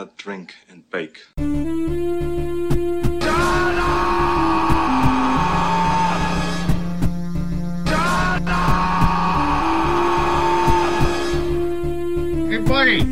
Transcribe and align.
You 0.00 0.06
not 0.06 0.16
drink 0.16 0.54
and 0.70 0.88
bake. 0.90 1.18
Hey, 1.36 1.42
buddy. 12.66 13.04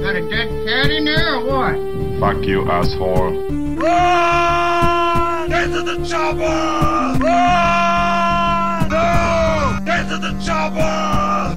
Got 0.00 0.16
a 0.16 0.28
dead 0.28 0.48
cat 0.66 0.90
in 0.90 1.04
there 1.04 1.36
or 1.36 1.44
what? 1.44 1.76
Fuck 2.18 2.44
you, 2.44 2.68
asshole. 2.68 3.76
Run! 3.76 5.52
Into 5.52 5.82
the 5.82 6.04
chopper! 6.04 7.20
Run! 7.22 8.88
No! 8.88 9.78
Into 9.86 10.16
the 10.18 10.32
chopper! 10.44 11.56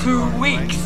Two 0.00 0.38
weeks. 0.38 0.85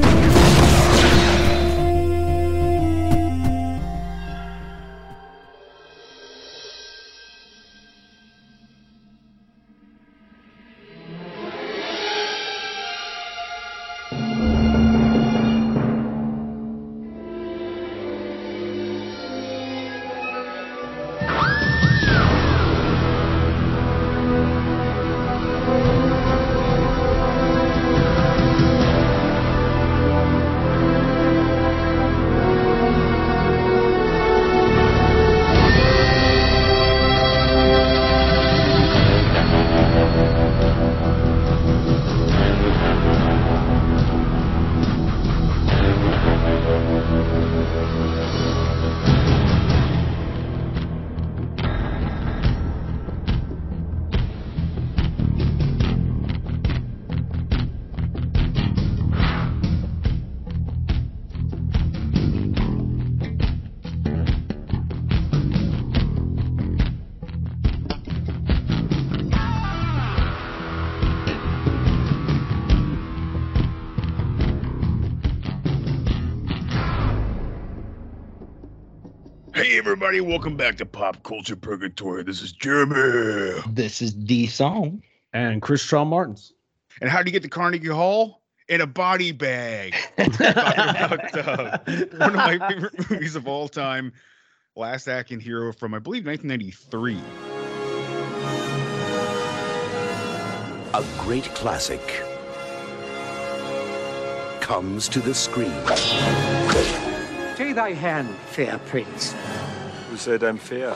welcome 80.31 80.55
back 80.55 80.77
to 80.77 80.85
Pop 80.85 81.21
Culture 81.23 81.57
Purgatory. 81.57 82.23
This 82.23 82.41
is 82.41 82.53
Jeremy. 82.53 83.61
This 83.67 84.01
is 84.01 84.13
D 84.13 84.47
Song. 84.47 85.03
and 85.33 85.61
Chris 85.61 85.81
Shaw 85.81 86.05
Martins. 86.05 86.53
And 87.01 87.09
how 87.09 87.21
do 87.21 87.27
you 87.27 87.33
get 87.33 87.43
to 87.43 87.49
Carnegie 87.49 87.89
Hall? 87.89 88.41
In 88.69 88.79
a 88.79 88.87
body 88.87 89.33
bag. 89.33 89.93
About 90.17 91.37
uh, 91.37 91.77
one 92.15 92.29
of 92.29 92.35
my 92.35 92.57
favorite 92.69 93.09
movies 93.09 93.35
of 93.35 93.45
all 93.45 93.67
time, 93.67 94.13
Last 94.77 95.09
Action 95.09 95.41
Hero 95.41 95.73
from 95.73 95.93
I 95.93 95.99
believe 95.99 96.25
1993. 96.25 97.19
A 100.93 101.05
great 101.21 101.43
classic 101.55 102.23
comes 104.61 105.09
to 105.09 105.19
the 105.19 105.33
screen. 105.33 105.73
Take 107.57 107.75
thy 107.75 107.91
hand, 107.91 108.29
fair 108.47 108.77
prince. 108.77 109.35
Who 110.11 110.17
said 110.17 110.43
I'm 110.43 110.57
fair? 110.57 110.93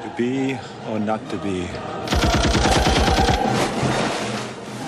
To 0.00 0.14
be 0.16 0.58
or 0.88 0.98
not 0.98 1.20
to 1.28 1.36
be? 1.36 1.68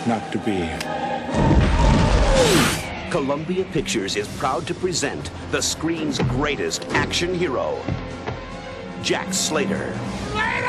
Not 0.09 0.33
to 0.33 0.39
be. 0.39 0.71
Columbia 3.11 3.67
Pictures 3.67 4.17
is 4.17 4.27
proud 4.39 4.67
to 4.69 4.75
present 4.75 5.31
the 5.51 5.61
screen's 5.61 6.19
greatest 6.21 6.87
action 6.93 7.35
hero, 7.35 7.79
Jack 9.03 9.35
Slater. 9.35 9.93
Slater! 10.31 10.65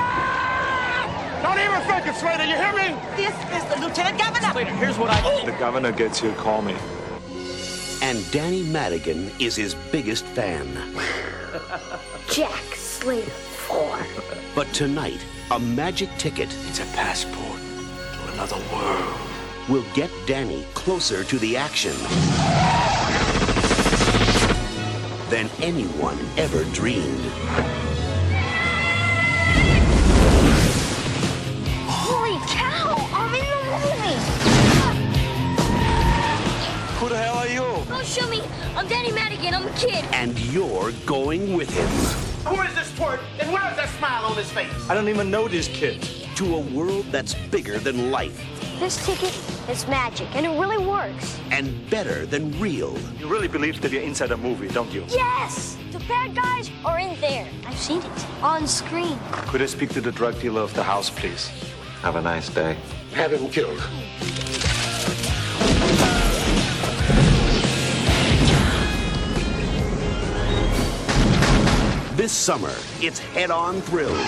Don't 1.41 1.57
even 1.57 1.81
think 1.87 2.05
it, 2.05 2.15
Slater, 2.15 2.43
you 2.43 2.55
hear 2.57 2.73
me? 2.73 2.99
This 3.15 3.33
is 3.55 3.63
the 3.73 3.79
Lieutenant 3.79 4.19
Governor. 4.19 4.53
Later, 4.53 4.75
here's 4.75 4.97
what 4.97 5.09
I. 5.09 5.45
The 5.45 5.53
governor 5.53 5.93
gets 5.93 6.19
here, 6.19 6.33
call 6.33 6.61
me. 6.61 6.75
And 8.09 8.31
Danny 8.31 8.63
Madigan 8.63 9.29
is 9.37 9.55
his 9.55 9.75
biggest 9.91 10.25
fan. 10.25 10.65
Jack 12.27 12.73
Slater 12.73 13.29
4. 13.29 13.99
But 14.55 14.65
tonight, 14.73 15.23
a 15.51 15.59
magic 15.59 16.09
ticket 16.17 16.49
It's 16.69 16.79
a 16.79 16.85
passport 16.85 17.59
to 18.13 18.33
another 18.33 18.57
world. 18.73 19.15
will 19.69 19.85
get 19.93 20.09
Danny 20.25 20.65
closer 20.73 21.23
to 21.23 21.37
the 21.37 21.55
action 21.55 21.93
than 25.29 25.47
anyone 25.61 26.17
ever 26.35 26.63
dreamed. 26.73 27.88
You? 38.17 38.29
Me! 38.29 38.41
I'm 38.75 38.87
Danny 38.87 39.11
Madigan, 39.11 39.53
I'm 39.53 39.67
a 39.67 39.71
kid. 39.77 40.03
And 40.13 40.37
you're 40.51 40.91
going 41.05 41.53
with 41.55 41.69
him 41.69 41.87
Who 42.53 42.61
is 42.61 42.73
this 42.75 42.91
twerp? 42.93 43.19
And 43.39 43.51
where 43.51 43.69
is 43.69 43.75
that 43.77 43.89
smile 43.97 44.25
on 44.25 44.35
his 44.35 44.49
face? 44.51 44.71
I 44.89 44.93
don't 44.93 45.09
even 45.09 45.29
know 45.29 45.47
these 45.47 45.67
kids. 45.67 46.25
to 46.35 46.55
a 46.55 46.59
world 46.59 47.05
that's 47.11 47.33
bigger 47.51 47.77
than 47.79 48.11
life 48.11 48.43
This 48.79 49.03
ticket 49.05 49.33
is 49.69 49.87
magic, 49.87 50.33
and 50.35 50.45
it 50.45 50.49
really 50.49 50.83
works. 50.83 51.39
and 51.51 51.67
better 51.89 52.25
than 52.25 52.57
real. 52.59 52.97
You 53.19 53.27
really 53.27 53.47
believe 53.47 53.81
that 53.81 53.91
you're 53.91 54.01
inside 54.01 54.31
a 54.31 54.37
movie, 54.37 54.67
don't 54.69 54.91
you? 54.91 55.03
Yes! 55.09 55.77
The 55.91 55.99
bad 56.07 56.35
guys 56.35 56.71
are 56.85 56.97
in 56.99 57.19
there. 57.19 57.47
I've 57.67 57.77
seen 57.77 58.01
it 58.01 58.25
on 58.41 58.67
screen. 58.67 59.17
Could 59.51 59.61
I 59.61 59.65
speak 59.67 59.89
to 59.91 60.01
the 60.01 60.11
drug 60.11 60.39
dealer 60.39 60.61
of 60.61 60.73
the 60.73 60.83
house, 60.83 61.09
please? 61.09 61.49
Have 62.01 62.15
a 62.15 62.21
nice 62.21 62.49
day. 62.49 62.77
Have 63.13 63.33
him 63.33 63.49
killed. 63.49 63.81
This 72.19 72.33
summer, 72.33 72.75
it's 72.99 73.19
head 73.19 73.49
on 73.49 73.79
thrills. 73.79 74.19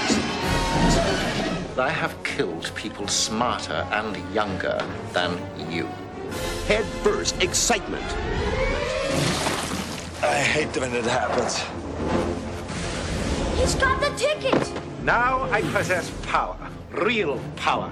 I 1.78 1.90
have 1.90 2.16
killed 2.24 2.72
people 2.74 3.06
smarter 3.10 3.86
and 3.92 4.16
younger 4.34 4.80
than 5.12 5.38
you. 5.70 5.88
Head 6.70 6.86
first 7.04 7.44
excitement. 7.44 8.06
I 10.24 10.40
hate 10.40 10.74
when 10.78 10.94
it 10.94 11.04
happens. 11.04 11.60
He's 13.60 13.76
got 13.76 14.00
the 14.00 14.16
ticket! 14.16 14.72
Now 15.04 15.42
I 15.52 15.62
possess 15.62 16.10
power. 16.24 16.56
Real 16.94 17.42
power. 17.58 17.92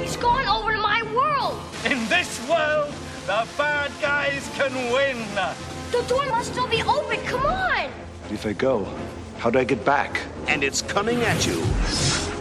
He's 0.00 0.16
going 0.16 0.48
over 0.48 0.72
to 0.72 0.80
my 0.80 1.04
world! 1.14 1.62
In 1.84 2.04
this 2.08 2.44
world, 2.48 2.92
the 3.26 3.46
bad 3.56 3.92
guys 4.00 4.50
can 4.56 4.74
win. 4.92 5.24
The 5.90 6.02
door 6.08 6.24
must 6.26 6.52
still 6.52 6.68
be 6.68 6.82
open, 6.82 7.18
come 7.26 7.44
on! 7.44 7.90
If 8.30 8.46
I 8.46 8.52
go, 8.52 8.86
how 9.38 9.50
do 9.50 9.58
I 9.58 9.64
get 9.64 9.84
back? 9.84 10.20
And 10.46 10.62
it's 10.62 10.82
coming 10.82 11.20
at 11.22 11.44
you 11.44 11.60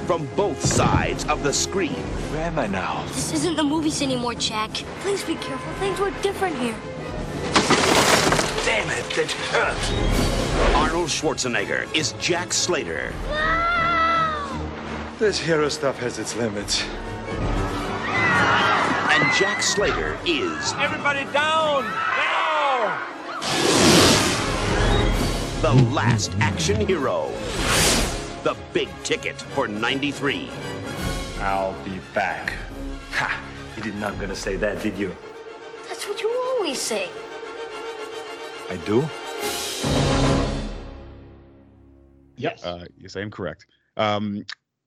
from 0.05 0.27
both 0.35 0.63
sides 0.63 1.25
of 1.25 1.41
the 1.41 1.51
screen. 1.51 1.93
Where 2.31 2.45
am 2.45 2.59
I 2.59 2.67
now? 2.67 3.03
This 3.07 3.33
isn't 3.33 3.55
the 3.55 3.63
movies 3.63 4.03
anymore, 4.03 4.35
Jack. 4.35 4.71
Please 5.01 5.23
be 5.23 5.33
careful. 5.35 5.73
Things 5.73 5.99
were 5.99 6.11
different 6.21 6.57
here. 6.57 6.75
Damn 8.65 8.89
it, 8.91 9.09
that 9.15 9.31
hurt. 9.49 10.75
Arnold 10.75 11.09
Schwarzenegger 11.09 11.87
is 11.95 12.13
Jack 12.19 12.53
Slater. 12.53 13.13
This 15.17 15.39
hero 15.39 15.69
stuff 15.69 15.97
has 15.99 16.19
its 16.19 16.35
limits. 16.35 16.83
And 19.11 19.33
Jack 19.35 19.63
Slater 19.63 20.17
is 20.25 20.73
Everybody 20.77 21.25
down! 21.33 21.85
Now! 23.41 23.69
the 25.61 25.73
last 25.91 26.31
action 26.39 26.85
hero. 26.87 27.29
The 28.43 28.55
big 28.73 28.89
ticket 29.03 29.41
for 29.41 29.67
93. 29.67 30.49
I'll 31.39 31.73
be 31.83 31.99
back. 32.13 32.53
Ha! 33.11 33.41
You 33.75 33.83
did 33.83 33.95
not 33.95 34.17
gonna 34.19 34.35
say 34.35 34.55
that, 34.55 34.81
did 34.81 34.97
you? 34.97 35.15
That's 35.87 36.07
what 36.07 36.21
you 36.21 36.29
always 36.29 36.79
say. 36.79 37.09
I 38.69 38.77
do? 38.85 39.07
Yes. 42.37 42.63
Uh, 42.63 42.85
yes, 42.97 43.15
I 43.15 43.21
am 43.21 43.31
correct. 43.31 43.65
Um, 43.97 44.45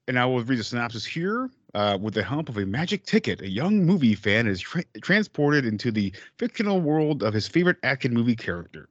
and 0.08 0.19
I 0.19 0.25
will 0.25 0.43
read 0.43 0.58
the 0.58 0.64
synopsis 0.64 1.04
here. 1.04 1.50
Uh, 1.75 1.97
with 1.99 2.13
the 2.13 2.23
help 2.23 2.51
of 2.51 2.59
a 2.59 2.67
magic 2.67 3.05
ticket, 3.07 3.41
a 3.41 3.49
young 3.49 3.87
movie 3.87 4.15
fan 4.15 4.47
is 4.47 4.61
tra- 4.61 4.85
transported 5.01 5.65
into 5.65 5.91
the 5.91 6.13
fictional 6.37 6.81
world 6.83 7.23
of 7.23 7.33
his 7.33 7.49
favorite 7.49 7.79
action 7.83 8.13
movie 8.13 8.37
character. 8.37 8.91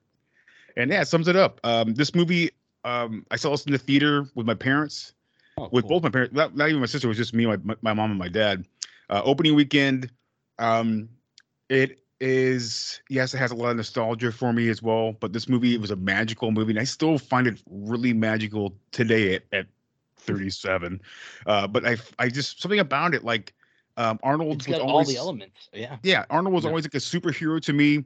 And 0.78 0.90
yeah, 0.90 1.02
it 1.02 1.08
sums 1.08 1.28
it 1.28 1.36
up. 1.36 1.60
Um, 1.64 1.94
this 1.94 2.16
movie, 2.16 2.50
um, 2.84 3.24
I 3.30 3.36
saw 3.36 3.52
this 3.52 3.66
in 3.66 3.72
the 3.72 3.78
theater 3.78 4.26
with 4.34 4.48
my 4.48 4.56
parents, 4.56 5.14
Oh, 5.58 5.70
with 5.72 5.84
cool. 5.84 6.00
both 6.00 6.04
my 6.04 6.10
parents. 6.10 6.34
Not, 6.34 6.56
not 6.56 6.70
even 6.70 6.80
my 6.80 6.88
sister. 6.88 7.08
It 7.08 7.10
was 7.10 7.18
just 7.18 7.34
me, 7.34 7.46
my 7.46 7.58
my 7.82 7.94
mom, 7.94 8.10
and 8.10 8.18
my 8.18 8.30
dad. 8.30 8.66
Uh, 9.10 9.22
opening 9.24 9.54
weekend. 9.54 10.10
Um, 10.58 11.10
it 11.70 12.00
is 12.20 13.02
yes, 13.10 13.34
it 13.34 13.38
has 13.38 13.52
a 13.52 13.56
lot 13.56 13.72
of 13.72 13.78
nostalgia 13.78 14.32
for 14.32 14.54
me 14.54 14.70
as 14.70 14.82
well. 14.82 15.12
But 15.20 15.34
this 15.34 15.50
movie, 15.50 15.76
it 15.76 15.82
was 15.82 15.92
a 15.92 15.96
magical 15.98 16.52
movie, 16.52 16.72
and 16.72 16.80
I 16.80 16.86
still 16.86 17.18
find 17.18 17.48
it 17.48 17.62
really 17.70 18.14
magical 18.14 18.74
today 18.92 19.36
at, 19.36 19.44
at 19.52 19.66
37. 20.22 21.02
Uh, 21.46 21.68
but 21.68 21.86
I 21.86 21.98
I 22.20 22.30
just 22.30 22.62
something 22.62 22.80
about 22.80 23.14
it, 23.14 23.24
like 23.24 23.54
um, 23.98 24.20
Arnold 24.24 24.58
was 24.58 24.68
got 24.68 24.82
all 24.82 25.04
the 25.04 25.18
elements. 25.18 25.70
Yeah. 25.74 25.98
yeah, 26.04 26.26
Arnold 26.30 26.54
was 26.54 26.64
Yeah. 26.64 26.70
always 26.70 26.86
like 26.86 26.96
a 26.96 26.98
superhero 26.98 27.62
to 27.62 27.74
me. 27.74 28.06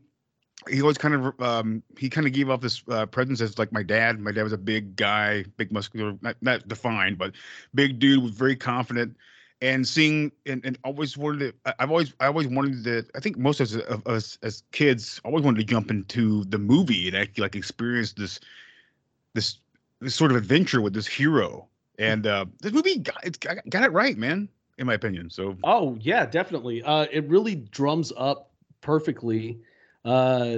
He 0.70 0.82
always 0.82 0.98
kind 0.98 1.14
of 1.14 1.42
um 1.42 1.84
he 1.98 2.10
kind 2.10 2.26
of 2.26 2.34
gave 2.34 2.50
off 2.50 2.62
this 2.62 2.82
uh, 2.90 3.06
presence 3.06 3.42
as 3.42 3.60
like 3.60 3.72
my 3.72 3.84
dad. 3.84 4.20
My 4.20 4.32
dad 4.32 4.44
was 4.44 4.54
a 4.54 4.58
big 4.58 4.96
guy, 4.96 5.44
big 5.58 5.72
muscular, 5.72 6.18
not, 6.22 6.38
not 6.42 6.68
defined, 6.68 7.18
but 7.18 7.34
big 7.74 8.00
dude, 8.00 8.24
was 8.24 8.32
very 8.32 8.56
confident. 8.56 9.16
And 9.62 9.88
seeing 9.88 10.32
and, 10.46 10.66
and 10.66 10.78
always 10.84 11.18
wanted 11.18 11.54
to, 11.66 11.82
I've 11.82 11.90
always 11.92 12.14
I 12.20 12.28
always 12.28 12.48
wanted 12.48 12.84
to. 12.86 13.06
I 13.16 13.20
think 13.20 13.38
most 13.38 13.60
of 13.60 13.68
us, 13.68 13.76
of 13.76 14.06
us 14.08 14.38
as 14.44 14.64
kids 14.72 15.22
always 15.24 15.44
wanted 15.44 15.60
to 15.60 15.66
jump 15.66 15.92
into 15.92 16.44
the 16.46 16.58
movie 16.58 17.08
and 17.08 17.16
actually 17.16 17.44
like 17.44 17.56
experience 17.56 18.14
this 18.14 18.40
this 19.34 19.60
this 20.02 20.16
sort 20.16 20.32
of 20.32 20.38
adventure 20.38 20.82
with 20.82 20.94
this 20.94 21.08
hero. 21.08 21.68
And 22.00 22.28
uh 22.28 22.46
this 22.62 22.74
movie 22.74 23.00
got, 23.00 23.40
got, 23.40 23.58
got 23.70 23.84
it 23.84 23.92
right, 23.92 24.18
man. 24.18 24.50
In 24.78 24.88
my 24.88 24.94
opinion. 24.96 25.30
So 25.30 25.58
Oh 25.64 25.98
yeah, 26.02 26.26
definitely. 26.26 26.84
Uh, 26.84 27.06
it 27.12 27.28
really 27.30 27.56
drums 27.56 28.12
up 28.18 28.52
perfectly. 28.82 29.60
Uh, 30.04 30.58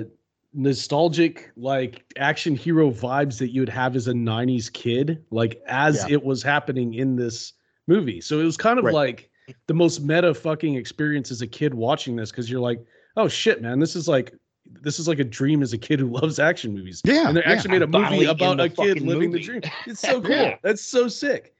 nostalgic 0.53 1.51
like 1.55 2.03
action 2.17 2.55
hero 2.55 2.89
vibes 2.89 3.37
that 3.37 3.49
you 3.51 3.61
would 3.61 3.69
have 3.69 3.95
as 3.95 4.07
a 4.07 4.13
90s 4.13 4.71
kid 4.73 5.23
like 5.29 5.61
as 5.67 5.97
Yeah. 6.07 6.15
it 6.15 6.23
was 6.23 6.41
happening 6.41 6.95
in 6.95 7.15
this 7.15 7.53
movie 7.85 8.19
so 8.21 8.39
it 8.39 8.43
was 8.43 8.57
kind 8.57 8.79
of 8.79 8.85
Right. 8.85 8.93
like 8.93 9.29
the 9.67 9.73
most 9.75 10.01
meta 10.01 10.33
fucking 10.33 10.73
experience 10.75 11.29
as 11.31 11.41
a 11.41 11.47
kid 11.47 11.73
watching 11.75 12.15
this 12.15 12.31
because 12.31 12.49
you're 12.49 12.59
like 12.61 12.83
oh 13.17 13.27
shit 13.27 13.61
man 13.61 13.77
this 13.79 13.95
is 13.95 14.07
like 14.07 14.33
this 14.81 14.99
is 14.99 15.07
like 15.07 15.19
a 15.19 15.23
dream 15.23 15.61
as 15.61 15.73
a 15.73 15.77
kid 15.77 15.99
who 15.99 16.07
loves 16.07 16.39
action 16.39 16.73
movies 16.73 17.01
Yeah, 17.05 17.27
and 17.27 17.35
they 17.37 17.41
yeah. 17.41 17.51
actually 17.51 17.71
made 17.71 17.81
a 17.81 17.97
I'm 17.97 18.11
movie 18.13 18.25
about 18.25 18.59
a 18.59 18.69
kid 18.69 18.75
fucking 18.75 19.05
living 19.05 19.31
the 19.31 19.39
dream 19.39 19.61
it's 19.85 19.99
so 19.99 20.21
cool 20.21 20.31
Yeah. 20.31 20.55
that's 20.61 20.81
so 20.81 21.07
sick 21.07 21.53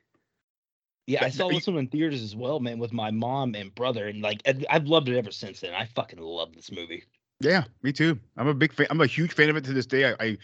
Yeah, 1.08 1.24
I 1.26 1.30
saw 1.30 1.50
this 1.50 1.68
one 1.68 1.78
in 1.78 1.88
theaters 1.88 2.22
as 2.22 2.36
well, 2.36 2.60
man, 2.60 2.80
with 2.80 2.92
my 2.92 3.12
mom 3.12 3.56
and 3.56 3.74
brother, 3.74 4.08
and 4.08 4.22
like 4.22 4.42
I- 4.46 4.66
I've 4.70 4.88
loved 4.88 5.08
it 5.10 5.18
ever 5.18 5.32
since 5.32 5.62
then. 5.62 5.74
I 5.74 5.86
fucking 5.86 6.20
love 6.20 6.54
this 6.54 6.70
movie. 6.72 7.04
Yeah, 7.40 7.64
me 7.82 7.94
too. 7.94 8.20
I'm 8.36 8.48
a 8.48 8.54
big 8.54 8.74
fan. 8.74 8.88
I'm 8.90 9.00
a 9.00 9.06
huge 9.06 9.32
fan 9.34 9.50
of 9.50 9.56
it 9.56 9.64
to 9.66 9.74
this 9.74 9.86
day. 9.86 10.12
I 10.20 10.38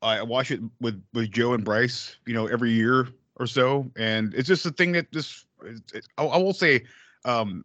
I, 0.00 0.18
I 0.18 0.22
watch 0.22 0.50
it 0.50 0.60
with 0.80 1.02
with 1.12 1.30
Joe 1.30 1.52
and 1.52 1.64
Bryce, 1.64 2.16
you 2.26 2.32
know, 2.34 2.46
every 2.46 2.70
year 2.70 3.08
or 3.36 3.46
so, 3.46 3.90
and 3.96 4.32
it's 4.34 4.48
just 4.48 4.64
a 4.64 4.70
thing 4.70 4.92
that 4.92 5.12
this. 5.12 5.44
It, 5.62 5.82
it, 5.92 6.06
I, 6.18 6.24
I 6.24 6.38
will 6.38 6.52
say, 6.54 6.84
um, 7.24 7.64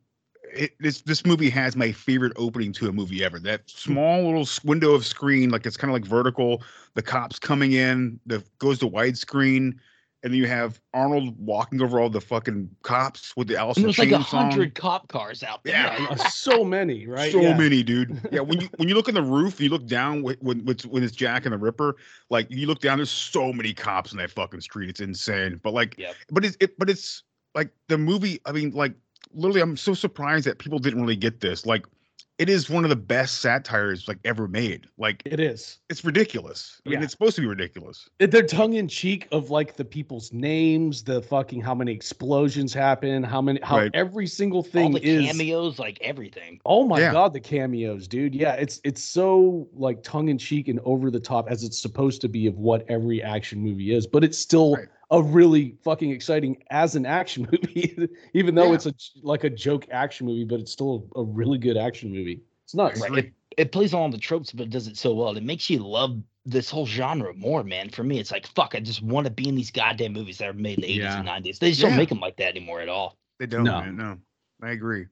it, 0.53 0.71
this 0.79 1.01
this 1.01 1.25
movie 1.25 1.49
has 1.49 1.75
my 1.75 1.91
favorite 1.91 2.33
opening 2.35 2.71
to 2.73 2.87
a 2.89 2.91
movie 2.91 3.23
ever. 3.23 3.39
That 3.39 3.69
small 3.69 4.23
little 4.23 4.47
window 4.63 4.93
of 4.93 5.05
screen, 5.05 5.49
like 5.49 5.65
it's 5.65 5.77
kind 5.77 5.89
of 5.89 5.93
like 5.93 6.05
vertical. 6.05 6.61
The 6.95 7.01
cops 7.01 7.39
coming 7.39 7.73
in, 7.73 8.19
the 8.25 8.43
goes 8.57 8.79
to 8.79 8.87
widescreen, 8.89 9.75
and 10.23 10.33
then 10.33 10.33
you 10.33 10.47
have 10.47 10.81
Arnold 10.93 11.35
walking 11.39 11.81
over 11.81 11.99
all 11.99 12.09
the 12.09 12.19
fucking 12.19 12.69
cops 12.81 13.35
with 13.37 13.47
the 13.47 13.55
Alice 13.57 13.77
And 13.77 13.85
in 13.85 13.87
there's 13.87 13.99
like 13.99 14.11
a 14.11 14.17
hundred 14.17 14.75
cop 14.75 15.07
cars 15.07 15.43
out 15.43 15.63
there. 15.63 15.73
Yeah. 15.75 16.07
Uh, 16.09 16.15
so 16.29 16.63
many 16.65 17.07
right 17.07 17.31
So 17.31 17.41
Yeah. 17.41 17.55
many, 17.57 17.83
dude. 17.83 18.19
Yeah, 18.31 18.41
when 18.41 18.59
you 18.61 18.69
when 18.77 18.89
you 18.89 18.95
look 18.95 19.07
in 19.07 19.15
the 19.15 19.21
roof, 19.23 19.61
you 19.61 19.69
look 19.69 19.85
down 19.87 20.23
when 20.23 20.35
when 20.41 20.59
when 20.65 20.69
it's- 20.75 20.85
when 20.85 21.03
it's 21.03 21.15
Jack 21.15 21.45
and 21.45 21.53
the 21.53 21.57
Ripper. 21.57 21.95
Like 22.29 22.47
you 22.49 22.67
look 22.67 22.79
down, 22.79 22.97
there's 22.97 23.11
so 23.11 23.53
many 23.53 23.73
cops 23.73 24.11
in 24.11 24.17
that 24.17 24.31
fucking 24.31 24.61
street. 24.61 24.89
It's 24.89 24.99
insane. 24.99 25.59
But 25.63 25.73
like, 25.73 25.95
Yep. 25.97 26.15
but 26.31 26.43
it's 26.45 26.57
it, 26.59 26.77
but 26.77 26.89
it's 26.89 27.23
like 27.55 27.69
the 27.87 27.97
movie. 27.97 28.39
I 28.45 28.51
mean, 28.51 28.71
like 28.71 28.93
literally, 29.33 29.61
I'm 29.61 29.77
so 29.77 29.93
surprised 29.93 30.45
that 30.45 30.59
people 30.59 30.79
didn't 30.79 31.01
really 31.01 31.15
get 31.15 31.39
this. 31.41 31.65
Like, 31.65 31.85
it 32.37 32.47
is 32.49 32.69
one 32.69 32.85
of 32.85 32.89
the 32.89 32.95
best 32.95 33.39
satires 33.39 34.07
like 34.07 34.17
ever 34.23 34.47
made. 34.47 34.87
Like, 34.97 35.21
it 35.25 35.41
is 35.41 35.79
it's 35.89 36.05
ridiculous. 36.05 36.81
I 36.85 36.89
mean, 36.91 37.03
it's 37.03 37.11
supposed 37.11 37.35
to 37.35 37.41
be 37.41 37.47
ridiculous. 37.47 38.07
They're 38.17 38.43
tongue 38.43 38.73
in 38.75 38.87
cheek 38.87 39.27
of 39.33 39.49
like 39.49 39.75
the 39.75 39.83
people's 39.83 40.31
names, 40.31 41.03
the 41.03 41.21
fucking 41.21 41.59
how 41.59 41.75
many 41.75 41.91
explosions 41.91 42.73
happen, 42.73 43.23
how 43.23 43.41
many 43.41 43.59
how 43.61 43.77
Right. 43.79 43.91
every 43.93 44.25
single 44.25 44.59
All 44.59 44.63
thing 44.63 44.93
the 44.93 45.03
is. 45.05 45.27
cameos, 45.37 45.79
like 45.79 45.97
everything. 46.01 46.61
Oh 46.65 46.87
my 46.87 46.99
Yeah. 47.01 47.11
god, 47.11 47.33
the 47.33 47.41
cameos, 47.41 48.07
dude. 48.07 48.33
Yeah, 48.33 48.53
it's 48.53 48.79
it's 48.85 49.03
so 49.03 49.67
like 49.73 50.01
tongue 50.01 50.29
in 50.29 50.37
cheek 50.37 50.69
and 50.69 50.79
over 50.85 51.11
the 51.11 51.19
top 51.19 51.49
as 51.49 51.63
it's 51.65 51.81
supposed 51.81 52.21
to 52.21 52.29
be 52.29 52.47
of 52.47 52.57
what 52.57 52.85
every 52.89 53.21
action 53.21 53.59
movie 53.59 53.93
is, 53.93 54.07
but 54.07 54.23
it's 54.23 54.37
still 54.37 54.75
Right. 54.75 54.87
A 55.11 55.21
really 55.21 55.75
fucking 55.83 56.11
exciting 56.11 56.63
as 56.69 56.95
an 56.95 57.06
action 57.06 57.47
movie, 57.51 58.07
even 58.33 58.56
though 58.56 58.68
Yeah. 58.69 58.73
it's 58.75 58.85
a 58.85 58.94
like 59.21 59.44
a 59.44 59.49
joke 59.49 59.87
action 59.92 60.28
movie, 60.28 60.44
but 60.45 60.59
it's 60.59 60.71
still 60.71 61.07
a, 61.16 61.19
a 61.21 61.23
really 61.23 61.57
good 61.57 61.78
action 61.78 62.11
movie. 62.11 62.42
It's 62.66 62.75
nuts. 62.75 63.01
Right. 63.01 63.25
It, 63.25 63.33
it 63.57 63.71
plays 63.71 63.94
on 63.94 64.01
all 64.01 64.09
the 64.09 64.18
tropes, 64.18 64.51
but 64.51 64.63
it 64.68 64.69
does 64.69 64.87
it 64.87 64.97
so 64.97 65.13
well. 65.13 65.35
It 65.35 65.44
makes 65.44 65.69
you 65.69 65.80
love 65.80 66.21
this 66.45 66.69
whole 66.69 66.85
genre 66.85 67.33
more, 67.33 67.63
man. 67.63 67.89
For 67.89 68.04
me, 68.04 68.19
it's 68.19 68.31
like 68.31 68.45
fuck. 68.47 68.75
I 68.75 68.80
just 68.80 69.01
want 69.01 69.25
to 69.25 69.31
be 69.31 69.49
in 69.49 69.56
these 69.56 69.71
goddamn 69.71 70.13
movies 70.13 70.37
that 70.37 70.49
are 70.49 70.54
made 70.54 70.75
in 70.78 70.81
the 70.81 70.87
eighties 70.87 71.06
and 71.06 71.25
nineties. 71.25 71.59
They 71.59 71.69
just 71.69 71.81
Yeah. 71.81 71.89
don't 71.89 71.97
make 71.97 72.09
them 72.09 72.19
like 72.19 72.37
that 72.37 72.49
anymore 72.56 72.81
at 72.81 72.89
all. 72.89 73.18
They 73.39 73.47
don't. 73.47 73.63
No. 73.63 73.81
man, 73.81 73.95
no. 73.97 74.18
I 74.61 74.71
agree. 74.71 75.07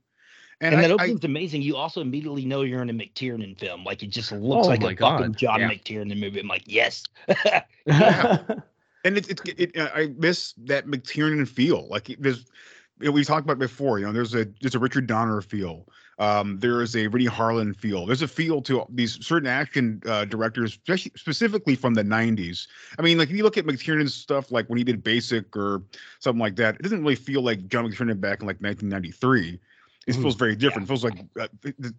And, 0.61 0.73
And, 0.73 0.83
that 0.83 0.89
I, 0.89 0.93
I, 0.93 0.95
opening's 0.95 1.23
amazing. 1.25 1.61
You 1.61 1.75
also 1.75 2.01
immediately 2.01 2.43
know 2.45 2.61
you're 2.63 2.81
in 2.81 2.89
a 2.89 2.93
McTiernan 2.93 3.59
film. 3.59 3.83
Like 3.83 4.01
it 4.03 4.07
just 4.07 4.31
looks 4.31 4.65
Oh 4.65 4.69
like 4.69 4.81
my 4.81 4.93
a 4.93 4.95
fucking 4.95 5.35
John 5.35 5.59
yeah. 5.59 5.69
McTiernan 5.69 6.19
movie. 6.19 6.39
I'm 6.39 6.47
like, 6.47 6.63
yes. 6.65 7.03
Yeah. 7.85 8.41
and 9.03 9.17
it, 9.17 9.29
it, 9.29 9.59
it 9.75 9.77
I 9.77 10.13
miss 10.17 10.53
that 10.65 10.87
McTiernan 10.87 11.47
feel. 11.47 11.87
Like 11.87 12.15
there's, 12.19 12.45
we 12.99 13.23
talked 13.23 13.45
about 13.45 13.59
before. 13.59 13.99
You 13.99 14.07
know, 14.07 14.11
there's 14.11 14.33
a 14.35 14.45
there's 14.61 14.75
a 14.75 14.79
Richard 14.79 15.07
Donner 15.07 15.41
feel. 15.41 15.87
Um, 16.19 16.57
there 16.57 16.81
is 16.81 16.95
a 16.95 17.05
Renny 17.07 17.27
Harlin 17.27 17.75
feel. 17.75 18.07
There's 18.07 18.23
a 18.23 18.27
feel 18.27 18.59
to 18.63 18.83
these 18.89 19.23
certain 19.23 19.47
action 19.47 20.01
uh, 20.07 20.25
directors, 20.25 20.71
especially 20.71 21.11
specifically 21.15 21.75
from 21.75 21.93
the 21.93 22.01
'90s. 22.03 22.67
I 22.97 23.03
mean, 23.03 23.19
like 23.19 23.29
if 23.29 23.35
you 23.35 23.43
look 23.43 23.57
at 23.57 23.65
McTiernan's 23.65 24.15
stuff, 24.15 24.51
like 24.51 24.67
when 24.67 24.79
he 24.79 24.83
did 24.83 25.03
Basic 25.03 25.55
or 25.55 25.83
something 26.19 26.39
like 26.39 26.55
that, 26.55 26.75
it 26.75 26.81
doesn't 26.81 27.01
really 27.03 27.15
feel 27.15 27.41
like 27.43 27.67
John 27.67 27.85
McTiernan 27.87 28.19
back 28.19 28.41
in 28.41 28.47
like 28.47 28.59
1993. 28.61 29.59
It 30.07 30.15
Mhm. 30.15 30.21
feels 30.21 30.35
very 30.35 30.55
different. 30.55 30.85
It 30.85 30.87
feels 30.87 31.03
like 31.03 31.19
uh, 31.39 31.47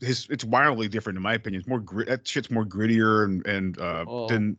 his. 0.01 0.27
It's 0.31 0.45
wildly 0.45 0.89
different 0.89 1.17
in 1.17 1.23
my 1.23 1.35
opinion. 1.35 1.61
It's 1.61 1.69
more 1.69 1.79
grit. 1.79 2.09
That 2.09 2.27
shit's 2.27 2.51
more 2.51 2.65
grittier 2.65 3.25
and 3.25 3.47
and 3.47 3.79
uh, 3.79 4.05
Oh. 4.09 4.27
than. 4.29 4.59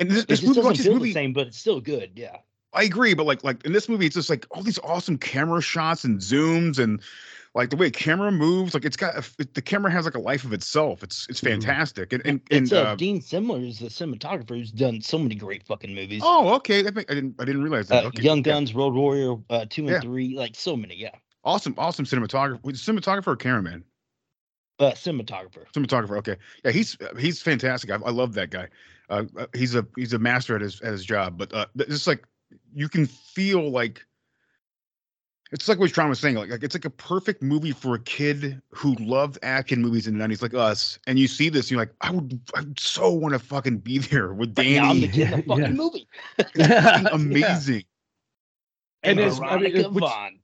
And 0.00 0.10
this, 0.10 0.24
this 0.24 0.42
movie, 0.42 0.60
doesn't 0.60 0.76
feel 0.84 0.94
movie. 0.94 1.08
the 1.10 1.12
same, 1.14 1.32
but 1.32 1.46
it's 1.48 1.58
still 1.58 1.80
good. 1.80 2.12
Yeah. 2.16 2.36
I 2.72 2.82
agree, 2.82 3.14
but 3.14 3.24
like 3.26 3.44
like 3.44 3.64
in 3.64 3.72
this 3.72 3.88
movie, 3.88 4.06
it's 4.06 4.16
just 4.16 4.28
like 4.28 4.46
all 4.50 4.62
these 4.62 4.80
awesome 4.80 5.16
camera 5.16 5.60
shots 5.62 6.02
and 6.02 6.18
zooms 6.18 6.80
and 6.80 7.00
like 7.54 7.70
the 7.70 7.76
way 7.76 7.88
camera 7.88 8.32
moves. 8.32 8.74
Like 8.74 8.84
it's 8.84 8.96
got 8.96 9.16
it- 9.38 9.54
the 9.54 9.62
camera 9.62 9.92
has 9.92 10.04
like 10.04 10.16
a 10.16 10.20
life 10.20 10.42
of 10.44 10.52
itself. 10.52 11.04
It's 11.04 11.28
it's 11.30 11.40
Mhm. 11.40 11.50
fantastic. 11.50 12.12
And 12.12 12.26
and, 12.26 12.40
and 12.50 12.62
It's 12.64 12.72
uh, 12.72 12.82
uh, 12.82 12.94
Dean 12.96 13.20
Semler 13.20 13.64
is 13.64 13.78
the 13.78 13.86
cinematographer 13.86 14.48
who's 14.56 14.72
done 14.72 15.00
so 15.00 15.18
many 15.18 15.36
great 15.36 15.62
fucking 15.64 15.94
movies. 15.94 16.22
oh 16.24 16.52
okay, 16.56 16.82
that 16.82 16.96
make, 16.96 17.08
I 17.08 17.14
didn't 17.14 17.36
I 17.38 17.44
didn't 17.44 17.62
realize 17.62 17.86
that. 17.88 18.04
uh, 18.04 18.08
okay, 18.08 18.22
Young 18.24 18.38
yeah. 18.38 18.42
Guns, 18.54 18.74
Road 18.74 18.94
Warrior, 18.94 19.36
uh, 19.50 19.66
two 19.70 19.82
and 19.82 19.90
Yeah. 19.90 20.00
three, 20.00 20.36
like 20.36 20.56
so 20.56 20.76
many. 20.76 20.96
Yeah. 20.96 21.10
awesome 21.44 21.74
awesome 21.78 22.06
cinematographer. 22.06 22.60
Cinematographer 22.62 23.28
or 23.28 23.36
cameraman? 23.36 23.84
Uh, 24.80 24.90
cinematographer. 24.90 25.64
Cinematographer. 25.72 26.16
Okay, 26.18 26.34
yeah, 26.64 26.72
he's 26.72 26.96
he's 27.20 27.40
fantastic. 27.40 27.92
I, 27.92 27.94
I 28.04 28.10
love 28.10 28.34
that 28.34 28.50
guy. 28.50 28.66
Uh, 29.10 29.24
uh, 29.38 29.46
he's 29.54 29.74
a 29.74 29.86
he's 29.96 30.12
a 30.12 30.18
master 30.18 30.54
at 30.56 30.62
his 30.62 30.80
at 30.80 30.92
his 30.92 31.04
job. 31.04 31.36
But 31.38 31.52
uh, 31.52 31.66
it's 31.76 32.06
like 32.06 32.24
you 32.74 32.88
can 32.88 33.06
feel 33.06 33.70
like 33.70 34.04
it's 35.52 35.68
like 35.68 35.78
what 35.78 35.92
Tron 35.92 36.08
was 36.08 36.18
saying. 36.18 36.36
Like, 36.36 36.50
like 36.50 36.62
it's 36.64 36.74
like 36.74 36.84
a 36.86 36.90
perfect 36.90 37.42
movie 37.42 37.70
for 37.72 37.94
a 37.94 37.98
kid 38.00 38.60
who 38.70 38.94
loved 38.94 39.38
action 39.42 39.80
movies 39.82 40.06
in 40.06 40.14
the 40.14 40.18
nineties, 40.18 40.42
like 40.42 40.54
us. 40.54 40.98
And 41.06 41.18
you 41.18 41.28
see 41.28 41.48
this, 41.48 41.70
you're 41.70 41.78
like, 41.78 41.92
I 42.00 42.10
would, 42.10 42.40
I 42.56 42.60
would 42.60 42.80
so 42.80 43.12
want 43.12 43.34
to 43.34 43.38
fucking 43.38 43.78
be 43.78 43.98
there 43.98 44.32
with 44.32 44.56
Right 44.58 44.70
now, 44.72 44.90
I'm 44.90 45.00
the 45.00 45.06
Danny. 45.08 45.12
kid 45.12 45.32
in 45.32 45.36
the 45.40 45.42
fucking 45.46 45.64
Yeah. 45.64 45.70
movie. 45.70 46.08
It's 46.38 46.50
fucking 46.50 46.70
Yeah. 46.70 47.08
amazing. 47.12 47.84
And 49.04 49.20
And 49.20 49.20
it's- 49.20 49.38
I 49.40 49.58
mean, 49.58 49.72
Veronica 49.72 49.90
which- 49.90 50.02
Vaughn. 50.02 50.38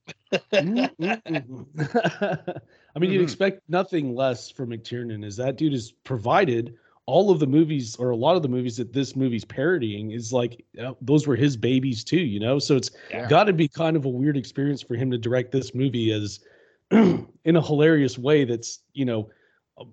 Mm, 0.52 0.96
mm, 1.00 1.22
mm. 1.24 2.60
I 2.94 2.98
mean, 2.98 3.10
you'd 3.10 3.20
Mhm. 3.20 3.24
expect 3.24 3.62
nothing 3.68 4.14
less 4.14 4.50
from 4.50 4.70
McTiernan. 4.70 5.24
Is 5.24 5.36
that 5.36 5.56
dude 5.56 5.72
has 5.72 5.90
provided 6.04 6.74
all 7.06 7.30
of 7.30 7.40
the 7.40 7.46
movies 7.46 7.96
or 7.96 8.10
a 8.10 8.16
lot 8.16 8.36
of 8.36 8.42
the 8.42 8.48
movies 8.48 8.76
that 8.76 8.92
this 8.92 9.16
movie's 9.16 9.44
parodying 9.44 10.12
is 10.12 10.32
like 10.32 10.64
uh, 10.80 10.92
those 11.00 11.26
were 11.26 11.36
his 11.36 11.56
babies 11.56 12.04
too, 12.04 12.20
you 12.20 12.38
know. 12.40 12.58
So 12.58 12.76
it's 12.76 12.90
Yeah. 13.10 13.26
got 13.28 13.44
to 13.44 13.52
be 13.52 13.68
kind 13.68 13.96
of 13.96 14.04
a 14.04 14.08
weird 14.08 14.36
experience 14.36 14.82
for 14.82 14.94
him 14.94 15.10
to 15.10 15.18
direct 15.18 15.50
this 15.50 15.74
movie 15.74 16.12
as 16.12 16.40
in 16.90 17.56
a 17.56 17.60
hilarious 17.62 18.18
way. 18.18 18.44
That's 18.44 18.80
you 18.92 19.04
know 19.04 19.30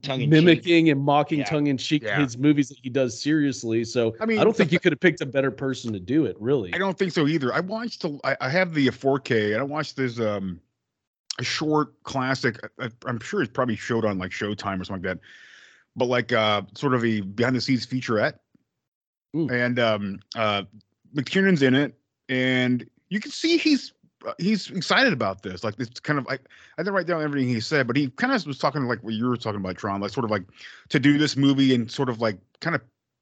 Tongue-in-cheek. 0.02 0.30
mimicking 0.30 0.90
and 0.90 1.00
mocking 1.00 1.40
Yeah. 1.40 1.46
tongue 1.46 1.68
in 1.68 1.78
cheek 1.78 2.04
Yeah. 2.04 2.20
his 2.20 2.38
movies 2.38 2.68
that 2.68 2.78
he 2.84 2.90
does 2.90 3.22
seriously. 3.22 3.86
So 3.86 4.10
I 4.20 4.24
I 4.24 4.26
mean, 4.26 4.28
mean, 4.28 4.40
I 4.40 4.44
don't 4.44 4.56
think 4.56 4.74
you 4.74 4.80
could 4.80 4.92
have 4.92 5.00
picked 5.00 5.22
a 5.22 5.26
better 5.26 5.50
person 5.50 5.94
to 5.94 6.00
do 6.00 6.26
it. 6.26 6.36
Really, 6.42 6.74
I 6.74 6.78
don't 6.78 6.98
think 6.98 7.14
so 7.14 7.26
either. 7.26 7.54
I 7.54 7.62
watched 7.62 8.02
the, 8.02 8.20
I, 8.26 8.36
I 8.42 8.50
have 8.50 8.74
the 8.74 8.88
4K 8.88 9.54
and 9.54 9.62
I 9.62 9.64
watched 9.64 9.96
this 9.96 10.20
um 10.20 10.60
a 11.40 11.44
short 11.44 12.04
classic. 12.04 12.60
I, 12.80 12.90
I'm 13.06 13.20
sure 13.22 13.42
it's 13.42 13.52
probably 13.52 13.76
showed 13.78 14.04
on 14.06 14.18
like 14.18 14.32
Showtime 14.32 14.82
or 14.82 14.84
something 14.84 15.08
like 15.10 15.18
that. 15.18 15.20
But 15.98 16.06
like 16.06 16.32
uh 16.32 16.62
sort 16.76 16.94
of 16.94 17.04
a 17.04 17.22
behind 17.22 17.56
the 17.56 17.62
scenes 17.62 17.86
featurette. 17.86 18.36
Mm. 19.36 19.52
And 19.52 19.80
um 19.80 20.20
uh 20.36 20.64
McTiernan's 21.14 21.62
in 21.62 21.76
it 21.76 21.94
and 22.30 22.88
you 23.10 23.20
can 23.20 23.32
see 23.32 23.58
he's 23.58 23.94
uh, 24.26 24.34
he's 24.40 24.70
excited 24.72 25.14
about 25.14 25.44
this. 25.44 25.64
Like 25.64 25.76
it's 25.80 26.00
kind 26.00 26.18
of 26.20 26.26
like 26.26 26.42
I 26.78 26.82
didn't 26.84 26.96
write 26.96 27.08
down 27.08 27.22
everything 27.22 27.50
he 27.50 27.60
said, 27.60 27.88
but 27.88 27.96
he 27.96 28.10
kind 28.12 28.34
of 28.34 28.46
was 28.46 28.58
talking 28.58 28.84
like 28.84 29.04
what 29.04 29.14
you 29.14 29.28
were 29.28 29.38
talking 29.38 29.60
about, 29.60 29.78
Tron, 29.78 30.02
like 30.02 30.12
sort 30.12 30.26
of 30.26 30.32
like 30.32 30.44
to 30.90 31.00
do 31.00 31.18
this 31.18 31.38
movie 31.38 31.76
and 31.76 31.90
sort 31.90 32.10
of 32.10 32.20
like 32.20 32.38
kind 32.62 32.76
of 32.76 32.82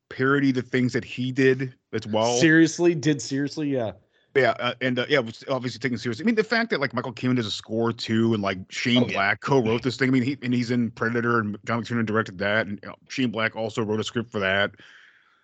parody 0.10 0.52
the 0.52 0.62
things 0.62 0.94
that 0.94 1.04
he 1.04 1.32
did 1.32 1.74
as 1.92 2.08
well. 2.08 2.38
seriously 2.38 2.96
did 2.96 3.22
seriously, 3.22 3.70
yeah. 3.70 3.92
Yeah, 4.36 4.52
uh, 4.60 4.74
and 4.82 5.00
uh, 5.00 5.06
yeah, 5.08 5.20
obviously 5.48 5.80
taken 5.80 5.98
seriously. 5.98 6.24
I 6.24 6.26
mean, 6.26 6.36
the 6.36 6.44
fact 6.44 6.70
that 6.72 6.82
like 6.82 6.94
Michael 6.94 7.14
Kamen 7.14 7.38
does 7.38 7.46
a 7.46 7.52
score 7.52 7.94
too, 7.94 8.34
and 8.34 8.44
like 8.44 8.58
Shane 8.70 9.04
Oh, 9.04 9.08
yeah. 9.08 9.14
Black 9.14 9.40
co-wrote 9.40 9.82
this 9.82 9.96
thing. 9.96 10.10
I 10.10 10.12
mean, 10.12 10.24
he 10.24 10.38
and 10.42 10.54
he's 10.54 10.72
in 10.72 10.92
Predator, 10.92 11.40
and 11.40 11.58
John 11.66 11.82
McTiernan 11.82 12.06
directed 12.06 12.38
that, 12.40 12.68
and 12.68 12.78
you 12.84 12.90
know, 12.90 12.96
Shane 13.08 13.32
Black 13.32 13.56
also 13.56 13.82
wrote 13.82 14.02
a 14.02 14.04
script 14.04 14.30
for 14.30 14.40
that. 14.40 14.72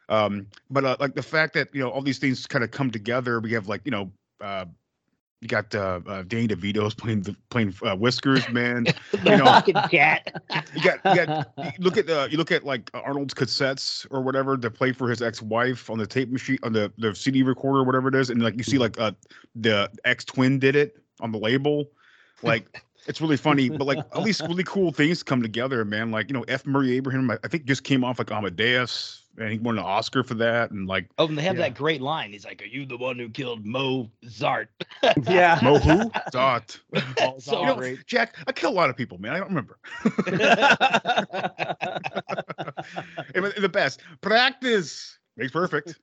Um, 0.09 0.47
but 0.69 0.83
uh, 0.83 0.97
like 0.99 1.15
the 1.15 1.23
fact 1.23 1.53
that 1.53 1.73
you 1.73 1.79
know 1.79 1.89
all 1.89 2.01
these 2.01 2.19
things 2.19 2.45
kind 2.45 2.65
of 2.65 2.71
come 2.71 2.91
together. 2.91 3.39
We 3.39 3.53
have 3.53 3.69
like 3.69 3.81
you 3.85 3.91
know, 3.91 4.11
uh, 4.41 4.65
you 5.41 5.47
got 5.47 5.73
uh, 5.73 5.99
uh 6.05 6.23
Danny 6.23 6.47
DeVito's 6.47 6.93
playing 6.93 7.23
the 7.23 7.35
playing 7.49 7.73
uh, 7.83 7.95
Whiskers, 7.95 8.47
man. 8.49 8.85
You 9.23 9.37
know, 9.37 9.45
fucking 9.45 9.75
cat. 9.91 10.41
you 10.73 10.83
got 10.83 10.99
you 11.05 11.25
got 11.25 11.51
you 11.57 11.83
look 11.83 11.97
at 11.97 12.09
uh, 12.09 12.27
you 12.29 12.37
look 12.37 12.51
at 12.51 12.63
like 12.63 12.89
Arnold's 12.93 13.33
cassettes 13.33 14.07
or 14.09 14.21
whatever 14.21 14.57
to 14.57 14.71
play 14.71 14.91
for 14.91 15.09
his 15.09 15.21
ex-wife 15.21 15.89
on 15.89 15.97
the 15.97 16.07
tape 16.07 16.31
machine 16.31 16.57
on 16.63 16.73
the 16.73 16.91
the 16.97 17.13
CD 17.13 17.43
recorder 17.43 17.79
or 17.79 17.83
whatever 17.83 18.07
it 18.07 18.15
is, 18.15 18.29
and 18.29 18.41
like 18.41 18.57
you 18.57 18.63
see 18.63 18.77
like 18.77 18.99
uh 18.99 19.11
the 19.55 19.89
ex-twin 20.05 20.59
did 20.59 20.75
it 20.75 20.97
on 21.19 21.31
the 21.31 21.37
label, 21.37 21.85
like 22.41 22.81
it's 23.07 23.21
really 23.21 23.37
funny. 23.37 23.69
But 23.69 23.85
like 23.85 23.99
all 24.15 24.23
these 24.23 24.41
really 24.41 24.63
cool 24.63 24.91
things 24.91 25.23
come 25.23 25.41
together, 25.41 25.83
man. 25.85 26.11
Like 26.11 26.29
you 26.29 26.33
know 26.33 26.45
F. 26.47 26.65
Murray 26.65 26.93
Abraham, 26.93 27.29
I, 27.29 27.37
I 27.43 27.47
think 27.47 27.65
just 27.65 27.83
came 27.83 28.03
off 28.03 28.19
like 28.19 28.31
Amadeus, 28.31 29.20
and 29.37 29.51
he 29.51 29.57
won 29.59 29.77
an 29.77 29.83
Oscar 29.83 30.23
for 30.23 30.33
that, 30.35 30.71
and 30.71 30.87
like 30.87 31.09
Oh, 31.17 31.27
and 31.27 31.37
they 31.37 31.43
have 31.43 31.55
Yeah. 31.55 31.63
that 31.63 31.75
great 31.75 32.01
line. 32.01 32.31
He's 32.31 32.45
like, 32.45 32.61
"Are 32.61 32.65
you 32.65 32.85
the 32.85 32.97
one 32.97 33.17
who 33.17 33.29
killed 33.29 33.65
Mozart?" 33.65 34.69
yeah. 35.29 35.59
Mo 35.63 35.77
who 35.79 36.11
Dot. 36.31 36.79
So 37.39 37.59
You 37.59 37.65
know, 37.67 37.75
great. 37.75 38.05
Jack, 38.07 38.35
I 38.47 38.51
kill 38.51 38.71
a 38.71 38.73
lot 38.73 38.89
of 38.89 38.97
people, 38.97 39.17
man. 39.17 39.33
I 39.33 39.39
don't 39.39 39.49
remember. 39.49 39.77
And 43.35 43.45
the 43.57 43.69
best 43.71 44.01
practice 44.21 45.17
makes 45.37 45.51
perfect. 45.51 45.99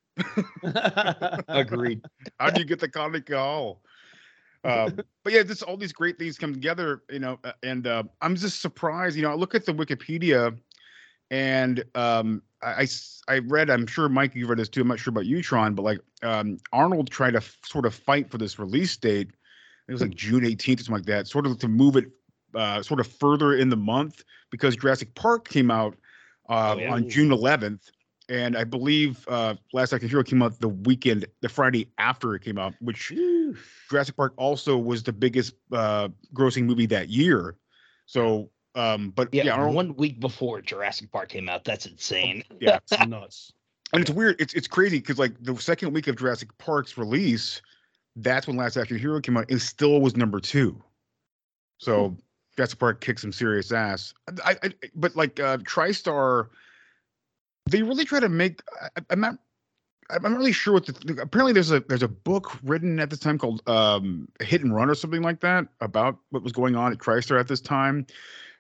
Agreed. 1.49 2.03
How 2.39 2.51
do 2.51 2.61
you 2.61 2.67
get 2.67 2.81
the 2.81 2.89
comic 2.89 3.27
call? 3.27 3.83
Um, 4.65 5.01
but 5.23 5.33
yeah, 5.33 5.43
this 5.45 5.63
all 5.63 5.77
these 5.77 5.93
great 5.93 6.19
things 6.19 6.37
come 6.37 6.53
together, 6.53 7.03
you 7.11 7.21
know, 7.21 7.39
uh, 7.45 7.53
and 7.63 7.87
uh, 7.87 8.03
I'm 8.21 8.35
just 8.35 8.61
surprised. 8.61 9.17
You 9.17 9.23
know, 9.23 9.31
I 9.31 9.35
look 9.35 9.55
at 9.55 9.65
the 9.65 9.73
Wikipedia, 9.73 10.59
and 11.31 11.85
um, 11.95 12.43
I, 12.63 12.87
I 13.29 13.39
read. 13.41 13.71
I'm 13.71 13.87
sure 13.87 14.09
Mike, 14.09 14.35
you 14.35 14.47
read 14.47 14.59
this 14.59 14.69
too. 14.69 14.81
I'm 14.83 14.89
not 14.89 14.99
sure 14.99 15.11
about 15.11 15.27
you, 15.27 15.43
Tron, 15.43 15.75
but 15.75 15.83
like 15.83 16.01
um, 16.23 16.59
Arnold 16.73 17.11
tried 17.11 17.33
to 17.33 17.39
f- 17.39 17.59
sort 17.65 17.87
of 17.87 17.95
fight 17.95 18.31
for 18.31 18.39
this 18.39 18.59
release 18.59 18.97
date. 18.97 19.31
It 19.89 19.93
was 19.93 20.03
like 20.03 20.15
June 20.15 20.43
18th 20.43 20.81
or 20.81 20.85
something 20.85 20.95
like 20.95 21.07
that, 21.07 21.27
sort 21.29 21.47
of 21.47 21.59
to 21.61 21.69
move 21.69 21.97
it 21.97 22.07
uh, 22.55 22.83
sort 22.83 23.01
of 23.01 23.07
further 23.07 23.55
in 23.55 23.69
the 23.69 23.77
month 23.77 24.23
because 24.51 24.77
Jurassic 24.77 25.15
Park 25.15 25.49
came 25.49 25.71
out 25.71 25.97
uh, 26.49 26.75
Oh, 26.77 26.81
yeah. 26.81 26.93
on 26.93 27.09
June 27.09 27.31
11th. 27.31 27.91
And 28.31 28.59
I 28.59 28.65
believe 28.65 29.27
uh, 29.29 29.55
Last 29.73 29.95
Action 29.95 30.09
Hero 30.11 30.23
came 30.23 30.43
out 30.43 30.61
the 30.61 30.69
weekend, 30.69 31.25
the 31.41 31.49
Friday 31.49 31.91
after 31.97 32.35
it 32.35 32.43
came 32.43 32.59
out, 32.59 32.75
which 32.81 33.11
Jurassic 33.89 34.17
Park 34.17 34.35
also 34.37 34.77
was 34.77 35.03
the 35.03 35.13
biggest 35.15 35.55
uh, 35.73 36.09
grossing 36.35 36.65
movie 36.65 36.85
that 36.87 37.09
year. 37.09 37.57
So, 38.05 38.51
um, 38.79 39.11
but 39.11 39.33
Yeah, 39.33 39.45
yeah, 39.45 39.65
one 39.67 39.97
week 39.97 40.21
before 40.21 40.61
Jurassic 40.61 41.11
Park 41.11 41.31
came 41.31 41.49
out. 41.49 41.65
That's 41.65 41.87
insane. 41.87 42.45
yeah, 42.61 42.79
It's 42.91 43.07
nuts. 43.07 43.53
and 43.93 44.03
it's 44.03 44.11
weird. 44.11 44.41
It's 44.41 44.55
it's 44.55 44.69
crazy 44.69 44.99
because 44.99 45.19
like 45.19 45.33
the 45.43 45.57
second 45.57 45.93
week 45.93 46.07
of 46.07 46.17
Jurassic 46.17 46.57
Park's 46.59 46.97
release, 46.97 47.61
that's 48.17 48.47
when 48.47 48.57
Last 48.57 48.77
Action 48.77 48.99
Hero 48.99 49.21
came 49.21 49.37
out. 49.37 49.51
It 49.51 49.59
still 49.59 50.01
was 50.01 50.17
number 50.17 50.41
two. 50.41 50.83
So 51.79 52.17
Jurassic 52.57 52.79
Park 52.79 53.01
kicked 53.01 53.21
some 53.21 53.33
serious 53.33 53.73
ass. 53.73 54.15
I, 54.45 54.57
I 54.63 54.73
but 54.95 55.17
like 55.17 55.41
uh 55.41 55.59
TriStar, 55.59 56.49
they 57.67 57.83
really 57.83 58.05
try 58.05 58.21
to 58.21 58.29
make. 58.29 58.61
I, 58.97 59.03
I'm 59.11 59.21
not. 59.21 59.39
I'm 60.11 60.23
not 60.23 60.39
really 60.39 60.53
sure 60.53 60.75
what 60.75 60.87
the. 60.87 61.21
Apparently, 61.21 61.53
there's 61.53 61.71
a 61.71 61.81
there's 61.81 62.03
a 62.03 62.09
book 62.09 62.57
written 62.63 62.99
at 62.99 63.11
this 63.11 63.19
time 63.19 63.39
called 63.39 63.69
um, 63.69 64.29
Hit 64.41 64.63
and 64.63 64.75
Run 64.75 64.89
or 64.89 64.95
something 64.95 65.21
like 65.21 65.41
that 65.41 65.67
about 65.81 66.19
what 66.31 66.43
was 66.43 66.53
going 66.53 66.77
on 66.77 66.93
at 66.93 66.99
TriStar 66.99 67.39
at 67.39 67.47
this 67.47 67.61
time, 67.61 68.07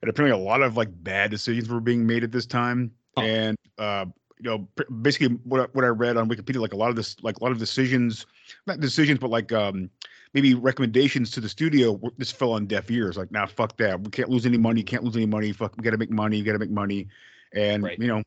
and 0.02 0.08
apparently 0.10 0.38
a 0.40 0.44
lot 0.44 0.62
of 0.62 0.76
like 0.76 0.88
bad 1.02 1.30
decisions 1.30 1.68
were 1.68 1.80
being 1.80 2.06
made 2.06 2.24
at 2.24 2.32
this 2.32 2.46
time, 2.46 2.92
Oh. 3.16 3.22
and 3.22 3.56
uh, 3.78 4.06
you 4.40 4.50
know 4.50 4.68
pr- 4.76 4.92
basically 5.02 5.36
what 5.44 5.60
I- 5.60 5.68
what 5.72 5.84
I 5.84 5.88
read 5.88 6.16
on 6.16 6.28
Wikipedia, 6.28 6.60
like 6.60 6.72
a 6.72 6.76
lot 6.76 6.90
of 6.90 6.96
this, 6.96 7.16
like 7.22 7.38
a 7.38 7.42
lot 7.42 7.52
of 7.52 7.58
decisions, 7.58 8.26
not 8.66 8.80
decisions, 8.80 9.18
but 9.18 9.30
like 9.30 9.52
um 9.52 9.90
maybe 10.34 10.54
recommendations 10.54 11.30
to 11.30 11.40
the 11.40 11.48
studio 11.48 11.98
just 12.18 12.36
fell 12.36 12.52
on 12.52 12.66
deaf 12.66 12.90
ears. 12.90 13.16
Like, 13.16 13.32
nah, 13.32 13.46
fuck 13.46 13.76
that. 13.78 13.98
We 14.00 14.10
can't 14.10 14.28
lose 14.28 14.44
any 14.44 14.58
money. 14.58 14.82
Can't 14.82 15.02
lose 15.02 15.16
any 15.16 15.24
money. 15.24 15.52
Fuck, 15.52 15.74
we 15.78 15.82
got 15.82 15.92
to 15.92 15.96
make 15.96 16.10
money. 16.10 16.36
We 16.36 16.42
got 16.42 16.52
to 16.52 16.58
make 16.58 16.70
money. 16.70 17.08
And 17.54 17.82
Right. 17.82 17.98
you 17.98 18.08
know, 18.08 18.22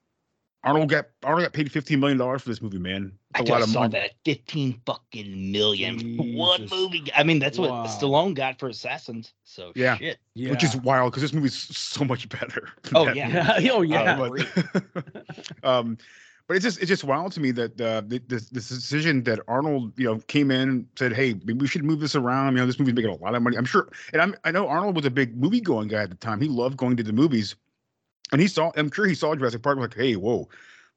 Arnold 0.64 0.90
got 0.90 1.08
Arnold 1.24 1.44
got 1.44 1.54
paid 1.54 1.72
fifteen 1.72 2.00
million 2.00 2.18
dollars 2.18 2.42
for 2.44 2.50
this 2.50 2.62
movie, 2.62 2.78
man. 2.78 3.12
I 3.34 3.40
It's 3.40 3.50
a 3.50 3.54
lot 3.54 3.60
just 3.60 3.70
of 3.70 3.74
saw 3.74 3.80
money. 3.82 3.92
that 3.94 4.12
15 4.26 4.82
fucking 4.86 5.52
million. 5.52 6.18
for 6.18 6.24
One 6.24 6.68
movie. 6.70 7.10
I 7.16 7.24
mean, 7.24 7.40
that's 7.40 7.58
what 7.58 7.70
Wow. 7.72 7.86
Stallone 7.86 8.36
got 8.36 8.60
for 8.60 8.68
Assassins. 8.70 9.34
So 9.44 9.72
Yeah. 9.74 9.98
shit. 9.98 10.20
Yeah. 10.36 10.52
Which 10.52 10.64
is 10.64 10.76
wild 10.78 11.12
because 11.12 11.22
this 11.24 11.34
movie's 11.34 11.56
so 11.56 12.04
much 12.04 12.28
better. 12.30 12.68
Oh 12.94 13.08
yeah. 13.12 13.58
yeah. 13.60 13.72
Oh 13.74 13.82
yeah. 13.82 14.02
Uh, 14.22 14.30
but, 14.30 15.26
um, 15.64 15.98
but 16.48 16.58
it's 16.58 16.64
just 16.66 16.80
it's 16.80 16.90
just 16.90 17.04
wild 17.06 17.32
to 17.32 17.40
me 17.40 17.52
that 17.52 17.80
uh, 17.80 18.02
the, 18.06 18.22
this 18.28 18.50
this 18.50 18.68
decision 18.70 19.24
that 19.24 19.40
Arnold 19.48 19.94
you 19.98 20.06
know 20.06 20.18
came 20.28 20.52
in 20.52 20.70
and 20.70 20.86
said, 20.98 21.14
hey, 21.14 21.34
maybe 21.46 21.54
we 21.62 21.68
should 21.68 21.84
move 21.86 22.02
this 22.02 22.16
around. 22.16 22.54
You 22.54 22.60
know, 22.60 22.66
this 22.66 22.78
movie's 22.78 22.94
making 22.96 23.12
a 23.12 23.16
lot 23.16 23.34
of 23.34 23.42
money. 23.42 23.56
I'm 23.58 23.66
sure, 23.66 23.88
and 24.12 24.22
I'm 24.22 24.36
I 24.44 24.52
know 24.52 24.68
Arnold 24.68 24.96
was 24.96 25.06
a 25.06 25.10
big 25.12 25.36
movie 25.38 25.62
going 25.62 25.88
guy 25.88 26.04
at 26.04 26.10
the 26.10 26.16
time. 26.18 26.42
He 26.42 26.50
loved 26.50 26.76
going 26.78 26.98
to 26.98 27.04
the 27.04 27.14
movies, 27.14 27.56
and 28.32 28.42
he 28.42 28.48
saw. 28.48 28.72
I'm 28.76 28.92
sure 28.92 29.06
he 29.06 29.16
saw 29.16 29.36
Jurassic 29.36 29.62
Park 29.62 29.78
like, 29.78 29.96
hey, 29.96 30.16
whoa, 30.16 30.50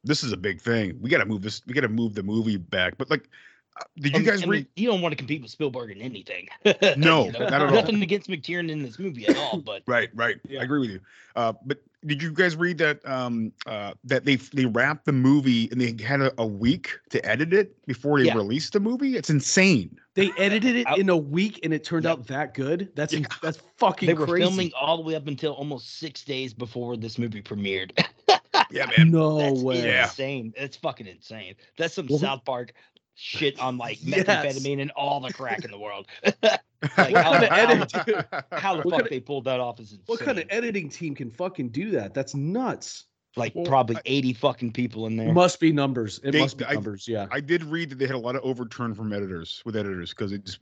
this 0.05 0.23
is 0.23 0.33
a 0.33 0.37
big 0.37 0.61
thing. 0.61 0.97
We 1.01 1.11
got 1.11 1.19
to 1.19 1.27
move 1.27 1.43
this. 1.43 1.63
We 1.67 1.75
got 1.75 1.83
to 1.83 1.89
move 1.89 2.15
the 2.15 2.23
movie 2.23 2.57
back. 2.57 2.97
But 2.99 3.11
like, 3.11 3.29
uh, 3.77 3.85
did 3.99 4.17
you 4.17 4.23
guys 4.23 4.43
mean, 4.43 4.51
read? 4.51 4.67
you 4.77 4.87
don't 4.89 5.01
want 5.03 5.13
to 5.13 5.17
compete 5.17 5.43
with 5.43 5.51
Spielberg 5.51 5.91
in 5.91 6.01
anything. 6.01 6.49
No, 6.97 7.27
You 7.27 7.33
know, 7.33 7.39
not 7.41 7.55
at 7.55 7.63
all. 7.63 7.71
Nothing 7.73 8.03
against 8.03 8.29
McTiernan 8.29 8.71
in 8.71 8.83
this 8.83 8.99
movie 8.99 9.27
at 9.27 9.37
all, 9.37 9.59
but 9.59 9.83
Right, 9.87 10.11
right. 10.15 10.37
Yeah. 10.49 10.61
I 10.61 10.65
agree 10.65 10.79
with 10.81 10.91
you. 10.91 11.01
Uh, 11.35 11.55
but 11.65 11.79
did 12.07 12.23
you 12.23 12.31
guys 12.31 12.55
read 12.55 12.79
that 12.79 13.05
um, 13.09 13.53
uh, 13.67 13.95
that 14.05 14.25
they 14.25 14.37
they 14.37 14.67
wrapped 14.67 15.07
the 15.07 15.13
movie 15.13 15.69
and 15.73 15.81
they 15.81 16.05
had 16.05 16.21
a, 16.21 16.33
a 16.39 16.47
week 16.47 16.99
to 17.11 17.25
edit 17.27 17.53
it 17.53 17.85
before 17.87 18.21
they 18.21 18.27
Yeah. 18.27 18.35
released 18.35 18.75
the 18.75 18.81
movie? 18.81 19.17
It's 19.17 19.31
insane. 19.31 19.99
They 20.15 20.31
edited 20.39 20.77
it 20.77 20.87
I- 20.87 20.97
in 20.97 21.09
a 21.09 21.17
week 21.17 21.61
and 21.65 21.73
it 21.75 21.83
turned 21.85 22.05
Yep. 22.05 22.13
out 22.13 22.27
that 22.29 22.55
good. 22.55 22.91
That's 22.95 23.13
Yeah. 23.13 23.27
that's 23.43 23.59
fucking 23.79 24.07
they 24.07 24.15
were 24.15 24.27
crazy. 24.27 24.47
filming 24.47 24.73
all 24.81 24.97
the 24.97 25.03
way 25.03 25.15
up 25.17 25.27
until 25.27 25.53
almost 25.53 25.99
six 25.99 26.23
days 26.25 26.55
before 26.55 26.97
this 26.97 27.19
movie 27.19 27.43
premiered. 27.43 27.91
Yeah, 28.71 28.87
man. 28.97 29.11
No 29.11 29.39
That's 29.39 29.61
way. 29.61 29.85
Yeah. 29.85 30.05
insane. 30.05 30.53
It's 30.57 30.77
fucking 30.77 31.07
insane. 31.07 31.55
That's 31.77 31.95
some 31.95 32.07
Well, 32.09 32.19
South 32.19 32.45
Park 32.45 32.73
shit 33.15 33.59
on 33.61 33.77
like 33.79 33.99
Yes. 34.03 34.25
methamphetamine 34.27 34.81
and 34.81 34.91
all 34.93 35.21
the 35.21 35.33
crack 35.33 35.65
in 35.65 35.71
the 35.71 35.79
world. 35.79 36.07
What 36.23 36.63
how- 36.93 37.05
kind 37.47 37.83
of 37.83 37.93
how- 37.93 38.59
How 38.59 38.77
the 38.77 38.83
What 38.83 38.91
fuck 38.91 38.93
kinda- 38.93 39.11
they 39.11 39.21
pulled 39.21 39.45
that 39.45 39.61
off 39.61 39.79
is 39.81 39.91
insane. 39.93 40.05
What 40.07 40.21
kind 40.21 40.39
of 40.39 40.47
editing 40.51 40.89
team 40.89 41.15
can 41.15 41.31
fucking 41.31 41.69
do 41.71 41.91
that? 41.93 42.15
That's 42.15 42.35
nuts. 42.35 43.05
Like 43.37 43.55
Well, 43.55 43.65
probably 43.67 43.97
I- 43.97 44.03
80 44.05 44.33
fucking 44.35 44.73
people 44.73 45.07
in 45.07 45.17
there. 45.17 45.33
Must 45.33 45.59
be 45.61 45.73
numbers. 45.73 46.21
It 46.23 46.33
They- 46.33 46.41
must 46.41 46.59
be 46.59 46.65
I- 46.65 46.75
numbers. 46.75 47.09
Yeah. 47.09 47.27
I 47.31 47.41
did 47.41 47.63
read 47.65 47.91
that 47.91 47.99
they 47.99 48.07
had 48.07 48.15
a 48.15 48.19
lot 48.19 48.37
of 48.37 48.43
overturn 48.45 48.95
from 48.95 49.13
editors 49.13 49.63
with 49.65 49.77
editors 49.77 50.11
because 50.11 50.33
it 50.33 50.45
just 50.45 50.59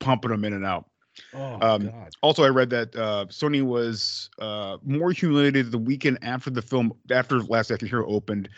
pumping 0.00 0.30
them 0.30 0.44
in 0.44 0.52
and 0.52 0.64
out. 0.64 0.86
Oh 1.34 1.58
Um, 1.62 1.86
god. 1.86 2.10
Also, 2.22 2.44
I 2.44 2.48
read 2.48 2.70
that 2.70 2.94
uh, 2.94 3.24
Sony 3.30 3.62
was 3.62 4.28
uh, 4.38 4.76
more 4.84 5.12
humiliated 5.12 5.70
the 5.72 5.78
weekend 5.78 6.18
after 6.22 6.50
the 6.50 6.60
film, 6.62 6.92
after 7.10 7.40
Last 7.42 7.70
Action 7.70 7.88
Hero 7.88 8.06
opened, 8.06 8.48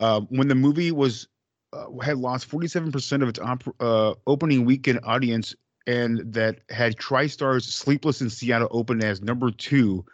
uh, 0.00 0.20
when 0.28 0.48
the 0.48 0.54
movie 0.54 0.92
was 0.92 1.26
uh, 1.72 1.86
had 2.02 2.16
lost 2.18 2.48
47% 2.48 3.22
of 3.22 3.28
its 3.28 3.40
op- 3.40 3.74
uh, 3.80 4.14
opening 4.28 4.64
weekend 4.64 5.00
audience, 5.02 5.54
and 5.88 6.20
that 6.32 6.60
had 6.70 6.96
TriStar's 6.96 7.64
Sleepless 7.66 8.20
in 8.20 8.30
Seattle 8.30 8.68
open 8.70 9.02
as 9.02 9.20
number 9.20 9.50
two 9.50 10.04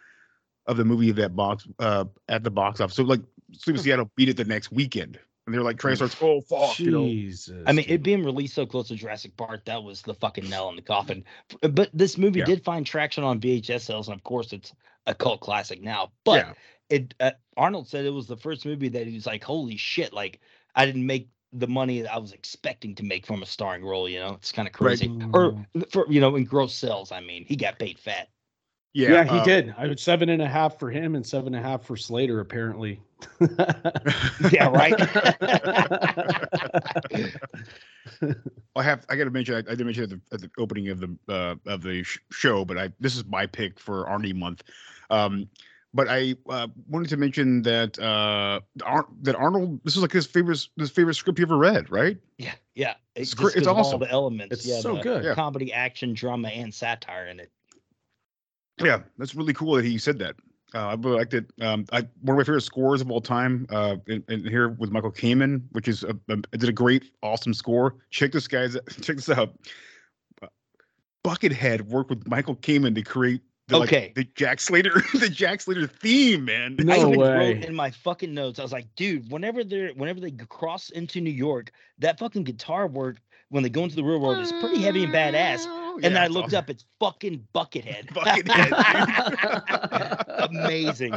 of 0.67 0.77
the 0.77 0.85
movie 0.85 1.11
of 1.11 1.17
that 1.17 1.35
box 1.35 1.67
uh, 1.79 2.05
at 2.29 2.45
the 2.45 2.51
box 2.51 2.81
office. 2.81 2.97
So, 2.97 3.03
like, 3.03 3.21
Sleepless 3.53 3.83
in 3.83 3.85
Seattle 3.91 4.11
beat 4.17 4.29
it 4.29 4.37
the 4.37 4.45
next 4.45 4.73
weekend, 4.73 5.19
and 5.47 5.55
they're 5.55 5.63
like, 5.63 5.77
TriStar's, 5.77 6.17
oh 6.21 6.41
fuck, 6.41 6.79
you 6.79 6.91
know. 6.91 7.07
Jesus. 7.07 7.69
I 7.69 7.73
mean, 7.73 7.85
it 7.89 8.03
being 8.03 8.25
released 8.25 8.55
so 8.55 8.67
close 8.67 8.89
to 8.89 8.97
Jurassic 8.97 9.37
Park, 9.37 9.65
that 9.67 9.83
was 9.83 10.03
the 10.03 10.15
fucking 10.15 10.49
nail 10.49 10.69
in 10.69 10.77
the 10.77 10.83
coffin. 10.83 11.25
But 11.61 11.91
this 11.93 12.19
movie 12.19 12.41
Yeah. 12.41 12.47
did 12.47 12.65
find 12.65 12.85
traction 12.85 13.25
on 13.25 13.41
VHS 13.41 13.83
sales, 13.83 14.09
and 14.09 14.17
of 14.17 14.25
course, 14.25 14.53
it's 14.53 14.73
a 15.07 15.15
cult 15.15 15.41
classic 15.41 15.83
now. 15.83 16.13
But 16.25 16.47
Yeah. 16.47 16.53
it 16.91 17.15
uh, 17.21 17.33
Arnold 17.57 17.89
said 17.89 18.05
it 18.05 18.11
was 18.11 18.27
the 18.27 18.37
first 18.37 18.65
movie 18.67 18.89
that 18.89 19.07
he 19.07 19.15
was 19.15 19.27
like, 19.27 19.45
"Holy 19.45 19.77
shit!" 19.77 20.13
Like 20.13 20.41
I 20.75 20.87
didn't 20.87 21.07
make 21.07 21.29
the 21.53 21.69
money 21.69 22.01
that 22.03 22.13
I 22.13 22.19
was 22.19 22.33
expecting 22.33 22.95
to 22.97 23.05
make 23.05 23.27
from 23.27 23.43
a 23.43 23.47
starring 23.47 23.85
role. 23.85 24.09
You 24.09 24.21
know, 24.21 24.35
it's 24.35 24.53
kind 24.53 24.67
of 24.67 24.73
Right. 24.81 24.99
crazy. 24.99 25.13
Or 25.33 25.57
for 25.91 26.07
you 26.11 26.21
know, 26.21 26.37
in 26.37 26.45
gross 26.45 26.75
sales, 26.75 27.13
I 27.13 27.21
mean, 27.21 27.45
he 27.47 27.57
got 27.57 27.79
paid 27.79 27.99
fat. 27.99 28.29
Yeah, 28.95 29.25
he 29.25 29.39
uh, 29.39 29.45
did. 29.45 29.75
I 29.79 29.87
would 29.87 29.99
seven 29.99 30.29
and 30.29 30.43
a 30.43 30.49
half 30.49 30.79
for 30.79 30.91
him 30.91 31.15
and 31.15 31.27
seven 31.27 31.55
and 31.55 31.65
a 31.65 31.69
half 31.69 31.85
for 31.85 31.97
Slater, 31.97 32.41
apparently. 32.41 33.01
Yeah, 34.51 34.69
right. 34.69 34.95
I 38.77 38.83
have. 38.83 39.07
I 39.09 39.17
got 39.17 39.25
to 39.25 39.31
mention. 39.31 39.55
I, 39.55 39.59
I 39.59 39.63
didn't 39.63 39.87
mention 39.87 40.05
at 40.05 40.11
the, 40.11 40.21
at 40.33 40.41
the 40.41 40.51
opening 40.59 40.89
of 40.89 41.01
the 41.01 41.17
uh, 41.29 41.55
of 41.67 41.83
the 41.83 42.03
sh- 42.03 42.19
show, 42.31 42.65
but 42.65 42.79
I 42.79 42.91
this 43.01 43.17
is 43.17 43.25
my 43.27 43.47
pick 43.47 43.79
for 43.79 44.05
Arnie 44.07 44.35
month. 44.35 44.65
Um, 45.11 45.49
but 45.95 46.09
I 46.09 46.35
uh, 46.49 46.69
wanted 46.89 47.11
to 47.11 47.17
mention 47.17 47.63
that 47.63 47.99
uh, 47.99 48.61
Ar- 48.85 49.07
that 49.23 49.37
Arnold. 49.37 49.81
This 49.85 49.95
is 49.97 50.03
like 50.03 50.13
his 50.13 50.27
favorite 50.27 50.67
his 50.77 50.91
favorite 50.91 51.15
script 51.15 51.39
you 51.39 51.45
ever 51.45 51.59
read, 51.59 51.91
right? 51.91 52.17
Yeah, 52.39 52.55
yeah. 52.75 52.95
It's 53.15 53.33
It's, 53.33 53.41
gr- 53.41 53.51
it's 53.55 53.67
all 53.67 53.79
awesome. 53.79 54.01
the 54.01 54.11
elements. 54.11 54.53
It's 54.55 54.67
yeah, 54.67 54.81
so 54.81 54.97
the 54.97 55.03
good. 55.03 55.25
Yeah. 55.25 55.35
Comedy, 55.35 55.73
action, 55.73 56.15
drama, 56.15 56.49
and 56.49 56.73
satire 56.73 57.27
in 57.27 57.41
it. 57.41 57.51
Yeah, 58.81 59.03
that's 59.19 59.35
really 59.35 59.53
cool 59.53 59.75
that 59.75 59.85
he 59.85 59.99
said 59.99 60.19
that. 60.21 60.37
Uh, 60.75 60.89
I 60.89 60.95
really 60.95 61.19
liked 61.19 61.35
it. 61.35 61.47
Um, 61.61 61.85
I 61.93 62.01
one 62.23 62.35
of 62.35 62.39
my 62.39 62.45
favorite 62.45 62.63
scores 62.63 63.01
of 63.01 63.11
all 63.11 63.21
time. 63.21 63.67
Uh, 63.69 63.97
in, 64.07 64.25
in 64.29 64.47
here 64.47 64.71
with 64.71 64.91
Michael 64.91 65.13
Kamen, 65.13 65.63
which 65.73 65.87
is 65.87 66.03
a, 66.03 66.17
a, 66.29 66.37
did 66.37 66.69
a 66.69 66.73
great, 66.73 67.11
awesome 67.23 67.53
score. 67.53 67.97
Check 68.11 68.33
this 68.33 68.49
guys. 68.49 68.77
Check 69.03 69.17
this 69.17 69.29
out. 69.29 69.55
Uh, 70.41 70.47
Buckethead 71.25 71.83
worked 71.83 72.11
with 72.11 72.27
Michael 72.27 72.57
Kamen 72.57 72.95
to 72.95 73.03
create 73.03 73.43
the, 73.69 73.79
like, 73.79 74.15
the 74.15 74.25
Jack 74.35 74.61
Slater 74.61 75.03
the 75.15 75.29
Jack 75.29 75.61
Slater 75.61 75.87
theme, 75.87 76.47
man. 76.47 76.77
No 76.79 76.93
I 76.95 77.05
way. 77.05 77.17
wrote 77.17 77.65
in 77.65 77.75
my 77.75 77.91
fucking 77.91 78.33
notes. 78.33 78.59
I 78.59 78.63
was 78.63 78.73
like, 78.73 78.87
dude, 78.97 79.31
whenever 79.31 79.65
they're 79.65 79.91
whenever 79.91 80.21
they 80.21 80.31
cross 80.31 80.91
into 80.91 81.21
New 81.21 81.31
York, 81.31 81.71
that 81.99 82.19
fucking 82.19 82.45
guitar 82.45 82.87
work 82.87 83.19
when 83.51 83.63
they 83.63 83.69
go 83.69 83.85
into 83.85 83.97
the 83.97 84.05
real 84.05 84.21
world 84.21 84.39
is 84.39 84.51
pretty 84.53 84.81
heavy 84.81 85.05
and 85.05 85.13
badass. 85.13 85.67
Oh, 85.95 86.01
and 86.03 86.15
then 86.17 86.23
I 86.23 86.27
looked 86.29 86.49
awesome. 86.49 86.59
up, 86.59 86.71
it's 86.71 86.85
fucking 87.01 87.47
Buckethead. 87.55 88.07
Buckethead, 88.15 88.73
Amazing. 90.51 91.15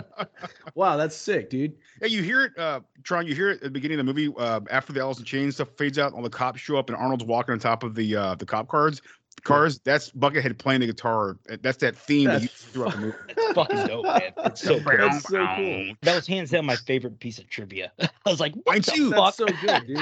wow, 0.75 0.97
that's 0.97 1.15
sick, 1.15 1.49
dude. 1.49 1.73
Yeah, 2.01 2.07
you 2.07 2.21
hear 2.23 2.41
it, 2.45 2.57
uh, 2.57 2.81
Tron. 3.03 3.27
You 3.27 3.35
hear 3.35 3.51
it 3.51 3.55
at 3.57 3.61
the 3.63 3.69
beginning 3.69 3.99
of 3.99 4.05
the 4.05 4.13
movie. 4.13 4.33
Uh, 4.37 4.61
after 4.69 4.93
the 4.93 5.01
Alice 5.01 5.19
in 5.19 5.25
Chains 5.25 5.55
stuff 5.55 5.69
fades 5.77 5.97
out, 5.97 6.13
all 6.13 6.21
the 6.21 6.29
cops 6.29 6.59
show 6.59 6.77
up, 6.77 6.89
and 6.89 6.97
Arnold's 6.97 7.23
walking 7.23 7.53
on 7.53 7.59
top 7.59 7.83
of 7.83 7.95
the 7.95 8.15
uh, 8.15 8.35
the 8.35 8.45
cop 8.45 8.67
cars. 8.67 9.01
Cars. 9.43 9.79
That's 9.79 10.11
Buckethead 10.11 10.57
playing 10.57 10.81
the 10.81 10.87
guitar. 10.87 11.37
That's 11.61 11.77
that 11.77 11.95
theme 11.95 12.27
that 12.29 12.41
you 12.41 12.47
That's- 12.47 12.63
throughout 12.63 12.91
the 12.93 12.97
movie. 12.99 13.17
It's 13.29 13.53
fucking 13.53 13.87
dope, 13.87 14.05
man. 14.05 14.21
It's 14.45 14.61
so 14.61 14.79
cool. 14.79 14.97
That's 14.97 15.23
so 15.27 15.45
cool. 15.55 15.93
That 16.01 16.15
was 16.15 16.25
hands 16.27 16.51
down 16.51 16.65
my 16.65 16.75
favorite 16.77 17.19
piece 17.19 17.37
of 17.37 17.47
trivia. 17.49 17.91
I 17.99 18.09
was 18.29 18.39
like, 18.39 18.53
what 18.63 18.67
Mine 18.67 18.81
the 18.81 18.91
too. 18.91 19.11
fuck? 19.11 19.35
That's 19.35 19.37
so 19.37 19.45
good, 19.67 19.87
dude. 19.87 19.97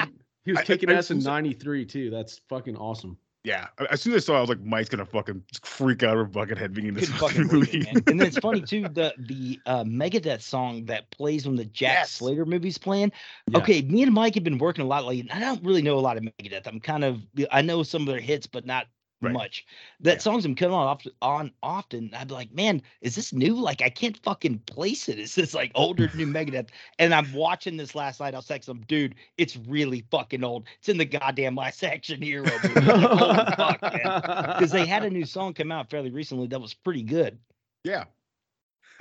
He 0.46 0.52
was 0.52 0.60
I- 0.60 0.62
I- 0.62 0.66
kicking 0.66 0.90
I- 0.92 0.94
ass 0.94 1.12
in 1.12 1.20
'93 1.20 1.86
too. 1.86 2.10
That's 2.10 2.40
fucking 2.50 2.78
awesome. 2.78 3.18
Yeah. 3.44 3.68
As 3.92 4.02
soon 4.02 4.14
as 4.14 4.24
I 4.24 4.26
saw, 4.26 4.34
it, 4.36 4.38
I 4.38 4.40
was 4.42 4.50
like, 4.50 4.62
Mike's 4.62 4.88
gonna 4.88 5.06
fucking 5.06 5.44
freak 5.64 6.02
out 6.02 6.16
over 6.16 6.26
Buckethead 6.26 6.74
being 6.74 6.88
in 6.88 6.94
this 6.94 7.10
fucking 7.10 7.44
fucking 7.50 7.60
movie. 7.60 7.80
it. 7.80 7.88
And 8.08 8.20
then 8.20 8.28
it's 8.28 8.38
funny 8.38 8.62
too, 8.66 8.84
the 8.84 9.14
the 9.18 9.60
uh, 9.66 9.84
Megadeth 9.84 10.42
song 10.42 10.86
that 10.86 11.12
plays 11.12 11.46
when 11.46 11.58
the 11.58 11.66
Jack 11.66 11.94
Yes. 11.94 12.12
Slater 12.12 12.46
movie's 12.46 12.78
playing. 12.78 13.12
Yeah. 13.48 13.58
Okay, 13.60 13.82
me 13.82 14.02
and 14.04 14.14
Mike 14.14 14.36
have 14.36 14.46
been 14.46 14.58
working 14.60 14.86
a 14.86 14.88
lot 14.88 15.06
lately. 15.06 15.30
I 15.32 15.40
don't 15.42 15.64
really 15.64 15.82
know 15.82 15.98
a 15.98 16.00
lot 16.00 16.16
of 16.18 16.24
Megadeth. 16.24 16.68
I'm 16.68 16.80
kind 16.80 17.04
of 17.04 17.22
I 17.52 17.62
know 17.62 17.84
some 17.84 18.04
of 18.04 18.08
their 18.08 18.22
hits, 18.22 18.48
but 18.48 18.66
not 18.66 18.88
Right. 19.24 19.34
much. 19.34 19.66
That 20.02 20.14
Yeah. 20.16 20.20
song's 20.20 20.44
been 20.44 20.56
coming 20.56 20.74
on 20.76 20.88
often, 20.88 21.12
on 21.22 21.52
often. 21.64 22.10
I'd 22.14 22.28
be 22.28 22.34
like, 22.34 22.54
man, 22.54 22.82
is 23.02 23.16
this 23.16 23.34
new? 23.34 23.56
Like 23.56 23.82
I 23.82 23.90
can't 23.90 24.18
fucking 24.24 24.60
place 24.60 25.10
it. 25.10 25.20
Is 25.20 25.36
this 25.36 25.54
like 25.54 25.72
older 25.76 26.10
new 26.16 26.28
Megadeth? 26.34 26.70
And 27.00 27.14
I'm 27.14 27.32
watching 27.34 27.78
this 27.78 27.96
last 27.96 28.20
night. 28.20 28.36
I'll 28.36 28.42
texting 28.42 28.70
him, 28.70 28.84
dude, 28.88 29.16
it's 29.38 29.58
really 29.58 30.06
fucking 30.12 30.44
old. 30.44 30.68
It's 30.80 30.90
in 30.90 30.98
the 30.98 31.06
goddamn 31.06 31.56
Last 31.56 31.84
Action 31.84 32.22
Hero 32.22 32.44
movie. 32.46 32.70
I'm 32.76 32.86
like, 32.88 33.18
Holy 33.20 33.56
fuck, 33.56 33.82
man. 33.82 34.46
Because 34.54 34.72
they 34.72 34.86
had 34.86 35.04
a 35.04 35.10
new 35.10 35.26
song 35.26 35.54
come 35.54 35.72
out 35.72 35.90
fairly 35.90 36.10
recently 36.12 36.48
that 36.48 36.60
was 36.62 36.74
pretty 36.74 37.04
good. 37.04 37.38
Yeah. 37.84 38.06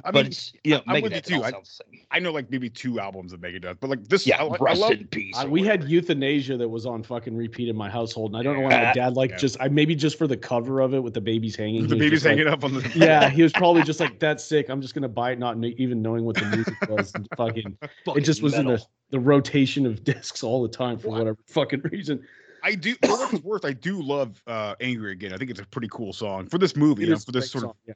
I 0.04 0.10
but 0.10 0.14
mean, 0.24 0.26
it's 0.26 0.52
you 0.64 0.74
know, 0.74 0.82
I'm 0.88 1.02
with 1.02 1.12
you 1.14 1.20
too. 1.20 1.42
I- 1.44 1.50
sounds 1.50 1.78
the 1.78 1.84
same. 1.92 2.06
I 2.10 2.18
know 2.18 2.32
like 2.32 2.50
maybe 2.50 2.68
two 2.68 2.98
albums 2.98 3.32
of 3.32 3.40
Megadeth, 3.40 3.76
but 3.80 3.88
like 3.88 4.08
this, 4.08 4.26
Yeah, 4.26 4.42
I, 4.42 4.44
li- 4.44 4.58
I 4.66 4.74
love. 4.74 4.90
in 4.92 5.06
peace. 5.06 5.34
Uh, 5.38 5.44
or 5.46 5.48
we 5.50 5.62
had 5.64 5.82
Youthanasia 5.82 6.58
that 6.58 6.68
was 6.68 6.86
on 6.86 7.02
fucking 7.02 7.36
repeat 7.36 7.68
in 7.68 7.76
my 7.76 7.88
household, 7.88 8.32
and 8.32 8.38
I 8.38 8.42
don't 8.42 8.56
know 8.56 8.62
why 8.62 8.70
my 8.84 8.92
dad 8.92 9.14
like 9.16 9.30
Yeah. 9.30 9.36
just 9.36 9.56
I 9.60 9.68
maybe 9.68 9.94
just 9.94 10.18
for 10.18 10.26
the 10.26 10.36
cover 10.36 10.80
of 10.80 10.92
it 10.94 11.00
with 11.02 11.14
the 11.14 11.20
babies 11.20 11.54
hanging. 11.56 11.82
The 11.86 11.88
he 11.88 11.94
was 11.94 11.98
baby's 12.00 12.10
just 12.10 12.24
like- 12.26 12.36
hanging 12.38 12.52
up 12.52 12.64
on 12.64 12.74
the. 12.74 12.90
Yeah, 12.96 13.28
he 13.30 13.42
was 13.42 13.52
probably 13.52 13.82
just 13.84 14.00
like 14.00 14.18
that's 14.18 14.42
sick. 14.44 14.68
I'm 14.68 14.80
just 14.80 14.94
gonna 14.94 15.08
buy 15.08 15.32
it, 15.32 15.38
not 15.38 15.60
kn- 15.60 15.74
even 15.78 16.02
knowing 16.02 16.24
what 16.24 16.36
the 16.36 16.46
music 16.46 16.74
was. 16.88 17.14
And 17.14 17.28
fucking, 17.36 17.76
it 18.16 18.20
just 18.22 18.42
was 18.42 18.54
in 18.54 18.66
the, 18.66 18.82
the 19.10 19.20
rotation 19.20 19.86
of 19.86 20.02
discs 20.04 20.42
all 20.42 20.62
the 20.62 20.68
time 20.68 20.98
for 20.98 21.08
What? 21.08 21.18
whatever 21.20 21.38
fucking 21.46 21.82
reason. 21.92 22.24
I 22.64 22.74
do. 22.74 22.94
For 23.02 23.08
what 23.10 23.32
it's 23.34 23.42
worth, 23.44 23.64
I 23.64 23.72
do 23.72 24.00
love 24.02 24.42
uh, 24.46 24.74
"Angry 24.80 25.12
Again." 25.12 25.32
I 25.32 25.36
think 25.36 25.50
it's 25.50 25.60
a 25.60 25.66
pretty 25.66 25.88
cool 25.90 26.12
song 26.12 26.46
for 26.48 26.58
this 26.58 26.76
movie. 26.76 27.04
You 27.04 27.10
know, 27.10 27.16
for 27.18 27.32
this 27.32 27.50
great 27.52 27.62
sort 27.62 27.64
of 27.64 27.70
song, 27.86 27.94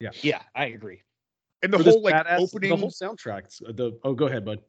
yeah. 0.00 0.10
Yeah, 0.22 0.42
I 0.54 0.66
agree. 0.66 1.00
And 1.62 1.72
the 1.72 1.78
whole 1.78 2.02
like 2.02 2.14
badass- 2.14 2.40
opening. 2.40 2.70
the 2.70 2.76
whole 2.76 2.90
soundtrack. 2.90 3.44
Uh, 3.66 3.72
the 3.72 3.98
oh, 4.04 4.14
go 4.14 4.26
ahead, 4.26 4.44
bud. 4.44 4.60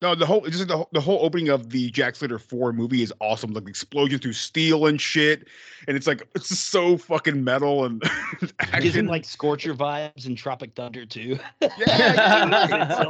No, 0.00 0.14
the 0.14 0.24
whole 0.26 0.42
just 0.42 0.68
the, 0.68 0.86
the 0.92 1.00
whole 1.00 1.18
opening 1.24 1.48
of 1.48 1.70
the 1.70 1.90
Jack 1.90 2.14
Slater 2.14 2.38
4 2.38 2.72
movie 2.72 3.02
is 3.02 3.12
awesome. 3.20 3.52
Like 3.52 3.64
the 3.64 3.70
explosion 3.70 4.20
through 4.20 4.34
steel 4.34 4.86
and 4.86 5.00
shit. 5.00 5.48
And 5.88 5.96
it's 5.96 6.06
like 6.06 6.22
it's 6.36 6.56
so 6.56 6.96
fucking 6.96 7.42
metal 7.42 7.84
and 7.84 8.00
Gives 8.40 8.52
action. 8.60 8.90
him 8.92 9.06
like 9.08 9.24
Scorcher 9.24 9.74
vibes 9.74 10.26
and 10.26 10.38
Tropic 10.38 10.70
Thunder 10.76 11.04
too. 11.04 11.36
yeah, 11.60 13.00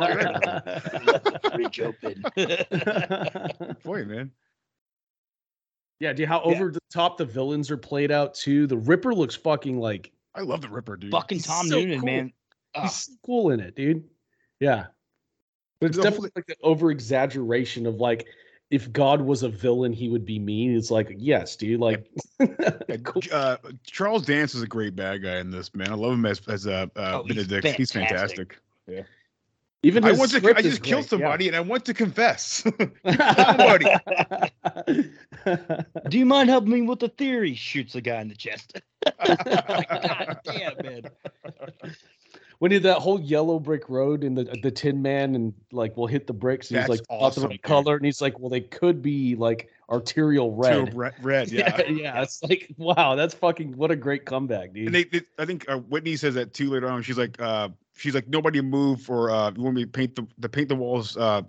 Reach 1.56 1.80
open. 1.80 2.22
boy, 3.84 4.04
man. 4.06 4.30
Yeah, 6.00 6.12
dude, 6.14 6.28
how 6.28 6.42
Yeah. 6.46 6.52
over 6.56 6.70
the 6.70 6.80
top 6.90 7.18
the 7.18 7.24
villains 7.26 7.70
are 7.70 7.76
played 7.76 8.10
out 8.10 8.32
too. 8.34 8.66
The 8.66 8.76
Ripper 8.78 9.14
looks 9.14 9.34
fucking 9.34 9.78
like 9.78 10.10
I 10.34 10.40
love 10.42 10.60
the 10.62 10.68
Ripper, 10.68 10.96
dude. 10.96 11.10
Fucking 11.10 11.40
Tom 11.40 11.66
so 11.66 11.80
Noonan, 11.80 12.00
cool. 12.00 12.06
man. 12.06 12.32
He's 12.82 12.94
so 12.94 13.12
cool 13.24 13.50
in 13.50 13.60
it, 13.60 13.74
dude. 13.74 14.04
Yeah. 14.60 14.86
But 15.80 15.86
it's 15.86 15.96
The 15.96 16.02
definitely 16.02 16.30
like 16.34 16.46
the 16.46 16.56
over 16.62 16.90
exaggeration 16.90 17.86
of 17.86 17.96
like 17.96 18.26
if 18.70 18.92
God 18.92 19.22
was 19.22 19.42
a 19.42 19.48
villain, 19.48 19.92
he 19.92 20.08
would 20.08 20.26
be 20.26 20.38
mean. 20.38 20.76
It's 20.76 20.90
like, 20.90 21.14
yes, 21.16 21.56
dude. 21.56 21.80
Like 21.80 22.06
cool. 23.04 23.22
Uh, 23.32 23.56
Charles 23.84 24.24
Dance 24.24 24.54
is 24.54 24.62
a 24.62 24.66
great 24.66 24.94
bad 24.94 25.22
guy 25.22 25.38
in 25.38 25.50
this, 25.50 25.74
man. 25.74 25.90
I 25.90 25.94
love 25.94 26.12
him 26.12 26.26
as 26.26 26.40
as 26.48 26.66
uh, 26.66 26.86
uh 26.96 27.20
Oh, 27.20 27.24
he's 27.24 27.46
Benedict. 27.46 27.76
He's 27.76 27.92
fantastic. 27.92 28.58
Yeah. 28.86 29.02
even 29.82 30.04
I 30.04 30.12
want 30.12 30.30
to 30.32 30.54
I 30.56 30.62
just 30.62 30.82
killed 30.82 31.08
great, 31.08 31.20
yeah. 31.20 31.24
somebody 31.24 31.48
and 31.48 31.56
I 31.56 31.60
want 31.60 31.84
to 31.86 31.94
confess. 31.94 32.62
somebody. 33.04 33.86
Do 36.08 36.18
you 36.18 36.26
mind 36.26 36.50
helping 36.50 36.70
me 36.70 36.82
with 36.82 37.00
the 37.00 37.08
theory? 37.08 37.54
Shoots 37.54 37.94
a 37.94 38.00
guy 38.00 38.20
in 38.20 38.28
the 38.28 38.34
chest. 38.34 38.80
God 39.24 40.40
damn, 40.44 40.74
man. 40.82 41.02
When 42.58 42.70
did 42.70 42.82
that 42.82 42.98
whole 42.98 43.20
yellow 43.20 43.58
brick 43.58 43.88
road 43.88 44.24
and 44.24 44.36
the 44.36 44.44
the 44.62 44.70
Tin 44.70 45.00
Man 45.00 45.34
and 45.34 45.54
like 45.72 45.96
we'll 45.96 46.06
hit 46.06 46.26
the 46.26 46.32
bricks? 46.32 46.70
And 46.70 46.80
he's 46.80 46.88
like, 46.88 47.00
"What's 47.08 47.36
the 47.36 47.42
awesome, 47.42 47.50
right 47.50 47.62
color?" 47.62 47.96
And 47.96 48.04
he's 48.04 48.20
like, 48.20 48.38
"Well, 48.38 48.50
they 48.50 48.60
could 48.60 49.00
be 49.00 49.36
like 49.36 49.70
arterial 49.88 50.54
Red. 50.54 50.88
red." 50.88 50.94
red, 50.94 51.14
red, 51.22 51.50
Yeah, 51.52 51.80
yeah. 51.82 51.90
yeah, 51.90 52.22
It's 52.22 52.42
like, 52.42 52.72
wow, 52.76 53.14
that's 53.14 53.34
fucking 53.34 53.76
what 53.76 53.90
a 53.90 53.96
great 53.96 54.24
comeback, 54.24 54.72
dude. 54.72 54.86
And 54.86 54.94
they, 54.94 55.04
they 55.04 55.22
I 55.38 55.44
think 55.44 55.68
uh, 55.68 55.78
Whitney 55.78 56.16
says 56.16 56.34
that 56.34 56.52
too 56.52 56.70
later 56.70 56.88
on. 56.88 57.02
She's 57.02 57.18
like, 57.18 57.40
uh, 57.40 57.68
she's 57.96 58.14
like, 58.14 58.28
nobody 58.28 58.60
move 58.60 59.08
or 59.08 59.30
uh, 59.30 59.52
you 59.56 59.62
want 59.62 59.76
me 59.76 59.84
to 59.84 59.90
paint 59.90 60.16
the 60.16 60.26
the 60.38 60.48
paint 60.48 60.68
the 60.68 60.76
walls. 60.76 61.16
Uh, 61.16 61.42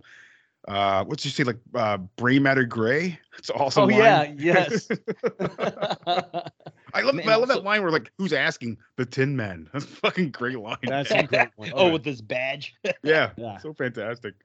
uh, 0.67 1.03
what's 1.05 1.23
she 1.23 1.29
say? 1.29 1.43
Like 1.43 1.57
uh, 1.73 1.97
brain 1.97 2.43
matter 2.43 2.65
gray. 2.65 3.19
It's 3.39 3.49
awesome. 3.49 3.83
oh 3.83 3.87
line. 3.87 4.37
yeah, 4.37 4.67
yes. 4.69 4.87
I 6.93 7.01
love 7.01 7.15
Man, 7.15 7.27
I 7.29 7.35
love 7.35 7.49
so- 7.49 7.55
that 7.55 7.63
line 7.63 7.81
where 7.81 7.91
like, 7.91 8.11
who's 8.17 8.33
asking 8.33 8.77
the 8.97 9.05
Tin 9.05 9.35
Man? 9.35 9.69
That's 9.73 9.85
a 9.85 9.87
fucking 9.87 10.31
great 10.31 10.59
line. 10.59 10.77
That's 10.83 11.11
a 11.11 11.23
great 11.23 11.49
one. 11.55 11.71
Oh, 11.75 11.91
with 11.91 12.03
this 12.03 12.21
badge. 12.21 12.75
yeah, 13.03 13.31
Yeah. 13.37 13.57
so 13.59 13.73
fantastic. 13.73 14.35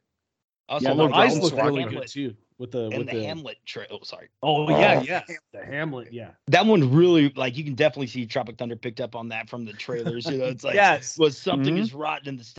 Also, 0.69 0.85
Yeah, 0.85 0.91
Although 0.93 1.09
the 1.09 1.15
eyes 1.15 1.39
look 1.39 1.55
really 1.55 1.83
in 1.83 1.91
good 1.91 2.07
too. 2.09 2.35
with 2.59 2.71
the 2.71 2.85
and 2.87 2.99
with 2.99 3.07
the, 3.11 3.19
the, 3.19 3.25
Hamlet 3.27 3.59
trail. 3.67 3.87
Oh, 3.91 3.99
sorry. 4.03 4.29
Oh 4.43 4.71
yeah, 4.71 5.03
yeah, 5.03 5.23
the 5.53 5.63
Hamlet. 5.65 6.11
Yeah, 6.13 6.31
That 6.47 6.65
one 6.65 6.91
really 6.95 7.31
like 7.37 7.57
you 7.59 7.65
can 7.65 7.75
definitely 7.75 8.07
see 8.07 8.25
Tropic 8.25 8.57
Thunder 8.57 8.77
picked 8.77 9.01
up 9.01 9.15
on 9.15 9.29
that 9.29 9.51
from 9.51 9.65
the 9.67 9.75
trailers. 9.75 10.25
You 10.27 10.39
know, 10.39 10.45
it's 10.47 10.65
like 10.65 10.75
Yes. 10.75 11.19
was 11.19 11.37
something 11.37 11.77
Mhm. 11.77 11.81
is 11.81 11.93
rotten 11.93 12.29
in 12.29 12.37
the 12.39 12.45
st- 12.45 12.57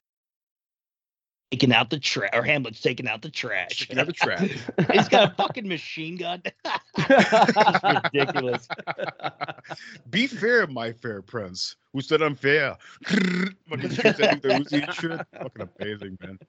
taking 1.55 1.73
out 1.73 1.89
the 1.89 1.99
trash 1.99 2.31
or 2.33 2.43
Hamlet's 2.43 2.81
taking 2.81 3.07
out 3.07 3.21
the 3.21 3.29
trash. 3.29 3.79
Taking 3.79 3.99
out 3.99 4.07
the 4.07 4.13
trash. 4.13 4.57
He's 4.91 5.07
got 5.07 5.31
a 5.31 5.35
fucking 5.35 5.65
machine 5.65 6.17
gun. 6.17 6.43
Ridiculous. 8.13 8.67
Be 10.09 10.27
fair, 10.27 10.67
my 10.67 10.91
fair 10.91 11.21
prince. 11.21 11.77
Who 11.93 12.01
said 12.01 12.21
I'm 12.21 12.35
fair? 12.35 12.75
Fucking 13.05 13.89
shoots 13.89 14.19
at 14.19 14.41
the 14.41 14.49
Uzi 14.49 14.83
and 14.83 14.93
shit. 14.93 15.21
Fucking 15.31 15.69
amazing, 15.79 16.17
man. 16.21 16.39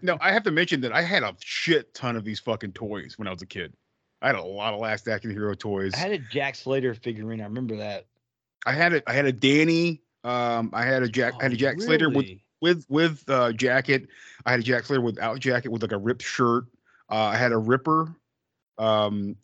No, 0.00 0.16
I 0.20 0.30
have 0.30 0.44
to 0.44 0.52
mention 0.52 0.80
that 0.82 0.92
I 0.92 1.02
had 1.02 1.24
a 1.24 1.34
shit 1.40 1.92
ton 1.92 2.14
of 2.14 2.24
these 2.24 2.38
fucking 2.38 2.72
toys 2.72 3.18
when 3.18 3.26
I 3.26 3.32
was 3.32 3.42
a 3.42 3.46
kid. 3.46 3.74
I 4.22 4.28
had 4.28 4.36
a 4.36 4.42
lot 4.42 4.74
of 4.74 4.80
Last 4.80 5.08
Action 5.08 5.32
Hero 5.32 5.54
toys. 5.54 5.92
I 5.94 5.98
had 5.98 6.12
a 6.12 6.18
Jack 6.18 6.54
Slater 6.54 6.94
figurine. 6.94 7.40
I 7.40 7.44
remember 7.44 7.76
that. 7.78 8.06
I 8.64 8.72
had 8.74 8.94
a 8.94 9.10
I 9.10 9.12
had 9.12 9.26
a 9.26 9.32
Danny. 9.32 10.02
Um, 10.22 10.70
I 10.72 10.84
had 10.84 11.02
a 11.02 11.08
Jack. 11.08 11.34
I 11.40 11.44
had 11.44 11.52
a 11.52 11.56
Oh, 11.56 11.58
Jack 11.58 11.80
Slater 11.80 12.08
with 12.08 12.26
really? 12.26 12.43
With 12.64 12.86
with 12.88 13.22
uh, 13.28 13.52
jacket. 13.52 14.08
I 14.46 14.50
had 14.52 14.60
a 14.60 14.62
Jack 14.62 14.84
Slater 14.86 15.02
without 15.02 15.38
jacket 15.38 15.68
with 15.70 15.82
like 15.82 15.92
a 15.92 15.98
ripped 15.98 16.22
shirt. 16.22 16.64
Uh, 17.10 17.16
I 17.16 17.36
had 17.36 17.52
a 17.52 17.58
Ripper. 17.58 18.16
Um, 18.78 19.36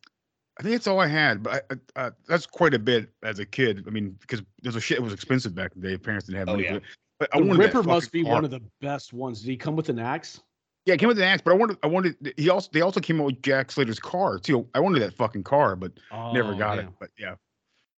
I 0.59 0.63
think 0.63 0.75
that's 0.75 0.87
all 0.87 0.99
I 0.99 1.07
had, 1.07 1.43
but 1.43 1.65
I, 1.71 1.75
I, 1.97 2.01
uh, 2.07 2.11
that's 2.27 2.47
quite 2.47 2.73
a 2.75 2.79
bit 2.79 3.11
as 3.23 3.39
a 3.39 3.45
kid. 3.47 3.85
I 3.87 3.91
mean, 3.91 4.17
because 4.21 4.43
there's 4.63 4.77
a 4.77 4.81
shit. 4.81 4.97
It 4.99 5.03
was 5.03 5.13
expensive 5.13 5.55
back 5.55 5.73
in 5.77 5.83
the 5.83 5.89
day. 5.91 5.99
Parents 5.99 6.27
didn't 6.27 6.39
have 6.39 6.49
Oh, 6.49 6.53
money. 6.53 6.65
yeah. 6.65 6.79
But 7.19 7.29
I 7.35 7.39
The 7.41 7.45
wanted 7.47 7.61
Ripper 7.61 7.83
must 7.83 8.11
be 8.11 8.23
car. 8.25 8.33
one 8.33 8.45
of 8.47 8.51
the 8.51 8.63
best 8.81 9.13
ones. 9.13 9.41
Did 9.43 9.51
he 9.51 9.57
come 9.59 9.77
with 9.77 9.91
an 9.91 9.99
axe? 9.99 10.41
Yeah, 10.87 10.95
it 10.95 10.97
came 11.01 11.09
with 11.09 11.19
an 11.19 11.25
axe, 11.25 11.43
but 11.45 11.53
I 11.53 11.57
wanted. 11.57 11.77
I 11.83 11.87
wanted. 11.89 12.33
He 12.39 12.49
also. 12.49 12.71
They 12.73 12.81
also 12.81 13.01
came 13.01 13.21
out 13.21 13.27
with 13.27 13.43
Jack 13.43 13.71
Slater's 13.71 14.01
car 14.01 14.39
too. 14.39 14.67
I 14.75 14.81
wanted 14.81 15.01
that 15.03 15.15
fucking 15.15 15.45
car, 15.45 15.77
but 15.77 15.93
never 16.33 16.55
Oh, 16.55 16.59
got 16.59 16.79
it. 16.79 16.89
But 16.99 17.11
yeah. 17.19 17.35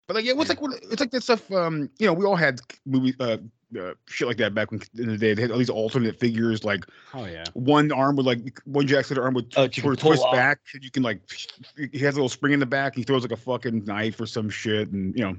But 0.07 0.15
like, 0.15 0.25
yeah, 0.25 0.34
what's 0.34 0.49
like, 0.49 0.62
what, 0.62 0.73
it's 0.91 0.99
like 0.99 1.12
that 1.12 1.23
stuff. 1.23 1.49
Um, 1.51 1.89
you 1.99 2.07
know, 2.07 2.13
we 2.13 2.25
all 2.25 2.36
had 2.36 2.60
movie, 2.86 3.13
uh, 3.19 3.38
uh, 3.79 3.93
shit 4.07 4.27
like 4.27 4.38
that 4.38 4.53
back 4.53 4.71
when 4.71 4.81
in 4.97 5.07
the 5.07 5.17
day. 5.17 5.34
They 5.34 5.41
had 5.41 5.51
all 5.51 5.57
these 5.57 5.69
alternate 5.69 6.19
figures, 6.19 6.63
like 6.63 6.86
Oh 7.13 7.25
yeah. 7.25 7.43
one 7.53 7.91
arm 7.91 8.15
with 8.15 8.25
like 8.25 8.60
one 8.65 8.88
Jack 8.88 9.05
Slater 9.05 9.23
arm 9.23 9.34
with 9.34 9.45
Oh, 9.55 9.69
sort 9.69 9.93
of 9.93 9.99
twist 9.99 10.23
off. 10.23 10.34
back. 10.34 10.60
and 10.73 10.84
You 10.84 10.91
can 10.91 11.03
like, 11.03 11.21
he 11.91 11.99
has 11.99 12.15
a 12.15 12.17
little 12.17 12.29
spring 12.29 12.53
in 12.53 12.60
the 12.60 12.65
back. 12.65 12.95
He 12.95 13.03
throws 13.03 13.21
like 13.23 13.31
a 13.31 13.38
fucking 13.38 13.86
knife 13.86 14.19
or 14.19 14.25
some 14.25 14.49
shit, 14.49 14.89
and 14.91 15.15
you 15.15 15.23
know, 15.23 15.38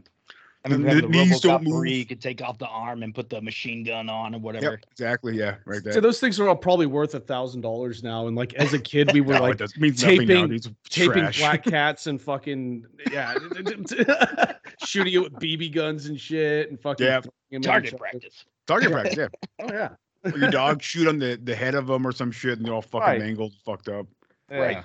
I 0.65 0.69
mean, 0.69 0.83
The 0.83 0.95
the 1.03 1.09
knees 1.09 1.41
don't 1.41 1.65
move. 1.65 1.75
where 1.75 1.85
you 1.87 2.07
could 2.07 2.21
take 2.21 2.41
off 2.41 2.57
the 2.59 2.69
arm 2.69 3.03
and 3.03 3.13
put 3.13 3.29
the 3.29 3.41
machine 3.41 3.83
gun 3.83 4.09
on 4.09 4.35
or 4.35 4.39
whatever. 4.39 4.71
yep, 4.73 4.79
exactly, 4.93 5.37
yeah, 5.37 5.57
right 5.65 5.83
there. 5.83 5.93
So 5.93 6.01
those 6.01 6.21
things 6.21 6.39
are 6.39 6.49
all 6.49 6.55
probably 6.55 6.87
worth 6.87 7.15
a 7.17 7.21
thousand 7.21 7.63
dollars 7.63 8.05
now. 8.05 8.29
And 8.29 8.37
like 8.37 8.55
as 8.55 8.73
a 8.73 8.79
kid, 8.79 9.11
we 9.13 9.21
were 9.23 9.35
No, 9.35 9.41
like 9.43 9.55
it 9.55 9.59
does, 9.59 9.73
taping- 9.73 10.61
taping 10.89 11.31
black 11.39 11.65
cats 11.65 12.07
and 12.07 12.21
fucking 12.21 12.87
yeah, 13.11 13.35
shooting 14.85 15.15
it 15.15 15.19
with 15.19 15.33
BB 15.35 15.75
guns 15.75 16.07
and 16.07 16.19
shit 16.21 16.71
and 16.71 16.81
fucking 16.81 17.07
Yeah. 17.07 17.21
throwing 17.21 17.33
'em 17.53 17.57
at 17.57 17.59
each 17.61 17.65
Target 17.67 17.95
other. 17.95 17.99
practice. 17.99 18.45
Target 18.67 18.93
practice, 18.93 19.17
yeah. 19.17 19.29
Oh 19.61 19.73
yeah, 19.73 19.89
Or 20.33 20.39
your 20.39 20.51
dog 20.51 20.81
shoot 20.83 21.09
on 21.09 21.19
the, 21.19 21.41
the 21.43 21.55
head 21.57 21.75
of 21.75 21.89
them 21.89 22.07
or 22.07 22.13
some 22.13 22.31
shit, 22.31 22.59
and 22.59 22.65
they're 22.67 22.75
all 22.75 22.83
fucking 22.83 23.01
Right. 23.01 23.19
mangled, 23.21 23.53
fucked 23.65 23.89
up. 23.89 24.07
Right. 24.51 24.85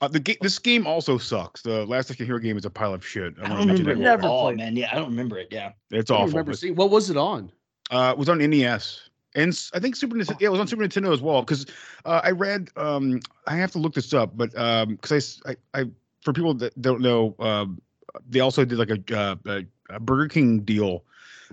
Yeah. 0.00 0.06
Uh, 0.06 0.08
the 0.08 0.20
ga- 0.20 0.38
this 0.40 0.58
game 0.58 0.86
also 0.86 1.18
sucks. 1.18 1.62
The 1.62 1.84
Last 1.86 2.10
Action 2.10 2.26
Hero 2.26 2.38
game 2.38 2.56
is 2.56 2.64
a 2.64 2.70
pile 2.70 2.94
of 2.94 3.06
shit. 3.06 3.34
I 3.38 3.42
wanna 3.42 3.54
don't 3.56 3.68
remember 3.68 3.90
it 3.90 3.94
real 3.98 4.06
at 4.08 4.10
Never 4.20 4.28
all, 4.28 4.44
played. 4.46 4.56
man. 4.58 4.76
Yeah, 4.76 4.90
I 4.92 4.94
don't 4.96 5.10
remember 5.10 5.38
it. 5.38 5.48
Yeah. 5.50 5.72
It's 5.90 6.10
I 6.10 6.14
awful. 6.14 6.28
remember 6.28 6.52
but- 6.52 6.58
seeing 6.58 6.74
what 6.74 6.90
was 6.90 7.10
it 7.10 7.16
on? 7.16 7.50
Uh, 7.90 8.10
it 8.12 8.18
was 8.18 8.28
on 8.28 8.38
NES 8.38 9.10
and 9.34 9.56
I 9.74 9.78
think 9.80 9.96
Super 9.96 10.16
Nintendo. 10.16 10.40
Yeah, 10.40 10.48
it 10.48 10.52
was 10.52 10.60
on 10.60 10.66
Super 10.68 10.82
Nintendo 10.84 11.12
as 11.12 11.20
well. 11.20 11.42
Because 11.42 11.66
uh, 12.04 12.20
I 12.24 12.30
read, 12.30 12.68
um, 12.76 13.20
I 13.46 13.56
have 13.56 13.70
to 13.72 13.78
look 13.78 13.94
this 13.94 14.12
up, 14.14 14.36
but 14.36 14.56
um, 14.58 14.94
because 14.96 15.40
I, 15.74 15.84
for 16.22 16.32
people 16.32 16.54
that 16.54 16.80
don't 16.80 17.00
know, 17.00 17.34
um, 17.40 17.80
they 18.28 18.40
also 18.40 18.64
did 18.64 18.78
like 18.78 18.90
a, 18.90 19.16
uh, 19.18 19.36
a, 19.46 19.64
a 19.90 20.00
Burger 20.00 20.28
King 20.28 20.60
deal 20.60 21.04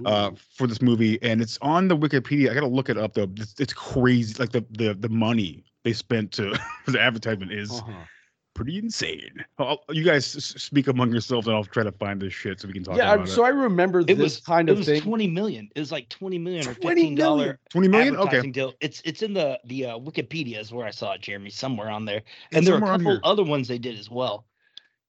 uh, 0.05 0.31
for 0.55 0.67
this 0.67 0.81
movie, 0.81 1.17
and 1.23 1.41
it's 1.41 1.57
on 1.61 1.87
the 1.87 1.97
Wikipedia. 1.97 2.51
I 2.51 2.53
gotta 2.53 2.67
look 2.67 2.89
it 2.89 2.97
up 2.97 3.13
though. 3.15 3.27
It's, 3.37 3.55
it's 3.59 3.73
crazy. 3.73 4.35
Like 4.39 4.51
the 4.51 4.63
the 4.71 4.93
the 4.93 5.09
money 5.09 5.63
they 5.83 5.93
spent 5.93 6.31
to 6.33 6.53
for 6.83 6.91
the 6.91 6.99
advertisement 7.01 7.51
is 7.51 7.71
Uh-huh. 7.71 7.91
Pretty 8.57 8.79
insane. 8.79 9.45
I'll, 9.59 9.83
you 9.91 10.03
guys 10.03 10.25
speak 10.25 10.87
among 10.87 11.11
yourselves, 11.11 11.45
and 11.47 11.55
I'll 11.55 11.63
try 11.63 11.83
to 11.83 11.91
find 11.91 12.19
this 12.19 12.33
shit 12.33 12.59
so 12.59 12.67
we 12.67 12.73
can 12.73 12.83
talk 12.83 12.97
Yeah, 12.97 13.11
I- 13.11 13.15
about 13.15 13.29
so 13.29 13.45
I 13.45 13.49
remember 13.49 13.99
It 13.99 14.07
this 14.07 14.17
was 14.17 14.37
kind 14.39 14.67
of 14.67 14.73
it 14.73 14.73
of 14.73 14.77
was 14.79 14.87
thing. 14.87 15.01
20 15.01 15.27
million. 15.27 15.69
It 15.75 15.79
was 15.79 15.91
like 15.91 16.09
20 16.09 16.39
million 16.39 16.67
or 16.67 16.73
fifteen 16.73 17.15
dollar. 17.15 17.59
Twenty 17.69 17.87
million. 17.87 18.15
Okay. 18.15 18.21
advertising 18.23 18.51
deal. 18.51 18.73
It's 18.81 19.01
it's 19.05 19.21
in 19.21 19.33
the 19.33 19.59
the 19.65 19.85
uh, 19.85 19.99
Wikipedia 19.99 20.59
is 20.59 20.71
where 20.73 20.87
I 20.87 20.91
saw 20.91 21.13
it, 21.13 21.21
Jeremy, 21.21 21.51
somewhere 21.51 21.89
on 21.89 22.03
there. 22.05 22.17
It's 22.17 22.57
And 22.57 22.65
there 22.67 22.73
are 22.75 22.83
a 22.83 22.97
couple 22.97 23.19
other 23.23 23.43
ones 23.43 23.67
they 23.67 23.77
did 23.77 23.97
as 23.99 24.09
well. 24.09 24.45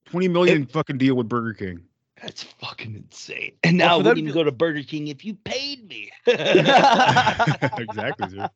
Twenty 0.05 0.29
million 0.29 0.67
fucking 0.67 0.99
deal 0.99 1.15
with 1.17 1.29
Burger 1.29 1.55
King. 1.55 1.81
That's 2.23 2.43
fucking 2.43 2.95
insane. 2.97 3.53
And 3.63 3.77
now 3.77 3.95
for 3.95 3.99
we 3.99 4.03
them 4.03 4.09
wouldn't 4.11 4.19
even 4.19 4.33
to- 4.33 4.41
go 4.41 4.45
to 4.45 4.53
Burger 4.53 4.83
King 4.83 5.09
if 5.09 5.25
you 5.25 5.35
paid 5.35 5.89
me. 5.89 6.11
exactly. 6.27 8.29
Dude. 8.29 8.49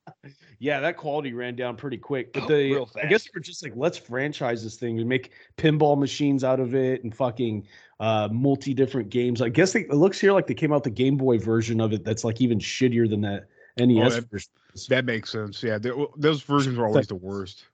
yeah, 0.58 0.80
that 0.80 0.96
quality 0.96 1.32
ran 1.32 1.56
down 1.56 1.76
pretty 1.76 1.98
quick. 1.98 2.32
But 2.32 2.44
Oh, 2.44 2.48
they, 2.48 2.74
I 2.76 3.06
guess 3.08 3.24
fast. 3.24 3.30
we're 3.34 3.40
just 3.40 3.62
like, 3.62 3.72
let's 3.76 3.98
franchise 3.98 4.62
this 4.62 4.76
thing 4.76 4.98
and 4.98 5.08
make 5.08 5.32
pinball 5.56 5.98
machines 5.98 6.44
out 6.44 6.60
of 6.60 6.74
it 6.74 7.04
and 7.04 7.14
fucking 7.14 7.66
uh, 8.00 8.28
multi 8.32 8.74
different 8.74 9.10
games. 9.10 9.42
I 9.42 9.48
guess 9.48 9.72
they, 9.72 9.82
it 9.82 9.94
looks 9.94 10.20
here 10.20 10.32
like 10.32 10.46
they 10.46 10.54
came 10.54 10.72
out 10.72 10.84
the 10.84 10.90
Game 10.90 11.16
Boy 11.16 11.38
version 11.38 11.80
of 11.80 11.92
it 11.92 12.04
that's 12.04 12.24
like 12.24 12.40
even 12.40 12.58
shittier 12.58 13.08
than 13.08 13.20
that 13.22 13.46
NES 13.78 14.14
that- 14.16 14.30
version. 14.30 14.48
That 14.88 15.04
makes 15.04 15.30
sense. 15.30 15.62
Yeah, 15.62 15.78
they- 15.78 15.92
those 16.16 16.42
versions 16.42 16.78
are 16.78 16.86
always 16.86 17.06
the 17.06 17.14
worst. 17.14 17.66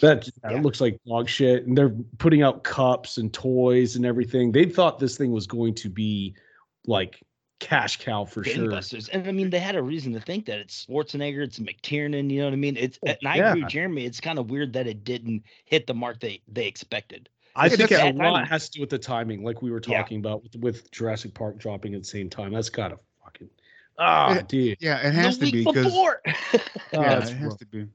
That 0.00 0.26
yeah, 0.42 0.50
Yeah. 0.50 0.56
it 0.58 0.62
looks 0.62 0.80
like 0.80 0.98
dog 1.06 1.28
shit, 1.28 1.66
and 1.66 1.76
they're 1.76 1.94
putting 2.18 2.42
out 2.42 2.64
cups 2.64 3.18
and 3.18 3.32
toys 3.32 3.96
and 3.96 4.04
everything. 4.06 4.52
They 4.52 4.64
thought 4.64 4.98
this 4.98 5.16
thing 5.16 5.32
was 5.32 5.46
going 5.46 5.74
to 5.76 5.88
be 5.88 6.34
like 6.86 7.20
cash 7.60 7.98
cow 7.98 8.24
for 8.24 8.44
sure. 8.44 8.66
Gangbusters. 8.68 9.08
And 9.12 9.26
I 9.26 9.32
mean, 9.32 9.48
they 9.50 9.58
had 9.58 9.74
a 9.76 9.82
reason 9.82 10.12
to 10.12 10.20
think 10.20 10.46
that 10.46 10.58
it's 10.58 10.86
Schwarzenegger, 10.86 11.42
it's 11.42 11.58
McTiernan, 11.58 12.30
you 12.30 12.40
know 12.40 12.46
what 12.46 12.52
I 12.52 12.56
mean? 12.56 12.76
It's 12.76 12.98
Oh, 13.06 13.08
and 13.08 13.18
I 13.26 13.36
agree 13.36 13.60
yeah. 13.60 13.64
with 13.64 13.68
Jeremy. 13.72 14.04
It's 14.04 14.20
kind 14.20 14.38
of 14.38 14.50
weird 14.50 14.72
that 14.74 14.86
it 14.86 15.04
didn't 15.04 15.42
hit 15.64 15.86
the 15.86 15.94
mark 15.94 16.20
they 16.20 16.42
they 16.48 16.66
expected. 16.66 17.28
I 17.56 17.68
think 17.68 17.88
that's- 17.88 18.00
a 18.00 18.12
lot 18.16 18.32
timing. 18.34 18.46
has 18.46 18.68
to 18.68 18.72
do 18.72 18.80
with 18.80 18.90
the 18.90 18.98
timing, 18.98 19.44
like 19.44 19.62
we 19.62 19.70
were 19.70 19.80
Yeah. 19.86 19.98
talking 19.98 20.18
about 20.18 20.42
with, 20.42 20.56
with 20.56 20.90
Jurassic 20.90 21.32
Park 21.34 21.56
dropping 21.58 21.94
at 21.94 22.00
the 22.02 22.08
same 22.08 22.28
time. 22.28 22.52
That's 22.52 22.68
kind 22.68 22.92
gotta 22.92 23.02
fucking 23.22 23.48
ah, 23.98 24.34
Yeah. 24.34 24.42
dude. 24.48 24.78
Yeah, 24.80 25.06
it 25.06 25.14
has 25.14 25.38
the 25.38 25.46
to 25.46 25.52
week 25.56 25.64
be 25.66 25.70
because 25.72 25.84
before. 25.86 26.20
Ah, 26.26 26.32
yeah, 26.92 27.18
it's 27.18 27.30
it 27.30 27.34
has 27.36 27.46
rough. 27.50 27.58
to 27.58 27.66
be. 27.66 27.86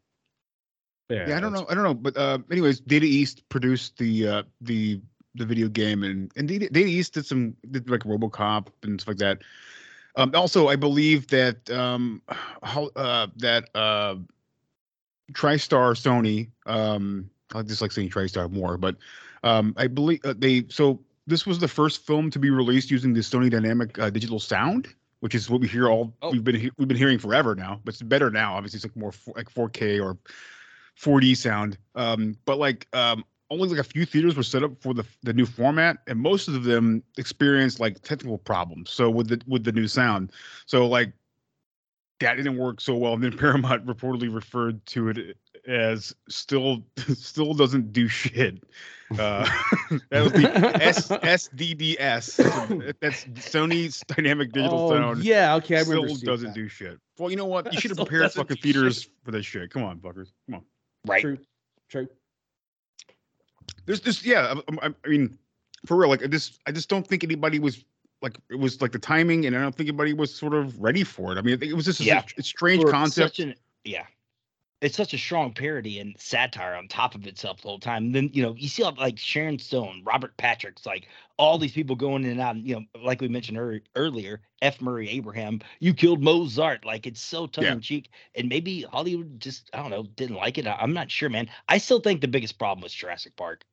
Yeah, 1.09 1.29
Yeah, 1.29 1.37
I 1.37 1.39
don't 1.39 1.53
know. 1.53 1.65
I 1.69 1.73
don't 1.73 1.83
know, 1.83 1.93
but 1.93 2.15
uh, 2.15 2.37
anyways, 2.51 2.81
Data 2.81 3.05
East 3.05 3.47
produced 3.49 3.97
the 3.97 4.27
uh, 4.27 4.43
the 4.61 5.01
the 5.35 5.45
video 5.45 5.67
game, 5.67 6.03
and 6.03 6.31
and 6.35 6.47
Data, 6.47 6.69
Data 6.69 6.87
East 6.87 7.15
did 7.15 7.25
some 7.25 7.55
did 7.71 7.89
like 7.89 8.01
RoboCop 8.01 8.67
and 8.83 9.01
stuff 9.01 9.09
like 9.09 9.17
that. 9.17 9.39
Um, 10.15 10.31
also, 10.35 10.67
I 10.67 10.75
believe 10.75 11.27
that 11.27 11.69
um, 11.71 12.21
how 12.63 12.89
uh, 12.95 13.27
that 13.37 13.69
uh, 13.73 14.15
TriStar 15.33 15.95
Sony. 15.95 16.49
Um, 16.65 17.29
I 17.55 17.63
just 17.63 17.81
like 17.81 17.91
saying 17.91 18.09
TriStar 18.09 18.51
more, 18.51 18.77
but 18.77 18.95
um, 19.43 19.73
I 19.77 19.87
believe 19.87 20.19
uh, 20.23 20.35
they. 20.37 20.65
So 20.69 20.99
this 21.25 21.45
was 21.45 21.59
the 21.59 21.67
first 21.67 22.05
film 22.05 22.29
to 22.31 22.39
be 22.39 22.49
released 22.49 22.91
using 22.91 23.13
the 23.13 23.21
Sony 23.21 23.49
Dynamic 23.49 23.97
uh, 23.97 24.09
digital 24.09 24.39
sound, 24.39 24.93
which 25.21 25.33
is 25.33 25.49
what 25.49 25.61
we 25.61 25.67
hear 25.67 25.89
all 25.89 26.13
Oh. 26.21 26.31
we've 26.31 26.43
been 26.43 26.71
we've 26.77 26.87
been 26.87 26.97
hearing 26.97 27.17
forever 27.17 27.55
now. 27.55 27.79
But 27.83 27.95
it's 27.95 28.01
better 28.03 28.29
now. 28.29 28.55
Obviously, 28.55 28.77
it's 28.77 28.85
like 28.85 28.95
more 28.95 29.13
like 29.35 29.51
4K 29.51 30.03
or 30.03 30.17
4D 30.99 31.37
sound. 31.37 31.77
Um, 31.95 32.35
but 32.45 32.57
like 32.57 32.87
um, 32.93 33.23
only 33.49 33.69
like 33.69 33.79
a 33.79 33.83
few 33.83 34.05
theaters 34.05 34.35
were 34.35 34.43
set 34.43 34.63
up 34.63 34.71
for 34.81 34.93
the 34.93 35.05
the 35.23 35.33
new 35.33 35.45
format, 35.45 35.97
and 36.07 36.19
most 36.19 36.47
of 36.47 36.63
them 36.63 37.03
experienced 37.17 37.79
like 37.79 38.01
technical 38.01 38.37
problems. 38.37 38.89
So 38.91 39.09
with 39.09 39.27
the 39.29 39.41
with 39.47 39.63
the 39.63 39.71
new 39.71 39.87
sound, 39.87 40.31
so 40.65 40.87
like 40.87 41.13
that 42.19 42.35
didn't 42.35 42.57
work 42.57 42.81
so 42.81 42.95
well. 42.95 43.13
And 43.13 43.23
then 43.23 43.37
Paramount 43.37 43.85
reportedly 43.85 44.33
referred 44.33 44.85
to 44.87 45.09
it 45.09 45.37
as 45.67 46.13
still 46.27 46.83
still 47.13 47.53
doesn't 47.53 47.93
do 47.93 48.07
shit. 48.07 48.63
Uh, 49.11 49.49
that 50.11 50.23
was 50.23 50.33
the 50.33 50.51
S 50.81 51.07
SDDS. 51.07 52.95
That's 52.99 53.25
Sony's 53.25 54.03
dynamic 54.07 54.51
digital 54.51 54.91
oh, 54.91 54.95
sound. 54.95 55.23
Yeah, 55.23 55.55
okay, 55.55 55.77
I 55.77 55.83
Still 55.83 56.05
doesn't 56.05 56.49
that. 56.49 56.55
do 56.55 56.67
shit. 56.67 56.99
Well, 57.17 57.31
you 57.31 57.37
know 57.37 57.45
what? 57.45 57.73
You 57.73 57.79
should 57.79 57.91
have 57.91 57.97
prepared 57.97 58.31
fucking 58.31 58.47
do 58.47 58.53
shit. 58.55 58.63
theaters 58.63 59.09
for 59.23 59.31
this 59.31 59.45
shit. 59.45 59.71
Come 59.71 59.83
on, 59.83 59.99
fuckers. 59.99 60.31
Come 60.45 60.55
on. 60.55 60.63
Right. 61.05 61.21
True, 61.21 61.37
true. 61.89 62.07
There's 63.85 64.01
this, 64.01 64.25
yeah. 64.25 64.55
I, 64.81 64.87
I, 64.87 64.93
I 65.05 65.07
mean, 65.07 65.37
for 65.85 65.97
real, 65.97 66.09
like 66.09 66.21
this, 66.21 66.59
I 66.65 66.71
just 66.71 66.89
don't 66.89 67.05
think 67.05 67.23
anybody 67.23 67.59
was 67.59 67.83
like 68.21 68.37
it 68.49 68.59
was 68.59 68.81
like 68.81 68.91
the 68.91 68.99
timing, 68.99 69.45
and 69.45 69.55
I 69.55 69.61
don't 69.61 69.73
think 69.73 69.87
anybody 69.87 70.13
was 70.13 70.33
sort 70.33 70.53
of 70.53 70.79
ready 70.79 71.03
for 71.03 71.31
it. 71.31 71.37
I 71.37 71.41
mean, 71.41 71.57
it 71.61 71.73
was 71.73 71.85
just 71.85 72.01
a, 72.01 72.03
Yeah. 72.03 72.23
a 72.37 72.43
strange 72.43 72.83
For 72.83 72.91
concept. 72.91 73.39
An, 73.39 73.55
yeah. 73.83 74.05
It's 74.81 74.95
such 74.95 75.13
a 75.13 75.17
strong 75.17 75.53
parody 75.53 75.99
and 75.99 76.15
satire 76.17 76.73
on 76.75 76.87
top 76.87 77.13
of 77.13 77.27
itself 77.27 77.61
the 77.61 77.67
whole 77.67 77.79
time. 77.79 78.05
And 78.05 78.15
then 78.15 78.29
you 78.33 78.41
know 78.41 78.55
you 78.57 78.67
see 78.69 78.83
like 78.83 79.17
Sharon 79.19 79.59
Stone, 79.59 80.03
Robert 80.05 80.37
Patrick's, 80.37 80.85
like 80.85 81.07
all 81.37 81.57
these 81.57 81.71
people 81.73 81.95
going 81.95 82.23
in 82.23 82.31
and 82.31 82.39
out. 82.41 82.55
And, 82.55 82.65
you 82.67 82.75
know, 82.75 82.85
like 83.03 83.19
we 83.21 83.27
mentioned 83.27 83.57
ear- 83.57 83.81
earlier, 83.95 84.41
F. 84.61 84.79
Murray 84.81 85.09
Abraham, 85.09 85.59
you 85.79 85.93
killed 85.93 86.21
Mozart. 86.23 86.85
Like 86.85 87.05
it's 87.07 87.21
so 87.21 87.45
tongue 87.47 87.65
in 87.65 87.81
cheek, 87.81 88.09
and 88.35 88.47
maybe 88.47 88.83
Hollywood 88.83 89.39
just 89.41 89.69
I 89.73 89.81
don't 89.81 89.91
know 89.91 90.03
didn't 90.15 90.37
like 90.37 90.57
it. 90.57 90.65
I, 90.67 90.73
I'm 90.79 90.93
not 90.93 91.11
sure, 91.11 91.29
man. 91.29 91.49
I 91.67 91.77
still 91.77 91.99
think 91.99 92.21
the 92.21 92.27
biggest 92.27 92.57
problem 92.57 92.81
was 92.83 92.93
Jurassic 92.93 93.35
Park. 93.35 93.63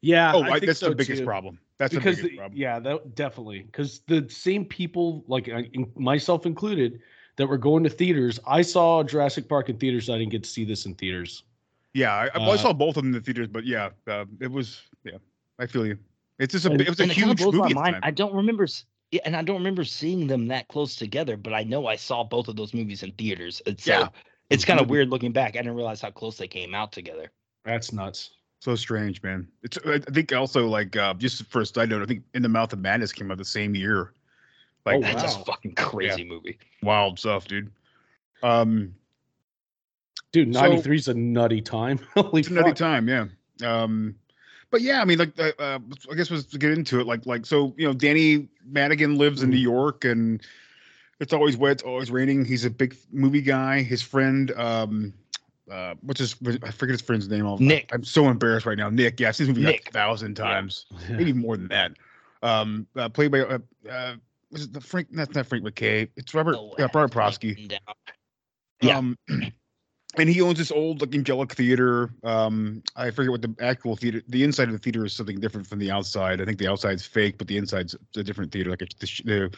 Yeah, 0.00 0.32
Oh, 0.34 0.42
I 0.42 0.46
I- 0.48 0.52
think 0.54 0.66
that's 0.66 0.80
the 0.80 0.94
biggest 0.94 1.20
too. 1.20 1.24
problem. 1.24 1.58
That's 1.78 1.92
the 1.92 1.98
because 2.00 2.16
biggest 2.16 2.30
the- 2.32 2.36
problem. 2.38 2.58
yeah, 2.58 2.78
that 2.78 3.14
definitely 3.14 3.62
because 3.62 4.00
the 4.06 4.26
same 4.28 4.64
people, 4.64 5.24
like 5.26 5.48
in- 5.48 5.90
myself 5.96 6.46
included, 6.46 7.00
that 7.36 7.46
were 7.46 7.58
going 7.58 7.82
to 7.84 7.90
theaters. 7.90 8.38
I 8.46 8.62
saw 8.62 9.02
Jurassic 9.02 9.48
Park 9.48 9.68
in 9.68 9.76
theaters. 9.76 10.08
I 10.10 10.18
didn't 10.18 10.30
get 10.32 10.44
to 10.44 10.48
see 10.50 10.64
this 10.64 10.86
in 10.86 10.94
theaters. 10.94 11.44
Yeah, 11.92 12.12
I, 12.12 12.38
well, 12.38 12.50
I 12.50 12.54
Uh, 12.54 12.58
saw 12.58 12.72
both 12.72 12.96
of 12.96 13.02
them 13.04 13.06
in 13.06 13.12
the 13.12 13.20
theaters, 13.20 13.48
but 13.48 13.64
yeah, 13.64 13.90
uh, 14.08 14.24
it 14.40 14.50
was 14.50 14.82
yeah. 15.04 15.18
I 15.58 15.66
feel 15.66 15.86
you. 15.86 15.96
It's 16.38 16.52
just 16.52 16.66
a 16.66 16.70
And- 16.72 16.80
it 16.80 16.88
was 16.88 16.98
a 16.98 17.04
and 17.04 17.12
it 17.12 17.14
kinda 17.14 17.28
huge 17.28 17.38
blows 17.38 17.54
movie. 17.54 17.74
my 17.74 17.90
mind. 17.92 18.00
I 18.02 18.10
don't 18.10 18.34
remember, 18.34 18.66
and 19.24 19.36
I 19.36 19.42
don't 19.42 19.56
remember 19.58 19.84
seeing 19.84 20.26
them 20.26 20.48
that 20.48 20.66
close 20.68 20.96
together. 20.96 21.36
But 21.36 21.52
I 21.54 21.62
know 21.62 21.86
I 21.86 21.94
saw 21.96 22.24
both 22.24 22.48
of 22.48 22.56
those 22.56 22.74
movies 22.74 23.02
in 23.04 23.12
theaters. 23.12 23.62
So 23.78 23.92
Yeah. 23.92 24.08
it's 24.50 24.64
kind 24.64 24.80
of 24.80 24.88
weird 24.90 25.08
looking 25.10 25.30
back. 25.32 25.54
I 25.54 25.58
didn't 25.58 25.76
realize 25.76 26.00
how 26.00 26.10
close 26.10 26.36
they 26.36 26.48
came 26.48 26.74
out 26.74 26.90
together. 26.90 27.30
That's 27.64 27.92
nuts. 27.92 28.30
So 28.60 28.74
strange, 28.74 29.22
man. 29.22 29.46
It's 29.62 29.78
I 29.86 29.94
I 29.94 29.98
think 29.98 30.32
also 30.32 30.66
like 30.66 30.96
uh, 30.96 31.14
just 31.14 31.44
for 31.46 31.60
a 31.60 31.66
side 31.66 31.90
note, 31.90 32.02
I 32.02 32.06
think 32.06 32.24
In 32.34 32.42
the 32.42 32.48
Mouth 32.48 32.72
of 32.72 32.80
Madness 32.80 33.12
came 33.12 33.30
out 33.30 33.38
the 33.38 33.44
same 33.44 33.74
year. 33.76 34.14
Like 34.86 34.96
Oh, 34.96 35.00
That's 35.00 35.34
wow. 35.36 35.42
a 35.42 35.44
fucking 35.44 35.74
crazy 35.76 36.24
movie. 36.24 36.58
wild 36.82 37.18
stuff, 37.18 37.46
dude. 37.48 37.70
Um, 38.42 38.94
Dude, 40.32 40.52
So- 40.52 40.60
93 40.62 40.96
is 40.96 41.08
a 41.08 41.14
nutty 41.14 41.60
time. 41.60 41.98
Holy 42.14 42.40
it's 42.40 42.48
another 42.50 42.70
fuck. 42.70 42.76
time, 42.76 43.08
yeah. 43.08 43.26
Um, 43.64 44.16
but 44.70 44.80
yeah, 44.82 45.00
I 45.00 45.04
mean, 45.04 45.18
like, 45.18 45.38
uh, 45.38 45.52
uh, 45.60 45.78
I 46.10 46.14
guess 46.16 46.28
was 46.28 46.44
to 46.46 46.58
get 46.58 46.72
into 46.72 46.98
it, 47.00 47.06
like, 47.06 47.24
like, 47.24 47.46
so 47.46 47.72
you 47.76 47.86
know, 47.86 47.92
Danny 47.94 48.48
Madigan 48.66 49.16
lives 49.16 49.42
in 49.44 49.50
New 49.50 49.56
Mm-hmm. 49.56 49.62
York, 49.62 50.04
and 50.04 50.42
it's 51.20 51.32
always 51.32 51.56
wet, 51.56 51.72
it's 51.72 51.82
always 51.84 52.10
raining. 52.10 52.44
He's 52.44 52.64
a 52.64 52.70
big 52.70 52.96
movie 53.12 53.42
guy. 53.42 53.82
His 53.82 54.02
friend, 54.02 54.50
um, 54.56 55.14
uh, 55.70 55.94
what's 56.00 56.18
his? 56.18 56.34
I 56.64 56.72
forget 56.72 56.94
his 56.94 57.00
friend's 57.02 57.28
name. 57.28 57.46
all- 57.46 57.58
Nick. 57.58 57.90
I'm 57.94 58.02
so 58.02 58.28
embarrassed 58.28 58.66
right 58.66 58.76
now. 58.76 58.90
Nick. 58.90 59.20
Yeah, 59.20 59.28
I've 59.28 59.36
seen 59.36 59.46
this 59.46 59.56
movie 59.56 59.68
like 59.68 59.88
a 59.88 59.92
thousand 59.92 60.34
times, 60.34 60.86
maybe 61.08 61.32
more 61.32 61.56
than 61.56 61.68
that. 61.68 61.92
Um, 62.42 62.88
uh, 62.96 63.08
played 63.08 63.30
by 63.30 63.40
uh, 63.42 63.58
uh, 63.88 64.14
was 64.54 64.64
it 64.64 64.72
the 64.72 64.80
Frank? 64.80 65.08
That's 65.10 65.34
not 65.34 65.46
Frank 65.46 65.64
McRae. 65.64 66.08
It's 66.16 66.32
Robert. 66.32 66.56
Oh, 66.56 66.74
yeah, 66.78 66.84
Robert 66.94 67.14
write 67.14 67.34
Prosky. 67.40 67.78
Yeah. 68.80 68.98
Um, 68.98 69.18
and 70.16 70.28
he 70.28 70.40
owns 70.40 70.58
this 70.58 70.70
old 70.70 71.00
like 71.00 71.14
angelic 71.14 71.52
theater. 71.52 72.10
Um, 72.22 72.82
I 72.96 73.10
forget 73.10 73.30
what 73.30 73.42
the 73.42 73.54
actual 73.60 73.96
theater. 73.96 74.22
The 74.28 74.44
inside 74.44 74.68
of 74.68 74.72
the 74.72 74.78
theater 74.78 75.04
is 75.04 75.12
something 75.12 75.40
different 75.40 75.66
from 75.66 75.78
the 75.78 75.90
outside. 75.90 76.40
I 76.40 76.44
think 76.44 76.58
the 76.58 76.68
outside's 76.68 77.04
fake, 77.04 77.36
but 77.36 77.48
the 77.48 77.56
inside's 77.58 77.96
a 78.16 78.22
different 78.22 78.52
theater. 78.52 78.70
Like 78.70 78.82
it's 78.82 78.94
the 79.22 79.50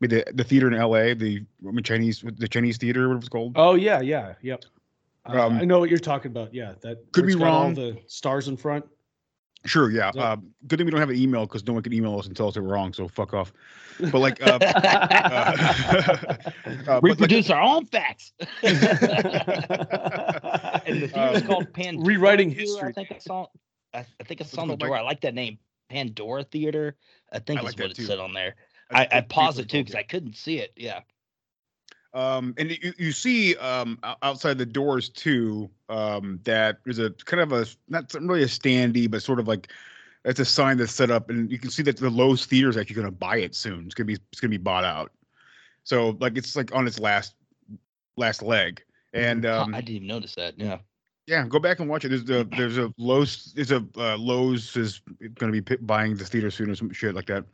the 0.00 0.06
the, 0.06 0.24
the 0.34 0.44
theater 0.44 0.68
in 0.68 0.74
L.A. 0.74 1.14
The 1.14 1.44
I 1.66 1.70
mean, 1.70 1.82
Chinese 1.82 2.22
the 2.36 2.48
Chinese 2.48 2.76
theater, 2.76 3.08
what 3.08 3.18
it's 3.18 3.28
called. 3.28 3.54
Oh 3.56 3.74
yeah, 3.74 4.00
yeah, 4.00 4.34
yep. 4.42 4.64
Uh, 5.26 5.46
Um, 5.46 5.58
I 5.58 5.64
know 5.64 5.78
what 5.78 5.90
you're 5.90 5.98
talking 5.98 6.30
about. 6.30 6.54
Yeah, 6.54 6.74
that 6.82 7.12
could 7.12 7.26
be 7.26 7.34
got 7.34 7.48
all 7.48 7.62
wrong. 7.64 7.74
the 7.74 7.98
stars 8.06 8.48
in 8.48 8.56
front. 8.56 8.84
Sure, 9.64 9.90
yeah. 9.90 10.12
Yep. 10.14 10.24
Um, 10.24 10.54
good 10.66 10.78
thing 10.78 10.86
we 10.86 10.90
don't 10.92 11.00
have 11.00 11.10
an 11.10 11.16
email 11.16 11.44
because 11.44 11.66
no 11.66 11.72
one 11.72 11.82
can 11.82 11.92
email 11.92 12.18
us 12.18 12.26
and 12.26 12.36
tell 12.36 12.48
us 12.48 12.54
that 12.54 12.62
we're 12.62 12.72
wrong. 12.72 12.92
So 12.92 13.08
fuck 13.08 13.34
off. 13.34 13.52
But 14.00 14.18
like, 14.20 14.40
uh, 14.42 14.58
uh, 14.62 15.56
uh, 16.86 17.00
we 17.02 17.10
but, 17.10 17.18
like, 17.18 17.18
produce 17.18 17.50
our 17.50 17.60
own 17.60 17.86
facts. 17.86 18.32
and 18.40 18.48
the 21.02 21.08
theater 21.12 21.32
is 21.34 21.42
Um, 21.42 21.46
called 21.48 21.72
Pandora. 21.72 22.06
rewriting 22.06 22.50
Theater, 22.50 22.60
history. 22.62 22.88
I 22.88 22.92
think 22.92 23.10
it's 23.10 23.24
saw. 23.24 23.46
I, 23.94 23.98
I 24.20 24.24
think 24.24 24.40
I 24.40 24.44
What's 24.44 24.52
it 24.54 24.58
on 24.58 24.68
the 24.68 24.76
door. 24.76 24.90
Mike? 24.90 25.00
I 25.00 25.02
like 25.02 25.20
that 25.22 25.34
name, 25.34 25.58
Pandora 25.88 26.44
Theater. 26.44 26.96
I 27.32 27.38
think 27.40 27.60
I 27.60 27.62
is 27.62 27.66
what 27.66 27.76
that 27.76 27.90
it 27.90 27.96
too. 27.96 28.04
said 28.04 28.18
on 28.18 28.32
there. 28.32 28.54
I- 28.90 29.02
I, 29.02 29.08
I 29.12 29.18
I 29.18 29.20
paused 29.22 29.58
it 29.58 29.68
too 29.68 29.78
because. 29.78 29.94
I 29.94 30.02
couldn't 30.02 30.36
see 30.36 30.58
it. 30.58 30.72
Yeah. 30.76 31.00
Um, 32.14 32.54
and 32.56 32.70
you, 32.70 32.94
you 32.96 33.12
see 33.12 33.54
um, 33.56 33.98
outside 34.22 34.56
the 34.56 34.64
doors 34.64 35.10
too 35.10 35.68
um, 35.90 36.40
that 36.44 36.78
there's 36.84 36.98
a 36.98 37.10
kind 37.10 37.42
of 37.42 37.52
a 37.52 37.66
not 37.88 38.12
really 38.14 38.42
a 38.42 38.46
standee, 38.46 39.10
but 39.10 39.22
sort 39.22 39.38
of 39.40 39.46
like 39.46 39.70
it's 40.24 40.40
a 40.40 40.44
sign 40.44 40.76
that's 40.76 40.92
set 40.92 41.10
up, 41.10 41.30
and 41.30 41.50
you 41.50 41.58
can 41.58 41.70
see 41.70 41.82
that 41.84 41.96
the 41.96 42.08
Loews 42.10 42.44
Theater 42.44 42.68
is 42.68 42.76
actually 42.76 42.96
going 42.96 43.06
to 43.06 43.12
buy 43.12 43.38
it 43.38 43.54
soon. 43.54 43.86
It's 43.86 43.94
gonna 43.94 44.06
be 44.06 44.18
it's 44.32 44.40
gonna 44.40 44.50
be 44.50 44.56
bought 44.58 44.84
out. 44.84 45.12
So 45.84 46.16
like 46.20 46.36
it's 46.36 46.56
like 46.56 46.74
on 46.74 46.86
its 46.86 46.98
last 46.98 47.34
last 48.16 48.42
leg, 48.42 48.82
and 49.12 49.46
um, 49.46 49.74
I 49.74 49.80
didn't 49.80 49.96
even 49.96 50.08
notice 50.08 50.34
that. 50.34 50.58
Yeah. 50.58 50.78
yeah, 51.26 51.46
go 51.46 51.58
back 51.58 51.80
and 51.80 51.88
watch 51.88 52.04
it. 52.04 52.08
There's 52.08 52.24
the 52.24 52.48
there's 52.56 52.78
a 52.78 52.88
Loews 52.98 53.54
there's 53.54 53.70
a 53.70 53.76
uh, 53.76 54.16
Loews 54.18 54.76
is 54.76 55.00
going 55.36 55.52
to 55.52 55.62
be 55.62 55.76
buying 55.76 56.16
the 56.16 56.24
theater 56.24 56.50
soon 56.50 56.70
or 56.70 56.74
some 56.74 56.92
shit 56.92 57.14
like 57.14 57.26
that, 57.26 57.44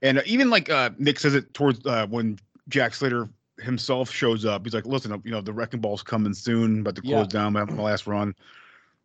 and 0.00 0.18
uh, 0.18 0.22
even 0.24 0.48
like 0.48 0.70
uh, 0.70 0.90
Nick 0.98 1.18
says 1.18 1.34
it 1.34 1.52
towards 1.54 1.84
uh, 1.86 2.06
when 2.06 2.38
Jack 2.68 2.94
Slater 2.94 3.28
himself 3.58 4.10
shows 4.10 4.44
up. 4.44 4.64
He's 4.64 4.74
like, 4.74 4.86
"Listen, 4.86 5.20
you 5.24 5.30
know 5.30 5.40
the 5.40 5.52
wrecking 5.52 5.80
ball's 5.80 6.02
coming 6.02 6.32
soon, 6.34 6.80
about 6.80 6.94
to 6.96 7.02
close 7.02 7.26
Yeah. 7.26 7.40
down 7.40 7.52
my, 7.52 7.64
my 7.64 7.82
last 7.82 8.06
run." 8.06 8.34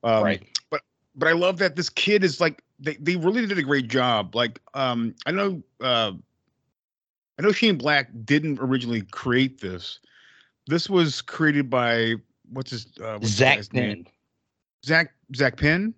Um, 0.04 0.24
right. 0.24 0.44
but 0.70 0.82
I 1.26 1.32
love 1.32 1.58
that 1.60 1.76
this 1.76 1.90
kid 1.90 2.24
is 2.24 2.40
like 2.40 2.64
they, 2.80 2.96
they 2.96 3.16
really 3.16 3.46
did 3.46 3.58
a 3.58 3.64
great 3.64 3.88
job. 3.88 4.36
Like 4.36 4.60
um 4.74 5.16
I 5.26 5.32
know 5.32 5.62
uh 5.82 6.12
I 7.40 7.42
know 7.42 7.52
Shane 7.52 7.78
Black 7.78 8.10
didn't 8.26 8.60
originally 8.60 9.02
create 9.02 9.62
this. 9.62 10.00
This 10.68 10.90
was 10.90 11.22
created 11.22 11.70
by 11.70 12.16
what's 12.52 12.72
his 12.72 12.88
uh 13.02 13.18
what's 13.20 13.30
Zak? 13.30 13.70
Penn. 13.70 14.06
Zak 14.86 15.14
Zak 15.36 15.58
Penn? 15.58 15.94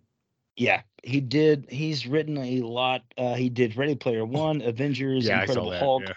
Yeah, 0.56 0.82
he 1.04 1.22
did. 1.22 1.66
He's 1.70 2.06
written 2.06 2.38
a 2.38 2.62
lot. 2.62 3.04
Uh, 3.18 3.34
he 3.34 3.50
did 3.50 3.78
Ready 3.78 3.96
Player 3.96 4.26
One, 4.26 4.62
Avengers, 4.66 5.26
Yeah, 5.26 5.42
Incredible 5.42 5.72
that. 5.72 5.80
Hulk. 5.80 6.04
Yeah. 6.06 6.14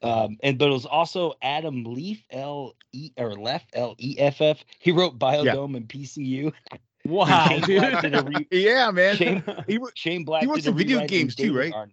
Um, 0.00 0.36
and 0.44 0.58
but 0.58 0.68
it 0.68 0.72
was 0.72 0.86
also 0.86 1.34
Adam 1.42 1.82
Leaf, 1.84 2.22
L 2.30 2.74
E 2.92 3.10
or 3.16 3.34
Left, 3.34 3.70
L 3.72 3.96
E 3.98 4.16
F 4.18 4.40
F. 4.40 4.64
He 4.78 4.92
wrote 4.92 5.18
Biodome 5.18 5.76
and 5.76 5.88
PCU. 5.88 6.52
Wow, 7.04 7.48
dude. 7.64 7.80
Black 7.80 8.02
did 8.02 8.14
a 8.14 8.22
re- 8.22 8.46
Yeah, 8.50 8.90
man. 8.90 9.16
Shane, 9.16 9.42
He 9.66 9.78
wrote 9.78 9.92
Shane 9.96 10.24
Black. 10.24 10.42
He 10.42 10.46
wrote 10.48 10.56
did 10.56 10.64
a 10.64 10.68
some 10.68 10.76
video 10.76 11.06
games 11.06 11.34
too, 11.34 11.56
right? 11.56 11.72
Arn- 11.72 11.92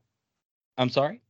I'm 0.77 0.89
sorry. 0.89 1.21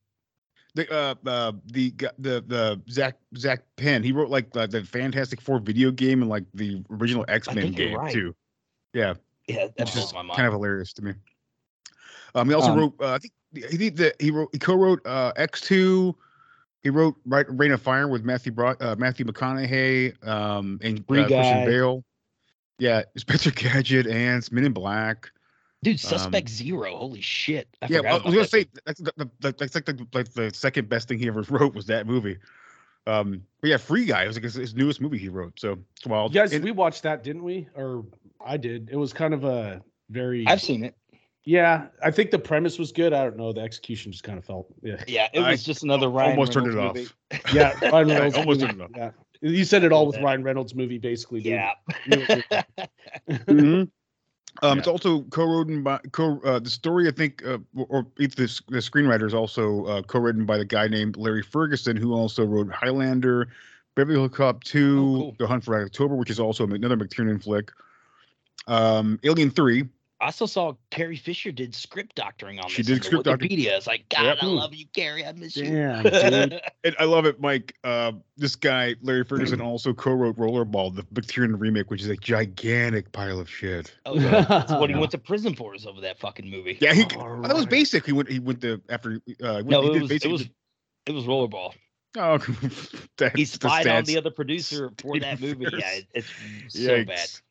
the 0.73 0.91
uh 0.91 1.15
uh 1.29 1.51
the 1.67 1.93
the 2.17 2.43
the 2.47 2.81
Zak 2.89 3.17
Zak 3.37 3.63
Penn. 3.75 4.01
He 4.03 4.11
wrote 4.11 4.29
like 4.29 4.51
the, 4.53 4.65
the 4.67 4.83
Fantastic 4.83 5.39
Four 5.41 5.59
video 5.59 5.91
game 5.91 6.21
and 6.21 6.29
like 6.29 6.45
the 6.53 6.83
original 6.89 7.25
X 7.27 7.53
Men 7.53 7.71
game 7.73 7.95
right. 7.97 8.11
too. 8.13 8.33
Yeah. 8.93 9.13
Yeah, 9.47 9.67
that 9.77 9.85
which 9.85 9.93
blows 9.93 10.05
is 10.05 10.13
my 10.13 10.23
mind. 10.23 10.35
kind 10.37 10.47
of 10.47 10.53
hilarious 10.53 10.91
to 10.93 11.03
me. 11.03 11.13
Um, 12.33 12.47
he 12.49 12.55
also 12.55 12.71
Um, 12.71 12.79
wrote. 12.79 12.93
Uh, 12.99 13.11
I 13.11 13.19
think 13.19 13.33
he 13.53 13.77
did 13.77 13.95
the, 13.97 14.15
he 14.19 14.31
wrote 14.31 14.49
he 14.51 14.57
co-wrote 14.57 15.05
uh, 15.05 15.31
X 15.35 15.61
two. 15.61 16.15
He 16.81 16.89
wrote 16.89 17.15
right, 17.25 17.45
Reign 17.49 17.71
of 17.71 17.81
Fire 17.81 18.07
with 18.07 18.23
Matthew 18.23 18.51
Bro- 18.51 18.75
uh, 18.79 18.95
Matthew 18.97 19.25
McConaughey 19.25 20.27
um, 20.27 20.79
and 20.83 21.05
Free 21.07 21.19
uh, 21.21 21.27
Christian 21.27 21.65
Bale. 21.65 22.03
Yeah, 22.79 23.03
Inspector 23.13 23.51
Gadget, 23.51 24.07
Ants, 24.07 24.51
Men 24.51 24.65
in 24.65 24.73
Black. 24.73 25.31
Dude, 25.83 25.99
Suspect 25.99 26.49
Zero. 26.49 26.95
Holy 26.97 27.21
shit! 27.21 27.67
I 27.81 27.85
um, 27.85 27.91
yeah, 27.91 27.99
I 27.99 28.13
was 28.15 28.23
gonna 28.23 28.37
that. 28.39 28.49
say 28.49 28.65
that's 28.85 28.99
the, 28.99 29.13
the, 29.17 29.29
the, 29.39 29.51
that's 29.57 29.75
like 29.75 29.85
the 29.85 30.07
like 30.13 30.33
the 30.33 30.51
second 30.53 30.89
best 30.89 31.07
thing 31.07 31.19
he 31.19 31.27
ever 31.27 31.41
wrote 31.49 31.75
was 31.75 31.85
that 31.87 32.07
movie. 32.07 32.37
Um, 33.07 33.43
but 33.61 33.69
yeah, 33.69 33.77
Free 33.77 34.05
Guy 34.05 34.25
was 34.25 34.35
like 34.35 34.43
his, 34.43 34.55
his 34.55 34.73
newest 34.73 34.99
movie 34.99 35.19
he 35.19 35.29
wrote. 35.29 35.59
So 35.59 35.77
it's 35.95 36.07
wild. 36.07 36.33
Yes, 36.33 36.53
And- 36.53 36.63
we 36.63 36.71
watched 36.71 37.03
that, 37.03 37.23
didn't 37.23 37.43
we? 37.43 37.67
Or 37.75 38.03
I 38.43 38.57
did. 38.57 38.89
It 38.91 38.95
was 38.95 39.13
kind 39.13 39.33
of 39.35 39.43
a 39.43 39.83
very. 40.09 40.45
I've 40.47 40.61
seen 40.61 40.83
it. 40.83 40.95
Yeah, 41.43 41.85
I 42.03 42.09
think 42.09 42.31
the 42.31 42.39
premise 42.39 42.79
was 42.79 42.91
good. 42.91 43.13
I 43.13 43.23
don't 43.23 43.37
know. 43.37 43.53
The 43.53 43.61
execution 43.61 44.11
just 44.11 44.23
kind 44.23 44.39
of 44.39 44.45
felt. 44.45 44.65
Yeah. 44.81 45.03
Yeah, 45.07 45.27
it 45.31 45.39
I 45.41 45.51
was 45.51 45.61
just 45.63 45.83
another 45.83 46.09
Ryan 46.09 46.31
almost 46.31 46.53
turned 46.53 46.65
it 46.65 46.73
Reynolds 46.73 47.13
off. 47.31 47.53
Yeah, 47.53 47.77
Ryan 47.91 48.09
I 48.09 48.13
Reynolds. 48.15 48.37
almost 48.37 48.61
movie, 48.61 48.73
turned 48.73 48.81
it 48.81 48.83
off. 48.85 48.89
Yeah, 48.97 49.11
you 49.49 49.63
said 49.65 49.83
it 49.83 49.91
all 49.91 50.07
with 50.07 50.17
Ryan 50.17 50.43
Reynolds 50.43 50.73
movie, 50.75 50.97
basically. 50.97 51.41
Dude. 51.41 51.53
Yeah. 51.53 51.73
Mhm. 53.29 53.89
Um, 54.61 54.77
It's 54.79 54.87
also 54.87 55.23
co-written 55.23 55.83
by 55.83 55.99
co 56.13 56.39
uh, 56.45 56.59
the 56.59 56.69
story. 56.69 57.07
I 57.09 57.11
think, 57.11 57.45
uh, 57.45 57.57
or- 57.75 57.87
or 57.89 58.07
it's 58.17 58.35
the 58.35 58.45
the 58.69 58.77
screenwriter 58.77 59.25
is 59.27 59.33
also 59.33 59.83
uh, 59.85 60.01
co-written 60.03 60.45
by 60.45 60.57
the 60.57 60.63
guy 60.65 60.87
named 60.87 61.17
Larry 61.17 61.41
Ferguson, 61.41 61.97
who 61.97 62.13
also 62.13 62.45
wrote 62.45 62.71
Highlander, 62.71 63.49
Beverly 63.95 64.17
Hills 64.17 64.31
Cop 64.31 64.63
Two, 64.63 64.99
Oh, 64.99 65.19
cool. 65.19 65.35
The 65.39 65.47
Hunt 65.47 65.63
for 65.65 65.81
October, 65.81 66.15
which 66.15 66.29
is 66.29 66.39
also 66.39 66.65
another 66.65 66.95
McTiernan 66.95 67.43
flick. 67.43 67.71
Um, 68.67 69.19
Alien 69.23 69.49
Three. 69.51 69.89
I 70.25 70.29
also 70.29 70.47
saw 70.47 70.73
Carrie 70.89 71.17
Fisher 71.17 71.51
did 71.51 71.75
script 71.75 72.15
doctoring 72.15 72.57
on 72.59 72.67
She 72.67 72.81
this. 72.81 72.97
did 72.97 73.03
script 73.05 73.25
doctoring. 73.25 73.51
Wikipedia. 73.51 73.77
It's 73.77 73.85
like, 73.85 74.09
God, 74.09 74.23
Yep. 74.23 74.37
I 74.41 74.45
love 74.47 74.73
you, 74.73 74.85
Carrie. 74.91 75.23
I 75.23 75.31
miss 75.33 75.55
you. 75.55 75.65
Damn, 75.65 76.01
dude. 76.03 76.61
And 76.83 76.95
I 76.97 77.03
love 77.03 77.27
it, 77.27 77.39
Mike. 77.39 77.75
Uh, 77.83 78.13
this 78.35 78.55
guy 78.55 78.95
Larry 79.03 79.23
Ferguson 79.23 79.61
also 79.61 79.93
co-wrote 79.93 80.35
Rollerball, 80.37 80.95
the 80.95 81.03
McTiernan 81.13 81.59
remake, 81.59 81.91
which 81.91 82.01
is 82.01 82.07
a 82.09 82.15
gigantic 82.15 83.11
pile 83.11 83.39
of 83.39 83.47
shit. 83.47 83.93
oh, 84.07 84.15
yeah. 84.15 84.41
That's 84.45 84.71
what 84.71 84.89
he 84.89 84.95
went 84.99 85.11
to 85.11 85.19
prison 85.19 85.53
for 85.55 85.75
is 85.75 85.85
over 85.85 86.01
that 86.01 86.17
fucking 86.19 86.49
movie. 86.49 86.79
Yeah, 86.81 86.93
he, 86.93 87.03
All 87.17 87.41
that 87.43 87.53
was 87.53 87.65
right. 87.65 87.69
basic. 87.69 88.03
He 88.07 88.11
went. 88.11 88.27
He 88.31 88.39
went 88.39 88.61
to 88.61 88.81
after. 88.89 89.19
Uh, 89.43 89.61
no, 89.63 89.83
he 89.83 89.89
it 89.89 89.93
did 89.93 90.01
was, 90.01 90.09
it 90.11 90.13
basically 90.15 90.31
was 90.31 90.49
it 91.05 91.11
was 91.13 91.23
rollerball. 91.25 91.73
Oh, 92.17 92.37
that's 93.17 93.35
He 93.35 93.43
the 93.43 93.45
spied 93.45 93.85
on 93.87 94.05
the 94.05 94.17
other 94.17 94.31
producer 94.31 94.89
for 94.97 95.19
that 95.19 95.39
movie. 95.39 95.67
Yeah, 95.77 95.91
it- 95.91 96.07
it's 96.15 96.27
so 96.69 97.03
bad. 97.05 97.17
Yikes. 97.19 97.41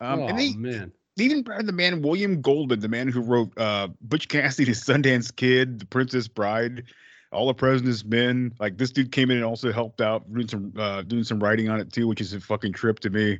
Um, 0.00 0.20
oh 0.20 0.26
and 0.28 0.38
they, 0.38 0.52
man. 0.54 0.92
They 1.16 1.24
even 1.24 1.42
brought 1.42 1.64
the 1.64 1.72
man 1.72 2.02
William 2.02 2.40
Goldman, 2.40 2.80
the 2.80 2.88
man 2.88 3.08
who 3.08 3.20
wrote 3.20 3.52
uh, 3.56 3.88
Butch 4.02 4.28
Cassidy, 4.28 4.66
The 4.66 4.72
Sundance 4.76 5.34
Kid, 5.34 5.78
The 5.80 5.86
Princess 5.86 6.28
Bride, 6.28 6.84
All 7.32 7.46
the 7.46 7.54
President's 7.54 8.04
Men. 8.04 8.52
Like 8.60 8.76
this 8.78 8.90
dude 8.90 9.12
came 9.12 9.30
in 9.30 9.38
and 9.38 9.46
also 9.46 9.72
helped 9.72 10.00
out 10.00 10.30
doing 10.32 10.48
some 10.48 10.72
uh, 10.76 11.02
doing 11.02 11.24
some 11.24 11.42
writing 11.42 11.68
on 11.68 11.80
it 11.80 11.92
too, 11.92 12.06
which 12.06 12.20
is 12.20 12.32
a 12.34 12.40
fucking 12.40 12.74
trip 12.74 13.00
to 13.00 13.10
me. 13.10 13.38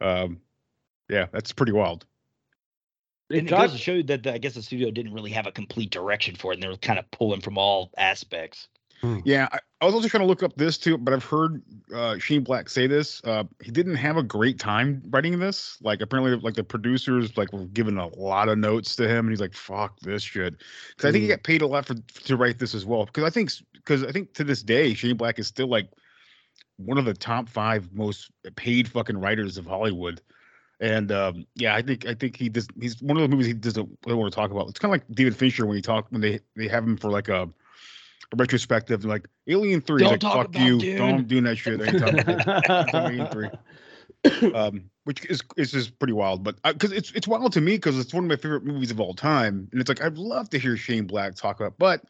Um, 0.00 0.40
yeah, 1.08 1.26
that's 1.32 1.52
pretty 1.52 1.72
wild. 1.72 2.04
It 3.30 3.38
And 3.38 3.46
it 3.46 3.50
got- 3.50 3.60
goes 3.68 3.72
to 3.72 3.78
show 3.78 4.02
that 4.02 4.22
the, 4.24 4.34
I 4.34 4.38
guess 4.38 4.54
the 4.54 4.62
studio 4.62 4.90
didn't 4.90 5.12
really 5.12 5.30
have 5.32 5.46
a 5.46 5.52
complete 5.52 5.90
direction 5.90 6.34
for 6.36 6.52
it, 6.52 6.56
and 6.56 6.62
they 6.62 6.68
were 6.68 6.76
kind 6.76 6.98
of 6.98 7.10
pulling 7.10 7.40
from 7.40 7.56
all 7.58 7.90
aspects. 7.96 8.68
Yeah, 9.24 9.48
I, 9.52 9.58
I 9.80 9.84
was 9.84 9.94
also 9.94 10.08
trying 10.08 10.22
to 10.22 10.26
look 10.26 10.42
up 10.42 10.56
this 10.56 10.78
too, 10.78 10.96
but 10.96 11.12
I've 11.12 11.24
heard 11.24 11.62
uh, 11.94 12.18
Shane 12.18 12.42
Black 12.42 12.68
say 12.68 12.86
this. 12.86 13.20
Uh, 13.24 13.44
he 13.62 13.70
didn't 13.70 13.96
have 13.96 14.16
a 14.16 14.22
great 14.22 14.58
time 14.58 15.02
writing 15.10 15.38
this. 15.38 15.78
Like 15.82 16.00
apparently, 16.00 16.36
like 16.36 16.54
the 16.54 16.64
producers 16.64 17.36
like 17.36 17.52
were 17.52 17.66
giving 17.66 17.98
a 17.98 18.08
lot 18.08 18.48
of 18.48 18.58
notes 18.58 18.96
to 18.96 19.08
him, 19.08 19.26
and 19.26 19.30
he's 19.30 19.40
like, 19.40 19.54
"Fuck 19.54 20.00
this 20.00 20.22
shit," 20.22 20.56
because 20.90 21.08
I 21.08 21.12
think 21.12 21.22
he 21.22 21.28
Mm. 21.28 21.32
got 21.32 21.42
paid 21.42 21.62
a 21.62 21.66
lot 21.66 21.86
for 21.86 21.94
to 21.94 22.36
write 22.36 22.58
this 22.58 22.74
as 22.74 22.86
well. 22.86 23.04
Because 23.04 23.24
I 23.24 23.30
think 23.30 23.50
because 23.74 24.02
I 24.02 24.12
think 24.12 24.32
to 24.34 24.44
this 24.44 24.62
day, 24.62 24.94
Shane 24.94 25.16
Black 25.16 25.38
is 25.38 25.46
still 25.46 25.68
like 25.68 25.90
one 26.76 26.98
of 26.98 27.04
the 27.04 27.14
top 27.14 27.48
five 27.48 27.92
most 27.92 28.30
paid 28.56 28.88
fucking 28.88 29.18
writers 29.18 29.58
of 29.58 29.66
Hollywood. 29.66 30.20
And 30.78 31.10
um, 31.10 31.46
yeah, 31.54 31.74
I 31.74 31.82
think 31.82 32.06
I 32.06 32.14
think 32.14 32.36
he 32.36 32.48
does. 32.48 32.68
He's 32.80 33.00
one 33.02 33.16
of 33.16 33.22
the 33.22 33.28
movies 33.28 33.46
he 33.46 33.54
doesn't 33.54 33.88
really 34.04 34.18
want 34.18 34.32
to 34.32 34.36
talk 34.36 34.50
about. 34.50 34.68
It's 34.68 34.78
kind 34.78 34.94
of 34.94 35.00
like 35.00 35.16
David 35.16 35.36
Fincher 35.36 35.66
when 35.66 35.76
he 35.76 35.82
talk 35.82 36.06
when 36.10 36.20
they 36.20 36.40
they 36.54 36.68
have 36.68 36.84
him 36.84 36.96
for 36.96 37.10
like 37.10 37.28
a 37.28 37.48
retrospective, 38.34 39.04
like 39.04 39.28
Alien 39.46 39.80
Three. 39.80 40.02
Don't 40.02 40.22
like, 40.22 40.22
Fuck 40.22 40.48
about 40.48 40.62
you! 40.62 40.78
Dune." 40.80 40.96
Don't 40.98 41.28
do 41.28 41.40
that 41.42 41.56
shit. 41.56 41.80
Alien 42.94 43.26
Three. 43.28 43.48
Um, 44.54 44.90
which 45.04 45.24
is 45.26 45.40
is 45.56 45.70
just 45.70 45.96
pretty 46.00 46.12
wild, 46.12 46.42
but 46.42 46.60
because 46.62 46.90
it's 46.90 47.12
it's 47.12 47.28
wild 47.28 47.52
to 47.52 47.60
me 47.60 47.76
because 47.76 47.96
it's 47.96 48.12
one 48.12 48.24
of 48.24 48.28
my 48.28 48.34
favorite 48.34 48.64
movies 48.64 48.90
of 48.90 48.98
all 48.98 49.14
time, 49.14 49.68
and 49.70 49.80
it's 49.80 49.88
like 49.88 50.02
I'd 50.02 50.18
love 50.18 50.50
to 50.50 50.58
hear 50.58 50.76
Shane 50.76 51.06
Black 51.06 51.36
talk 51.36 51.60
about. 51.60 51.78
But 51.78 52.02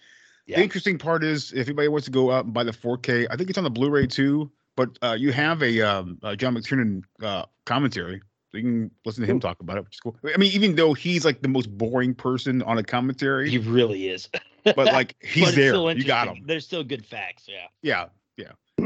Yeah. 0.47 0.57
the 0.59 0.63
interesting 0.63 0.97
part 0.97 1.23
is 1.23 1.53
if 1.53 1.67
anybody 1.67 1.89
wants 1.89 2.07
to 2.07 2.11
go 2.11 2.31
out 2.31 2.47
and 2.47 2.55
buy 2.55 2.65
the 2.65 2.73
4K, 2.73 3.27
I 3.31 3.37
think 3.37 3.51
it's 3.51 3.59
on 3.59 3.65
the 3.65 3.71
Blu-ray 3.71 4.07
too. 4.07 4.51
But 4.77 4.99
uh, 5.03 5.17
you 5.19 5.31
have 5.33 5.63
a 5.63 5.81
um, 5.83 6.19
uh, 6.23 6.37
John 6.37 6.55
McTiernan 6.55 7.03
uh, 7.23 7.45
commentary, 7.67 8.23
you 8.57 8.63
can 8.63 8.91
listen 9.05 9.23
to 9.23 9.31
him 9.31 9.41
talk 9.41 9.61
about 9.61 9.77
it, 9.79 9.85
which 9.85 9.95
is 9.95 10.01
cool. 10.01 10.17
I 10.35 10.37
mean, 10.37 10.53
even 10.53 10.75
though 10.75 10.95
he's 10.95 11.25
like 11.25 11.43
the 11.43 11.49
most 11.49 11.67
boring 11.77 12.15
person 12.15 12.63
on 12.63 12.79
a 12.79 12.83
commentary, 12.83 13.51
He 13.51 13.59
really 13.59 14.09
is. 14.09 14.29
but 14.65 14.87
like 14.87 15.15
he's 15.23 15.45
But 15.47 15.55
there, 15.55 15.91
you 15.93 16.05
got 16.05 16.29
him. 16.29 16.45
There's 16.47 16.65
still 16.65 16.85
good 16.85 17.07
facts. 17.07 17.45
Yeah. 17.49 17.67
Yeah, 17.83 18.01
yeah. 18.01 18.07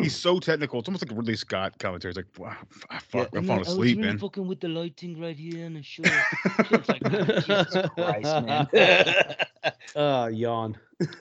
He's 0.03 0.17
so 0.17 0.39
technical. 0.39 0.79
It's 0.81 0.89
almost 0.89 1.05
like 1.05 1.13
a 1.13 1.15
Ridley 1.15 1.37
Scott 1.37 1.79
commentary. 1.79 2.11
It's 2.11 2.17
like, 2.17 2.27
wow, 2.39 2.57
f- 2.93 3.03
fuck, 3.05 3.29
I'm 3.35 3.45
falling 3.45 3.63
asleep, 3.63 3.99
man. 3.99 4.19
fucking 4.19 4.47
with 4.47 4.61
the 4.61 4.69
lighting 4.69 5.21
right 5.21 5.37
here 5.37 5.65
in 5.67 5.75
the 5.75 5.83
show. 5.85 6.03
it's 6.05 6.89
like, 6.89 7.03
Jesus 7.45 7.77
Christ, 7.95 8.45
man. 8.47 8.69
uh 9.97 10.31
yawn. 10.33 10.77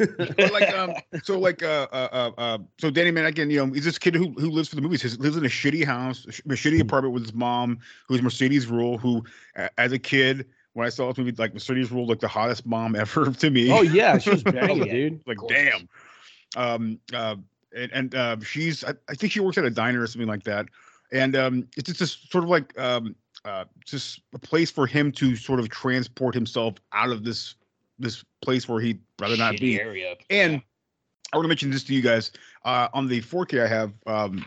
but 0.08 0.52
like 0.52 0.70
um 0.74 0.94
so 1.24 1.40
like 1.40 1.64
uh 1.64 1.88
uh 1.94 2.08
uh, 2.12 2.32
uh 2.38 2.58
so 2.80 2.90
Danny 2.90 3.12
man 3.12 3.26
again 3.26 3.50
you 3.50 3.66
know 3.66 3.72
he's 3.74 3.86
this 3.86 3.98
kid 3.98 4.14
who 4.14 4.32
who 4.34 4.50
lives 4.50 4.68
for 4.68 4.76
the 4.76 4.82
movies 4.82 5.02
he 5.02 5.10
lives 5.18 5.38
in 5.38 5.46
a 5.46 5.50
shitty 5.50 5.86
house 5.86 6.26
a 6.28 6.32
shitty 6.32 6.82
apartment 6.82 7.14
with 7.14 7.24
his 7.24 7.34
mom 7.34 7.80
who's 8.08 8.22
Mercedes 8.22 8.66
Ruehl 8.66 9.00
who 9.00 9.24
a- 9.56 9.70
as 9.80 9.94
a 9.94 10.00
kid 10.00 10.46
when 10.74 10.86
I 10.86 10.90
saw 10.90 11.08
this 11.08 11.18
movie 11.18 11.32
like 11.38 11.54
Mercedes 11.54 11.90
Ruehl 11.90 12.08
like 12.10 12.20
the 12.20 12.28
hottest 12.28 12.66
mom 12.66 12.94
ever 12.96 13.32
to 13.32 13.50
me 13.50 13.72
Oh 13.72 13.82
yeah, 13.82 14.18
she 14.18 14.32
was 14.32 14.44
Oh, 14.46 14.52
banging, 14.52 14.84
dude. 14.90 15.22
like 15.26 15.38
damn 15.48 15.88
um 16.58 17.00
uh 17.14 17.36
and, 17.76 17.92
and 17.92 18.16
uh 18.16 18.38
she's 18.42 18.84
I, 18.84 18.94
I 19.10 19.14
think 19.16 19.32
she 19.34 19.40
works 19.40 19.58
at 19.58 19.66
a 19.66 19.70
diner 19.70 20.02
or 20.02 20.08
something 20.08 20.28
like 20.28 20.44
that 20.44 20.68
and 21.12 21.36
um 21.36 21.68
it's 21.78 21.92
just 21.94 22.32
sort 22.32 22.44
of 22.44 22.50
like 22.50 22.78
um 22.80 23.16
uh 23.46 23.66
just 23.86 24.22
a 24.34 24.40
place 24.40 24.72
for 24.72 24.88
him 24.88 25.12
to 25.14 25.36
sort 25.36 25.60
of 25.60 25.70
transport 25.70 26.34
himself 26.36 26.76
out 26.94 27.10
of 27.10 27.24
this 27.24 27.56
this 28.00 28.24
place 28.42 28.68
where 28.68 28.80
he'd 28.80 29.00
rather 29.20 29.38
not 29.38 29.58
be 29.60 29.80
area. 29.80 30.16
and 30.30 30.54
Yeah. 30.54 30.60
I 31.32 31.38
want 31.38 31.44
to 31.44 31.50
mention 31.50 31.70
this 31.70 31.84
to 31.84 31.94
you 31.94 32.02
guys. 32.02 32.32
Uh, 32.66 32.88
on 32.94 33.08
the 33.08 33.22
4K 33.22 33.64
I 33.64 33.68
have, 33.68 33.94
um, 34.08 34.44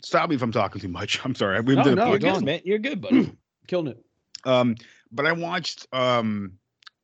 stop 0.00 0.30
me 0.30 0.36
if 0.36 0.42
I'm 0.42 0.52
talking 0.52 0.80
too 0.80 0.88
much. 0.88 1.20
I'm 1.24 1.34
sorry. 1.34 1.60
We 1.60 1.74
No, 1.74 1.82
did 1.82 1.96
no, 1.96 2.06
you're 2.10 2.18
good, 2.18 2.44
man. 2.44 2.60
You're 2.64 2.78
good, 2.78 3.00
buddy. 3.00 3.30
Killing 3.66 3.88
it. 3.88 4.02
Um, 4.44 4.76
but 5.10 5.26
I 5.26 5.32
watched 5.32 5.86
um, 5.92 6.52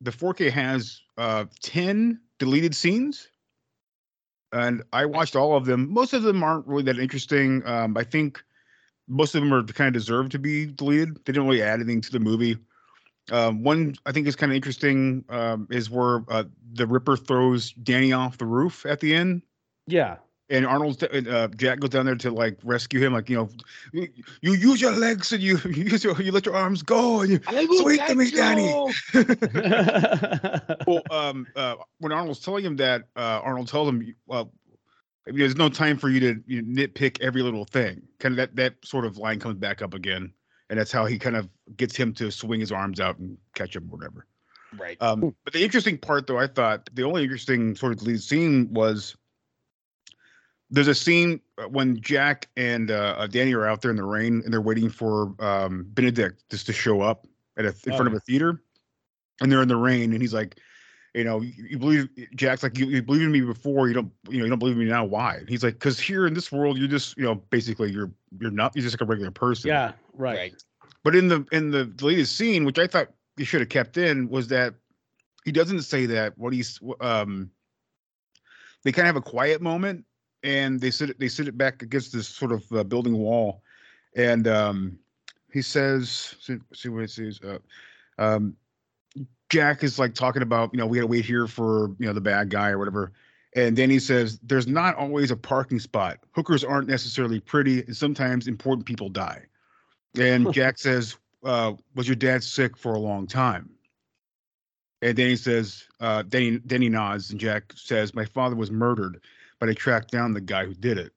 the 0.01 0.11
4K 0.11 0.49
has 0.49 1.01
uh, 1.17 1.45
10 1.61 2.19
deleted 2.39 2.73
scenes. 2.73 3.27
And 4.51 4.83
I 4.93 5.05
watched 5.05 5.35
all 5.35 5.55
of 5.55 5.65
them. 5.65 5.93
Most 5.93 6.13
of 6.13 6.23
them 6.23 6.43
aren't 6.43 6.65
really 6.67 6.83
that 6.83 6.97
interesting. 6.97 7.65
Um, 7.65 7.95
I 7.95 8.03
think 8.03 8.43
most 9.07 9.35
of 9.35 9.41
them 9.41 9.53
are 9.53 9.63
kind 9.63 9.87
of 9.87 9.93
deserved 9.93 10.31
to 10.31 10.39
be 10.39 10.65
deleted. 10.65 11.15
They 11.17 11.33
didn't 11.33 11.47
really 11.47 11.61
add 11.61 11.79
anything 11.79 12.01
to 12.01 12.11
the 12.11 12.19
movie. 12.19 12.57
Um, 13.31 13.63
one 13.63 13.95
I 14.05 14.11
think 14.11 14.27
is 14.27 14.35
kind 14.35 14.51
of 14.51 14.55
interesting 14.55 15.23
um, 15.29 15.67
is 15.69 15.89
where 15.89 16.23
uh, 16.29 16.45
the 16.73 16.87
Ripper 16.87 17.15
throws 17.15 17.73
Danny 17.73 18.11
off 18.11 18.37
the 18.37 18.45
roof 18.45 18.85
at 18.85 18.99
the 18.99 19.13
end. 19.13 19.43
Yeah. 19.85 20.17
And 20.49 20.65
Arnold's 20.65 21.01
uh, 21.03 21.47
Jack 21.55 21.79
goes 21.79 21.91
down 21.91 22.05
there 22.05 22.15
to 22.15 22.31
like 22.31 22.57
rescue 22.63 22.99
him. 22.99 23.13
Like 23.13 23.29
you 23.29 23.37
know, 23.37 23.49
you, 23.93 24.07
you 24.41 24.53
use 24.53 24.81
your 24.81 24.91
legs 24.91 25.31
and 25.31 25.41
you 25.41 25.59
you 25.65 25.83
use 25.83 26.03
your, 26.03 26.19
you 26.21 26.31
let 26.31 26.45
your 26.45 26.55
arms 26.55 26.81
go 26.81 27.21
and 27.21 27.31
you 27.31 27.39
sweet 27.81 28.01
to 28.07 28.15
me, 28.15 28.31
Danny. 28.31 28.71
well, 30.87 31.01
um, 31.11 31.47
uh, 31.55 31.75
when 31.99 32.11
Arnold's 32.11 32.39
telling 32.39 32.65
him 32.65 32.75
that, 32.77 33.03
uh, 33.15 33.41
Arnold 33.43 33.67
tells 33.67 33.87
him, 33.87 34.15
well, 34.25 34.51
I 35.27 35.31
mean, 35.31 35.39
there's 35.39 35.55
no 35.55 35.69
time 35.69 35.97
for 35.97 36.09
you 36.09 36.19
to 36.19 36.43
you 36.47 36.61
know, 36.61 36.81
nitpick 36.83 37.21
every 37.21 37.43
little 37.43 37.65
thing. 37.65 38.01
Kind 38.19 38.33
of 38.33 38.37
that 38.37 38.55
that 38.55 38.75
sort 38.83 39.05
of 39.05 39.17
line 39.17 39.39
comes 39.39 39.55
back 39.55 39.81
up 39.81 39.93
again, 39.93 40.33
and 40.69 40.79
that's 40.79 40.91
how 40.91 41.05
he 41.05 41.19
kind 41.19 41.35
of 41.35 41.47
gets 41.77 41.95
him 41.95 42.13
to 42.15 42.31
swing 42.31 42.59
his 42.59 42.71
arms 42.71 42.99
out 42.99 43.19
and 43.19 43.37
catch 43.53 43.75
him, 43.75 43.87
or 43.91 43.97
whatever. 43.97 44.25
Right. 44.77 44.97
Um, 45.01 45.35
but 45.43 45.53
the 45.53 45.63
interesting 45.63 45.97
part, 45.97 46.27
though, 46.27 46.37
I 46.37 46.47
thought 46.47 46.89
the 46.93 47.03
only 47.03 47.23
interesting 47.23 47.75
sort 47.75 47.93
of 47.93 48.03
lead 48.03 48.21
scene 48.21 48.71
was 48.71 49.15
there's 50.69 50.87
a 50.87 50.95
scene 50.95 51.39
uh, 51.57 51.67
when 51.67 51.99
Jack 52.01 52.47
and 52.55 52.91
uh, 52.91 53.15
uh, 53.17 53.27
Danny 53.27 53.53
are 53.53 53.65
out 53.65 53.81
there 53.81 53.91
in 53.91 53.97
the 53.97 54.03
rain 54.03 54.41
and 54.43 54.53
they're 54.53 54.61
waiting 54.61 54.89
for 54.89 55.33
um, 55.39 55.85
Benedict 55.89 56.43
just 56.49 56.65
to 56.67 56.73
show 56.73 57.01
up 57.01 57.25
at 57.57 57.65
a, 57.65 57.69
in 57.69 57.93
Oh, 57.93 57.97
front 57.97 58.07
of 58.07 58.13
a 58.13 58.19
theater, 58.19 58.61
and 59.41 59.51
they're 59.51 59.61
in 59.61 59.67
the 59.67 59.75
rain, 59.75 60.13
and 60.13 60.21
he's 60.21 60.33
like, 60.33 60.57
you 61.15 61.23
know, 61.23 61.41
you, 61.41 61.53
you 61.57 61.79
believe 61.79 62.07
Jack's 62.35 62.61
like 62.61 62.77
you, 62.77 62.85
you 62.85 63.01
believe 63.01 63.23
in 63.23 63.31
me 63.31 63.41
before, 63.41 63.87
you 63.87 63.93
don't, 63.95 64.11
you 64.29 64.37
know, 64.37 64.43
you 64.45 64.49
don't 64.49 64.59
believe 64.59 64.75
in 64.75 64.83
me 64.83 64.89
now. 64.89 65.03
Why? 65.03 65.37
And 65.37 65.49
he's 65.49 65.63
like, 65.63 65.73
because 65.73 65.99
here 65.99 66.27
in 66.27 66.33
this 66.35 66.51
world, 66.51 66.77
you're 66.77 66.87
just, 66.87 67.17
you 67.17 67.23
know, 67.23 67.35
basically 67.35 67.91
you're 67.91 68.11
you're 68.39 68.51
not, 68.51 68.75
you're 68.75 68.83
just 68.83 68.93
like 68.93 69.01
a 69.01 69.09
regular 69.09 69.31
person. 69.31 69.69
yeah, 69.69 69.93
right. 70.13 70.37
Right. 70.37 70.63
But 71.03 71.15
in 71.15 71.27
the 71.27 71.45
in 71.51 71.71
the 71.71 71.85
deleted 71.85 72.27
scene, 72.27 72.63
which 72.63 72.77
I 72.77 72.85
thought 72.85 73.07
you 73.37 73.45
should 73.45 73.61
have 73.61 73.69
kept 73.69 73.97
in, 73.97 74.29
was 74.29 74.49
that 74.49 74.75
he 75.45 75.51
doesn't 75.51 75.81
say 75.81 76.05
that. 76.05 76.37
What 76.37 76.53
he's 76.53 76.79
um, 76.99 77.49
they 78.83 78.91
kind 78.91 79.07
of 79.07 79.15
have 79.15 79.23
a 79.23 79.27
quiet 79.27 79.61
moment, 79.61 80.05
and 80.43 80.79
they 80.79 80.91
sit 80.91 81.19
they 81.19 81.27
sit 81.27 81.47
it 81.47 81.57
back 81.57 81.81
against 81.81 82.13
this 82.13 82.27
sort 82.27 82.51
of 82.51 82.71
uh, 82.71 82.83
building 82.83 83.17
wall, 83.17 83.61
and 84.15 84.47
um, 84.47 84.99
he 85.51 85.61
says, 85.61 86.35
see, 86.39 86.57
see 86.73 86.89
what 86.89 87.03
it 87.03 87.09
says. 87.09 87.39
Uh, 87.41 87.57
um, 88.17 88.55
Jack 89.49 89.83
is 89.83 89.97
like 89.97 90.13
talking 90.13 90.41
about, 90.41 90.69
you 90.73 90.77
know, 90.77 90.85
we 90.85 90.97
got 90.97 91.03
to 91.03 91.07
wait 91.07 91.25
here 91.25 91.47
for 91.47 91.89
you 91.99 92.05
know 92.05 92.13
the 92.13 92.21
bad 92.21 92.49
guy 92.49 92.69
or 92.69 92.77
whatever. 92.77 93.11
And 93.55 93.75
then 93.75 93.89
he 93.89 93.99
says, 93.99 94.39
"There's 94.43 94.67
not 94.67 94.95
always 94.95 95.31
a 95.31 95.35
parking 95.35 95.79
spot. 95.79 96.19
Hookers 96.33 96.63
aren't 96.63 96.87
necessarily 96.87 97.39
pretty, 97.39 97.81
and 97.81 97.97
sometimes 97.97 98.47
important 98.47 98.85
people 98.85 99.09
die." 99.09 99.45
And 100.19 100.53
Jack 100.53 100.77
says, 100.77 101.17
uh, 101.43 101.73
"Was 101.95 102.07
your 102.07 102.15
dad 102.15 102.43
sick 102.43 102.77
for 102.77 102.93
a 102.93 102.99
long 102.99 103.25
time?" 103.25 103.69
And 105.01 105.17
then 105.17 105.29
he 105.29 105.37
says, 105.37 105.85
uh, 106.01 106.23
then 106.27 106.41
he, 106.41 106.57
then 106.65 106.81
he 106.81 106.89
nods, 106.89 107.31
and 107.31 107.39
Jack 107.39 107.71
says, 107.73 108.13
"My 108.13 108.25
father 108.25 108.55
was 108.55 108.69
murdered, 108.69 109.21
but 109.59 109.69
I 109.69 109.73
tracked 109.73 110.11
down 110.11 110.33
the 110.33 110.41
guy 110.41 110.65
who 110.65 110.73
did 110.73 110.97
it." 110.97 111.11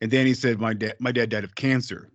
And 0.00 0.10
Danny 0.10 0.34
said, 0.34 0.60
"My 0.60 0.74
dad, 0.74 0.96
my 0.98 1.12
dad 1.12 1.30
died 1.30 1.44
of 1.44 1.54
cancer." 1.54 2.10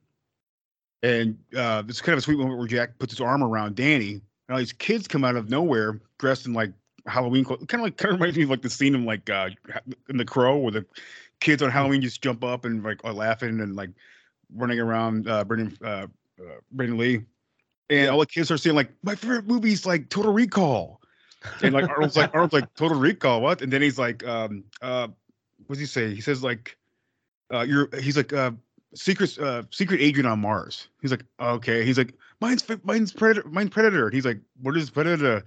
And 1.01 1.37
uh, 1.55 1.83
it's 1.87 2.01
kind 2.01 2.13
of 2.13 2.19
a 2.19 2.21
sweet 2.21 2.37
moment 2.37 2.57
where 2.57 2.67
Jack 2.67 2.99
puts 2.99 3.13
his 3.13 3.21
arm 3.21 3.43
around 3.43 3.75
Danny, 3.75 4.13
and 4.13 4.21
all 4.49 4.57
these 4.57 4.73
kids 4.73 5.07
come 5.07 5.23
out 5.23 5.35
of 5.35 5.49
nowhere 5.49 5.99
dressed 6.17 6.45
in 6.45 6.53
like 6.53 6.73
Halloween 7.07 7.43
clothes. 7.43 7.65
Kind 7.67 7.81
of 7.81 7.85
like 7.85 7.97
kind 7.97 8.13
of 8.13 8.19
reminds 8.19 8.37
me 8.37 8.43
of 8.43 8.49
like 8.49 8.61
the 8.61 8.69
scene 8.69 8.95
in 8.95 9.05
like 9.05 9.29
uh, 9.29 9.49
in 10.09 10.17
The 10.17 10.25
Crow, 10.25 10.57
where 10.57 10.71
the 10.71 10.85
kids 11.39 11.61
on 11.61 11.71
Halloween 11.71 12.01
just 12.01 12.21
jump 12.21 12.43
up 12.43 12.65
and 12.65 12.83
like 12.83 13.03
are 13.03 13.13
laughing 13.13 13.59
and 13.61 13.75
like 13.75 13.91
running 14.55 14.79
around 14.79 15.27
uh, 15.27 15.43
Brendan 15.43 15.77
uh, 15.83 16.07
uh, 16.39 16.59
Brandon 16.71 16.97
Lee, 16.97 17.21
and 17.89 18.09
all 18.09 18.19
the 18.19 18.25
kids 18.25 18.51
are 18.51 18.57
saying 18.57 18.75
like, 18.75 18.91
"My 19.03 19.15
favorite 19.15 19.47
movie's 19.47 19.85
like 19.85 20.09
Total 20.09 20.31
Recall," 20.31 21.01
and 21.61 21.73
like 21.73 21.89
Arnold's 21.89 22.15
like 22.15 22.31
Arnold's 22.33 22.53
like 22.53 22.73
Total 22.75 22.97
Recall, 22.97 23.41
what? 23.41 23.61
And 23.61 23.71
then 23.71 23.81
he's 23.81 23.97
like, 23.97 24.25
um, 24.25 24.63
uh, 24.81 25.07
what 25.69 25.75
does 25.75 25.81
he 25.81 25.85
say? 25.85 26.15
He 26.15 26.21
says 26.21 26.43
like, 26.43 26.75
uh, 27.53 27.61
you're 27.61 27.89
he's 28.01 28.17
like 28.17 28.33
uh, 28.33 28.51
secret 28.95 29.37
uh, 29.37 29.61
secret 29.69 30.01
agent 30.01 30.25
on 30.25 30.39
Mars. 30.39 30.87
He's 30.99 31.11
like, 31.11 31.23
okay. 31.39 31.85
He's 31.85 31.99
like, 31.99 32.15
mine's 32.41 32.65
mine's 32.83 33.13
predator, 33.13 33.47
mine's 33.47 33.69
predator. 33.69 34.05
And 34.05 34.13
he's 34.15 34.25
like, 34.25 34.39
what 34.63 34.75
is 34.75 34.89
predator? 34.89 35.43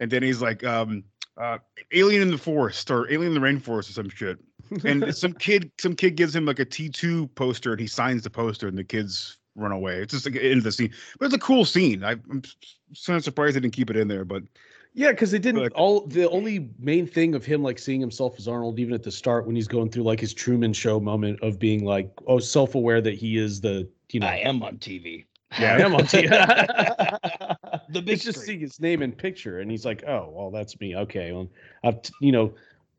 And 0.00 0.10
then 0.10 0.24
he's 0.24 0.42
like, 0.42 0.64
um, 0.64 1.04
uh, 1.36 1.58
alien 1.92 2.20
in 2.20 2.32
the 2.32 2.38
forest 2.38 2.90
or 2.90 3.08
alien 3.12 3.36
in 3.36 3.40
the 3.40 3.46
rainforest 3.46 3.90
or 3.90 3.92
some 3.92 4.08
shit. 4.08 4.40
and 4.84 5.14
some 5.16 5.34
kid 5.34 5.70
some 5.78 5.94
kid 5.94 6.16
gives 6.16 6.34
him 6.34 6.46
like 6.46 6.58
a 6.58 6.66
T2 6.66 7.32
poster 7.36 7.70
and 7.70 7.80
he 7.80 7.86
signs 7.86 8.24
the 8.24 8.30
poster 8.30 8.66
and 8.66 8.76
the 8.76 8.82
kids 8.82 9.38
run 9.54 9.70
away. 9.70 10.02
It's 10.02 10.14
just 10.14 10.26
like 10.26 10.34
into 10.34 10.64
the 10.64 10.72
scene. 10.72 10.92
But 11.20 11.26
it's 11.26 11.34
a 11.34 11.38
cool 11.38 11.64
scene. 11.64 12.02
I, 12.02 12.12
I'm 12.12 12.42
kind 13.06 13.18
of 13.18 13.22
surprised 13.22 13.54
they 13.54 13.60
didn't 13.60 13.74
keep 13.74 13.88
it 13.88 13.96
in 13.96 14.08
there, 14.08 14.24
but 14.24 14.42
Yeah, 14.92 15.10
because 15.12 15.30
they 15.30 15.38
didn't 15.38 15.62
Like- 15.62 15.72
all 15.78 16.06
the 16.06 16.28
only 16.30 16.68
main 16.78 17.06
thing 17.06 17.34
of 17.34 17.44
him 17.44 17.62
like 17.62 17.78
seeing 17.78 18.00
himself 18.00 18.34
as 18.38 18.48
Arnold, 18.48 18.78
even 18.80 18.92
at 18.92 19.02
the 19.04 19.10
start 19.12 19.46
when 19.46 19.54
he's 19.54 19.68
going 19.68 19.88
through 19.90 20.02
like 20.02 20.18
his 20.20 20.34
Truman 20.34 20.72
Show 20.72 20.98
moment 20.98 21.38
of 21.42 21.58
being 21.58 21.84
like, 21.84 22.10
oh, 22.26 22.38
self-aware 22.40 23.00
that 23.02 23.14
he 23.14 23.38
is 23.38 23.60
the 23.60 23.88
you 24.10 24.20
know 24.20 24.26
I 24.26 24.36
am 24.36 24.62
on 24.62 24.78
TV. 24.78 25.24
Yeah, 25.58 25.74
I 25.76 25.80
am 25.82 25.94
on 25.94 26.02
TV. 26.02 26.28
The 27.92 28.00
big 28.02 28.14
it's 28.14 28.24
just 28.24 28.38
screen. 28.42 28.46
seeing 28.46 28.60
his 28.60 28.80
name 28.80 29.02
and 29.02 29.16
picture, 29.16 29.58
and 29.60 29.68
he's 29.70 29.84
like, 29.84 30.04
oh, 30.06 30.30
well, 30.32 30.50
that's 30.52 30.78
me. 30.80 30.94
Okay, 30.94 31.32
well, 31.32 31.48
I've 31.82 32.00
t- 32.02 32.12
you 32.20 32.30
know 32.32 32.54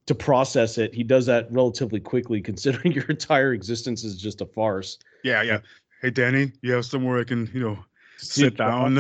to 0.06 0.16
process 0.16 0.78
it, 0.78 0.94
he 0.94 1.04
does 1.04 1.26
that 1.28 1.48
relatively 1.52 2.00
quickly, 2.00 2.42
considering 2.42 2.92
your 2.98 3.06
entire 3.06 3.54
existence 3.54 4.04
is 4.04 4.18
just 4.18 4.42
a 4.42 4.46
farce. 4.46 4.98
yeah, 5.24 5.42
yeah. 5.44 5.60
Hey 6.02 6.10
Danny, 6.10 6.52
you 6.62 6.72
have 6.74 6.86
somewhere 6.86 7.20
I 7.20 7.24
can, 7.24 7.50
you 7.54 7.60
know, 7.62 7.78
sit 8.18 8.46
Sit 8.46 8.58
down. 8.58 9.00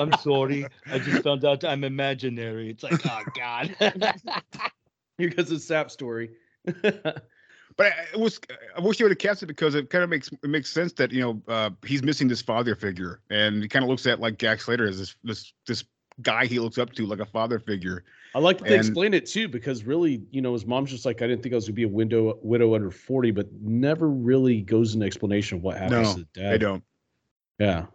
I'm 0.00 0.12
sorry. 0.20 0.66
I 0.90 0.98
just 0.98 1.22
found 1.22 1.44
out 1.44 1.62
I'm 1.64 1.84
imaginary. 1.84 2.70
It's 2.70 2.82
like, 2.82 3.00
oh 3.06 3.22
God. 3.36 3.74
Here 5.18 5.28
goes 5.30 5.48
the 5.48 5.58
sap 5.60 5.90
story. 5.90 6.30
But 7.76 7.86
I, 7.86 8.06
it 8.12 8.18
was 8.18 8.38
I 8.76 8.80
wish 8.80 8.98
they 8.98 9.04
would 9.04 9.12
have 9.12 9.18
kept 9.18 9.42
it 9.42 9.46
because 9.46 9.74
it 9.76 9.88
kind 9.90 10.02
of 10.04 10.10
makes 10.10 10.28
it 10.28 10.50
makes 10.50 10.70
sense 10.70 10.92
that 10.94 11.12
you 11.12 11.20
know 11.22 11.40
uh, 11.48 11.70
he's 11.86 12.02
missing 12.02 12.26
this 12.26 12.42
father 12.42 12.74
figure, 12.74 13.20
and 13.30 13.62
he 13.62 13.68
kind 13.68 13.84
of 13.84 13.88
looks 13.88 14.06
at 14.06 14.20
like 14.20 14.38
Jack 14.38 14.60
Slater 14.60 14.86
as 14.88 14.98
this 14.98 15.14
this 15.22 15.52
this 15.66 15.84
guy 16.20 16.44
he 16.46 16.58
looks 16.58 16.76
up 16.78 16.92
to 16.94 17.06
like 17.06 17.20
a 17.20 17.24
father 17.24 17.58
figure. 17.60 18.04
I 18.34 18.40
like 18.40 18.58
that 18.58 18.64
they 18.68 18.76
And- 18.76 18.84
explain 18.86 19.14
it 19.14 19.24
too, 19.24 19.48
because 19.48 19.84
really, 19.84 20.20
you 20.30 20.42
know, 20.42 20.52
his 20.52 20.66
mom's 20.66 20.90
just 20.90 21.06
like, 21.06 21.22
I 21.22 21.26
didn't 21.28 21.42
think 21.42 21.54
I 21.54 21.56
was 21.56 21.66
gonna 21.66 21.74
be 21.74 21.84
a 21.84 21.88
window 21.88 22.38
widow 22.42 22.74
under 22.74 22.90
40, 22.90 23.30
but 23.30 23.46
never 23.62 24.10
really 24.10 24.60
goes 24.62 24.94
into 24.94 25.06
explanation 25.06 25.58
of 25.58 25.64
what 25.64 25.78
happens 25.78 26.08
No, 26.08 26.14
to 26.14 26.18
the 26.20 26.28
dad. 26.40 26.52
they 26.52 26.58
don't. 26.58 26.84
Yeah. 27.60 27.86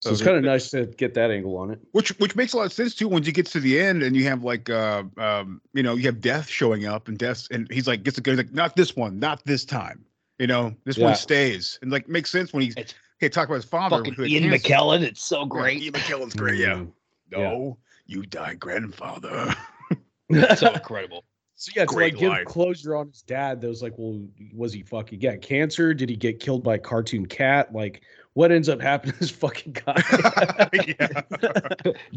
So, 0.00 0.10
So 0.10 0.12
it's 0.12 0.22
kind 0.22 0.36
of 0.36 0.44
nice 0.44 0.70
to 0.70 0.86
get 0.86 1.14
that 1.14 1.30
angle 1.30 1.56
on 1.56 1.70
it. 1.70 1.80
Which 1.92 2.10
which 2.18 2.36
makes 2.36 2.52
a 2.52 2.58
lot 2.58 2.66
of 2.66 2.72
sense 2.72 2.94
too. 2.94 3.08
Once 3.08 3.26
you 3.26 3.32
get 3.32 3.46
to 3.46 3.60
the 3.60 3.80
end 3.80 4.02
and 4.02 4.14
you 4.14 4.24
have 4.24 4.44
like 4.44 4.68
uh 4.68 5.04
um 5.16 5.60
you 5.72 5.82
know 5.82 5.94
you 5.94 6.02
have 6.04 6.20
Death 6.20 6.48
showing 6.48 6.84
up 6.86 7.08
and 7.08 7.16
Death 7.18 7.48
and 7.50 7.66
he's 7.70 7.86
like 7.88 8.02
gets 8.02 8.18
a 8.18 8.20
good 8.20 8.36
like 8.36 8.52
not 8.52 8.76
this 8.76 8.94
one, 8.94 9.18
not 9.18 9.44
this 9.46 9.64
time. 9.64 10.04
You 10.38 10.46
know 10.46 10.74
this 10.84 10.98
Yeah. 10.98 11.06
one 11.06 11.14
stays 11.14 11.78
and 11.82 11.90
like 11.90 12.08
makes 12.08 12.30
sense 12.30 12.52
when 12.52 12.62
he's 12.62 12.74
It's 12.76 12.94
hey 13.18 13.30
talk 13.30 13.46
about 13.48 13.56
his 13.56 13.64
father. 13.64 13.96
Fucking 13.96 14.14
who 14.14 14.24
Ian 14.24 14.50
cancer. 14.50 14.68
McKellen. 14.68 15.00
It's 15.02 15.24
so 15.24 15.40
Yeah, 15.42 15.46
great. 15.48 15.82
Ian 15.82 15.92
McKellen's 15.94 16.34
great. 16.34 16.58
Yeah. 16.58 16.74
Mm. 16.74 16.92
No, 17.32 17.78
you 18.06 18.22
die, 18.22 18.54
grandfather. 18.54 19.54
That's 20.28 20.60
so 20.60 20.70
incredible. 20.74 21.24
So 21.58 21.72
yeah, 21.74 21.86
to 21.86 21.94
Great 21.94 22.14
like 22.20 22.20
give 22.20 22.44
closure 22.52 22.94
on 22.94 23.08
his 23.08 23.22
dad, 23.22 23.62
that 23.62 23.66
was 23.68 23.82
like, 23.82 23.94
well, 23.96 24.20
was 24.54 24.74
he 24.74 24.82
fucking 24.82 25.18
get 25.18 25.40
cancer? 25.40 25.94
Did 25.94 26.10
he 26.10 26.16
get 26.16 26.38
killed 26.38 26.62
by 26.62 26.74
a 26.74 26.78
cartoon 26.78 27.24
cat? 27.24 27.72
Like, 27.74 28.02
what 28.36 28.52
ends 28.52 28.68
up 28.68 28.82
happening 28.82 29.14
to 29.14 29.20
this 29.20 29.30
fucking 29.30 29.72
guy? 29.86 29.94
yeah. 30.74 31.22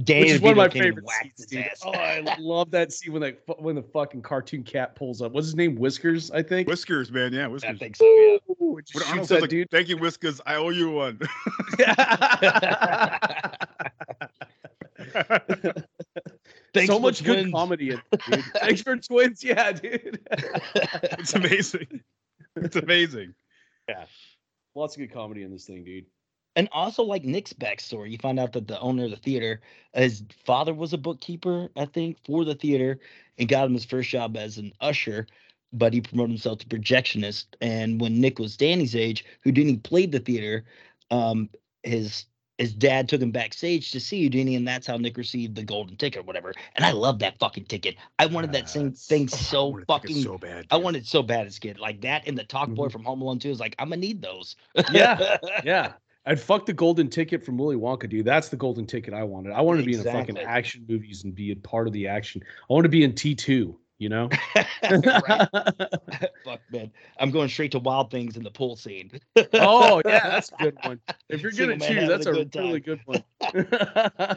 Danny 0.04 0.20
Which 0.26 0.32
is 0.32 0.42
one 0.42 0.52
of 0.52 0.58
my 0.58 0.68
DeVito 0.68 0.74
favorite 0.74 1.06
scenes, 1.10 1.34
his 1.38 1.46
dude. 1.46 1.60
ass. 1.66 1.82
Oh, 1.86 1.92
I 1.94 2.36
love 2.38 2.72
that 2.72 2.92
scene 2.92 3.14
when 3.14 3.22
that 3.22 3.40
when 3.62 3.76
the 3.76 3.82
fucking 3.82 4.22
cartoon 4.22 4.64
cat 4.64 4.98
pulls 4.98 5.22
up. 5.22 5.32
What's 5.32 5.48
his 5.48 5.56
name? 5.56 5.76
Whiskers, 5.78 6.30
I 6.32 6.44
think. 6.44 6.68
Whiskers, 6.68 7.10
man. 7.10 7.32
Yeah, 7.32 7.48
I 7.64 7.74
think 7.74 7.96
so. 7.96 8.04
Yeah. 8.04 8.38
Ooh, 8.62 8.78
it 8.80 8.86
just 8.86 8.96
When 8.96 9.04
shoots 9.04 9.10
Arnold 9.12 9.28
says 9.30 9.42
like, 9.42 9.50
dude. 9.50 9.72
"Thank 9.72 9.88
you, 9.88 9.96
Whiskers. 9.96 10.42
I 10.46 10.56
owe 10.56 10.70
you 10.70 10.92
one." 10.92 11.20
Thanks 16.74 16.88
so 16.88 16.96
for 16.98 17.00
much 17.00 17.24
good 17.24 17.50
comedy 17.54 17.92
in 17.92 18.02
it, 18.12 18.22
dude. 18.30 18.44
Thanks 18.60 18.82
for 18.82 18.98
twins, 18.98 19.42
yeah, 19.42 19.72
dude. 19.72 20.20
it's 20.34 21.34
amazing. 21.34 22.02
It's 22.58 22.76
amazing. 22.76 23.34
Lots 24.76 24.96
of 24.96 25.00
good 25.00 25.14
comedy 25.14 25.44
in 25.44 25.52
this 25.52 25.66
thing, 25.66 25.84
dude. 25.84 26.06
And 26.56 26.68
also, 26.72 27.04
like 27.04 27.24
Nick's 27.24 27.54
backstory, 27.54 28.12
you 28.12 28.18
find 28.18 28.40
out 28.40 28.54
that 28.54 28.68
the 28.68 28.80
owner 28.80 29.06
of 29.06 29.12
the 29.12 29.18
theater, 29.18 29.62
his 29.94 30.24
father 30.46 30.74
was 30.74 30.94
a 30.94 30.98
bookkeeper, 30.98 31.70
I 31.76 31.86
think, 31.86 32.18
for 32.26 32.44
the 32.44 32.56
theater, 32.56 33.00
and 33.38 33.48
got 33.48 33.68
him 33.68 33.74
his 33.74 33.86
first 33.86 34.10
job 34.10 34.36
as 34.36 34.58
an 34.58 34.74
usher. 34.82 35.28
But 35.72 35.94
he 35.94 36.02
promoted 36.02 36.32
himself 36.32 36.60
to 36.60 36.68
projectionist. 36.68 37.46
And 37.62 38.02
when 38.02 38.20
Nick 38.20 38.40
was 38.40 38.58
Danny's 38.58 38.96
age, 38.96 39.24
Houdini 39.44 39.78
played 39.78 40.12
the 40.12 40.20
theater, 40.20 40.66
um, 41.12 41.50
his 41.84 42.26
his 42.60 42.74
dad 42.74 43.08
took 43.08 43.22
him 43.22 43.32
backstage 43.32 43.92
to 43.92 44.02
see 44.02 44.22
Houdini, 44.24 44.56
and 44.56 44.68
that's 44.68 44.86
how 44.86 44.98
Nick 44.98 45.18
received 45.18 45.56
the 45.56 45.64
golden 45.64 45.96
ticket 45.96 46.20
or 46.20 46.24
whatever. 46.24 46.54
And 46.76 46.86
I 46.86 46.92
love 46.92 47.20
that 47.20 47.40
fucking 47.40 47.66
ticket. 47.66 47.96
I 48.20 48.26
wanted 48.26 48.52
that 48.52 48.70
same 48.70 48.92
thing 48.92 49.30
Oh, 49.32 49.36
I 49.36 49.38
so 49.38 49.80
fucking. 49.88 50.22
so 50.22 50.38
bad. 50.38 50.68
I 50.70 50.76
dude. 50.76 50.84
wanted 50.84 51.08
so 51.08 51.24
bad 51.24 51.48
as 51.48 51.58
a 51.58 51.60
kid, 51.62 51.80
like 51.80 52.02
that, 52.02 52.28
and 52.28 52.38
the 52.38 52.44
Talk 52.44 52.70
Boy 52.70 52.86
mm-hmm. 52.86 52.92
from 52.92 53.04
Home 53.06 53.22
Alone 53.22 53.40
2 53.40 53.50
is 53.50 53.60
like, 53.62 53.76
I'm 53.80 53.90
gonna 53.90 54.02
need 54.02 54.22
those. 54.22 54.58
Yeah, 54.92 55.38
yeah. 55.64 55.94
I'd 56.26 56.40
fuck 56.40 56.66
the 56.66 56.74
golden 56.74 57.10
ticket 57.10 57.44
from 57.46 57.58
Willy 57.58 57.78
Wonka, 57.78 58.10
dude. 58.10 58.26
That's 58.26 58.50
the 58.50 58.58
golden 58.58 58.86
ticket 58.86 59.14
I 59.14 59.24
wanted. 59.24 59.54
I 59.54 59.62
wanted 59.62 59.80
to 59.80 59.86
be 59.86 59.94
in 59.96 60.02
a 60.02 60.12
fucking 60.12 60.38
action 60.38 60.86
movies 60.88 61.24
and 61.24 61.34
be 61.34 61.52
a 61.52 61.56
part 61.56 61.88
of 61.88 61.94
the 61.94 62.08
action. 62.08 62.44
I 62.70 62.74
want 62.74 62.84
to 62.84 62.90
be 62.90 63.04
in 63.04 63.16
T 63.16 63.34
two. 63.34 63.80
You 64.00 64.10
know. 64.10 64.30
Fuck 64.84 66.62
man, 66.72 66.92
I'm 67.20 67.32
going 67.32 67.50
straight 67.50 67.72
to 67.74 67.80
Wild 67.80 68.10
Things 68.10 68.38
in 68.38 68.44
the 68.44 68.50
pool 68.50 68.76
scene. 68.76 69.12
oh 69.54 70.02
yeah, 70.06 70.30
that's 70.30 70.52
a 70.54 70.64
good 70.64 70.78
one. 70.84 71.00
If 71.30 71.44
you're 71.44 71.52
going 71.52 71.70
to 71.70 71.76
man 71.78 71.84
at 71.84 71.88
two, 71.88 71.94
having 71.94 72.10
that's 72.10 72.26
a 72.26 72.32
a, 72.32 72.46
good 72.46 72.56
really 72.56 72.80
good 72.80 73.02
one. 73.06 73.24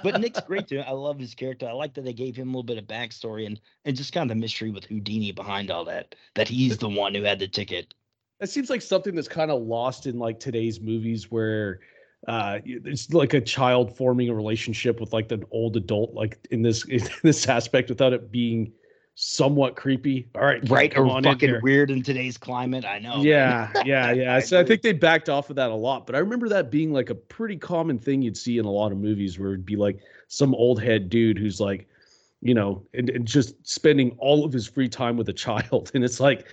but 0.02 0.20
Nick's 0.20 0.40
great 0.40 0.68
too. 0.68 0.80
I 0.80 0.90
love 0.90 1.18
his 1.18 1.34
character. 1.34 1.66
I 1.66 1.72
like 1.72 1.94
that 1.94 2.04
they 2.04 2.12
gave 2.12 2.36
him 2.36 2.48
a 2.48 2.50
little 2.50 2.64
bit 2.64 2.76
of 2.76 2.84
backstory 2.84 3.46
and 3.46 3.58
and 3.86 3.96
just 3.96 4.12
kind 4.12 4.30
of 4.30 4.36
the 4.36 4.40
mystery 4.40 4.70
with 4.70 4.84
Houdini 4.84 5.32
behind 5.32 5.70
all 5.70 5.86
that. 5.86 6.14
That 6.34 6.48
he's 6.48 6.76
the 6.76 6.88
one 6.88 7.14
who 7.14 7.22
had 7.22 7.38
the 7.38 7.48
ticket. 7.48 7.94
That 8.40 8.48
seems 8.48 8.68
like 8.68 8.82
something 8.82 9.14
that's 9.14 9.28
kind 9.28 9.50
of 9.50 9.62
lost 9.62 10.06
in 10.06 10.18
like 10.18 10.40
today's 10.40 10.80
movies 10.80 11.30
where 11.30 11.78
uh 12.28 12.58
it's 12.64 13.12
like 13.12 13.34
a 13.34 13.40
child 13.40 13.96
forming 13.96 14.28
a 14.28 14.34
relationship 14.34 15.00
with 15.00 15.12
like 15.12 15.30
an 15.32 15.44
old 15.50 15.76
adult 15.76 16.12
like 16.14 16.38
in 16.50 16.62
this 16.62 16.84
in 16.84 17.00
this 17.22 17.48
aspect 17.48 17.88
without 17.88 18.12
it 18.12 18.30
being 18.30 18.72
somewhat 19.14 19.76
creepy. 19.76 20.28
All 20.34 20.42
right, 20.42 20.66
Right 20.70 20.96
or 20.96 21.06
fucking 21.22 21.60
weird 21.62 21.90
in 21.90 22.02
today's 22.02 22.38
climate. 22.38 22.84
I 22.84 22.98
know. 22.98 23.22
yeah, 23.22 23.70
yeah, 23.84 24.12
yeah. 24.12 24.40
So 24.40 24.58
I 24.58 24.64
think 24.64 24.82
they 24.82 24.92
backed 24.92 25.28
off 25.28 25.50
of 25.50 25.56
that 25.56 25.70
a 25.70 25.74
lot, 25.74 26.06
but 26.06 26.14
I 26.16 26.18
remember 26.18 26.48
that 26.48 26.70
being 26.70 26.92
like 26.92 27.10
a 27.10 27.14
pretty 27.14 27.56
common 27.56 27.98
thing 27.98 28.22
you'd 28.22 28.36
see 28.36 28.58
in 28.58 28.64
a 28.64 28.70
lot 28.70 28.90
of 28.92 28.98
movies 28.98 29.38
where 29.38 29.50
it'd 29.50 29.66
be 29.66 29.76
like 29.76 30.00
some 30.28 30.54
old 30.54 30.82
head 30.82 31.10
dude 31.10 31.38
who's 31.38 31.60
like, 31.60 31.86
you 32.40 32.54
know, 32.54 32.82
and, 32.94 33.10
and 33.10 33.26
just 33.26 33.54
spending 33.66 34.16
all 34.18 34.44
of 34.44 34.52
his 34.52 34.66
free 34.66 34.88
time 34.88 35.16
with 35.16 35.28
a 35.28 35.32
child, 35.32 35.90
and 35.94 36.02
it's 36.04 36.18
like, 36.20 36.46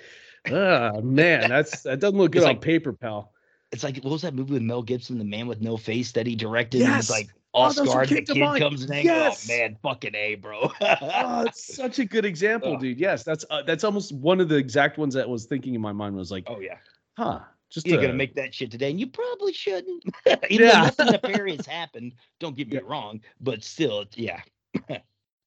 ah, 0.51 0.99
man, 1.01 1.49
that's 1.49 1.82
that 1.84 1.99
doesn't 1.99 2.18
look 2.18 2.32
good 2.32 2.39
It's 2.39 2.45
on 2.47 2.53
like- 2.55 2.62
paper, 2.62 2.93
pal. 2.93 3.32
It's 3.72 3.84
like 3.84 3.97
what 3.97 4.12
was 4.12 4.24
that 4.24 4.34
movie 4.34 4.53
with 4.53 4.64
Mel 4.64 4.82
Gibson, 4.82 5.20
The 5.20 5.24
Man 5.24 5.45
with 5.45 5.62
No 5.62 5.78
Face, 5.78 6.12
that 6.14 6.26
he 6.26 6.36
directed? 6.36 6.82
And 6.82 6.89
Yes. 6.89 7.01
it's 7.01 7.10
like 7.12 7.30
all 7.54 7.66
are 7.68 7.74
scarred. 7.74 8.10
The 8.10 8.22
kid 8.22 8.60
comes 8.60 8.84
in. 8.86 8.91
and 8.93 9.04
Yes. 9.04 9.50
Oh 9.50 9.54
man, 9.58 9.78
fucking 9.82 10.16
a, 10.16 10.36
bro. 10.36 10.72
oh, 10.82 11.43
it's 11.47 11.76
such 11.76 12.00
a 12.00 12.06
good 12.06 12.26
example, 12.26 12.74
Ugh. 12.76 12.80
dude. 12.82 13.00
Yes, 13.00 13.24
that's 13.24 13.45
uh, 13.50 13.64
that's 13.64 13.84
almost 13.84 14.14
one 14.14 14.39
of 14.39 14.50
the 14.50 14.56
exact 14.56 14.97
ones 14.97 15.14
that 15.16 15.28
was 15.28 15.45
thinking 15.45 15.74
in 15.76 15.82
my 15.82 15.91
mind 15.91 16.16
was 16.16 16.32
like, 16.32 16.43
oh 16.47 16.60
yeah. 16.60 16.78
huh, 17.18 17.39
just 17.70 17.88
You're 17.88 18.00
a- 18.00 18.02
gonna 18.04 18.14
make 18.14 18.36
that 18.36 18.54
shit 18.54 18.70
today, 18.72 18.91
and 18.91 19.00
you 19.00 19.08
probably 19.08 19.54
shouldn't. 19.54 20.04
Even 20.50 20.68
Yeah. 20.68 20.82
nothing 20.84 21.06
nefarious 21.12 21.66
happened. 21.66 22.14
Don't 22.39 22.56
get 22.56 22.70
me 22.72 22.80
wrong, 22.80 23.22
but 23.41 23.64
still, 23.64 24.06
yeah. 24.16 24.41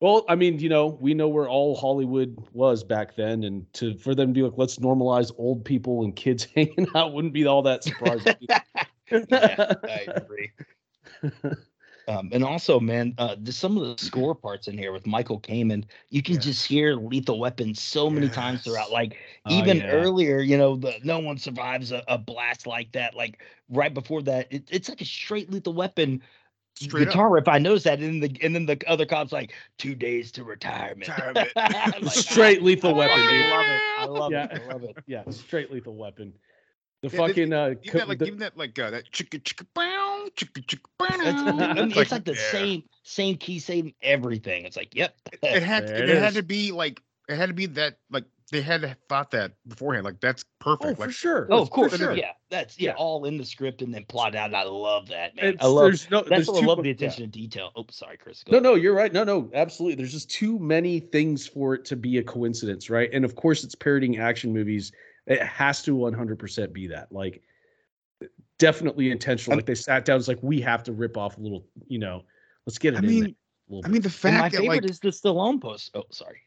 Well, 0.00 0.24
I 0.28 0.34
mean, 0.34 0.58
you 0.58 0.68
know, 0.68 0.88
we 1.00 1.14
know 1.14 1.28
where 1.28 1.48
all 1.48 1.76
Hollywood 1.76 2.36
was 2.52 2.82
back 2.82 3.14
then, 3.14 3.44
and 3.44 3.72
to 3.74 3.96
for 3.98 4.16
them 4.16 4.30
to 4.30 4.32
be 4.34 4.42
like, 4.42 4.54
let's 4.56 4.78
normalize 4.80 5.30
old 5.38 5.64
people 5.64 6.02
and 6.02 6.16
kids 6.16 6.44
hanging 6.56 6.88
out 6.96 7.12
wouldn't 7.12 7.32
be 7.32 7.46
all 7.46 7.62
that 7.62 7.84
surprising. 7.84 8.34
yeah, 8.48 9.74
I 9.84 10.06
agree. 10.16 10.50
Um, 12.08 12.30
and 12.32 12.42
also, 12.42 12.80
man, 12.80 13.14
uh, 13.18 13.36
there's 13.38 13.56
some 13.56 13.76
of 13.78 13.84
the 13.96 14.04
score 14.04 14.34
parts 14.34 14.66
in 14.68 14.76
here 14.76 14.92
with 14.92 15.06
Michael 15.06 15.40
Kamen. 15.40 15.84
You 16.10 16.22
can 16.22 16.40
just 16.40 16.66
hear 16.66 16.94
Lethal 16.94 17.38
Weapon 17.38 17.74
so 17.74 18.10
many 18.10 18.28
times 18.28 18.62
throughout. 18.64 18.86
Yes. 18.86 18.92
Like 18.92 19.16
Oh, 19.46 19.52
even 19.58 19.76
yeah. 19.78 19.86
earlier, 19.90 20.40
you 20.40 20.58
know, 20.58 20.76
the 20.76 20.94
no 21.04 21.18
one 21.20 21.38
survives 21.38 21.92
a, 21.92 22.02
a 22.08 22.18
blast 22.18 22.66
like 22.66 22.90
that. 22.92 23.14
Like 23.14 23.40
right 23.68 23.92
before 23.94 24.22
that, 24.22 24.48
it, 24.52 24.64
it's 24.70 24.88
like 24.88 25.00
a 25.00 25.04
straight 25.04 25.50
Lethal 25.50 25.74
Weapon 25.74 26.22
Straight 26.74 27.06
guitar 27.08 27.28
riff. 27.30 27.48
I 27.48 27.58
noticed 27.58 27.84
that, 27.84 28.00
and 28.00 28.22
then 28.22 28.32
the 28.32 28.42
and 28.42 28.54
then 28.54 28.64
the 28.64 28.80
other 28.88 29.04
cops 29.04 29.30
like 29.30 29.52
two 29.76 29.94
days 29.94 30.32
to 30.32 30.42
retirement. 30.42 31.06
Retirement. 31.06 31.50
Like, 32.02 32.12
Straight 32.14 32.62
lethal 32.62 32.94
I 32.94 32.98
weapon, 32.98 33.18
fucking 33.18 33.38
dude. 33.38 33.50
love 33.50 33.66
it. 33.66 33.80
I 33.98 34.04
love 34.06 34.32
Yeah. 34.32 34.44
it. 34.44 34.62
I 34.62 34.72
love 34.72 34.82
it. 34.84 34.96
yeah, 35.06 35.22
straight 35.30 35.70
lethal 35.70 35.94
weapon. 35.94 36.32
The 37.02 37.08
Yeah, 37.08 37.10
this- 37.10 37.18
fucking 37.18 37.52
uh, 37.52 37.66
Even 37.68 37.82
co- 37.92 37.98
that, 37.98 38.08
like, 38.08 38.18
the- 38.20 38.24
even 38.26 38.38
that, 38.38 38.56
like, 38.56 38.78
uh, 38.78 38.88
that 38.90 39.12
chicka 39.12 39.42
chicka 39.42 39.66
bow, 39.74 40.11
chicka 40.36 40.64
chicka. 40.66 40.86
It's, 41.00 41.40
I 41.40 41.74
mean, 41.74 41.92
it's 41.96 42.12
like 42.12 42.24
the 42.24 42.34
yeah. 42.34 42.50
same 42.50 42.82
same 43.02 43.36
key, 43.36 43.58
same 43.58 43.94
everything. 44.02 44.64
It's 44.64 44.76
like, 44.76 44.94
yep. 44.94 45.14
It 45.42 45.62
had 45.62 45.84
it, 45.84 46.08
it 46.08 46.18
had 46.18 46.34
to 46.34 46.42
be 46.42 46.72
like 46.72 47.00
it 47.28 47.36
had 47.36 47.48
to 47.48 47.54
be 47.54 47.66
that 47.66 47.98
like 48.10 48.24
they 48.50 48.60
had 48.60 48.82
to 48.82 48.96
thought 49.08 49.30
that 49.30 49.52
beforehand. 49.66 50.04
Like 50.04 50.20
that's 50.20 50.44
perfect. 50.58 51.00
Oh, 51.00 51.04
for 51.04 51.10
sure. 51.10 51.48
Oh, 51.50 51.62
of 51.62 51.70
course. 51.70 51.96
sure. 51.96 52.12
Yeah, 52.12 52.32
that's 52.50 52.78
yeah, 52.78 52.90
Yeah. 52.90 52.96
all 52.96 53.24
in 53.24 53.38
the 53.38 53.44
script 53.44 53.80
and 53.82 53.94
then 53.94 54.04
plotted 54.04 54.36
out. 54.36 54.46
And 54.46 54.56
I 54.56 54.64
love 54.64 55.08
that, 55.08 55.34
man. 55.34 55.46
It's- 55.46 55.64
I 55.64 55.68
love 55.68 55.84
there's 55.84 56.10
no- 56.10 56.18
that's 56.18 56.28
there's 56.28 56.48
what 56.48 56.62
I 56.62 56.66
love 56.66 56.76
po- 56.76 56.82
the 56.82 56.88
yeah. 56.90 56.94
attention 56.94 57.24
to 57.24 57.30
detail. 57.30 57.72
Oh, 57.74 57.86
sorry, 57.90 58.18
Chris. 58.18 58.44
No, 58.46 58.58
ahead. 58.58 58.62
no, 58.62 58.74
you're 58.74 58.94
right. 58.94 59.12
No, 59.12 59.24
no, 59.24 59.50
absolutely. 59.54 59.96
There's 59.96 60.12
just 60.12 60.30
too 60.30 60.58
many 60.58 61.00
things 61.00 61.46
for 61.46 61.74
it 61.74 61.84
to 61.86 61.96
be 61.96 62.18
a 62.18 62.22
coincidence, 62.22 62.90
right? 62.90 63.08
And 63.12 63.24
of 63.24 63.34
course, 63.36 63.64
it's 63.64 63.74
parodying 63.74 64.18
action 64.18 64.52
movies. 64.52 64.92
It 65.26 65.42
has 65.42 65.82
to 65.84 65.96
100% 65.96 66.72
be 66.72 66.86
that. 66.88 67.10
Like, 67.10 67.42
definitely 68.62 69.10
intentional. 69.10 69.56
Like 69.58 69.66
they 69.66 69.74
sat 69.74 70.04
down. 70.04 70.18
It's 70.18 70.28
like 70.28 70.42
we 70.42 70.60
have 70.60 70.82
to 70.84 70.92
rip 70.92 71.16
off 71.16 71.36
a 71.36 71.40
little. 71.40 71.66
You 71.88 71.98
know, 71.98 72.22
let's 72.66 72.78
get 72.78 72.94
it 72.94 72.98
I 72.98 73.00
in 73.00 73.06
mean, 73.06 73.36
there. 73.68 73.80
I 73.84 73.88
mean 73.88 74.02
the 74.02 74.08
And 74.28 74.36
my 74.36 74.42
fact 74.42 74.54
that 74.54 74.60
favorite 74.60 74.82
like 74.82 74.90
is 74.90 75.00
the 75.00 75.08
Stallone 75.10 75.60
post. 75.60 75.90
Oh, 75.94 76.04
sorry. 76.10 76.40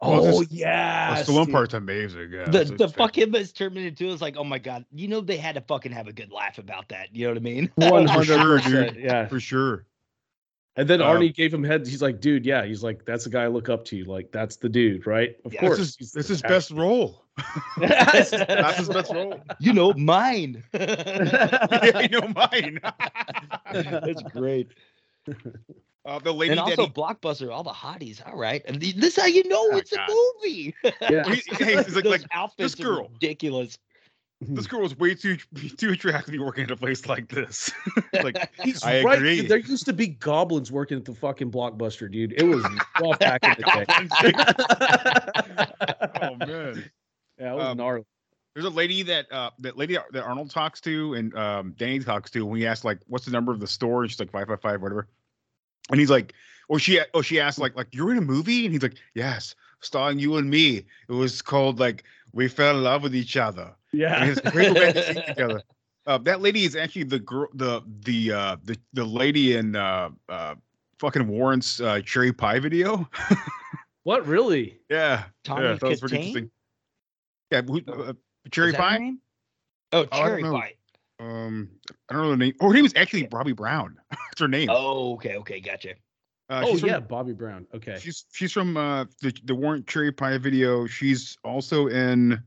well, 0.00 0.26
Oh, 0.26 0.38
oh 0.38 0.44
yeah, 0.50 1.22
the 1.22 1.30
Stallone 1.32 1.50
part's 1.52 1.74
amazing. 1.74 2.30
Yeah, 2.32 2.44
the 2.48 2.60
it's- 2.62 2.78
the 2.78 2.84
it's 2.84 2.92
fuck 2.92 3.16
him 3.16 3.34
as 3.34 3.52
Terminator 3.52 3.94
2 3.94 4.08
is 4.08 4.20
like, 4.22 4.36
oh 4.36 4.44
my 4.44 4.58
god, 4.58 4.84
you 4.92 5.08
know 5.08 5.20
they 5.20 5.36
had 5.36 5.54
to 5.56 5.60
fucking 5.60 5.92
have 5.92 6.08
a 6.08 6.12
good 6.12 6.32
laugh 6.32 6.58
about 6.58 6.88
that. 6.88 7.14
You 7.14 7.26
know 7.26 7.30
what 7.32 7.38
I 7.38 7.40
mean? 7.40 7.70
One 7.76 8.06
for 8.06 8.12
hundred 8.12 8.24
sure, 8.26 8.58
percent. 8.60 8.94
dude. 8.94 9.04
Yeah. 9.04 9.26
for 9.28 9.40
sure. 9.40 9.86
And 10.76 10.88
then 10.88 11.02
Um, 11.02 11.16
Arnie 11.18 11.34
gave 11.34 11.52
him 11.52 11.62
heads. 11.62 11.90
He's 11.90 12.00
like, 12.00 12.20
dude, 12.20 12.46
yeah. 12.46 12.64
He's 12.64 12.82
like, 12.82 13.04
that's 13.04 13.24
the 13.24 13.30
guy 13.30 13.42
I 13.44 13.48
look 13.48 13.68
up 13.68 13.84
to. 13.86 14.04
Like, 14.04 14.32
that's 14.32 14.56
the 14.56 14.68
dude, 14.70 15.06
right? 15.06 15.36
Of 15.44 15.52
Yeah, 15.52 15.60
course. 15.60 15.78
This 15.78 15.88
is 15.88 15.96
he's 15.98 16.12
this 16.12 16.28
the 16.28 16.32
is 16.34 16.42
best 16.42 16.70
role. 16.70 17.24
That's 17.78 18.30
That's 18.30 18.78
his 18.78 18.88
best 18.88 19.12
role. 19.12 19.38
you 19.60 19.72
know, 19.74 19.92
mine. 19.94 20.62
yeah, 20.74 22.00
you 22.00 22.08
know 22.08 22.28
mine. 22.34 22.80
That's 23.72 24.22
great. 24.32 24.68
Uh, 26.04 26.18
the 26.18 26.32
lady 26.32 26.50
And 26.52 26.58
that 26.58 26.78
also 26.78 26.86
he, 26.86 26.90
blockbuster, 26.92 27.52
all 27.52 27.62
the 27.62 27.70
hotties. 27.70 28.26
All 28.26 28.36
right, 28.36 28.62
and 28.66 28.80
the- 28.80 28.92
this 28.92 29.16
is 29.16 29.22
how 29.22 29.28
you 29.28 29.46
know 29.48 29.68
Oh, 29.72 29.76
it's 29.76 29.94
God. 29.96 30.08
a 30.08 30.12
movie. 30.12 30.74
Yeah. 31.00 31.24
He- 31.32 31.64
hey, 31.64 31.76
he's 31.76 31.94
like- 31.94 32.04
Those 32.04 32.06
like, 32.20 32.22
outfits 32.32 32.74
this 32.74 32.84
girl. 32.84 33.08
ridiculous. 33.12 33.78
This 34.48 34.66
girl 34.66 34.80
was 34.80 34.98
way 34.98 35.14
too 35.14 35.36
too 35.76 35.90
attractive 35.92 36.26
to 36.26 36.32
be 36.32 36.38
working 36.38 36.64
at 36.64 36.70
a 36.70 36.76
place 36.76 37.06
like 37.06 37.28
this. 37.28 37.70
like 38.22 38.50
He's 38.62 38.82
I 38.82 39.02
right. 39.02 39.16
agree. 39.18 39.40
There 39.46 39.58
used 39.58 39.86
to 39.86 39.92
be 39.92 40.08
goblins 40.08 40.70
working 40.72 40.98
at 40.98 41.04
the 41.04 41.14
fucking 41.14 41.50
blockbuster, 41.50 42.10
dude. 42.10 42.32
It 42.36 42.44
was 42.44 42.64
rough 43.00 43.18
back 43.18 43.44
in 43.44 43.54
the 43.58 43.64
day. 43.64 43.86
oh 46.22 46.34
man. 46.36 46.90
Yeah, 47.38 47.52
it 47.52 47.56
was 47.56 47.64
Um, 47.64 47.76
gnarly. 47.76 48.04
There's 48.54 48.66
a 48.66 48.70
lady 48.70 49.02
that 49.04 49.32
uh 49.32 49.50
that 49.60 49.78
lady 49.78 49.96
that 50.12 50.22
Arnold 50.24 50.50
talks 50.50 50.80
to 50.82 51.14
and 51.14 51.34
um 51.36 51.74
Danny 51.78 52.00
talks 52.00 52.30
to 52.32 52.44
when 52.44 52.60
he 52.60 52.66
asks 52.66 52.84
like 52.84 52.98
what's 53.06 53.24
the 53.24 53.30
number 53.32 53.50
of 53.52 53.60
the 53.60 53.66
store 53.66 54.02
and 54.02 54.10
she's 54.10 54.20
like 54.20 54.30
five 54.30 54.46
five 54.46 54.60
five 54.60 54.82
whatever, 54.82 55.08
and 55.90 55.98
he's 55.98 56.10
like 56.10 56.34
or 56.68 56.78
she 56.78 57.00
oh 57.14 57.22
she 57.22 57.40
asked 57.40 57.58
like 57.58 57.74
like 57.76 57.88
you're 57.92 58.12
in 58.12 58.18
a 58.18 58.22
movie 58.22 58.64
and 58.66 58.74
he's 58.74 58.82
like 58.82 58.96
yes 59.14 59.54
starring 59.80 60.18
you 60.18 60.36
and 60.36 60.48
me 60.50 60.84
it 61.08 61.12
was 61.12 61.40
called 61.42 61.80
like 61.80 62.04
we 62.32 62.48
fell 62.48 62.76
in 62.76 62.82
love 62.82 63.02
with 63.02 63.14
each 63.14 63.36
other 63.36 63.74
Yeah. 63.92 64.20
and 64.22 64.30
it's 64.30 64.40
great 64.52 64.68
romantic 64.68 65.04
scene 65.04 65.22
together. 65.26 65.62
Uh, 66.06 66.18
that 66.18 66.40
lady 66.40 66.64
is 66.64 66.74
actually 66.74 67.04
the 67.04 67.20
girl 67.20 67.46
the 67.54 67.82
the 68.00 68.32
uh 68.32 68.56
the 68.64 68.76
the 68.92 69.04
lady 69.04 69.54
in 69.56 69.76
uh 69.76 70.08
uh 70.28 70.54
fucking 70.98 71.26
Warrant's 71.28 71.80
uh, 71.80 72.00
cherry 72.04 72.32
pie 72.32 72.58
video. 72.58 73.08
What 74.04 74.26
really? 74.26 74.80
yeah, 74.90 75.24
Tommy 75.44 75.62
yeah, 75.62 75.74
that 75.74 75.82
was 75.88 76.00
pretty 76.00 76.16
interesting. 76.16 76.50
Yeah, 77.52 77.62
who, 77.62 77.80
uh, 77.86 78.14
cherry 78.50 78.68
Is 78.70 78.72
that 78.72 78.82
her 78.82 78.88
pie. 78.88 78.98
name? 78.98 79.18
Oh, 79.92 80.04
cherry 80.06 80.42
know. 80.42 80.52
pie. 80.54 80.74
Um, 81.20 81.70
I 82.08 82.14
don't 82.14 82.22
know 82.22 82.30
the 82.30 82.36
name. 82.36 82.54
Oh, 82.60 82.66
her 82.66 82.74
name 82.74 82.84
is 82.84 82.94
actually 82.96 83.28
Robbie 83.30 83.52
Brown. 83.52 83.96
That's 84.10 84.40
her 84.40 84.48
name. 84.48 84.70
Oh, 84.72 85.14
okay, 85.14 85.36
okay, 85.36 85.60
gotcha. 85.60 85.94
Uh, 86.50 86.62
oh 86.66 86.70
she's 86.72 86.80
from- 86.80 86.88
yeah, 86.90 87.00
Bobbie 87.00 87.32
Brown. 87.32 87.66
Okay. 87.74 87.98
she's 88.00 88.26
she's 88.32 88.52
from 88.52 88.76
uh 88.76 89.04
the 89.20 89.32
the 89.44 89.54
Warrant 89.54 89.86
Cherry 89.86 90.12
Pie 90.12 90.38
video. 90.38 90.86
She's 90.86 91.36
also 91.44 91.86
in 91.86 92.42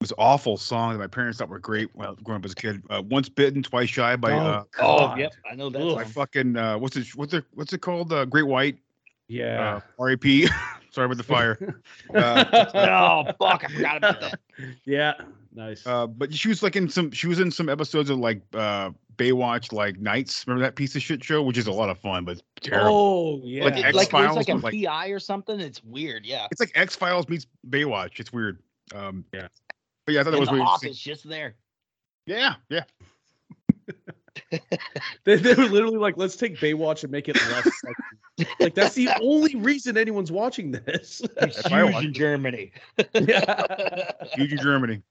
this 0.00 0.12
awful 0.16 0.56
song 0.56 0.92
that 0.92 0.98
my 0.98 1.08
parents 1.08 1.38
thought 1.38 1.48
were 1.48 1.58
great 1.58 1.88
well 1.94 2.14
growing 2.22 2.40
up 2.40 2.44
as 2.44 2.52
a 2.52 2.54
kid. 2.54 2.80
Uh, 2.88 3.02
Once 3.04 3.28
Bitten, 3.28 3.62
Twice 3.62 3.88
Shy 3.90 4.14
by 4.16 4.32
Oh, 4.32 4.38
uh 4.38 4.62
Oh, 4.78 4.98
God. 5.08 5.18
yep, 5.18 5.32
I 5.50 5.56
know 5.56 5.68
that. 5.70 5.94
by 5.96 6.04
fucking 6.04 6.56
uh 6.56 6.78
what's 6.78 6.96
it 6.96 7.08
what's 7.16 7.34
it 7.34 7.44
what's 7.54 7.72
it 7.72 7.80
called? 7.80 8.12
Uh, 8.12 8.24
Great 8.24 8.46
White. 8.46 8.78
Yeah. 9.26 9.76
Uh, 9.76 9.80
R.A.P. 9.98 10.48
Sorry 10.90 11.06
about 11.06 11.16
the 11.16 11.22
fire. 11.24 11.80
Uh, 12.14 12.44
oh, 13.28 13.32
fuck, 13.38 13.64
I 13.64 13.68
forgot 13.72 13.96
about 13.98 14.20
that. 14.20 14.40
yeah. 14.84 15.14
Nice. 15.54 15.86
uh, 15.86 16.06
but 16.06 16.32
she 16.32 16.48
was 16.48 16.62
like 16.62 16.76
in 16.76 16.88
some 16.88 17.10
she 17.10 17.26
was 17.26 17.40
in 17.40 17.50
some 17.50 17.68
episodes 17.68 18.10
of 18.10 18.18
like 18.18 18.42
uh 18.54 18.90
Baywatch 19.16 19.72
like 19.72 19.98
Nights. 19.98 20.44
Remember 20.46 20.64
that 20.64 20.76
piece 20.76 20.94
of 20.94 21.02
shit 21.02 21.24
show, 21.24 21.42
which 21.42 21.58
is 21.58 21.66
a 21.66 21.72
lot 21.72 21.88
of 21.90 21.98
fun, 21.98 22.24
but 22.24 22.32
it's 22.32 22.42
terrible. 22.60 22.90
oh 22.94 23.40
yeah. 23.42 23.64
Like 23.64 23.76
X 23.84 23.96
like 23.96 24.10
Files, 24.10 24.36
like 24.36 24.48
a 24.48 24.54
but, 24.54 24.72
like- 24.72 24.84
PI 24.84 25.08
or 25.08 25.18
something. 25.18 25.58
It's 25.58 25.82
weird, 25.82 26.24
yeah. 26.24 26.46
It's 26.52 26.60
like 26.60 26.70
X 26.76 26.94
Files 26.94 27.28
meets 27.28 27.46
Baywatch. 27.68 28.20
It's 28.20 28.32
weird. 28.32 28.60
Um, 28.94 29.24
Yeah. 29.32 29.48
But 30.06 30.14
yeah, 30.14 30.20
I 30.20 30.24
thought 30.24 30.30
that 30.30 30.36
In 30.36 30.40
was 30.40 30.48
the 30.48 30.54
really 30.54 30.66
office, 30.66 30.96
just 30.98 31.28
there. 31.28 31.56
Yeah, 32.26 32.54
yeah. 32.70 32.84
they, 35.24 35.36
they 35.36 35.54
were 35.54 35.64
literally 35.66 35.98
like, 35.98 36.16
let's 36.16 36.36
take 36.36 36.56
Baywatch 36.58 37.02
and 37.02 37.12
make 37.12 37.28
it 37.28 37.36
less 37.36 37.64
sexy. 37.80 38.52
like 38.60 38.74
that's 38.74 38.94
the 38.94 39.08
only 39.22 39.54
reason 39.56 39.96
anyone's 39.96 40.30
watching 40.32 40.70
this. 40.70 41.22
It's 41.38 41.64
I 41.66 41.82
huge 41.82 41.92
watched 41.94 42.06
in. 42.06 42.12
Germany. 42.14 42.72
yeah. 43.14 44.12
Huge 44.34 44.52
in 44.52 44.58
Germany. 44.58 45.02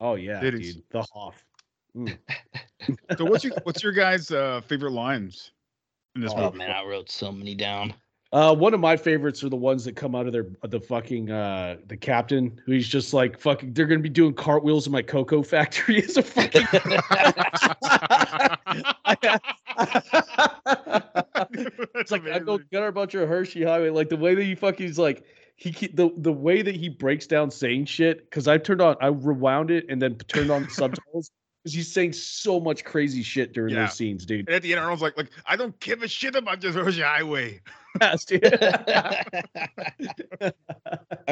Oh 0.00 0.14
yeah, 0.14 0.44
It 0.44 0.54
is. 0.54 0.74
dude. 0.74 0.84
The 0.90 1.02
Hoff. 1.14 1.44
So 3.16 3.24
what's 3.24 3.42
your 3.44 3.54
what's 3.64 3.82
your 3.82 3.92
guys' 3.92 4.30
uh, 4.30 4.60
favorite 4.60 4.92
lines 4.92 5.50
in 6.14 6.20
this 6.20 6.30
movie? 6.32 6.42
Oh 6.42 6.46
movie? 6.46 6.58
man, 6.58 6.70
I 6.70 6.84
wrote 6.84 7.10
so 7.10 7.32
many 7.32 7.54
down. 7.54 7.92
Uh, 8.30 8.54
one 8.54 8.74
of 8.74 8.80
my 8.80 8.94
favorites 8.94 9.42
are 9.42 9.48
the 9.48 9.56
ones 9.56 9.86
that 9.86 9.96
come 9.96 10.14
out 10.14 10.26
of 10.26 10.32
their 10.34 10.46
the 10.64 10.78
fucking 10.80 11.30
uh 11.30 11.76
the 11.86 11.96
captain 11.96 12.60
who 12.66 12.72
he's 12.72 12.86
just 12.86 13.14
like 13.14 13.38
fucking 13.38 13.72
they're 13.72 13.86
gonna 13.86 14.00
be 14.00 14.08
doing 14.10 14.34
cartwheels 14.34 14.86
in 14.86 14.92
my 14.92 15.00
cocoa 15.00 15.42
factory 15.54 16.02
as 16.02 16.16
a 16.18 16.22
fucking 16.22 16.66
it's 21.94 22.10
like 22.10 22.26
I 22.28 22.38
go 22.38 22.58
get 22.58 22.82
our 22.82 22.92
bunch 22.92 23.14
of 23.14 23.28
Hershey 23.28 23.64
Highway. 23.64 23.90
Like 23.90 24.08
the 24.08 24.16
way 24.16 24.34
that 24.34 24.42
he 24.42 24.54
fucking 24.54 24.86
he's 24.86 24.98
like 24.98 25.24
he 25.56 25.70
the 25.88 26.10
the 26.16 26.32
way 26.32 26.62
that 26.62 26.74
he 26.76 26.88
breaks 26.88 27.26
down 27.26 27.50
saying 27.50 27.86
shit 27.86 28.28
because 28.28 28.48
I 28.48 28.58
turned 28.58 28.80
on 28.80 28.96
I 29.00 29.08
rewound 29.08 29.70
it 29.70 29.86
and 29.88 30.00
then 30.00 30.16
turned 30.16 30.50
on 30.50 30.64
the 30.64 30.70
subtitles 30.70 31.30
because 31.64 31.74
he's 31.74 31.92
saying 31.92 32.12
so 32.12 32.60
much 32.60 32.84
crazy 32.84 33.22
shit 33.22 33.52
during 33.52 33.74
Yeah. 33.74 33.86
those 33.86 33.94
scenes, 33.94 34.24
dude. 34.26 34.46
And 34.48 34.54
at 34.56 34.62
the 34.62 34.72
end, 34.72 34.80
Arnold's 34.80 35.02
like, 35.02 35.16
like 35.16 35.30
I 35.46 35.56
don't 35.56 35.78
give 35.80 36.02
a 36.02 36.08
shit 36.08 36.36
about 36.36 36.60
this 36.60 36.74
Hershey 36.74 37.02
Highway. 37.02 37.60
I 38.00 38.16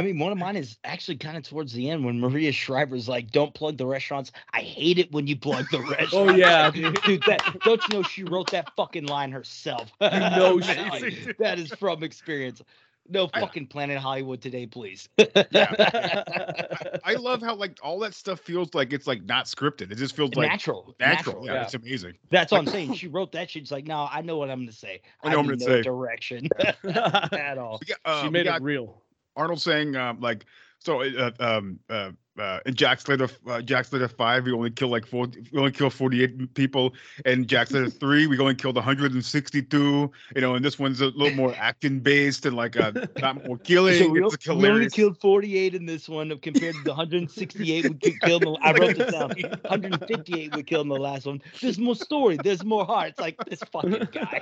mean, 0.02 0.18
one 0.18 0.32
of 0.32 0.38
mine 0.38 0.56
is 0.56 0.78
actually 0.84 1.16
kind 1.16 1.36
of 1.36 1.44
towards 1.44 1.72
the 1.72 1.90
end 1.90 2.04
when 2.04 2.20
Maria 2.20 2.52
Shriver's 2.52 3.08
like, 3.08 3.30
"Don't 3.30 3.54
plug 3.54 3.76
the 3.76 3.86
restaurants. 3.86 4.32
I 4.52 4.60
hate 4.60 4.98
it 4.98 5.12
when 5.12 5.26
you 5.26 5.36
plug 5.36 5.66
the 5.70 5.78
oh, 5.78 5.90
restaurants." 5.90 6.14
Oh 6.14 6.30
yeah, 6.30 6.70
dude. 6.70 6.98
dude. 7.04 7.22
That, 7.26 7.58
don't 7.64 7.82
you 7.88 7.98
know 7.98 8.02
she 8.02 8.24
wrote 8.24 8.50
that 8.50 8.74
fucking 8.76 9.06
line 9.06 9.32
herself? 9.32 9.90
You 10.00 10.10
know 10.10 10.60
she 10.60 10.72
Amazing. 10.72 11.34
that 11.38 11.58
is 11.58 11.70
from 11.72 12.02
experience. 12.02 12.62
No 13.08 13.28
fucking 13.28 13.66
Planet 13.68 13.98
Hollywood 13.98 14.40
today, 14.40 14.66
please. 14.66 15.08
I 15.18 17.14
love 17.18 17.42
how 17.42 17.54
like 17.54 17.78
all 17.82 17.98
that 18.00 18.14
stuff 18.14 18.40
feels 18.40 18.74
like 18.74 18.92
it's 18.92 19.06
like 19.06 19.24
not 19.24 19.46
scripted. 19.46 19.90
It 19.92 19.96
just 19.96 20.16
feels 20.16 20.34
like 20.34 20.50
natural, 20.50 20.94
natural. 20.98 21.44
Yeah, 21.44 21.54
yeah. 21.54 21.62
it's 21.62 21.74
amazing. 21.74 22.14
That's 22.30 22.52
what 22.52 22.58
I'm 22.58 22.66
saying. 22.66 22.94
She 22.96 23.08
wrote 23.08 23.32
that. 23.32 23.50
She's 23.50 23.70
like, 23.70 23.86
no, 23.86 24.08
I 24.10 24.22
know 24.22 24.38
what 24.38 24.50
I'm 24.50 24.60
gonna 24.60 24.72
say. 24.72 25.02
I 25.22 25.30
know 25.30 25.38
what 25.38 25.44
I'm 25.44 25.50
need 25.52 25.60
gonna 25.60 25.70
no 25.70 25.76
say." 25.78 25.82
direction 25.82 26.48
at 27.32 27.58
all. 27.58 27.78
We 27.80 27.86
got, 27.88 27.98
uh, 28.04 28.22
she 28.22 28.30
made 28.30 28.46
it 28.46 28.62
real. 28.62 29.02
Arnold 29.36 29.60
saying 29.60 29.96
um, 29.96 30.20
like 30.20 30.46
so 30.78 31.02
uh, 31.02 31.30
um 31.40 31.78
uh, 31.90 32.12
uh 32.38 32.60
in 32.66 32.74
Jack 32.74 33.00
Slater 33.00 33.28
uh, 33.46 33.60
Jack 33.62 33.86
Slater 33.86 34.08
five 34.08 34.44
we 34.44 34.52
only 34.52 34.70
kill 34.70 34.88
like 34.88 35.06
four 35.06 35.26
we 35.52 35.58
only 35.58 35.72
kill 35.72 35.90
forty 35.90 36.22
eight 36.22 36.54
people 36.54 36.94
and 37.24 37.48
Jack 37.48 37.68
Slater 37.68 37.90
three 38.02 38.26
we 38.26 38.38
only 38.38 38.54
killed 38.54 38.76
one 38.76 38.84
hundred 38.84 39.12
and 39.12 39.24
sixty 39.24 39.62
two 39.62 40.10
you 40.34 40.40
know 40.40 40.54
and 40.54 40.64
this 40.64 40.78
one's 40.78 41.00
a 41.00 41.06
little 41.06 41.34
more 41.34 41.54
action 41.56 42.00
based 42.00 42.46
and 42.46 42.56
like 42.56 42.78
uh 42.78 42.92
not 43.18 43.46
more 43.46 43.58
killing 43.64 43.98
So 43.98 44.08
we, 44.08 44.24
it's 44.24 44.46
we 44.48 44.68
only 44.68 44.90
killed 44.90 45.18
48 45.20 45.74
in 45.74 45.86
this 45.86 46.08
one 46.08 46.36
compared 46.38 46.74
to 46.74 46.82
the 46.82 46.90
168 46.90 47.84
we 47.84 47.94
ki- 47.94 48.18
killed. 48.22 48.44
In 48.44 48.52
the, 48.52 48.58
I 48.62 48.72
wrote 48.72 48.96
this 48.96 49.12
down. 49.12 49.28
158 49.28 50.54
we 50.54 50.62
killed 50.62 50.86
in 50.86 50.88
the 50.88 50.96
last 50.96 51.26
one. 51.26 51.42
There's 51.60 51.78
more 51.78 51.94
story. 51.94 52.38
There's 52.42 52.64
more 52.64 52.84
heart. 52.84 53.10
It's 53.10 53.20
like 53.20 53.36
this 53.44 53.60
fucking 53.70 54.08
guy. 54.12 54.40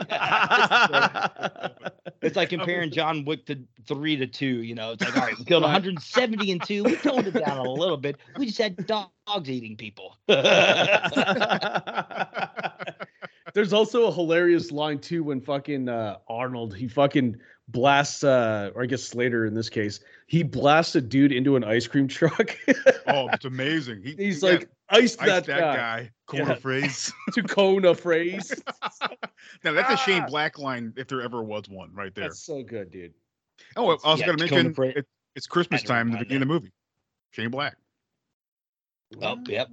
it's 2.23 2.37
like 2.37 2.49
comparing 2.51 2.91
John 2.91 3.25
Wick 3.25 3.47
to 3.47 3.59
three 3.87 4.17
to 4.17 4.27
two. 4.27 4.63
You 4.63 4.75
know, 4.75 4.93
it's 4.93 5.03
like 5.03 5.17
all 5.17 5.23
right, 5.27 5.39
we 5.39 5.45
killed 5.45 5.63
170 5.63 6.53
and 6.53 6.63
two. 6.63 6.85
We 6.85 6.97
toned 6.97 7.27
it 7.27 7.35
down 7.35 7.59
a 7.59 7.63
little 7.63 7.84
bit. 7.97 8.17
We 8.39 8.47
just 8.47 8.59
had 8.59 8.77
dogs 8.87 9.49
eating 9.51 9.77
people. 9.77 10.17
There's 13.55 13.73
also 13.73 14.07
a 14.09 14.13
hilarious 14.13 14.73
line 14.73 14.99
too 14.99 15.23
when 15.25 15.41
fucking 15.41 15.89
uh, 15.89 16.17
Arnold 16.29 16.75
he 16.75 16.89
fucking 16.89 17.37
blasts 17.69 18.23
uh 18.25 18.71
or 18.75 18.83
I 18.83 18.87
guess 18.87 19.03
Slater 19.03 19.47
in 19.47 19.55
this 19.55 19.71
case 19.71 20.01
he 20.27 20.43
blasts 20.43 20.97
a 20.97 21.01
dude 21.01 21.33
into 21.33 21.57
an 21.57 21.65
ice 21.65 21.87
cream 21.87 22.07
truck. 22.09 22.57
oh 23.07 23.29
it's 23.33 23.45
amazing 23.47 24.03
he, 24.03 24.15
He's 24.19 24.43
yeah, 24.43 24.51
like 24.51 24.69
ice 24.91 25.17
ice 25.19 25.29
that, 25.29 25.47
that 25.47 25.61
guy. 25.61 25.77
guy, 25.77 26.11
corner 26.27 26.49
Yeah. 26.51 26.55
phrase 26.57 27.13
to 27.33 27.43
Kona 27.43 27.95
phrase. 27.95 28.53
now 29.63 29.73
that's 29.73 29.93
a 29.93 29.97
Shane 30.05 30.23
Ah. 30.23 30.27
Black 30.29 30.59
line 30.59 30.93
if 30.97 31.07
there 31.09 31.23
ever 31.23 31.43
was 31.43 31.69
one 31.69 31.91
right 31.95 32.15
there 32.15 32.25
That's 32.25 32.45
so 32.45 32.63
good, 32.63 32.91
dude. 32.91 33.15
oh 33.77 33.89
I 33.89 33.97
also 34.05 34.17
Yeah, 34.21 34.27
gotta 34.35 34.39
mention 34.39 34.75
it, 34.97 35.07
It's 35.37 35.47
Christmas 35.47 35.81
Had 35.83 35.87
to 35.87 35.93
time 35.93 36.07
in 36.09 36.13
the 36.15 36.19
beginning 36.19 36.43
of 36.43 36.49
the 36.49 36.55
movie. 36.55 36.73
Shane 37.35 37.51
Black. 37.51 37.77
Oh, 39.21 39.37
yep. 39.49 39.69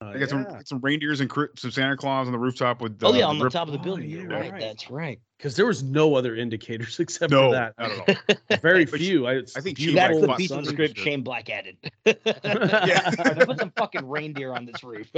Uh, 0.00 0.06
I 0.06 0.18
got 0.18 0.28
some 0.28 0.42
yeah. 0.50 0.58
some 0.64 0.80
reindeers 0.80 1.20
and 1.20 1.30
some 1.56 1.70
Santa 1.70 1.96
Claus 1.96 2.26
on 2.26 2.32
the 2.32 2.38
rooftop 2.38 2.82
with. 2.82 2.98
Oh 3.04 3.14
yeah, 3.14 3.24
uh, 3.26 3.28
on 3.28 3.38
the 3.38 3.44
rip- 3.44 3.52
top 3.52 3.68
of 3.68 3.72
the 3.72 3.78
Oh, 3.78 3.82
building. 3.82 4.10
yeah, 4.10 4.24
right. 4.24 4.50
right. 4.50 4.60
That's 4.60 4.90
right. 4.90 5.20
because 5.38 5.54
there 5.54 5.66
was 5.66 5.84
no 5.84 6.16
other 6.16 6.34
indicators 6.34 6.98
except 7.00 7.30
No, 7.30 7.50
for 7.50 7.52
that. 7.52 7.74
not 7.78 7.90
at 7.92 8.18
all. 8.50 8.58
Very 8.62 8.84
few. 8.86 9.28
I, 9.28 9.42
I 9.56 9.60
think 9.60 9.76
beautiful 9.76 9.84
Shane 9.86 9.94
That's 9.94 10.10
Black 10.12 10.20
the 10.20 10.26
bought 10.26 10.38
piece 10.38 10.50
of 10.50 10.64
the 10.64 10.70
script. 10.70 10.98
Shane 10.98 11.22
Black 11.22 11.48
added. 11.50 11.76
Yeah. 12.04 13.10
Put 13.44 13.60
some 13.60 13.72
fucking 13.76 14.06
reindeer 14.08 14.52
on 14.52 14.66
this 14.66 14.82
roof. 14.82 15.08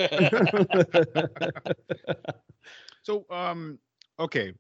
So, 3.02 3.24
um, 3.30 3.78
okay. 4.18 4.52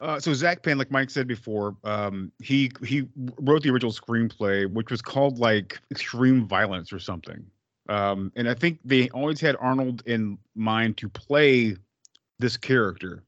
Uh, 0.00 0.20
so 0.20 0.32
Zak 0.32 0.62
Penn, 0.62 0.78
like 0.78 0.90
Mike 0.90 1.10
said 1.10 1.26
before, 1.26 1.76
um, 1.82 2.30
he 2.40 2.70
he 2.84 3.08
wrote 3.40 3.62
the 3.62 3.70
original 3.70 3.92
screenplay, 3.92 4.70
which 4.70 4.90
was 4.90 5.02
called 5.02 5.38
like 5.38 5.80
Extreme 5.90 6.46
Violence 6.46 6.92
or 6.92 7.00
something. 7.00 7.44
Um, 7.88 8.30
and 8.36 8.48
I 8.48 8.54
think 8.54 8.78
they 8.84 9.08
always 9.10 9.40
had 9.40 9.56
Arnold 9.58 10.02
in 10.06 10.38
mind 10.54 10.98
to 10.98 11.08
play 11.08 11.76
this 12.38 12.56
character. 12.56 13.24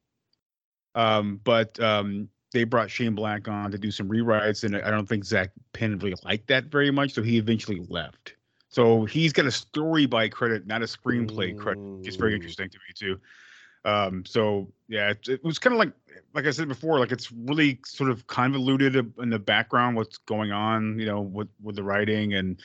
Um, 0.94 1.40
but 1.44 1.78
um, 1.80 2.28
they 2.52 2.64
brought 2.64 2.90
Shane 2.90 3.14
Black 3.14 3.48
on 3.48 3.70
to 3.70 3.78
do 3.78 3.90
some 3.90 4.08
rewrites, 4.08 4.64
and 4.64 4.76
I 4.76 4.90
don't 4.90 5.08
think 5.08 5.24
Zak 5.24 5.50
Penn 5.72 5.98
really 5.98 6.14
liked 6.24 6.48
that 6.48 6.66
very 6.66 6.90
much, 6.90 7.12
so 7.12 7.22
he 7.22 7.38
eventually 7.38 7.84
left. 7.88 8.34
So 8.68 9.04
he's 9.04 9.32
got 9.32 9.46
a 9.46 9.50
story 9.50 10.06
by 10.06 10.28
credit, 10.28 10.66
not 10.66 10.82
a 10.82 10.86
screenplay 10.86 11.56
credit, 11.58 11.82
It's 12.04 12.16
very 12.16 12.34
interesting 12.34 12.68
to 12.68 12.78
me 12.78 12.94
too. 12.94 13.20
Um, 13.84 14.24
so 14.24 14.72
yeah, 14.88 15.10
it, 15.10 15.28
it 15.28 15.44
was 15.44 15.58
kind 15.58 15.72
of 15.72 15.78
like, 15.78 15.92
like 16.34 16.46
I 16.46 16.50
said 16.50 16.68
before, 16.68 16.98
like 16.98 17.12
it's 17.12 17.32
really 17.32 17.80
sort 17.84 18.10
of 18.10 18.26
convoluted 18.26 18.94
in 19.18 19.30
the 19.30 19.38
background, 19.38 19.96
what's 19.96 20.18
going 20.18 20.52
on, 20.52 20.98
you 20.98 21.06
know, 21.06 21.20
with 21.20 21.48
with 21.62 21.76
the 21.76 21.82
writing 21.82 22.34
and 22.34 22.60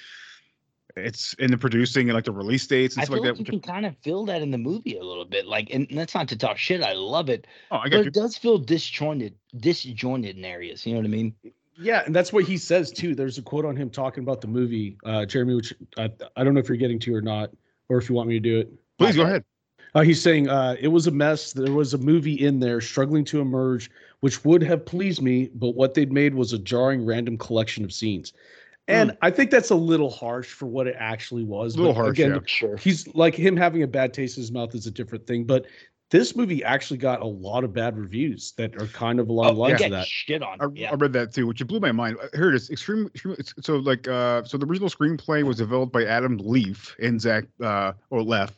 it's 0.98 1.34
in 1.34 1.52
the 1.52 1.58
producing 1.58 2.10
and 2.10 2.16
like 2.16 2.24
the 2.24 2.32
release 2.32 2.66
dates 2.68 2.96
and 2.96 3.02
I 3.02 3.06
stuff 3.06 3.16
feel 3.16 3.24
like 3.24 3.30
like 3.30 3.38
that. 3.38 3.54
you 3.54 3.60
can 3.60 3.74
kind 3.74 3.86
of 3.86 3.98
feel 3.98 4.26
that 4.26 4.42
in 4.42 4.52
the 4.52 4.58
movie 4.58 4.98
a 4.98 5.04
little 5.04 5.26
bit. 5.26 5.46
Like, 5.46 5.70
and 5.74 5.88
that's 5.92 6.16
not 6.16 6.28
to 6.30 6.38
talk 6.38 6.58
shit. 6.58 6.84
I 6.84 6.94
love 6.94 7.30
it, 7.30 7.48
oh, 7.72 7.78
I 7.78 7.90
but 7.90 7.94
you. 7.94 8.00
it 8.02 8.14
does 8.14 8.38
feel 8.38 8.58
disjointed, 8.58 9.36
disjointed 9.58 10.38
in 10.38 10.46
areas. 10.46 10.86
You 10.86 10.94
know 10.94 11.00
what 11.00 11.08
I 11.08 11.10
mean? 11.10 11.36
Yeah, 11.78 12.04
and 12.06 12.16
that's 12.16 12.32
what 12.32 12.46
he 12.46 12.58
says 12.58 12.92
too. 12.92 13.16
There's 13.16 13.38
a 13.38 13.42
quote 13.42 13.66
on 13.66 13.76
him 13.76 13.90
talking 13.90 14.24
about 14.24 14.40
the 14.40 14.48
movie, 14.48 14.98
uh, 15.06 15.26
Jeremy, 15.26 15.56
which 15.56 15.74
I, 15.98 16.10
I 16.38 16.44
don't 16.44 16.54
know 16.54 16.62
if 16.62 16.70
you're 16.70 16.78
getting 16.78 17.00
to 17.00 17.14
or 17.14 17.22
not, 17.22 17.52
or 17.90 17.98
if 17.98 18.08
you 18.08 18.16
want 18.16 18.30
me 18.30 18.36
to 18.36 18.40
do 18.40 18.60
it. 18.60 18.72
Please 18.98 19.18
go 19.18 19.24
ahead. 19.24 19.44
Uh, 19.96 20.02
he's 20.02 20.22
saying 20.22 20.50
uh, 20.50 20.76
it 20.80 20.90
was 20.90 21.08
a 21.08 21.12
mess. 21.12 21.54
There 21.54 21.72
was 21.72 21.94
a 21.94 21.98
movie 21.98 22.34
in 22.34 22.60
there 22.60 22.82
struggling 22.82 23.24
to 23.26 23.40
emerge, 23.40 23.90
which 24.20 24.44
would 24.44 24.62
have 24.62 24.86
pleased 24.86 25.22
me, 25.22 25.50
but 25.56 25.70
what 25.70 25.94
they'd 25.94 26.12
made 26.12 26.36
was 26.36 26.52
a 26.52 26.60
jarring, 26.60 27.06
random 27.06 27.38
collection 27.38 27.86
of 27.86 27.94
scenes. 27.94 28.34
And 28.88 29.18
I 29.24 29.32
think 29.32 29.50
that's 29.50 29.72
a 29.72 29.76
little 29.76 30.12
harsh 30.12 30.48
for 30.48 30.68
what 30.68 30.86
it 30.86 30.96
actually 31.00 31.44
was. 31.44 31.74
A 31.74 31.78
little 31.80 31.94
but 31.94 32.02
harsh, 32.02 32.20
Again, 32.20 32.34
yeah. 32.34 32.40
Sure. 32.46 32.78
he's 32.78 33.08
like 33.16 33.34
him 33.34 33.58
having 33.58 33.82
a 33.82 33.88
bad 33.88 34.14
taste 34.14 34.38
in 34.38 34.42
his 34.42 34.52
mouth 34.52 34.76
is 34.76 34.86
a 34.86 34.92
different 34.92 35.26
thing. 35.26 35.44
But 35.44 35.66
this 36.12 36.36
movie 36.36 36.64
actually 36.64 36.98
got 36.98 37.22
a 37.22 37.26
lot 37.26 37.64
of 37.64 37.74
bad 37.74 37.98
reviews 37.98 38.54
that 38.58 38.80
are 38.80 38.86
kind 38.88 39.20
of 39.20 39.30
along 39.30 39.56
the 39.56 39.60
lines 39.60 39.80
yeah, 39.80 39.88
of 39.88 39.92
that. 39.94 40.08
shit 40.08 40.44
on. 40.44 40.62
I, 40.62 40.68
yeah. 40.76 40.92
I 40.92 40.96
read 40.96 41.14
that 41.14 41.34
too, 41.34 41.48
which 41.48 41.66
blew 41.66 41.80
my 41.80 41.92
mind. 41.92 42.18
Uh, 42.22 42.28
Here 42.36 42.50
it 42.50 42.56
is. 42.56 42.70
Extreme, 42.70 43.08
extreme 43.08 43.36
so 43.62 43.78
like 43.78 44.08
uh 44.08 44.44
so 44.44 44.58
the 44.58 44.68
original 44.68 44.90
screenplay 44.90 45.42
was 45.42 45.58
developed 45.58 45.92
by 45.92 46.06
Adam 46.06 46.38
Leaf 46.38 46.96
and 47.02 47.20
Zak 47.20 47.46
uh 47.64 47.94
or 48.12 48.22
Leff 48.22 48.56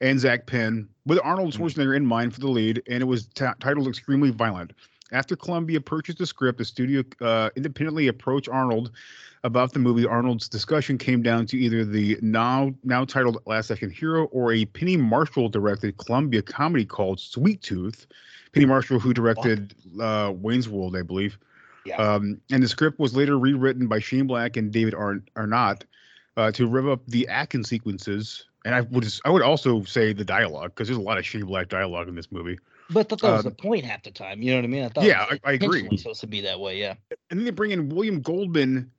and 0.00 0.18
Zak 0.20 0.46
Penn 0.46 0.88
with 1.06 1.18
Arnold 1.22 1.54
Schwarzenegger 1.54 1.96
in 1.96 2.06
mind 2.06 2.34
for 2.34 2.40
the 2.40 2.48
lead, 2.48 2.82
and 2.88 3.02
it 3.02 3.06
was 3.06 3.26
ta 3.28 3.54
titled 3.60 3.88
Extremely 3.88 4.30
Violent. 4.30 4.72
After 5.10 5.36
Columbia 5.36 5.80
purchased 5.80 6.18
the 6.18 6.26
script, 6.26 6.58
the 6.58 6.64
studio 6.64 7.02
uh, 7.22 7.50
independently 7.56 8.08
approached 8.08 8.48
Arnold 8.48 8.90
about 9.44 9.72
the 9.72 9.78
movie. 9.78 10.04
Arnold's 10.04 10.48
discussion 10.48 10.98
came 10.98 11.22
down 11.22 11.46
to 11.46 11.56
either 11.56 11.84
the 11.84 12.18
now 12.20 12.74
now 12.84 13.04
titled 13.04 13.38
Last 13.46 13.70
Action 13.70 13.90
Hero 13.90 14.26
or 14.26 14.52
a 14.52 14.64
Penny 14.66 14.96
Marshall 14.96 15.48
directed 15.48 15.96
Columbia 15.96 16.42
comedy 16.42 16.84
called 16.84 17.20
Sweet 17.20 17.62
Tooth. 17.62 18.06
Penny 18.52 18.66
Marshall, 18.66 18.98
who 18.98 19.12
directed 19.12 19.74
uh, 20.00 20.32
Wayne's 20.34 20.68
World, 20.68 20.96
I 20.96 21.02
believe. 21.02 21.38
Yeah. 21.84 21.96
Um, 21.96 22.40
and 22.50 22.62
the 22.62 22.68
script 22.68 22.98
was 22.98 23.14
later 23.14 23.38
rewritten 23.38 23.86
by 23.86 23.98
Shane 23.98 24.26
Black 24.26 24.56
and 24.56 24.72
David 24.72 24.94
Ar- 24.94 25.22
Arnott 25.36 25.84
uh, 26.36 26.50
to 26.52 26.66
rev 26.66 26.88
up 26.88 27.00
the 27.06 27.28
action 27.28 27.64
sequences. 27.64 28.47
And 28.68 28.74
I 28.74 28.82
would 28.82 29.02
just, 29.02 29.22
I 29.24 29.30
would 29.30 29.40
also 29.40 29.82
say 29.84 30.12
the 30.12 30.26
dialogue 30.26 30.72
because 30.74 30.88
there's 30.88 30.98
a 30.98 31.02
lot 31.02 31.16
of 31.16 31.24
Shane 31.24 31.46
Black 31.46 31.70
dialogue 31.70 32.06
in 32.06 32.14
this 32.14 32.30
movie. 32.30 32.58
But 32.90 33.00
I 33.00 33.02
thought 33.04 33.20
that 33.22 33.32
was 33.32 33.46
um, 33.46 33.50
the 33.50 33.62
point 33.62 33.86
half 33.86 34.02
the 34.02 34.10
time. 34.10 34.42
You 34.42 34.50
know 34.50 34.58
what 34.58 34.64
I 34.64 34.68
mean? 34.68 34.84
I 34.84 34.88
thought. 34.90 35.04
Yeah, 35.04 35.22
it 35.24 35.30
was 35.30 35.38
I- 35.42 35.48
I 35.48 35.52
agree. 35.54 35.66
intentionally 35.78 35.96
Supposed 35.96 36.20
to 36.20 36.26
be 36.26 36.42
that 36.42 36.60
way. 36.60 36.78
Yeah. 36.78 36.94
And 37.30 37.40
then 37.40 37.44
they 37.46 37.50
bring 37.50 37.70
in 37.70 37.88
William 37.88 38.20
Goldman, 38.20 38.90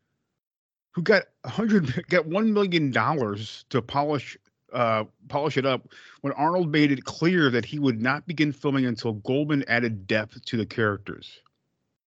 who 0.93 1.03
got 1.03 1.23
a 1.43 1.49
hundred, 1.49 2.03
got 2.09 2.25
one 2.25 2.51
million 2.51 2.89
dollars 2.89 3.65
to 3.69 3.79
polish, 3.79 4.39
uh, 4.73 5.03
polish 5.27 5.55
it 5.55 5.67
up. 5.67 5.87
When 6.21 6.33
Arnold 6.33 6.71
made 6.71 6.91
it 6.91 7.05
clear 7.05 7.51
that 7.51 7.63
he 7.63 7.77
would 7.77 8.01
not 8.01 8.25
begin 8.25 8.51
filming 8.51 8.87
until 8.87 9.13
Goldman 9.13 9.63
added 9.67 10.07
depth 10.07 10.43
to 10.45 10.57
the 10.57 10.65
characters. 10.65 11.41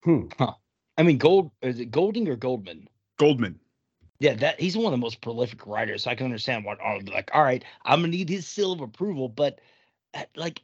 Hmm. 0.03 0.23
Huh. 0.37 0.55
I 0.99 1.05
mean, 1.05 1.19
Gold 1.19 1.53
is 1.63 1.79
it 1.79 1.93
Golding 1.93 2.29
or 2.29 2.35
Goldman? 2.35 2.89
Goldman. 3.19 3.61
Yeah, 4.23 4.35
that 4.35 4.61
he's 4.61 4.77
one 4.77 4.87
of 4.87 4.93
the 4.93 4.99
most 4.99 5.21
prolific 5.21 5.67
writers. 5.67 6.05
So 6.05 6.11
I 6.13 6.15
can 6.15 6.27
understand 6.27 6.65
what 6.65 6.81
Arnold 6.81 7.07
be 7.07 7.13
like. 7.13 7.29
All 7.35 7.43
right, 7.43 7.65
I'm 7.85 7.99
gonna 7.99 8.13
need 8.13 8.29
his 8.29 8.47
seal 8.47 8.71
of 8.71 8.81
approval, 8.81 9.29
but 9.29 9.61
uh, 10.15 10.23
like, 10.37 10.63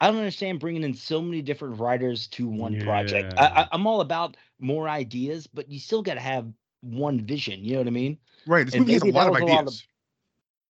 I 0.00 0.06
don't 0.06 0.18
understand 0.18 0.60
bringing 0.60 0.84
in 0.84 0.94
so 0.94 1.20
many 1.20 1.42
different 1.42 1.80
writers 1.80 2.28
to 2.28 2.46
one 2.46 2.78
project. 2.78 3.34
I, 3.36 3.66
I'm 3.72 3.88
all 3.88 4.02
about 4.02 4.36
more 4.60 4.88
ideas, 4.88 5.48
but 5.48 5.68
you 5.68 5.80
still 5.80 6.00
got 6.00 6.14
to 6.14 6.20
have 6.20 6.46
one 6.80 7.20
vision. 7.26 7.64
You 7.64 7.72
know 7.72 7.78
what 7.80 7.86
I 7.88 7.90
mean? 7.90 8.18
Right. 8.46 8.66
This 8.66 8.74
And 8.76 8.82
movie 8.82 8.92
has 8.92 9.02
a 9.02 9.06
lot 9.06 9.26
of 9.26 9.34
a 9.34 9.44
lot 9.44 9.50
of- 9.62 9.68
ideas. 9.68 9.84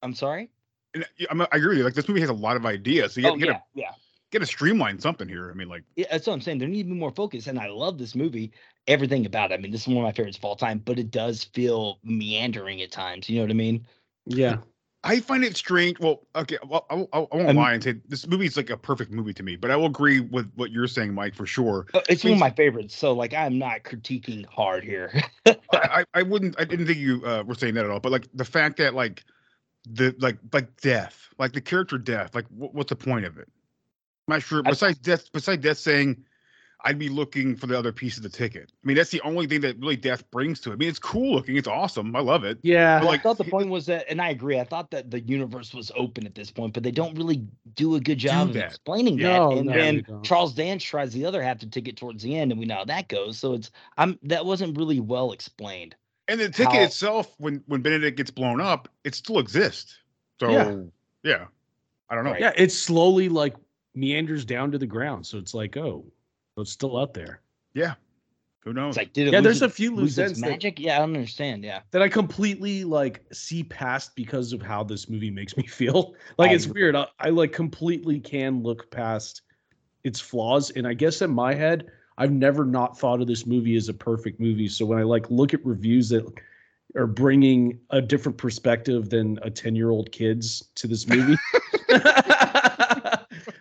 I'm 0.02 0.14
sorry. 0.14 0.50
And 0.94 1.04
I- 1.20 1.26
I'm, 1.30 1.42
I 1.42 1.46
agree 1.52 1.68
with 1.68 1.78
you. 1.78 1.84
Like 1.84 1.94
this 1.94 2.08
movie 2.08 2.20
has 2.20 2.30
a 2.30 2.34
lot 2.34 2.56
of 2.56 2.64
ideas. 2.64 3.12
So 3.12 3.20
you, 3.20 3.28
oh 3.28 3.34
you 3.34 3.44
yeah, 3.44 3.52
gotta, 3.52 3.64
yeah. 3.74 3.90
Gotta 4.32 4.46
streamline 4.46 4.98
something 4.98 5.28
here. 5.28 5.50
I 5.50 5.54
mean, 5.54 5.68
like, 5.68 5.84
Yeah, 5.96 6.06
that's 6.10 6.26
what 6.26 6.32
I'm 6.32 6.40
saying. 6.40 6.58
There 6.58 6.68
need 6.68 6.84
to 6.84 6.88
be 6.88 6.94
more 6.98 7.12
focus, 7.12 7.46
and 7.46 7.58
I 7.58 7.68
love 7.68 7.98
this 7.98 8.14
movie. 8.14 8.52
Everything 8.88 9.26
about 9.26 9.52
it. 9.52 9.54
I 9.54 9.58
mean, 9.58 9.70
this 9.70 9.82
is 9.82 9.88
one 9.88 9.98
of 9.98 10.02
my 10.02 10.12
favorites 10.12 10.38
of 10.38 10.44
all 10.44 10.56
time, 10.56 10.78
but 10.78 10.98
it 10.98 11.10
does 11.10 11.44
feel 11.44 11.98
meandering 12.02 12.82
at 12.82 12.90
times. 12.90 13.28
You 13.28 13.36
know 13.36 13.42
what 13.42 13.50
I 13.50 13.54
mean? 13.54 13.86
Yeah. 14.26 14.56
I 15.04 15.18
find 15.18 15.44
it 15.44 15.56
strange. 15.56 15.98
Well, 15.98 16.22
okay, 16.36 16.58
well, 16.68 16.86
I, 16.88 16.94
I, 17.12 17.18
I 17.18 17.36
won't 17.36 17.50
Um, 17.50 17.56
lie 17.56 17.72
and 17.74 17.82
say 17.82 17.94
this 18.08 18.26
movie 18.26 18.46
is 18.46 18.56
like 18.56 18.70
a 18.70 18.76
perfect 18.76 19.10
movie 19.10 19.34
to 19.34 19.42
me, 19.42 19.56
but 19.56 19.70
I 19.72 19.76
will 19.76 19.86
agree 19.86 20.20
with 20.20 20.52
what 20.54 20.70
you're 20.70 20.86
saying, 20.86 21.12
Mike, 21.12 21.34
for 21.34 21.44
sure. 21.44 21.86
Uh, 21.92 22.00
It's 22.08 22.24
I 22.24 22.28
one 22.28 22.34
of 22.34 22.40
my 22.40 22.50
favorites. 22.50 22.96
So, 22.96 23.12
like, 23.12 23.34
I'm 23.34 23.58
not 23.58 23.82
critiquing 23.82 24.46
hard 24.46 24.84
here. 24.84 25.12
I, 25.46 25.54
I, 25.72 26.04
I 26.14 26.22
wouldn't, 26.22 26.54
I 26.58 26.64
didn't 26.64 26.86
think 26.86 26.98
you 26.98 27.24
uh, 27.26 27.42
were 27.44 27.56
saying 27.56 27.74
that 27.74 27.84
at 27.84 27.90
all, 27.90 27.98
but 27.98 28.12
like 28.12 28.28
the 28.34 28.44
fact 28.44 28.76
that 28.76 28.94
like 28.94 29.24
the 29.90 30.14
like 30.20 30.38
like 30.52 30.80
death, 30.80 31.28
like 31.38 31.52
the 31.52 31.60
character 31.60 31.98
death, 31.98 32.34
like 32.34 32.46
what, 32.50 32.72
what's 32.72 32.90
the 32.90 32.96
point 32.96 33.24
of 33.24 33.38
it? 33.38 33.48
I'm 34.32 34.36
not 34.38 34.42
sure. 34.42 34.62
I- 34.64 34.70
Besides 34.70 34.98
death, 34.98 35.32
besides 35.32 35.62
death 35.62 35.78
saying, 35.78 36.24
I'd 36.84 36.98
be 36.98 37.08
looking 37.08 37.54
for 37.54 37.68
the 37.68 37.78
other 37.78 37.92
piece 37.92 38.16
of 38.16 38.24
the 38.24 38.28
ticket. 38.28 38.72
I 38.82 38.86
mean, 38.86 38.96
that's 38.96 39.10
the 39.10 39.20
only 39.20 39.46
thing 39.46 39.60
that 39.60 39.78
really 39.78 39.94
death 39.94 40.28
brings 40.32 40.58
to 40.62 40.70
it. 40.70 40.72
I 40.72 40.76
mean, 40.76 40.88
it's 40.88 40.98
cool 40.98 41.34
looking, 41.36 41.56
it's 41.56 41.68
awesome, 41.68 42.16
I 42.16 42.18
love 42.20 42.42
it. 42.42 42.58
Yeah. 42.62 42.98
But, 42.98 43.02
Well, 43.04 43.12
like, 43.12 43.20
I 43.20 43.22
thought 43.22 43.38
the 43.38 43.44
point 43.44 43.68
was 43.68 43.86
that, 43.86 44.06
and 44.10 44.20
I 44.20 44.30
agree. 44.30 44.58
I 44.58 44.64
thought 44.64 44.90
that 44.90 45.08
the 45.08 45.20
universe 45.20 45.72
was 45.72 45.92
open 45.94 46.26
at 46.26 46.34
this 46.34 46.50
point, 46.50 46.74
but 46.74 46.82
they 46.82 46.90
don't 46.90 47.14
really 47.16 47.44
do 47.76 47.94
a 47.94 48.00
good 48.00 48.18
job 48.18 48.48
of 48.48 48.54
that. 48.54 48.64
explaining 48.70 49.16
that. 49.18 49.22
No, 49.22 49.52
and 49.52 49.66
no, 49.66 49.72
then. 49.72 50.04
Charles 50.24 50.54
Dance 50.54 50.82
tries 50.82 51.12
the 51.12 51.24
other 51.24 51.40
half 51.40 51.58
to 51.58 51.68
ticket 51.68 51.96
towards 51.96 52.20
the 52.24 52.36
end, 52.36 52.50
and 52.50 52.58
we 52.58 52.66
know 52.66 52.76
how 52.78 52.84
that 52.86 53.06
goes. 53.08 53.38
So 53.38 53.52
it's 53.54 53.70
I'm 53.96 54.18
that 54.24 54.44
wasn't 54.44 54.76
really 54.76 54.98
well 54.98 55.30
explained. 55.30 55.94
And 56.26 56.40
the 56.40 56.48
ticket 56.48 56.72
how- 56.72 56.82
itself, 56.82 57.32
when 57.38 57.62
when 57.66 57.80
Benedict 57.82 58.16
gets 58.16 58.32
blown 58.32 58.60
up, 58.60 58.88
it 59.04 59.14
still 59.14 59.38
exists. 59.38 59.98
So 60.40 60.50
Yeah. 60.50 60.76
yeah, 61.22 61.44
I 62.10 62.16
don't 62.16 62.24
know. 62.24 62.32
Right. 62.32 62.40
Yeah, 62.40 62.52
it's 62.56 62.76
slowly 62.76 63.28
like 63.28 63.54
meanders 63.94 64.44
down 64.44 64.70
to 64.72 64.78
the 64.78 64.86
ground. 64.86 65.26
So 65.26 65.38
it's 65.38 65.54
like, 65.54 65.76
oh, 65.76 66.04
it's 66.56 66.72
still 66.72 66.98
out 66.98 67.14
there. 67.14 67.40
Yeah, 67.74 67.94
who 68.60 68.72
knows? 68.72 68.90
It's 68.90 68.98
like 68.98 69.12
did 69.12 69.28
it 69.28 69.32
Yeah, 69.32 69.38
lose 69.40 69.60
there's 69.60 69.62
a 69.62 69.74
few 69.74 69.94
loose 69.94 70.10
its 70.18 70.18
ends 70.18 70.40
that- 70.40 70.50
magic? 70.50 70.78
Yeah, 70.78 70.96
I 70.96 70.98
don't 71.00 71.14
understand. 71.16 71.64
Yeah. 71.64 71.80
That 71.90 72.02
I 72.02 72.08
completely 72.08 72.84
like 72.84 73.24
see 73.32 73.64
past 73.64 74.14
because 74.14 74.52
of 74.52 74.62
how 74.62 74.84
this 74.84 75.08
movie 75.08 75.30
makes 75.30 75.56
me 75.56 75.66
feel. 75.66 76.14
Like 76.38 76.50
I 76.50 76.54
it's 76.54 76.66
agree. 76.66 76.82
weird. 76.82 76.96
I, 76.96 77.06
I 77.18 77.30
like 77.30 77.52
completely 77.52 78.20
can 78.20 78.62
look 78.62 78.90
past 78.90 79.42
its 80.04 80.20
flaws. 80.20 80.70
And 80.70 80.86
I 80.86 80.94
guess 80.94 81.22
in 81.22 81.30
my 81.30 81.54
head, 81.54 81.86
I've 82.18 82.32
never 82.32 82.64
not 82.64 82.98
thought 82.98 83.20
of 83.20 83.26
this 83.26 83.46
movie 83.46 83.74
as 83.76 83.88
a 83.88 83.94
perfect 83.94 84.38
movie. 84.38 84.68
So 84.68 84.84
when 84.84 84.98
I 84.98 85.02
like 85.02 85.30
look 85.30 85.54
at 85.54 85.64
reviews 85.64 86.08
that 86.10 86.24
are 86.94 87.06
bringing 87.06 87.80
a 87.90 88.02
different 88.02 88.36
perspective 88.36 89.08
than 89.08 89.38
a 89.42 89.50
10 89.50 89.74
year 89.74 89.90
old 89.90 90.12
kids 90.12 90.68
to 90.74 90.86
this 90.86 91.08
movie, 91.08 91.36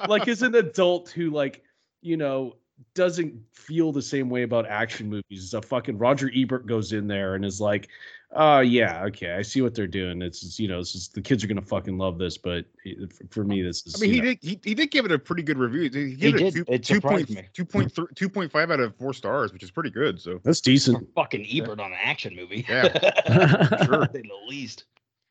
like 0.07 0.27
as 0.27 0.41
an 0.41 0.55
adult 0.55 1.09
who 1.09 1.29
like, 1.31 1.63
you 2.01 2.17
know, 2.17 2.55
doesn't 2.95 3.33
feel 3.53 3.91
the 3.91 4.01
same 4.01 4.29
way 4.29 4.41
about 4.43 4.65
action 4.67 5.07
movies. 5.07 5.43
It's 5.43 5.53
a 5.53 5.61
fucking 5.61 5.97
Roger 5.97 6.31
Ebert 6.35 6.65
goes 6.65 6.93
in 6.93 7.07
there 7.07 7.35
and 7.35 7.45
is 7.45 7.61
like, 7.61 7.87
"Oh 8.31 8.61
yeah, 8.61 9.03
okay, 9.05 9.33
I 9.33 9.43
see 9.43 9.61
what 9.61 9.75
they're 9.75 9.85
doing. 9.85 10.19
It's 10.23 10.41
just, 10.41 10.57
you 10.57 10.67
know, 10.67 10.79
it's 10.79 10.91
just, 10.91 11.13
the 11.13 11.21
kids 11.21 11.43
are 11.43 11.47
gonna 11.47 11.61
fucking 11.61 11.99
love 11.99 12.17
this." 12.17 12.39
But 12.39 12.65
it- 12.83 13.13
for 13.29 13.43
me, 13.43 13.61
this 13.61 13.85
is. 13.85 13.95
I 13.95 13.99
mean, 14.03 14.13
he 14.13 14.19
know- 14.19 14.25
did. 14.29 14.39
He, 14.41 14.59
he 14.63 14.73
did 14.73 14.89
give 14.89 15.05
it 15.05 15.11
a 15.11 15.19
pretty 15.19 15.43
good 15.43 15.59
review. 15.59 15.81
He 15.83 16.15
gave 16.15 16.33
it 16.35 16.41
a 16.41 16.43
did. 16.51 16.53
two, 16.55 16.73
It 16.73 16.83
two 16.83 16.99
point 16.99 17.27
surprised 17.27 17.29
me. 17.29 17.49
two 17.53 17.65
point 17.65 17.91
three 17.91 18.07
two 18.15 18.27
point 18.29 18.51
five 18.51 18.71
out 18.71 18.79
of 18.79 18.95
four 18.95 19.13
stars, 19.13 19.53
which 19.53 19.61
is 19.61 19.69
pretty 19.69 19.91
good. 19.91 20.19
So 20.19 20.41
That's 20.43 20.59
decent. 20.59 21.07
Fucking 21.13 21.45
Ebert 21.53 21.79
on 21.79 21.91
an 21.91 21.99
action 22.01 22.35
movie. 22.35 22.65
Yeah, 22.67 22.87
sure. 23.85 24.03
At 24.05 24.13
the 24.13 24.23
least. 24.49 24.85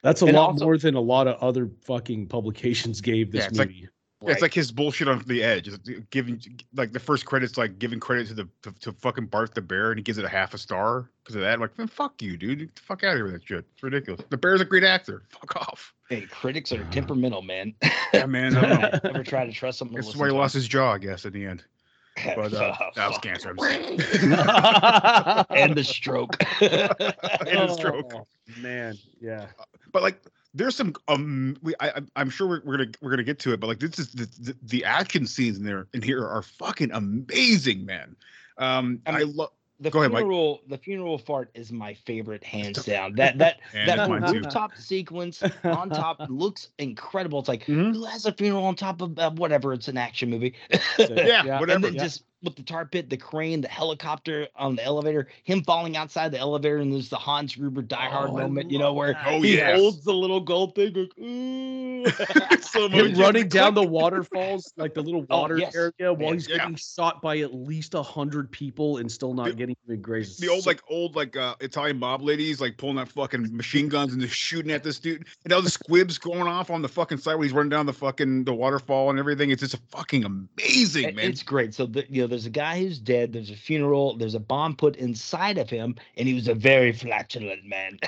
That's 0.04 0.22
a 0.22 0.26
And 0.26 0.36
lot 0.36 0.50
also- 0.50 0.64
more 0.66 0.78
than 0.78 0.94
a 0.94 1.00
lot 1.00 1.26
of 1.26 1.36
other 1.42 1.68
fucking 1.82 2.28
publications 2.28 3.00
gave 3.00 3.32
this 3.32 3.40
Yeah, 3.42 3.48
it's 3.48 3.58
like- 3.58 3.72
movie. 4.20 4.30
Yeah, 4.30 4.32
it's 4.34 4.42
like 4.42 4.54
his 4.54 4.70
bullshit 4.70 5.08
on 5.08 5.22
the 5.26 5.42
edge. 5.42 5.68
It's 5.68 5.78
giving 6.10 6.40
like 6.74 6.92
the 6.92 7.00
first 7.00 7.24
credits, 7.26 7.56
like 7.56 7.78
giving 7.78 8.00
credit 8.00 8.28
to 8.28 8.34
the 8.34 8.48
to, 8.62 8.72
to 8.80 8.92
fucking 8.92 9.26
Bart 9.26 9.54
the 9.54 9.62
bear, 9.62 9.90
and 9.90 9.98
he 9.98 10.02
gives 10.02 10.18
it 10.18 10.24
a 10.24 10.28
half 10.28 10.54
a 10.54 10.58
star 10.58 11.08
because 11.22 11.34
of 11.36 11.40
that. 11.42 11.54
I'm 11.54 11.60
like, 11.60 11.76
man, 11.78 11.88
fuck 11.88 12.20
you, 12.22 12.36
dude. 12.36 12.58
Get 12.58 12.74
the 12.74 12.82
fuck 12.82 13.04
out 13.04 13.12
of 13.12 13.16
here 13.16 13.24
with 13.24 13.32
that 13.34 13.46
shit. 13.46 13.64
It's 13.74 13.82
ridiculous. 13.82 14.20
The 14.28 14.36
bear's 14.36 14.60
a 14.60 14.64
great 14.64 14.84
actor. 14.84 15.22
Fuck 15.30 15.56
off. 15.56 15.94
Hey, 16.08 16.22
critics 16.22 16.72
are 16.72 16.84
temperamental, 16.90 17.42
man. 17.42 17.74
Yeah, 18.12 18.26
man. 18.26 18.56
I 18.56 18.60
don't 18.60 18.80
know. 19.04 19.10
Never 19.12 19.24
try 19.24 19.46
to 19.46 19.52
trust 19.52 19.78
something. 19.78 19.96
That's 19.96 20.16
why 20.16 20.26
he 20.26 20.32
lost 20.32 20.54
his 20.54 20.66
jaw, 20.68 20.92
I 20.92 20.98
guess, 20.98 21.24
at 21.26 21.32
the 21.32 21.44
end. 21.46 21.64
But 22.36 22.52
uh, 22.52 22.74
Oh, 22.78 22.90
that 22.96 23.08
was 23.08 23.18
cancer. 23.18 23.54
And 25.50 25.74
the 25.74 25.84
stroke. 25.84 26.36
And 26.60 26.70
a 27.70 27.72
stroke. 27.72 28.12
Oh, 28.14 28.26
man, 28.58 28.98
yeah. 29.20 29.46
but 29.92 30.02
like 30.02 30.20
there's 30.54 30.74
some 30.76 30.94
um 31.08 31.56
we 31.62 31.74
I 31.80 31.90
I'm- 31.90 32.08
I'm 32.16 32.30
sure 32.30 32.48
we're, 32.48 32.62
we're 32.64 32.76
gonna 32.78 32.90
we're 33.00 33.10
gonna 33.10 33.22
get 33.24 33.38
to 33.40 33.52
it 33.52 33.60
but 33.60 33.66
like 33.68 33.78
this 33.80 33.98
is 33.98 34.12
the 34.12 34.28
the, 34.40 34.56
the 34.62 34.84
action 34.84 35.26
scenes 35.26 35.58
in 35.58 35.64
there 35.64 35.86
in 35.94 36.02
here 36.02 36.26
are 36.26 36.42
fucking 36.42 36.90
amazing 36.92 37.84
man 37.86 38.16
um 38.58 39.00
I 39.06 39.20
I, 39.20 39.22
love 39.22 39.50
the 39.82 39.88
Go 39.88 40.00
ahead, 40.00 40.10
funeral, 40.12 40.60
the 40.68 40.76
funeral 40.76 41.16
fart 41.16 41.50
is 41.54 41.72
my 41.72 41.94
favorite, 41.94 42.44
hands 42.44 42.84
down. 42.84 43.14
That 43.14 43.38
that 43.38 43.60
that 43.72 43.86
that's 43.86 44.00
whole 44.02 44.20
mine 44.20 44.30
too. 44.30 44.40
rooftop 44.40 44.76
sequence 44.76 45.42
on 45.64 45.88
top 45.88 46.20
looks 46.28 46.68
incredible. 46.78 47.38
It's 47.38 47.48
like 47.48 47.64
Mhm. 47.64 47.94
who 47.94 48.04
has 48.04 48.26
a 48.26 48.32
funeral 48.32 48.64
on 48.66 48.74
top 48.76 49.00
of 49.00 49.18
uh, 49.18 49.30
whatever? 49.30 49.72
It's 49.72 49.88
an 49.88 49.96
action 49.96 50.28
movie. 50.28 50.52
yeah, 50.70 50.78
Yeah. 51.08 51.60
whatever 51.60 51.72
and 51.76 51.84
then 51.84 51.94
yeah. 51.94 52.02
just 52.02 52.24
with 52.42 52.56
the 52.56 52.62
tar 52.62 52.86
pit, 52.86 53.10
the 53.10 53.16
crane, 53.16 53.60
the 53.60 53.68
helicopter 53.68 54.48
on 54.56 54.76
the 54.76 54.84
elevator, 54.84 55.28
him 55.44 55.62
falling 55.62 55.96
outside 55.96 56.32
the 56.32 56.38
elevator, 56.38 56.78
and 56.78 56.92
there's 56.92 57.08
the 57.08 57.16
Hans 57.16 57.54
Gruber 57.54 57.82
Die 57.82 57.96
Hard 58.08 58.30
Oh, 58.30 58.36
moment, 58.38 58.70
you 58.70 58.78
know, 58.78 58.92
where. 58.94 59.14
Oh, 59.26 59.40
he 59.42 59.56
yes. 59.56 59.78
holds 59.78 60.00
the 60.04 60.12
little 60.14 60.40
gold 60.40 60.74
thing, 60.74 60.92
like, 60.94 61.18
ooh. 61.18 62.06
Slow 62.62 62.88
Him 62.90 63.14
running 63.14 63.48
down 63.48 63.74
the 63.74 63.82
waterfalls, 63.82 64.72
like 64.76 64.94
the 64.94 65.02
little 65.02 65.26
Oh, 65.28 65.40
water 65.42 65.58
yes. 65.58 65.74
area, 65.74 66.12
while 66.14 66.32
he's 66.32 66.48
Yeah. 66.48 66.56
getting 66.58 66.76
shot 66.76 67.20
by 67.20 67.38
at 67.38 67.52
least 67.54 67.94
a 67.94 68.02
hundred 68.02 68.50
people 68.50 68.96
and 68.98 69.10
still 69.12 69.34
not 69.34 69.46
The- 69.48 69.52
getting 69.54 69.76
even 69.86 70.00
grazed. 70.00 70.40
the 70.40 70.48
old 70.48 70.64
like 70.66 70.80
old 70.88 71.14
like 71.16 71.36
uh 71.36 71.54
Italian 71.60 71.98
mob 71.98 72.22
ladies 72.22 72.60
like 72.60 72.76
pulling 72.78 72.98
out 72.98 73.08
fucking 73.10 73.54
machine 73.54 73.88
guns 73.88 74.12
and 74.12 74.22
just 74.22 74.34
shooting 74.34 74.70
at 74.72 74.82
this 74.82 74.98
dude 74.98 75.26
and 75.44 75.52
all 75.52 75.60
the 75.62 75.68
squibs 75.70 76.16
going 76.18 76.42
off 76.48 76.70
on 76.70 76.80
the 76.80 76.88
fucking 76.88 77.18
side 77.18 77.34
when 77.34 77.42
he's 77.42 77.52
running 77.52 77.68
down 77.70 77.84
the 77.86 77.92
fucking 77.92 78.44
the 78.44 78.54
waterfall 78.54 79.10
and 79.10 79.18
everything. 79.18 79.50
It's 79.50 79.60
just 79.60 79.76
fucking 79.90 80.24
amazing, 80.24 81.14
man. 81.16 81.26
It's 81.30 81.42
great. 81.42 81.74
So 81.74 81.86
the, 81.86 82.04
you 82.08 82.22
know, 82.22 82.26
there's 82.30 82.46
a 82.46 82.50
guy 82.50 82.78
who's 82.78 82.98
dead. 82.98 83.32
There's 83.32 83.50
a 83.50 83.56
funeral. 83.56 84.16
There's 84.16 84.34
a 84.34 84.40
bomb 84.40 84.76
put 84.76 84.96
inside 84.96 85.58
of 85.58 85.68
him, 85.68 85.96
and 86.16 86.26
he 86.26 86.34
was 86.34 86.48
a 86.48 86.54
very 86.54 86.92
flatulent 86.92 87.64
man. 87.64 87.98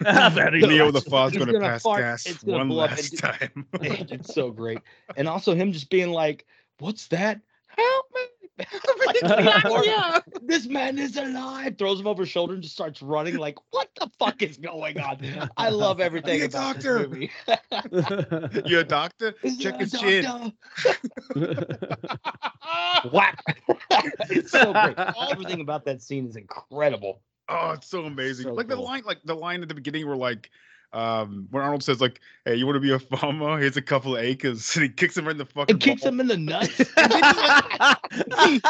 Very 0.32 0.60
Neo 0.60 0.90
the 0.92 1.00
He's 1.00 1.38
gonna, 1.38 1.52
gonna 1.52 1.60
pass 1.60 1.82
fart, 1.82 2.00
gas 2.00 2.42
one 2.44 2.68
last 2.70 3.18
time. 3.18 3.66
it's 3.74 4.34
so 4.34 4.50
great, 4.50 4.78
and 5.16 5.28
also 5.28 5.54
him 5.54 5.72
just 5.72 5.90
being 5.90 6.10
like, 6.10 6.46
"What's 6.78 7.08
that? 7.08 7.40
Help 7.66 8.06
me!" 8.14 8.41
Or, 9.70 9.82
This 10.42 10.66
man 10.66 10.98
is 10.98 11.16
alive. 11.16 11.76
Throws 11.78 12.00
him 12.00 12.06
over 12.06 12.22
his 12.22 12.28
shoulder 12.30 12.54
and 12.54 12.62
just 12.62 12.74
starts 12.74 13.02
running. 13.02 13.36
Like, 13.36 13.56
what 13.70 13.88
the 13.98 14.10
fuck 14.18 14.42
is 14.42 14.56
going 14.56 14.98
on? 15.00 15.18
I 15.56 15.68
love 15.70 16.00
everything 16.00 16.38
Be 16.38 16.42
a 16.44 16.46
about 16.46 16.74
doctor. 16.74 16.98
this 17.06 17.08
movie. 17.08 17.30
you 18.68 18.80
a 18.80 18.84
doctor? 18.84 19.34
Is 19.42 19.58
Check 19.58 19.74
a 19.74 19.78
his 19.78 19.92
chin. 19.92 20.24
doctor? 20.24 21.66
Whack. 23.12 23.42
it's 24.30 24.50
so 24.50 24.72
great. 24.72 24.98
Everything 25.30 25.60
about 25.60 25.84
that 25.84 26.02
scene 26.02 26.26
is 26.26 26.36
incredible. 26.36 27.20
Oh, 27.48 27.72
it's 27.72 27.88
so 27.88 28.04
amazing. 28.04 28.44
So 28.46 28.54
like 28.54 28.68
the 28.68 28.76
line, 28.76 29.02
like 29.04 29.18
the 29.24 29.34
line 29.34 29.62
at 29.62 29.68
the 29.68 29.74
beginning 29.74 30.06
where 30.06 30.16
like 30.16 30.50
um 30.92 31.48
when 31.50 31.62
Arnold 31.62 31.82
says 31.82 32.00
like, 32.00 32.20
Hey, 32.44 32.56
you 32.56 32.66
want 32.66 32.76
to 32.76 32.80
be 32.80 32.92
a 32.92 32.98
farmer? 32.98 33.58
Here's 33.60 33.76
a 33.76 33.82
couple 33.82 34.16
of 34.16 34.22
acres. 34.22 34.74
And 34.76 34.82
he 34.84 34.88
kicks 34.90 35.16
him 35.16 35.24
right 35.24 35.32
in 35.32 35.38
the 35.38 35.46
fucking 35.46 35.76
It 35.76 35.82
kicks 35.82 36.02
ball. 36.02 36.12
him 36.12 36.20
in 36.20 36.26
the 36.28 36.36
nuts. 36.36 36.76
he, 36.78 36.84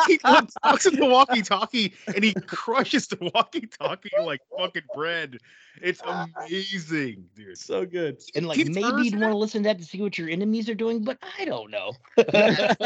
he 0.06 0.20
like, 0.24 0.48
talks 0.62 0.86
in 0.86 0.96
the 0.96 1.06
walkie-talkie 1.06 1.94
and 2.14 2.22
he 2.24 2.34
crushes 2.34 3.06
the 3.08 3.18
walkie-talkie 3.34 4.10
like 4.20 4.40
fucking 4.56 4.82
bread. 4.94 5.38
It's 5.80 6.02
amazing, 6.06 7.24
dude. 7.34 7.56
so 7.58 7.86
good. 7.86 8.20
And 8.34 8.46
like 8.46 8.56
Keith 8.58 8.68
maybe 8.68 8.82
Turner's 8.82 9.06
you'd 9.06 9.20
want 9.20 9.32
to 9.32 9.36
listen 9.38 9.62
to 9.62 9.68
that 9.70 9.78
to 9.78 9.84
see 9.84 10.00
what 10.02 10.18
your 10.18 10.28
enemies 10.28 10.68
are 10.68 10.74
doing, 10.74 11.02
but 11.02 11.18
I 11.38 11.44
don't 11.44 11.70
know. 11.70 11.92
Keith 12.16 12.26
That's 12.30 12.76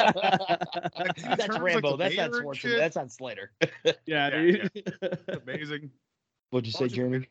Turner's, 1.47 1.49
like, 1.49 1.61
Rambo. 1.63 1.97
That's 1.97 2.17
not 2.17 2.31
Schwarzenegger. 2.31 2.79
That's 2.79 2.97
not 2.97 3.11
Slater. 3.13 3.51
Yeah, 3.85 3.93
Yeah, 4.07 4.31
dude. 4.31 4.71
It's 4.75 5.43
amazing. 5.43 5.91
What'd 6.51 6.67
you 6.67 6.73
say, 6.73 6.89
Jeremy? 6.89 7.29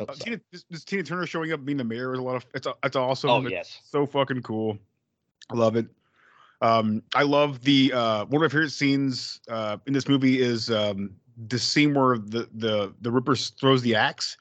Uh, 0.00 0.06
sorry. 0.06 0.18
Tina, 0.18 0.40
this, 0.52 0.64
this 0.70 0.84
Tina 0.84 1.02
Turner 1.02 1.26
showing 1.26 1.52
up 1.52 1.64
being 1.64 1.78
the 1.78 1.84
mayor 1.84 2.12
is 2.12 2.18
a 2.18 2.22
lot 2.22 2.36
of 2.36 2.46
it's 2.54 2.66
it's 2.84 2.96
awesome. 2.96 3.30
Oh, 3.30 3.40
It's 3.42 3.50
yes. 3.50 3.80
so 3.84 4.06
fucking 4.06 4.42
cool. 4.42 4.78
I 5.50 5.54
love 5.54 5.76
it. 5.76 5.86
Um, 6.62 7.02
I 7.14 7.22
love 7.22 7.62
the 7.62 7.92
uh, 7.92 8.24
one 8.26 8.42
of 8.42 8.50
my 8.50 8.52
favorite 8.52 8.70
scenes 8.70 9.40
uh, 9.48 9.78
in 9.86 9.92
this 9.92 10.08
movie 10.08 10.40
is 10.40 10.70
um, 10.70 11.10
the 11.48 11.58
scene 11.58 11.94
where 11.94 12.18
the 12.18 12.48
the 12.54 12.94
the 13.00 13.10
Ripper 13.10 13.34
throws 13.36 13.82
the 13.82 13.94
axe, 13.94 14.36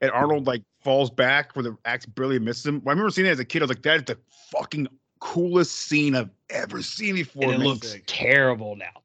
and 0.00 0.10
Arnold 0.12 0.46
like 0.46 0.62
falls 0.80 1.10
back 1.10 1.56
where 1.56 1.62
the 1.62 1.76
axe 1.84 2.06
barely 2.06 2.38
misses 2.38 2.66
him. 2.66 2.80
When 2.82 2.92
I 2.92 2.94
remember 2.94 3.10
seeing 3.10 3.26
it 3.26 3.30
as 3.30 3.40
a 3.40 3.44
kid. 3.44 3.62
I 3.62 3.64
was 3.64 3.70
like, 3.70 3.82
that 3.82 3.96
is 3.96 4.04
the 4.04 4.18
fucking 4.52 4.88
coolest 5.18 5.72
scene 5.72 6.14
I've 6.14 6.30
ever 6.50 6.82
seen 6.82 7.14
before. 7.14 7.44
And 7.44 7.54
it 7.54 7.58
man. 7.58 7.66
looks 7.66 7.96
terrible 8.06 8.76
now. 8.76 9.02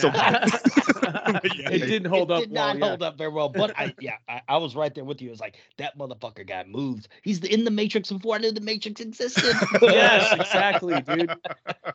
So- 0.00 0.10
it 1.44 1.86
didn't 1.86 2.10
hold 2.10 2.30
it 2.30 2.34
up 2.34 2.40
did 2.40 2.52
well. 2.52 2.66
not 2.66 2.78
yeah. 2.78 2.88
hold 2.88 3.02
up 3.02 3.18
very 3.18 3.30
well. 3.30 3.48
But 3.48 3.78
I, 3.78 3.94
yeah, 4.00 4.16
I, 4.28 4.40
I 4.48 4.56
was 4.56 4.74
right 4.76 4.94
there 4.94 5.04
with 5.04 5.20
you. 5.20 5.28
It 5.28 5.32
was 5.32 5.40
like 5.40 5.56
that 5.78 5.96
motherfucker 5.98 6.46
got 6.46 6.68
moved. 6.68 7.08
He's 7.22 7.38
in 7.40 7.64
the 7.64 7.70
Matrix 7.70 8.10
before 8.10 8.34
I 8.34 8.38
knew 8.38 8.52
the 8.52 8.60
Matrix 8.60 9.00
existed. 9.00 9.54
yes, 9.82 10.32
exactly, 10.32 11.00
dude. 11.02 11.34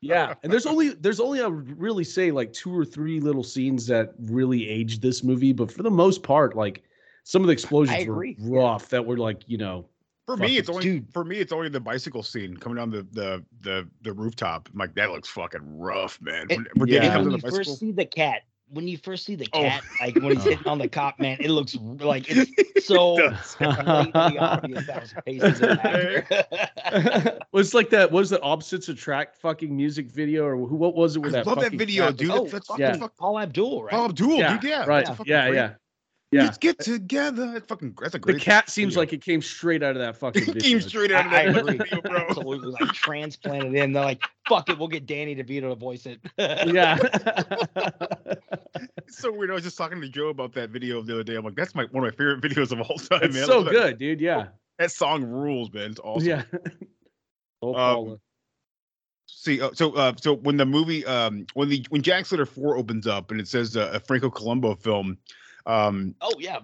Yeah, 0.01 0.35
and 0.43 0.51
there's 0.51 0.65
only 0.65 0.89
there's 0.89 1.19
only 1.19 1.39
a 1.39 1.49
really 1.49 2.03
say 2.03 2.31
like 2.31 2.53
two 2.53 2.75
or 2.75 2.85
three 2.85 3.19
little 3.19 3.43
scenes 3.43 3.87
that 3.87 4.13
really 4.19 4.67
aged 4.67 5.01
this 5.01 5.23
movie, 5.23 5.53
but 5.53 5.71
for 5.71 5.83
the 5.83 5.91
most 5.91 6.23
part, 6.23 6.55
like 6.55 6.83
some 7.23 7.41
of 7.41 7.47
the 7.47 7.53
explosions 7.53 8.05
were 8.05 8.13
agree. 8.13 8.35
rough. 8.39 8.89
That 8.89 9.05
were 9.05 9.17
like 9.17 9.43
you 9.47 9.57
know, 9.57 9.85
For 10.29 10.37
me, 10.37 10.57
it's 10.57 10.69
only 10.69 10.83
dude. 10.83 11.11
for 11.13 11.23
me, 11.25 11.37
it's 11.37 11.51
only 11.51 11.69
the 11.69 11.79
bicycle 11.79 12.23
scene 12.23 12.55
coming 12.57 12.77
down 12.77 12.89
the 12.91 13.05
the 13.11 13.43
the, 13.61 13.87
the 14.01 14.13
rooftop. 14.13 14.69
I'm 14.71 14.79
like, 14.79 14.93
that 14.95 15.11
looks 15.11 15.29
fucking 15.29 15.77
rough, 15.79 16.19
man. 16.21 16.47
It- 16.49 16.57
When, 16.57 16.67
when 16.75 16.89
Yeah. 16.89 16.99
Danny 17.01 17.23
when 17.23 17.31
you 17.31 17.37
the 17.37 17.41
bicycle, 17.43 17.57
first 17.57 17.79
see 17.79 17.91
the 17.91 18.05
cat, 18.05 18.43
when 18.71 18.87
you 18.87 18.97
first 18.97 19.25
see 19.25 19.33
the 19.35 19.47
Oh. 19.53 19.63
cat, 19.63 19.83
like 19.99 20.15
when 20.15 20.35
he's 20.35 20.43
hitting 20.43 20.67
on 20.67 20.77
the 20.77 20.87
cop, 20.87 21.19
man, 21.19 21.37
it 21.39 21.49
looks 21.49 21.75
like 21.99 22.25
it's 22.29 22.51
so 22.87 23.17
does. 23.17 23.55
blatantly 23.59 24.37
obvious 24.37 24.85
that 24.85 25.01
was 25.01 25.13
pacing 25.25 25.77
was 27.51 27.73
like 27.73 27.89
that 27.89 28.11
was 28.11 28.29
the 28.29 28.39
opposites 28.41 28.89
attract 28.89 29.35
fucking 29.37 29.75
music 29.75 30.11
video 30.11 30.45
or 30.45 30.55
who 30.67 30.75
what 30.75 30.95
was 30.95 31.15
it 31.15 31.19
with 31.19 31.33
I 31.33 31.39
that 31.39 31.47
love 31.47 31.59
that 31.61 31.73
video, 31.73 32.07
cat? 32.07 32.17
dude. 32.17 32.31
oh, 32.31 32.47
That's 32.47 32.67
fucking 32.67 32.85
yeah. 32.85 33.07
Paula 33.17 33.43
Abdul, 33.43 33.83
right? 33.83 33.91
Paula 33.91 34.09
Abdul, 34.09 34.37
Yeah, 34.37 34.53
dude. 34.57 34.69
Yeah, 34.69 34.85
right. 34.85 35.05
that's 35.05 35.19
Yeah, 35.25 35.49
yeah, 35.49 35.73
yeah. 36.31 36.43
Let's 36.43 36.57
get 36.57 36.79
together. 36.79 37.51
That's 37.53 37.65
fucking. 37.67 37.95
That's 38.01 38.15
a 38.15 38.19
great. 38.19 38.33
The 38.33 38.39
great. 38.39 38.43
cat 38.45 38.69
seems 38.69 38.93
video. 38.93 39.01
like 39.01 39.13
it 39.13 39.21
came 39.23 39.41
straight 39.41 39.81
out 39.83 39.95
of 39.95 40.01
that 40.01 40.15
fucking 40.17 40.43
It 40.43 40.45
video. 40.53 40.61
came 40.61 40.81
straight 40.81 41.11
out 41.11 41.25
of 41.25 41.31
I, 41.33 41.41
I 41.41 41.45
that 41.51 41.57
agree. 41.57 41.77
video, 41.77 42.01
bro. 42.01 42.17
Absolutely, 42.29 42.71
like 42.79 42.93
transplanted 42.93 43.73
in. 43.73 43.93
They're 43.93 44.03
like, 44.05 44.23
"Fuck 44.47 44.69
it, 44.69 44.77
we'll 44.77 44.87
get 44.89 45.05
Danny 45.07 45.35
DeVito 45.35 45.69
to 45.69 45.75
voice 45.75 46.05
it." 46.05 46.19
yeah. 46.37 46.97
It's 49.07 49.17
so 49.17 49.31
weird. 49.33 49.49
I 49.49 49.55
was 49.55 49.63
just 49.63 49.77
talking 49.77 49.99
to 50.01 50.07
Joe 50.07 50.27
about 50.29 50.53
that 50.53 50.69
video 50.69 51.01
the 51.01 51.13
other 51.15 51.23
day. 51.23 51.35
I'm 51.35 51.43
like, 51.43 51.55
that's 51.55 51.73
my 51.73 51.85
one 51.91 52.03
of 52.05 52.11
my 52.13 52.15
favorite 52.15 52.41
videos 52.43 52.71
of 52.71 52.79
all 52.81 52.97
time, 52.97 53.23
it's 53.23 53.35
man. 53.35 53.45
So 53.47 53.55
love 53.57 53.65
that- 53.65 53.71
good, 53.73 53.97
dude. 53.97 54.21
Yeah. 54.21 54.47
That 54.77 54.91
song 54.91 55.23
rules, 55.23 55.73
man. 55.73 55.91
It's 55.91 55.99
awesome. 55.99 56.27
Yeah. 56.27 56.43
Oh, 57.61 57.75
Um, 58.11 58.19
See, 59.27 59.59
uh, 59.61 59.71
so 59.73 59.93
uh, 59.95 60.13
so 60.21 60.33
when 60.35 60.55
the 60.57 60.65
movie, 60.65 61.05
um, 61.05 61.45
when 61.55 61.67
the 61.69 61.85
when 61.89 62.01
Jack 62.01 62.25
Slater 62.25 62.45
Four 62.45 62.77
opens 62.77 63.05
up 63.05 63.31
and 63.31 63.39
it 63.41 63.47
says 63.49 63.75
uh, 63.75 63.91
a 63.93 63.99
Franco 63.99 64.29
Columbu 64.29 64.81
film, 64.81 65.17
um, 65.69 66.15
oh 66.21 66.33
yeah, 66.39 66.59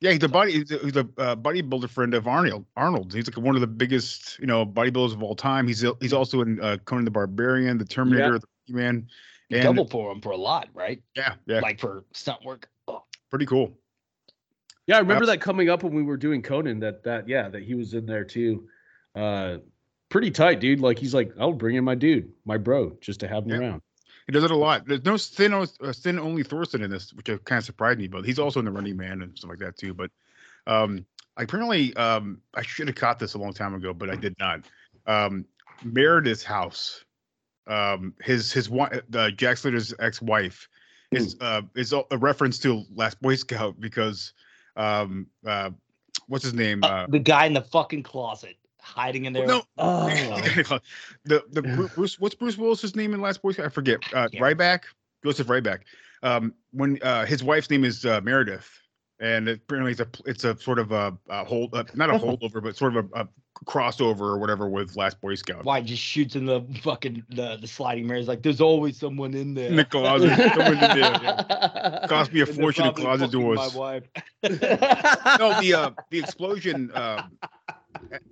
yeah, 0.00 0.12
he's 0.12 0.22
a 0.22 0.28
body, 0.28 0.52
he's 0.52 0.70
a, 0.70 0.78
he's 0.78 0.96
a 0.96 1.00
uh, 1.18 1.36
bodybuilder 1.36 1.90
friend 1.90 2.14
of 2.14 2.26
Arnold. 2.26 2.64
Arnold, 2.76 3.12
he's 3.12 3.28
like 3.28 3.36
one 3.44 3.54
of 3.54 3.60
the 3.60 3.66
biggest, 3.66 4.38
you 4.38 4.46
know, 4.46 4.64
bodybuilders 4.64 5.12
of 5.12 5.22
all 5.22 5.34
time. 5.34 5.66
He's 5.66 5.84
he's 6.00 6.12
also 6.12 6.40
in 6.40 6.60
uh, 6.60 6.76
Conan 6.84 7.04
the 7.04 7.10
Barbarian, 7.10 7.78
the 7.78 7.84
Terminator, 7.84 8.38
the 8.38 8.72
Man, 8.74 9.08
and 9.50 9.62
double 9.62 9.86
for 9.86 10.12
him 10.12 10.20
for 10.20 10.30
a 10.30 10.36
lot, 10.36 10.68
right? 10.72 11.02
yeah, 11.16 11.34
yeah, 11.46 11.60
Like 11.60 11.80
for 11.80 12.04
stunt 12.12 12.44
work. 12.44 12.68
Oh, 12.86 13.02
pretty 13.30 13.46
cool. 13.46 13.76
Yeah, 14.86 14.96
I 14.96 15.00
remember 15.00 15.26
that 15.26 15.40
coming 15.40 15.68
up 15.68 15.82
when 15.82 15.92
we 15.92 16.02
were 16.02 16.16
doing 16.16 16.42
Conan. 16.42 16.80
That 16.80 17.02
that 17.04 17.28
yeah, 17.28 17.48
that 17.48 17.62
he 17.62 17.74
was 17.74 17.92
in 17.92 18.06
there 18.06 18.24
too. 18.24 18.68
Uh, 19.14 19.58
pretty 20.08 20.30
tight, 20.30 20.60
dude. 20.60 20.80
Like 20.80 20.98
he's 20.98 21.12
like, 21.12 21.32
I'll 21.38 21.52
bring 21.52 21.76
in 21.76 21.84
my 21.84 21.94
dude, 21.94 22.32
my 22.44 22.56
bro, 22.56 22.96
just 23.00 23.20
to 23.20 23.28
have 23.28 23.44
him 23.44 23.50
Yeah. 23.50 23.58
around. 23.58 23.82
He 24.28 24.32
does 24.32 24.44
it 24.44 24.50
a 24.50 24.56
lot. 24.56 24.86
There's 24.86 25.06
no 25.06 25.16
thin, 25.16 25.54
uh, 25.54 25.66
thin 25.94 26.18
only 26.18 26.42
Thorson 26.42 26.82
in 26.82 26.90
this, 26.90 27.14
which 27.14 27.28
kind 27.44 27.58
of 27.58 27.64
surprised 27.64 27.98
me. 27.98 28.08
But 28.08 28.26
he's 28.26 28.38
also 28.38 28.58
in 28.58 28.66
the 28.66 28.70
Running 28.70 28.94
Man 28.94 29.22
and 29.22 29.36
stuff 29.36 29.48
like 29.48 29.58
that 29.60 29.78
too. 29.78 29.94
But 29.94 30.10
um, 30.66 31.06
apparently, 31.38 31.96
um, 31.96 32.42
I 32.54 32.60
should 32.60 32.88
have 32.88 32.94
caught 32.94 33.18
this 33.18 33.32
a 33.32 33.38
long 33.38 33.54
time 33.54 33.74
ago, 33.74 33.94
but 33.94 34.10
I 34.10 34.16
did 34.16 34.34
not. 34.38 34.60
Um, 35.06 35.46
Meredith's 35.82 36.44
house, 36.44 37.06
um, 37.68 38.12
his 38.20 38.52
his 38.52 38.68
wife, 38.68 39.00
uh, 39.14 39.30
Jack 39.30 39.56
Slater's 39.56 39.94
ex-wife, 39.98 40.68
is 41.10 41.34
uh, 41.40 41.62
is 41.74 41.94
a 41.94 42.02
a 42.10 42.18
reference 42.18 42.58
to 42.58 42.84
Last 42.94 43.22
Boy 43.22 43.34
Scout 43.34 43.80
because 43.80 44.34
um, 44.76 45.26
uh, 45.46 45.70
what's 46.26 46.44
his 46.44 46.52
name? 46.52 46.84
Uh, 46.84 47.06
the 47.08 47.18
guy 47.18 47.46
in 47.46 47.54
the 47.54 47.62
fucking 47.62 48.02
closet 48.02 48.56
hiding 48.88 49.26
in 49.26 49.32
there. 49.32 49.46
no, 49.46 49.62
Oh, 49.78 50.08
the 51.24 51.44
the 51.50 51.62
Bruce. 51.94 52.18
What's 52.18 52.34
Bruce 52.34 52.56
Willis's 52.56 52.96
name 52.96 53.14
in 53.14 53.20
Last 53.20 53.42
Boy 53.42 53.52
Scout? 53.52 53.66
I 53.66 53.68
forget. 53.68 54.00
Uh, 54.12 54.28
Ryback, 54.34 54.82
Joseph 55.24 55.46
Ryback. 55.46 55.80
Um, 56.22 56.54
when 56.72 56.98
uh, 57.02 57.26
his 57.26 57.44
wife's 57.44 57.70
name 57.70 57.84
is 57.84 58.04
uh, 58.04 58.20
Meredith, 58.22 58.68
and 59.20 59.48
apparently 59.48 59.92
it's 59.92 60.00
a 60.00 60.08
it's 60.26 60.44
a 60.44 60.58
sort 60.58 60.78
of 60.78 60.92
a, 60.92 61.16
a 61.28 61.44
hold, 61.44 61.74
uh, 61.74 61.84
not 61.94 62.10
a 62.10 62.14
holdover, 62.14 62.62
but 62.62 62.76
sort 62.76 62.96
of 62.96 63.06
a, 63.14 63.20
a 63.22 63.28
crossover 63.66 64.20
or 64.20 64.38
whatever 64.38 64.68
with 64.68 64.96
Last 64.96 65.20
Boy 65.20 65.34
Scout. 65.34 65.64
Why 65.64 65.80
just 65.80 66.02
shoots 66.02 66.36
in 66.36 66.46
the 66.46 66.62
fucking 66.82 67.24
the, 67.30 67.56
the 67.60 67.66
sliding 67.66 68.06
mirrors 68.06 68.28
like 68.28 68.42
there's 68.42 68.60
always 68.60 68.96
someone 68.98 69.34
in 69.34 69.54
there. 69.54 69.68
In 69.68 69.76
the 69.76 69.84
closet, 69.84 70.36
someone 70.36 70.74
in 70.74 70.80
there, 70.80 70.98
yeah. 70.98 72.06
Cost 72.08 72.32
me 72.32 72.40
a 72.40 72.46
And 72.46 72.54
fortune 72.54 72.86
in 72.86 72.94
closet 72.94 73.30
doors. 73.30 73.58
My 73.58 73.68
wife. 73.78 74.04
no, 74.42 75.60
the 75.60 75.74
uh, 75.76 75.90
the 76.10 76.18
explosion, 76.18 76.90
uh, 76.92 77.22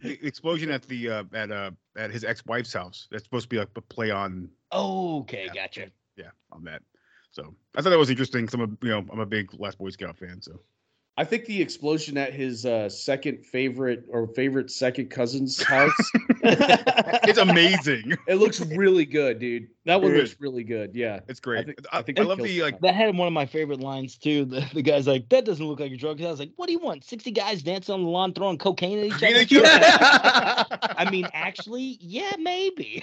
the 0.03 0.19
explosion 0.27 0.71
at 0.71 0.83
the 0.83 1.11
uh, 1.11 1.25
at 1.33 1.51
uh, 1.51 1.71
at 1.97 2.11
his 2.11 2.25
ex-wife's 2.25 2.73
house. 2.73 3.09
That's 3.11 3.25
supposed 3.25 3.45
to 3.45 3.49
be 3.49 3.59
like 3.59 3.69
a 3.77 3.81
play 3.81 4.11
on 4.11 4.51
okay, 4.73 5.49
gotcha. 5.55 5.91
yeah 6.17 6.31
on 6.53 6.65
that. 6.65 6.83
So 7.31 7.55
I 7.75 7.83
thought 7.83 7.91
that 7.91 7.99
was 7.99 8.11
interesting. 8.11 8.49
Some 8.49 8.61
of 8.61 8.71
you 8.83 8.91
know 8.91 9.05
I'm 9.13 9.21
a 9.21 9.27
big 9.27 9.53
Last 9.59 9.79
Boy 9.79 9.91
Scout 9.91 10.17
fan. 10.17 10.41
So 10.41 10.61
I 11.19 11.25
think 11.25 11.47
the 11.47 11.63
explosion 11.63 12.19
at 12.19 12.35
his 12.35 12.67
uh, 12.67 12.91
second 12.91 13.45
favorite 13.47 14.05
or 14.11 14.27
favorite 14.27 14.71
second 14.71 15.09
cousin's 15.11 15.63
house. 15.63 15.91
it's 16.43 17.39
amazing. 17.39 18.13
It 18.29 18.35
looks 18.37 18.61
really 18.61 19.07
good, 19.07 19.39
dude. 19.39 19.69
That 19.85 20.03
one 20.03 20.11
Dude. 20.11 20.21
looks 20.21 20.37
really 20.41 20.65
good. 20.65 20.95
Yeah, 20.95 21.21
It's 21.29 21.39
great. 21.39 21.61
I 21.61 21.63
think, 21.65 21.79
I- 21.93 21.99
I, 21.99 22.03
think 22.03 22.19
I 22.19 22.23
love 22.25 22.39
the, 22.39 22.63
like- 22.63 22.81
That 22.81 22.95
had 22.95 23.17
one 23.17 23.27
of 23.29 23.33
my 23.33 23.47
favorite 23.47 23.81
lines 23.81 24.17
too. 24.19 24.45
The, 24.45 24.69
the 24.75 24.83
guy's 24.83 25.07
like, 25.07 25.29
"That 25.29 25.45
doesn't 25.45 25.65
look 25.65 25.79
like 25.81 25.93
a 25.93 25.97
drug." 25.97 26.21
I 26.21 26.27
was 26.31 26.41
like, 26.41 26.51
"What 26.57 26.67
do 26.67 26.73
you 26.73 26.81
want? 26.81 27.05
Sixty 27.05 27.31
guys 27.31 27.63
dancing 27.63 27.95
on 27.95 28.03
the 28.03 28.09
lawn 28.09 28.35
throwing 28.35 28.59
cocaine 28.59 28.99
at 28.99 29.05
each 29.07 29.23
other?" 29.23 29.45
Cocaine 29.47 29.63
I 30.99 31.09
mean, 31.11 31.29
actually, 31.33 31.99
yeah, 32.01 32.33
maybe. 32.39 33.03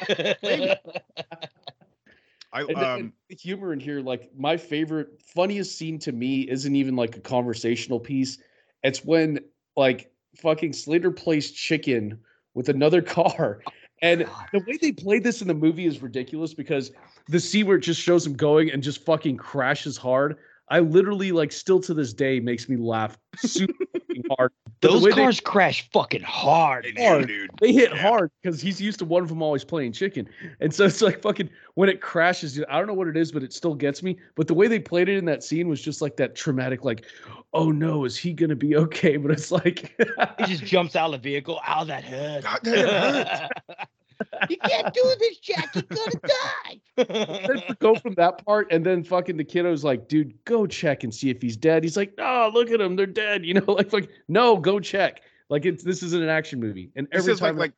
I 2.53 2.61
And 2.61 2.77
um 2.77 3.13
the 3.29 3.35
humor 3.35 3.73
in 3.73 3.79
here, 3.79 3.99
like 3.99 4.29
my 4.37 4.55
favorite, 4.55 5.19
funniest 5.21 5.77
scene 5.77 5.99
to 5.99 6.11
me 6.11 6.41
isn't 6.41 6.75
even 6.75 6.95
like 6.95 7.17
a 7.17 7.19
conversational 7.19 7.99
piece. 7.99 8.37
It's 8.83 9.03
when 9.03 9.39
like 9.75 10.11
fucking 10.37 10.73
Slater 10.73 11.11
plays 11.11 11.51
chicken 11.51 12.19
with 12.53 12.69
another 12.69 13.01
car. 13.17 13.61
And 14.01 14.27
the 14.51 14.59
way 14.59 14.77
they 14.81 14.91
played 14.91 15.23
this 15.23 15.41
in 15.41 15.47
the 15.47 15.53
movie 15.53 15.85
is 15.85 16.01
ridiculous 16.01 16.53
because 16.53 16.91
the 17.29 17.39
scene 17.39 17.65
where 17.67 17.77
it 17.77 17.81
just 17.81 18.01
shows 18.01 18.25
him 18.27 18.33
going 18.33 18.69
and 18.69 18.83
just 18.83 19.03
fucking 19.05 19.37
crashes 19.37 19.97
hard. 19.97 20.37
I 20.69 20.79
literally 20.79 21.31
like 21.31 21.51
still 21.51 21.79
to 21.81 21.93
this 21.93 22.13
day 22.13 22.39
makes 22.39 22.67
me 22.69 22.77
laugh 22.77 23.17
super 23.37 23.73
hard. 24.37 24.51
But 24.65 24.73
the 24.81 24.87
Those 24.89 25.03
way 25.03 25.11
they- 25.11 25.21
cars 25.21 25.39
crash 25.39 25.89
fucking 25.91 26.21
hard, 26.23 26.85
man. 26.95 27.07
hard. 27.15 27.27
dude. 27.27 27.49
They 27.59 27.71
hit 27.73 27.91
hard 27.95 28.31
because 28.41 28.61
he's 28.61 28.81
used 28.81 28.99
to 28.99 29.05
one 29.05 29.23
of 29.23 29.29
them 29.29 29.41
always 29.41 29.63
playing 29.63 29.91
chicken. 29.93 30.27
And 30.59 30.73
so 30.73 30.85
it's 30.85 31.01
like 31.01 31.21
fucking 31.21 31.49
when 31.75 31.89
it 31.89 32.01
crashes, 32.01 32.59
I 32.69 32.77
don't 32.77 32.87
know 32.87 32.93
what 32.93 33.07
it 33.07 33.17
is, 33.17 33.31
but 33.31 33.43
it 33.43 33.53
still 33.53 33.75
gets 33.75 34.03
me. 34.03 34.17
But 34.35 34.47
the 34.47 34.53
way 34.53 34.67
they 34.67 34.79
played 34.79 35.09
it 35.09 35.17
in 35.17 35.25
that 35.25 35.43
scene 35.43 35.67
was 35.67 35.81
just 35.81 36.01
like 36.01 36.15
that 36.17 36.35
traumatic, 36.35 36.83
like, 36.83 37.05
oh 37.53 37.71
no, 37.71 38.05
is 38.05 38.17
he 38.17 38.33
gonna 38.33 38.55
be 38.55 38.75
okay? 38.77 39.17
But 39.23 39.31
it's 39.31 39.51
like 39.51 39.95
He 40.39 40.45
just 40.45 40.63
jumps 40.65 40.95
out 40.95 41.07
of 41.13 41.21
the 41.21 41.29
vehicle. 41.29 41.59
Ow, 41.67 41.83
that 41.85 42.03
hurt. 42.03 42.43
God, 42.43 42.59
that 42.63 43.51
you 44.49 44.57
can't 44.57 44.93
do 44.93 45.15
this, 45.19 45.37
Jack. 45.39 45.73
You're 45.75 45.83
gonna 45.83 47.65
die. 47.67 47.75
go 47.79 47.95
from 47.95 48.13
that 48.15 48.43
part 48.45 48.67
and 48.71 48.85
then 48.85 49.03
fucking 49.03 49.37
the 49.37 49.43
kiddo's 49.43 49.83
like, 49.83 50.07
dude, 50.07 50.33
go 50.45 50.65
check 50.67 51.03
and 51.03 51.13
see 51.13 51.29
if 51.29 51.41
he's 51.41 51.57
dead. 51.57 51.83
He's 51.83 51.97
like, 51.97 52.13
oh, 52.19 52.51
look 52.53 52.69
at 52.71 52.79
him, 52.81 52.95
they're 52.95 53.05
dead. 53.05 53.45
You 53.53 53.55
know, 53.55 53.65
like 53.73 53.91
like 53.93 54.09
no, 54.27 54.57
go 54.57 54.79
check. 54.79 55.21
Like 55.49 55.65
it's 55.65 55.83
this 55.83 56.01
isn't 56.03 56.21
an 56.23 56.29
action 56.29 56.59
movie. 56.59 56.91
And 56.95 57.07
He 57.11 57.17
every 57.17 57.33
says 57.33 57.41
like 57.41 57.49
time 57.49 57.57
like 57.57 57.73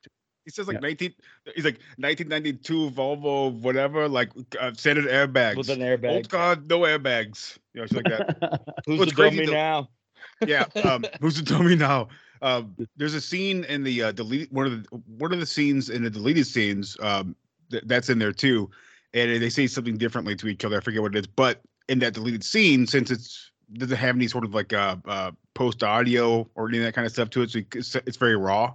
he 0.46 0.52
says 0.52 0.68
like 0.68 0.76
Yeah. 0.76 0.82
19 0.82 1.14
he's 1.56 1.66
like 1.66 1.80
1992 1.98 2.92
Volvo 2.92 3.52
whatever 3.62 4.08
like 4.08 4.30
uh, 4.60 4.72
standard 4.74 5.06
airbags. 5.06 5.56
With 5.58 5.70
an 5.70 5.80
airbag. 5.80 6.06
Oh 6.06 6.20
airbag. 6.22 6.28
God, 6.30 6.70
no 6.70 6.80
airbags. 6.82 7.58
You 7.74 7.82
know, 7.82 7.88
shit 7.88 8.06
like 8.06 8.06
that. 8.40 8.62
Who's 8.86 9.00
What's 9.00 9.12
the 9.12 9.16
crazy 9.16 9.38
dummy 9.38 9.46
though- 9.48 9.54
now? 9.54 9.90
yeah. 10.46 10.66
Um, 10.84 11.06
who's 11.22 11.36
the 11.38 11.44
dummy 11.44 11.76
now? 11.76 12.10
Um, 12.42 12.76
there's 12.98 13.14
a 13.14 13.22
scene 13.22 13.64
in 13.66 13.84
the 13.84 14.04
uh, 14.04 14.12
delete 14.12 14.52
one 14.52 14.66
of 14.66 14.84
the 14.84 14.98
one 15.18 15.32
of 15.34 15.40
the 15.40 15.46
scenes 15.46 15.90
in 15.90 16.04
the 16.04 16.10
deleted 16.10 16.46
scenes 16.48 16.98
um, 17.02 17.36
th- 17.72 17.84
that's 17.86 18.10
in 18.10 18.20
there 18.20 18.32
too, 18.34 18.70
and 19.14 19.42
they 19.42 19.50
say 19.50 19.68
something 19.68 19.98
differently 19.98 20.36
to 20.36 20.48
each 20.48 20.66
other. 20.66 20.78
I 20.78 20.80
forget 20.82 21.02
what 21.02 21.16
it 21.16 21.20
is, 21.20 21.28
but 21.28 21.62
in 21.88 22.00
that 22.00 22.14
deleted 22.14 22.44
scene, 22.44 22.88
since 22.88 23.12
it's 23.12 23.52
doesn't 23.74 23.98
have 23.98 24.16
any 24.16 24.28
sort 24.28 24.44
of 24.46 24.54
like 24.54 24.74
uh, 24.74 24.96
uh, 25.08 25.32
post 25.54 25.84
audio 25.84 26.48
or 26.56 26.68
any 26.70 26.78
of 26.78 26.84
that 26.84 26.94
kind 26.94 27.06
of 27.06 27.12
stuff 27.12 27.30
to 27.32 27.42
it, 27.42 27.50
so 27.52 27.60
it's, 27.74 27.96
it's 27.96 28.18
very 28.18 28.36
raw. 28.36 28.74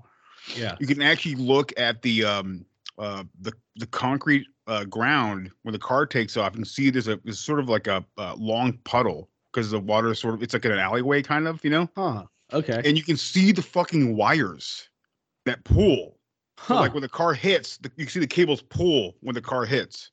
yeah. 0.56 0.76
You 0.80 0.86
can 0.86 1.00
actually 1.02 1.36
look 1.36 1.72
at 1.78 2.02
the 2.02 2.24
um, 2.24 2.64
uh, 2.98 3.24
the 3.40 3.52
the 3.76 3.86
concrete 3.86 4.46
uh, 4.66 4.84
ground 4.84 5.50
when 5.62 5.72
the 5.72 5.78
car 5.78 6.06
takes 6.06 6.36
off 6.36 6.54
and 6.54 6.66
see 6.66 6.90
there's 6.90 7.08
a 7.08 7.18
there's 7.24 7.38
sort 7.40 7.58
of 7.58 7.68
like 7.68 7.86
a, 7.86 8.04
uh 8.18 8.34
long 8.38 8.72
puddle 8.84 9.28
because 9.52 9.70
the 9.70 9.80
water 9.80 10.12
is 10.12 10.18
sort 10.18 10.34
of 10.34 10.42
it's 10.42 10.54
like 10.54 10.64
in 10.64 10.72
an 10.72 10.78
alleyway 10.78 11.22
kind 11.22 11.48
of 11.48 11.62
you 11.64 11.70
know 11.70 11.88
Huh. 11.96 12.24
Okay. 12.52 12.80
and 12.84 12.96
you 12.96 13.02
can 13.04 13.16
see 13.16 13.52
the 13.52 13.62
fucking 13.62 14.16
wires 14.16 14.88
that 15.46 15.62
pull. 15.64 16.18
So 16.66 16.74
like 16.74 16.92
when 16.92 17.02
the 17.02 17.08
car 17.08 17.32
hits, 17.32 17.78
the, 17.78 17.90
you 17.96 18.04
can 18.04 18.12
see 18.12 18.20
the 18.20 18.26
cables 18.26 18.60
pull 18.62 19.16
when 19.20 19.34
the 19.34 19.40
car 19.40 19.64
hits. 19.64 20.10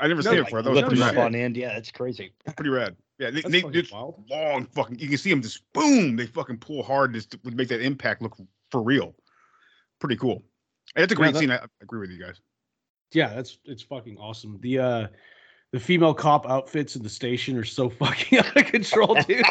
I 0.00 0.06
never 0.06 0.22
seen 0.22 0.34
it 0.34 0.44
before. 0.44 0.62
That 0.62 0.70
was 0.70 0.82
pretty 0.82 1.00
rad. 1.00 1.16
on 1.16 1.34
end. 1.34 1.56
Yeah, 1.56 1.72
that's 1.74 1.90
crazy. 1.90 2.32
Pretty 2.54 2.70
rad. 2.70 2.94
Yeah, 3.18 3.30
they, 3.30 3.40
That's 3.40 3.50
they, 3.52 3.60
fucking 3.62 3.86
wild. 3.92 4.24
long 4.28 4.66
fucking. 4.66 4.98
You 4.98 5.08
can 5.08 5.18
see 5.18 5.30
them 5.30 5.40
just 5.42 5.62
boom. 5.72 6.16
They 6.16 6.26
fucking 6.26 6.58
pull 6.58 6.82
hard 6.82 7.14
just 7.14 7.30
to 7.30 7.40
would 7.44 7.56
make 7.56 7.68
that 7.68 7.80
impact 7.80 8.22
look 8.22 8.36
for 8.70 8.82
real. 8.82 9.14
Pretty 10.00 10.16
cool. 10.16 10.42
And 10.96 11.02
it's 11.04 11.12
a 11.12 11.14
Yeah, 11.14 11.18
great 11.18 11.32
that- 11.34 11.38
scene. 11.40 11.50
I, 11.50 11.56
I 11.56 11.66
agree 11.80 12.00
with 12.00 12.10
you 12.10 12.18
guys. 12.20 12.40
Yeah, 13.12 13.32
that's 13.34 13.58
it's 13.64 13.82
fucking 13.82 14.18
awesome. 14.18 14.58
The 14.60 14.78
uh 14.78 15.06
the 15.74 15.80
female 15.80 16.14
cop 16.14 16.48
outfits 16.48 16.94
in 16.94 17.02
the 17.02 17.08
station 17.08 17.58
are 17.58 17.64
so 17.64 17.90
fucking 17.98 18.38
out 18.38 18.56
of 18.56 18.64
control, 18.66 19.16
dude. 19.26 19.42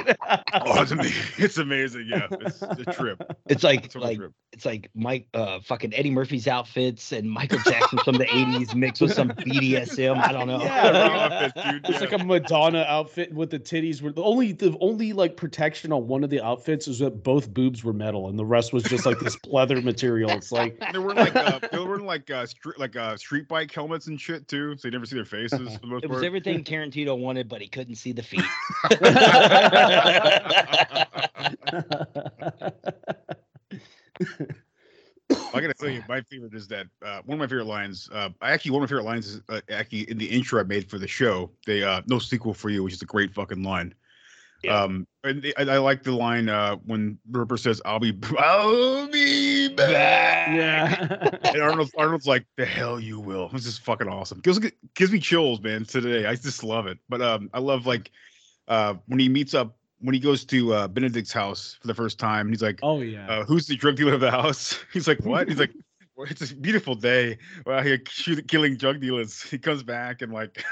Oh, 0.54 0.82
it's 0.82 0.92
amazing. 0.92 1.24
It's 1.38 1.58
amazing. 1.58 2.08
Yeah, 2.08 2.28
it's 2.32 2.62
a 2.62 2.86
trip. 2.94 3.22
It's 3.50 3.62
like 3.62 3.84
It's 3.84 3.96
like 3.96 4.18
trip. 4.20 4.32
it's 4.54 4.64
like 4.66 4.90
Mike 4.96 5.28
uh 5.34 5.60
fucking 5.60 5.94
Eddie 5.94 6.12
Murphy's 6.12 6.48
outfits 6.48 7.12
and 7.12 7.30
Michael 7.30 7.60
Jackson 7.66 8.00
from 8.06 8.16
the 8.16 8.26
80s 8.26 8.74
mixed 8.74 9.02
with 9.02 9.12
some 9.14 9.32
BDSM. 9.32 10.16
I 10.18 10.32
don't 10.32 10.48
know. 10.48 10.62
Yeah, 10.64 10.92
Real 10.92 11.20
outfits, 11.20 11.66
dude. 11.66 11.82
It's 11.90 11.90
Yeah. 11.90 12.00
like 12.10 12.14
a 12.14 12.24
Madonna 12.24 12.86
outfit 12.88 13.34
with 13.34 13.50
the 13.50 13.60
titties 13.60 14.02
were 14.02 14.14
the 14.14 14.24
only 14.24 14.54
the 14.54 14.78
only 14.80 15.12
like 15.12 15.36
protection 15.36 15.92
on 15.92 16.08
one 16.08 16.24
of 16.24 16.30
the 16.30 16.42
outfits 16.42 16.88
is 16.88 17.00
that 17.00 17.22
both 17.24 17.54
boobs 17.54 17.84
were 17.84 17.92
metal 17.92 18.30
and 18.30 18.40
the 18.40 18.46
rest 18.46 18.72
was 18.72 18.84
just 18.84 19.06
like 19.06 19.20
this 19.20 19.36
pleather 19.36 19.84
material. 19.84 20.30
It's 20.30 20.54
like 20.54 20.80
They 20.94 21.00
weren't 21.00 21.18
like 21.18 21.36
uh, 21.36 21.60
they 21.70 21.80
were 21.80 21.86
wearing 21.86 22.06
like 22.06 22.32
uh, 22.32 22.46
street 22.46 22.80
like 22.80 22.96
uh, 22.96 23.18
street 23.18 23.50
bike 23.50 23.74
helmets 23.74 24.08
and 24.08 24.18
shit 24.22 24.48
too, 24.48 24.78
so 24.78 24.88
you 24.88 24.94
never 24.94 25.06
see 25.06 25.16
their 25.18 25.26
faces 25.26 25.74
for 25.74 25.80
the 25.82 25.88
most 25.88 26.06
It 26.06 26.13
was 26.14 26.24
everything 26.24 26.64
Tarantino 26.64 27.18
wanted, 27.18 27.50
but 27.50 27.62
he 27.62 27.68
couldn't 27.68 27.96
see 27.96 28.12
the 28.12 28.24
feet. 28.24 28.44
I 35.56 35.62
gotta 35.62 35.74
tell 35.74 35.90
you, 35.90 36.04
my 36.08 36.22
favorite 36.22 36.54
is 36.54 36.68
that 36.70 36.88
uh, 37.06 37.22
one 37.26 37.36
of 37.36 37.40
my 37.40 37.48
favorite 37.48 37.66
lines. 37.66 38.10
Uh, 38.12 38.30
actually, 38.42 38.72
one 38.72 38.84
of 38.84 38.90
my 38.90 38.96
favorite 38.96 39.06
lines 39.06 39.28
is 39.28 39.42
uh, 39.50 39.62
actually 39.72 40.10
in 40.10 40.18
the 40.18 40.26
intro 40.26 40.60
I 40.60 40.64
made 40.64 40.90
for 40.90 40.98
the 40.98 41.08
show. 41.08 41.52
They 41.66 41.84
uh, 41.84 42.02
no 42.08 42.20
sequel 42.20 42.54
for 42.54 42.70
you, 42.70 42.84
which 42.84 42.94
is 42.94 43.02
a 43.02 43.06
great 43.06 43.34
fucking 43.34 43.64
line. 43.64 43.94
Yeah. 44.64 44.82
Um, 44.82 44.92
and 44.92 45.02
the- 45.02 45.08
I, 45.26 45.54
I 45.58 45.78
like 45.78 46.04
the 46.04 46.12
line 46.12 46.50
uh, 46.50 46.76
when 46.86 47.18
Ripper 47.32 47.56
says, 47.56 47.82
"I'll 47.86 48.00
be, 48.00 48.18
I'll 48.40 49.08
be 49.08 49.70
back." 49.70 50.50
yeah. 50.50 51.30
and 51.44 51.62
Arnold, 51.62 51.92
Arnold's 51.98 52.28
like, 52.28 52.46
"The 52.58 52.66
hell 52.66 53.00
you 53.00 53.20
will." 53.20 53.50
This 53.50 53.66
is 53.66 53.78
fucking 53.78 54.08
awesome. 54.08 54.40
Gives 54.42 54.60
gives 54.96 55.12
me 55.12 55.20
chills, 55.20 55.62
man. 55.62 55.86
Today, 55.86 56.26
I 56.26 56.36
just 56.36 56.64
love 56.64 56.88
it. 56.88 56.98
But 57.08 57.22
um, 57.22 57.50
I 57.54 57.60
love 57.60 57.86
like 57.86 58.12
uh 58.68 58.96
when 59.08 59.20
he 59.20 59.30
meets 59.30 59.54
up 59.54 59.76
when 60.00 60.14
he 60.14 60.20
goes 60.20 60.44
to 60.46 60.74
uh 60.74 60.88
Benedict's 60.88 61.32
house 61.32 61.78
for 61.80 61.88
the 61.88 61.94
first 61.94 62.20
time. 62.20 62.50
He's 62.50 62.62
like, 62.62 62.80
oh 62.84 63.02
yeah. 63.02 63.28
uh, 63.28 63.46
"Who's 63.46 63.68
the 63.68 63.78
drug 63.78 63.96
dealer 63.96 64.14
of 64.14 64.22
the 64.22 64.32
house?" 64.32 64.78
He's 64.94 65.08
like, 65.08 65.20
"What?" 65.22 65.48
He's 65.48 65.60
like, 65.60 65.72
well, 66.18 66.28
"It's 66.30 66.52
a 66.52 66.56
beautiful 66.56 66.96
day. 66.96 67.38
Out 67.66 67.86
here 67.86 67.98
killing 67.98 68.76
drug 68.76 69.00
dealers." 69.00 69.42
He 69.42 69.58
comes 69.58 69.84
back 69.84 70.22
and 70.22 70.34
like 70.34 70.64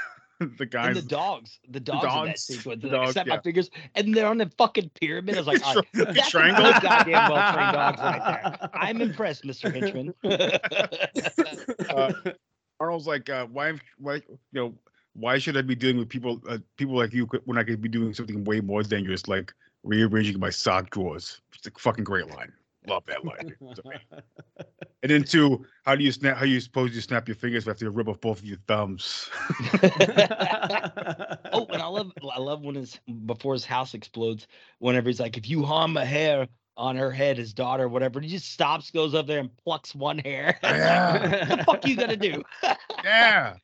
the 0.58 0.62
And 0.64 0.70
guys. 0.70 0.94
the 0.96 1.02
dogs, 1.02 1.58
the 1.68 1.80
dogs, 1.80 2.04
in 2.14 2.24
that 2.26 2.38
sequence. 2.38 2.82
the 2.82 2.88
Like, 2.88 2.96
I 2.96 3.00
dogs, 3.04 3.12
snap 3.12 3.26
yeah. 3.26 3.34
my 3.36 3.40
fingers, 3.42 3.70
and 3.94 4.14
they're 4.14 4.26
on 4.26 4.38
the 4.38 4.50
fucking 4.58 4.90
pyramid. 5.00 5.36
I 5.36 5.38
was 5.38 5.46
like, 5.48 5.66
all 5.66 5.74
right, 5.76 5.86
Tri- 5.94 6.04
that's 6.12 6.30
triangle. 6.30 6.64
some 6.64 6.72
good 6.74 6.82
goddamn 6.82 7.30
well 7.32 7.52
trained 7.54 7.72
dogs 7.74 8.00
right 8.00 8.58
there. 8.60 8.70
I'm 8.74 9.00
impressed, 9.00 9.44
Mr. 9.44 9.72
Henchman. 9.72 10.14
Uh, 11.88 12.12
Arnold's 12.80 13.06
like, 13.06 13.28
uh, 13.30 13.46
why, 13.46 13.74
why, 13.98 14.16
you 14.16 14.38
know, 14.52 14.74
why 15.14 15.38
should 15.38 15.56
I 15.56 15.62
be 15.62 15.74
dealing 15.74 15.98
with 15.98 16.08
people, 16.08 16.40
uh, 16.48 16.58
people 16.76 16.96
like 16.96 17.12
you 17.12 17.26
when 17.44 17.58
I 17.58 17.62
could 17.64 17.80
be 17.80 17.88
doing 17.88 18.14
something 18.14 18.44
way 18.44 18.60
more 18.60 18.82
dangerous, 18.82 19.28
like 19.28 19.52
rearranging 19.84 20.40
my 20.40 20.50
sock 20.50 20.90
drawers? 20.90 21.40
It's 21.54 21.66
a 21.66 21.70
fucking 21.78 22.04
great 22.04 22.28
line. 22.28 22.52
Love 22.86 23.04
that 23.06 23.24
line. 23.24 23.54
And 25.02 25.10
then 25.10 25.24
two, 25.24 25.66
how 25.84 25.96
do 25.96 26.04
you 26.04 26.12
snap? 26.12 26.36
How 26.36 26.44
you 26.44 26.60
suppose 26.60 26.94
you 26.94 27.00
snap 27.00 27.26
your 27.26 27.34
fingers 27.34 27.66
after 27.66 27.84
you 27.84 27.90
rip 27.90 28.06
off 28.06 28.20
both 28.20 28.38
of 28.38 28.44
your 28.44 28.58
thumbs? 28.68 29.28
oh, 29.82 31.66
and 31.70 31.82
I 31.82 31.86
love 31.88 32.12
I 32.32 32.38
love 32.38 32.62
when 32.62 32.76
his 32.76 33.00
before 33.26 33.52
his 33.52 33.64
house 33.64 33.94
explodes. 33.94 34.46
Whenever 34.78 35.08
he's 35.08 35.18
like, 35.18 35.36
if 35.36 35.50
you 35.50 35.64
harm 35.64 35.96
a 35.96 36.04
hair 36.04 36.46
on 36.76 36.94
her 36.94 37.10
head, 37.10 37.36
his 37.36 37.52
daughter, 37.52 37.88
whatever, 37.88 38.20
he 38.20 38.28
just 38.28 38.52
stops, 38.52 38.92
goes 38.92 39.12
up 39.12 39.26
there 39.26 39.40
and 39.40 39.50
plucks 39.64 39.92
one 39.92 40.18
hair. 40.18 40.56
Yeah. 40.62 41.48
what 41.48 41.58
the 41.58 41.64
fuck 41.64 41.86
you 41.86 41.96
gonna 41.96 42.16
do? 42.16 42.44
yeah. 43.02 43.56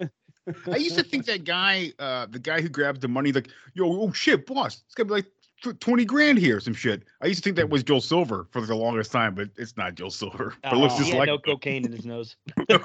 I 0.72 0.76
used 0.76 0.96
to 0.96 1.04
think 1.04 1.26
that 1.26 1.44
guy, 1.44 1.92
uh, 2.00 2.26
the 2.26 2.40
guy 2.40 2.60
who 2.60 2.68
grabs 2.68 2.98
the 2.98 3.08
money, 3.08 3.30
like, 3.30 3.48
yo, 3.74 3.84
oh 3.86 4.12
shit, 4.12 4.44
boss, 4.44 4.82
it's 4.86 4.94
gonna 4.94 5.06
be 5.06 5.14
like 5.14 5.26
tw- 5.62 5.78
twenty 5.80 6.04
grand 6.04 6.38
here, 6.38 6.60
some 6.60 6.74
shit. 6.74 7.02
I 7.22 7.26
used 7.26 7.42
to 7.42 7.44
think 7.44 7.56
that 7.56 7.70
was 7.70 7.82
Joel 7.82 8.00
Silver 8.00 8.46
for 8.50 8.60
the 8.62 8.74
longest 8.74 9.12
time, 9.12 9.34
but 9.34 9.48
it's 9.56 9.76
not 9.76 9.94
Joel 9.94 10.10
Silver. 10.10 10.54
But 10.62 10.72
it 10.74 10.76
looks 10.76 10.94
Uh, 10.94 10.98
just 10.98 11.10
he 11.10 11.16
had 11.16 11.20
like 11.20 11.26
no 11.28 11.38
cocaine 11.52 11.84
in 11.84 11.92
his 11.92 12.04
nose. 12.04 12.36
he 12.68 12.76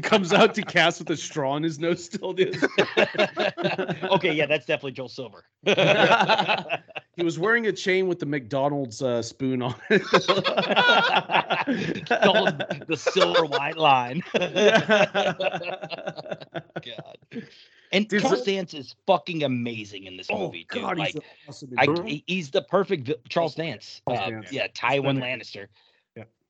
comes 0.00 0.32
out 0.32 0.54
to 0.54 0.62
cast 0.62 1.00
with 1.00 1.10
a 1.10 1.16
straw 1.16 1.56
in 1.56 1.62
his 1.62 1.78
nose 1.78 2.04
still, 2.04 2.32
dude. 2.32 2.56
okay, 4.04 4.32
yeah, 4.32 4.46
that's 4.46 4.66
definitely 4.66 4.92
Joel 4.92 5.08
Silver. 5.08 5.44
he 7.16 7.22
was 7.24 7.38
wearing 7.38 7.66
a 7.66 7.72
chain 7.72 8.08
with 8.08 8.18
the 8.18 8.26
McDonald's 8.26 9.02
uh, 9.02 9.22
spoon 9.22 9.62
on 9.62 9.74
it. 9.90 10.02
The 12.86 12.96
silver 12.96 13.44
white 13.44 13.76
line. 13.76 14.22
God. 14.34 14.56
And 17.92 18.06
Dude, 18.08 18.22
Charles 18.22 18.40
so- 18.40 18.44
Dance 18.44 18.74
is 18.74 18.94
fucking 19.06 19.42
amazing 19.42 20.04
in 20.04 20.16
this 20.16 20.28
Oh, 20.30 20.38
movie, 20.46 20.66
dude. 20.70 20.82
God, 20.82 20.98
like, 20.98 21.12
he's 21.14 21.22
awesome 21.48 21.70
I, 21.76 22.22
he's 22.26 22.50
the 22.50 22.62
perfect 22.62 23.06
vi- 23.08 23.14
Charles 23.28 23.54
Dance. 23.56 24.00
Charles 24.08 24.20
Uh, 24.26 24.30
Dance. 24.30 24.52
Yeah, 24.52 24.68
Tywin 24.68 25.16
Spinner. 25.16 25.20
Lannister. 25.20 25.66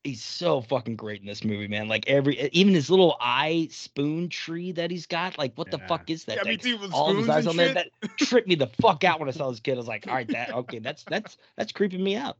Yeah. 0.04 0.10
He's 0.10 0.22
so 0.22 0.62
fucking 0.62 0.96
great 0.96 1.20
in 1.20 1.26
this 1.26 1.44
movie, 1.44 1.68
man. 1.68 1.88
Like 1.88 2.08
every, 2.08 2.48
even 2.52 2.72
his 2.72 2.88
little 2.88 3.16
eye 3.20 3.68
spoon 3.70 4.28
tree 4.28 4.72
that 4.72 4.90
he's 4.90 5.06
got. 5.06 5.36
Like, 5.36 5.56
what 5.56 5.70
the 5.70 5.78
fuck 5.78 6.08
is 6.08 6.24
that? 6.24 6.36
Yeah, 6.36 6.50
me 6.50 6.56
too, 6.56 6.78
with 6.78 6.92
All 6.92 7.14
his 7.14 7.28
eyes 7.28 7.44
and 7.44 7.50
on 7.50 7.56
there. 7.56 7.74
That 7.74 7.88
tripped 8.16 8.48
me 8.48 8.54
the 8.54 8.66
fuck 8.66 9.04
out 9.04 9.20
when 9.20 9.28
I 9.28 9.32
saw 9.32 9.50
this 9.50 9.60
kid. 9.60 9.74
I 9.74 9.76
was 9.76 9.88
like, 9.88 10.06
all 10.06 10.14
right, 10.14 10.28
that 10.28 10.50
okay, 10.54 10.78
that's 10.78 11.04
that's 11.04 11.36
that's 11.56 11.72
creeping 11.72 12.02
me 12.02 12.16
out. 12.16 12.38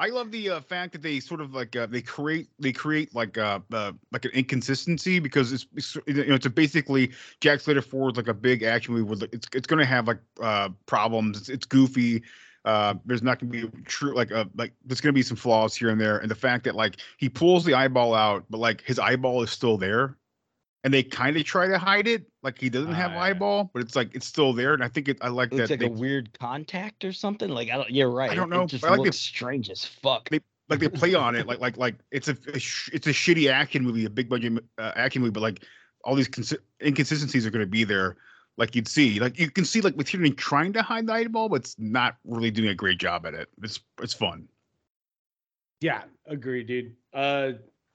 I 0.00 0.06
love 0.08 0.30
the 0.30 0.48
uh, 0.48 0.60
fact 0.62 0.92
that 0.92 1.02
they 1.02 1.20
sort 1.20 1.42
of 1.42 1.52
like 1.52 1.76
uh, 1.76 1.84
they 1.84 2.00
create 2.00 2.48
they 2.58 2.72
create 2.72 3.14
like 3.14 3.36
uh, 3.36 3.60
uh 3.70 3.92
like 4.12 4.24
an 4.24 4.30
inconsistency 4.30 5.18
because 5.18 5.52
it's, 5.52 5.66
it's 5.76 5.94
you 6.06 6.24
know 6.24 6.36
it's 6.36 6.46
a 6.46 6.50
basically 6.50 7.12
Jack 7.40 7.60
Slater 7.60 7.82
Four 7.82 8.10
is 8.10 8.16
like 8.16 8.28
a 8.28 8.34
big 8.34 8.62
action 8.62 8.94
movie 8.94 9.04
with 9.04 9.22
it's 9.24 9.46
it's 9.54 9.66
gonna 9.66 9.84
have 9.84 10.08
like 10.08 10.20
uh 10.40 10.70
problems 10.86 11.36
it's, 11.38 11.48
it's 11.50 11.66
goofy 11.66 12.22
uh 12.64 12.94
there's 13.06 13.22
not 13.22 13.38
gonna 13.38 13.50
be 13.50 13.66
true 13.86 14.14
like 14.14 14.30
uh 14.32 14.44
like 14.54 14.72
there's 14.84 15.00
gonna 15.00 15.12
be 15.12 15.22
some 15.22 15.36
flaws 15.36 15.74
here 15.74 15.88
and 15.90 16.00
there 16.00 16.18
and 16.18 16.30
the 16.30 16.34
fact 16.34 16.64
that 16.64 16.74
like 16.74 16.96
he 17.18 17.28
pulls 17.28 17.64
the 17.64 17.72
eyeball 17.74 18.14
out 18.14 18.44
but 18.50 18.58
like 18.58 18.82
his 18.82 18.98
eyeball 18.98 19.42
is 19.42 19.50
still 19.50 19.78
there 19.78 20.16
and 20.84 20.92
they 20.92 21.02
kind 21.02 21.36
of 21.36 21.44
try 21.44 21.66
to 21.66 21.78
hide 21.78 22.06
it 22.06 22.24
like 22.42 22.58
he 22.58 22.68
doesn't 22.70 22.92
have 22.92 23.12
yeah. 23.12 23.22
eyeball 23.22 23.70
but 23.72 23.82
it's 23.82 23.96
like 23.96 24.14
it's 24.14 24.26
still 24.26 24.52
there 24.52 24.74
and 24.74 24.82
I 24.84 24.88
think 24.88 25.08
it 25.08 25.18
I 25.20 25.28
like 25.28 25.50
that 25.50 25.70
like 25.70 25.78
they, 25.80 25.86
a 25.86 25.90
weird 25.90 26.38
contact 26.38 27.04
or 27.04 27.12
something. 27.12 27.50
Like 27.50 27.70
I 27.70 27.76
don't. 27.76 27.90
You're 27.90 28.10
right. 28.10 28.30
I 28.30 28.34
don't 28.34 28.48
know, 28.50 28.62
It 28.62 28.68
just 28.68 28.84
I 28.84 28.88
like 28.90 28.96
the- 28.98 29.02
looks 29.04 29.18
strange 29.18 29.70
as 29.70 29.84
fuck. 29.84 30.28
They- 30.30 30.40
like 30.68 30.78
they 30.78 30.88
play 30.88 31.14
on 31.14 31.34
it 31.34 31.46
like 31.48 31.58
like 31.58 31.76
like 31.76 31.96
it's 32.12 32.28
a, 32.28 32.36
a 32.54 32.58
sh- 32.58 32.90
it's 32.92 33.08
a 33.08 33.10
shitty 33.10 33.50
action 33.50 33.82
movie 33.82 34.04
a 34.04 34.10
big 34.10 34.28
budget 34.28 34.64
uh, 34.78 34.92
action 34.94 35.20
movie 35.20 35.32
but 35.32 35.42
like 35.42 35.64
all 36.04 36.14
these 36.14 36.28
consi- 36.28 36.58
inconsistencies 36.80 37.44
are 37.44 37.50
going 37.50 37.64
to 37.64 37.66
be 37.70 37.82
there 37.82 38.16
like 38.56 38.74
you'd 38.74 38.88
see 38.88 39.20
like 39.20 39.38
you 39.38 39.50
can 39.50 39.64
see 39.64 39.80
like 39.80 39.96
with 39.96 40.06
Tyrion 40.08 40.36
trying 40.36 40.72
to 40.72 40.82
hide 40.82 41.06
the 41.06 41.12
eyeball 41.12 41.48
but 41.48 41.62
it's 41.62 41.76
not 41.78 42.16
really 42.24 42.50
doing 42.50 42.68
a 42.68 42.74
great 42.74 42.98
job 42.98 43.26
at 43.26 43.34
it 43.34 43.48
it's 43.62 43.80
it's 44.02 44.14
fun 44.14 44.48
Yeah, 45.80 46.02
agree, 46.26 46.62
dude. 46.62 46.94
Uh, 47.14 47.52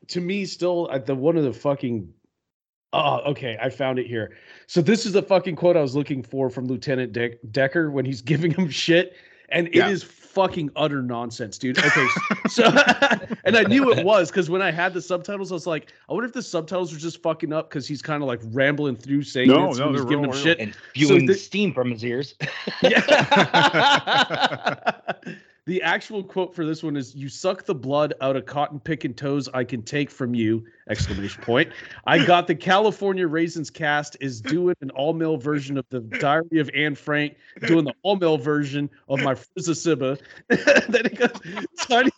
to 0.08 0.22
me, 0.22 0.46
still 0.46 0.90
at 0.92 1.06
the 1.06 1.16
one 1.16 1.38
of 1.38 1.44
the 1.44 1.54
fucking. 1.54 2.12
Oh, 2.94 3.20
okay. 3.32 3.58
I 3.62 3.70
found 3.70 4.00
it 4.00 4.08
here. 4.08 4.38
So 4.68 4.82
this 4.82 5.06
is 5.06 5.12
the 5.12 5.22
fucking 5.22 5.56
quote 5.56 5.76
I 5.78 5.82
was 5.82 5.96
looking 5.96 6.24
for 6.24 6.50
from 6.50 6.66
Lieutenant 6.66 7.14
Deck 7.14 7.34
Dekker 7.52 7.92
when 7.92 8.06
he's 8.06 8.22
giving 8.32 8.52
him 8.52 8.70
shit, 8.70 9.16
and 9.50 9.68
it 9.68 9.76
Yeah. 9.76 9.90
is 9.90 10.04
fucking 10.04 10.70
utter 10.76 11.02
nonsense, 11.02 11.58
dude. 11.58 11.78
Okay, 11.80 12.08
so 12.50 12.64
and 13.46 13.56
I 13.56 13.64
knew 13.64 13.92
it 13.92 14.04
was 14.06 14.30
because 14.30 14.50
when 14.50 14.62
I 14.62 14.72
had 14.72 14.94
the 14.94 15.02
subtitles, 15.02 15.52
I 15.52 15.56
was 15.56 15.68
like, 15.68 15.94
I 16.10 16.14
wonder 16.14 16.28
if 16.28 16.34
the 16.34 16.42
subtitles 16.42 16.94
are 16.94 16.98
just 16.98 17.22
fucking 17.22 17.54
up 17.54 17.70
because 17.70 17.88
he's 17.88 18.02
kind 18.02 18.22
of 18.22 18.28
like 18.28 18.42
rambling 18.46 18.96
through 18.98 19.24
saying 19.24 19.48
No, 19.50 19.70
this 19.70 19.78
no, 19.80 19.92
he's 19.92 20.02
they're 20.02 20.10
giving 20.10 20.26
real, 20.26 20.32
him 20.34 20.36
real. 20.36 20.44
shit. 20.44 20.60
and 20.60 20.76
spewing 20.94 21.26
the- 21.26 21.36
steam 21.36 21.74
from 21.74 21.92
his 21.92 22.04
ears. 22.04 22.36
Yeah. 22.82 24.92
the 25.66 25.82
actual 25.82 26.24
quote 26.24 26.54
for 26.54 26.64
this 26.64 26.84
one 26.84 26.96
is 26.96 27.16
you 27.16 27.28
suck 27.28 27.66
the 27.66 27.74
blood 27.74 28.14
out 28.22 28.36
of 28.36 28.46
cotton 28.46 28.80
picking 28.80 29.14
toes 29.14 29.50
I 29.54 29.64
can 29.64 29.82
take 29.82 30.12
from 30.12 30.36
you 30.36 30.64
exclamation 30.90 31.42
point. 31.42 31.72
I 32.06 32.24
got 32.24 32.46
the 32.46 32.54
California 32.54 33.28
Raisins 33.28 33.72
cast 33.72 34.16
is 34.20 34.42
doing 34.42 34.76
an 34.82 34.92
all 34.92 35.14
male 35.14 35.38
version 35.38 35.78
of 35.78 35.86
the 35.90 36.02
Diary 36.02 36.60
of 36.60 36.70
Anne 36.76 36.94
Frank, 36.94 37.36
doing 37.66 37.86
the 37.86 37.94
all 38.04 38.16
male 38.16 38.38
version 38.38 38.90
of 39.10 39.22
my 39.22 39.34
Frizza 39.34 40.20
then 40.50 41.06
it 41.06 41.18
goes 41.18 41.32
Tiny 41.88 42.12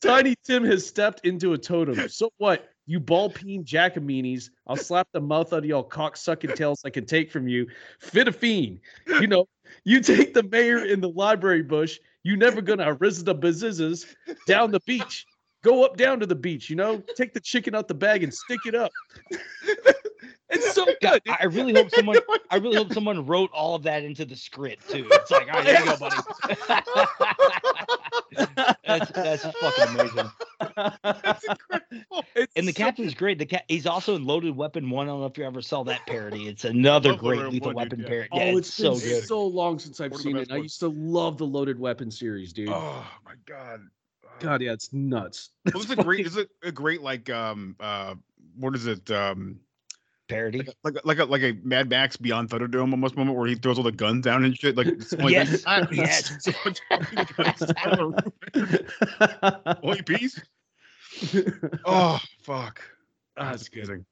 Tiny 0.00 0.34
Tim 0.44 0.64
has 0.64 0.86
stepped 0.86 1.26
into 1.26 1.52
a 1.54 1.58
totem. 1.58 2.08
So 2.08 2.30
what? 2.38 2.68
You 2.86 2.98
ball 2.98 3.30
peen 3.30 3.64
jackaminis. 3.64 4.50
I'll 4.66 4.76
slap 4.76 5.08
the 5.12 5.20
mouth 5.20 5.52
out 5.52 5.60
of 5.60 5.64
y'all 5.64 5.84
cock 5.84 6.16
sucking 6.16 6.54
tails 6.54 6.82
I 6.84 6.90
can 6.90 7.06
take 7.06 7.30
from 7.30 7.46
you. 7.46 7.68
Fit 8.00 8.26
a 8.26 8.32
fiend. 8.32 8.80
You 9.06 9.28
know, 9.28 9.46
you 9.84 10.00
take 10.00 10.34
the 10.34 10.42
mayor 10.42 10.84
in 10.84 11.00
the 11.00 11.08
library 11.08 11.62
bush. 11.62 11.98
You 12.24 12.36
never 12.36 12.60
gonna 12.60 12.84
arisen 12.86 13.24
the 13.24 13.34
bazizzes 13.34 14.06
down 14.46 14.70
the 14.70 14.80
beach. 14.86 15.26
Go 15.62 15.84
up 15.84 15.96
down 15.96 16.18
to 16.20 16.26
the 16.26 16.34
beach, 16.34 16.68
you 16.68 16.76
know, 16.76 17.02
take 17.16 17.32
the 17.32 17.40
chicken 17.40 17.74
out 17.74 17.86
the 17.86 17.94
bag 17.94 18.24
and 18.24 18.34
stick 18.34 18.60
it 18.66 18.74
up. 18.74 18.90
it's 20.50 20.72
so 20.72 20.84
good. 21.00 21.22
I 21.28 21.36
I 21.40 21.44
really 21.46 21.72
hope 21.74 21.90
someone. 21.90 22.16
I 22.50 22.56
really 22.56 22.76
hope 22.76 22.92
someone 22.92 23.26
wrote 23.26 23.50
all 23.52 23.74
of 23.74 23.82
that 23.84 24.02
into 24.04 24.24
the 24.24 24.36
script 24.36 24.88
too. 24.90 25.08
It's 25.10 25.30
like, 25.30 25.48
all 25.52 25.60
right, 25.60 25.66
here 25.66 25.78
you 25.80 25.84
go, 25.86 25.96
buddy. 25.96 26.16
that's 28.86 29.10
that's 29.12 29.42
fucking 29.44 29.94
amazing. 29.94 30.30
that's 31.02 31.44
incredible 31.44 32.24
It's 32.34 32.52
And 32.56 32.66
the 32.68 32.72
so- 32.72 32.76
captain's 32.78 33.14
great. 33.14 33.38
The 33.38 33.46
cat, 33.46 33.64
he's 33.68 33.86
also 33.86 34.16
in 34.16 34.24
Loaded 34.24 34.56
Weapon 34.56 34.90
One. 34.90 35.06
I 35.06 35.10
don't 35.12 35.20
know 35.20 35.26
if 35.26 35.38
you 35.38 35.44
ever 35.44 35.62
saw 35.62 35.82
that 35.84 36.06
parody. 36.06 36.48
It's 36.48 36.64
another 36.66 37.14
great 37.16 37.38
Loaded 37.38 37.52
Lethal 37.54 37.72
One, 37.72 37.88
dude, 37.88 37.92
Weapon 37.92 38.00
yeah. 38.00 38.08
parody. 38.08 38.28
Oh, 38.32 38.38
Yeah, 38.38 38.44
it's 38.58 38.68
it's 38.68 38.74
so 38.76 38.90
been 38.92 39.00
good. 39.00 39.24
so 39.24 39.46
long 39.46 39.78
since 39.78 40.00
I've 40.00 40.12
One 40.12 40.20
seen 40.20 40.36
best 40.36 40.50
it. 40.50 40.54
I 40.54 40.58
used 40.58 40.80
to 40.80 40.88
love 40.88 41.38
the 41.38 41.46
Loaded 41.46 41.78
Weapon 41.78 42.10
series, 42.10 42.52
dude. 42.52 42.68
oh 42.70 43.06
my 43.24 43.34
god 43.46 43.80
God, 44.40 44.60
yeah, 44.62 44.72
it's 44.72 44.92
nuts. 44.92 45.50
well, 45.66 45.74
this 45.74 45.84
is 45.84 45.90
a 45.98 46.02
great 46.02 46.24
this 46.24 46.36
is 46.36 46.46
a, 46.64 46.68
a 46.68 46.72
great 46.72 47.00
like 47.02 47.30
um 47.30 47.76
uh 47.78 48.14
what 48.56 48.74
is 48.74 48.86
it 48.86 49.08
um 49.10 49.60
Parody. 50.32 50.62
like 50.84 50.94
a- 50.94 51.00
like 51.06 51.18
a 51.18 51.24
like 51.24 51.42
a 51.42 51.52
Mad 51.62 51.88
Max 51.90 52.16
Beyond 52.16 52.48
Thunderdome 52.50 52.90
almost 52.90 53.16
moment 53.16 53.36
where 53.38 53.46
he 53.46 53.54
throws 53.54 53.78
all 53.78 53.84
the 53.84 53.92
guns 53.92 54.24
down 54.24 54.44
and 54.44 54.56
shit. 54.56 54.76
Like 54.76 54.86
it's 54.88 55.12
like, 55.12 55.30
Yes, 55.30 55.62
ah, 55.66 55.86
yes. 55.92 56.32
so 56.40 56.52
much 56.64 56.80
fucking 56.88 57.26
guns 57.36 57.62
on 57.62 58.14
the 58.14 58.32
roof. 58.54 59.78
Only 59.82 60.02
piece. 60.02 60.40
Oh 61.84 62.18
fuck. 62.42 62.82
Ah, 63.36 63.50
That's 63.50 63.62
it's 63.62 63.68
good. 63.68 63.84
amazing. 63.84 64.04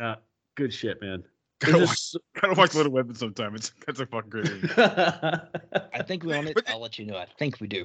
Uh, 0.00 0.14
good 0.56 0.72
shit, 0.72 1.00
man. 1.02 1.22
Gotta 1.60 1.78
It's 1.82 1.86
watch, 1.86 1.96
just 1.96 2.16
gotta 2.40 2.54
watch 2.54 2.74
Little 2.74 2.92
Weapon 2.92 3.14
sometime. 3.14 3.54
It's 3.54 3.72
that's 3.86 4.00
a 4.00 4.06
fucking 4.06 4.30
great 4.30 4.50
movie. 4.50 4.68
I 4.76 6.02
think 6.06 6.24
we 6.24 6.34
own 6.34 6.46
it. 6.48 6.54
But- 6.54 6.68
I'll 6.70 6.80
let 6.80 6.98
you 6.98 7.06
know. 7.06 7.16
I 7.16 7.26
think 7.38 7.60
we 7.60 7.68
do. 7.68 7.84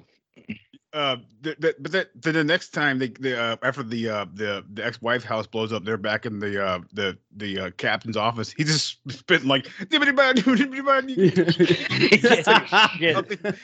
Uh, 0.97 1.17
the, 1.41 1.55
the, 1.59 1.75
but 1.77 1.91
that 1.91 2.09
then 2.15 2.33
the 2.33 2.43
next 2.43 2.69
time 2.69 2.97
they, 2.97 3.09
they 3.09 3.37
uh, 3.37 3.55
after 3.61 3.83
the 3.83 4.09
uh 4.09 4.25
the 4.33 4.65
the 4.73 4.83
ex 4.83 4.99
wife 4.99 5.23
house 5.23 5.45
blows 5.45 5.71
up, 5.71 5.85
they're 5.85 5.95
back 5.95 6.25
in 6.25 6.39
the 6.39 6.59
uh 6.59 6.79
the 6.91 7.15
the 7.35 7.59
uh, 7.59 7.69
captain's 7.77 8.17
office. 8.17 8.51
He's 8.51 8.65
just 8.65 8.97
spitting 9.19 9.47
like 9.47 9.67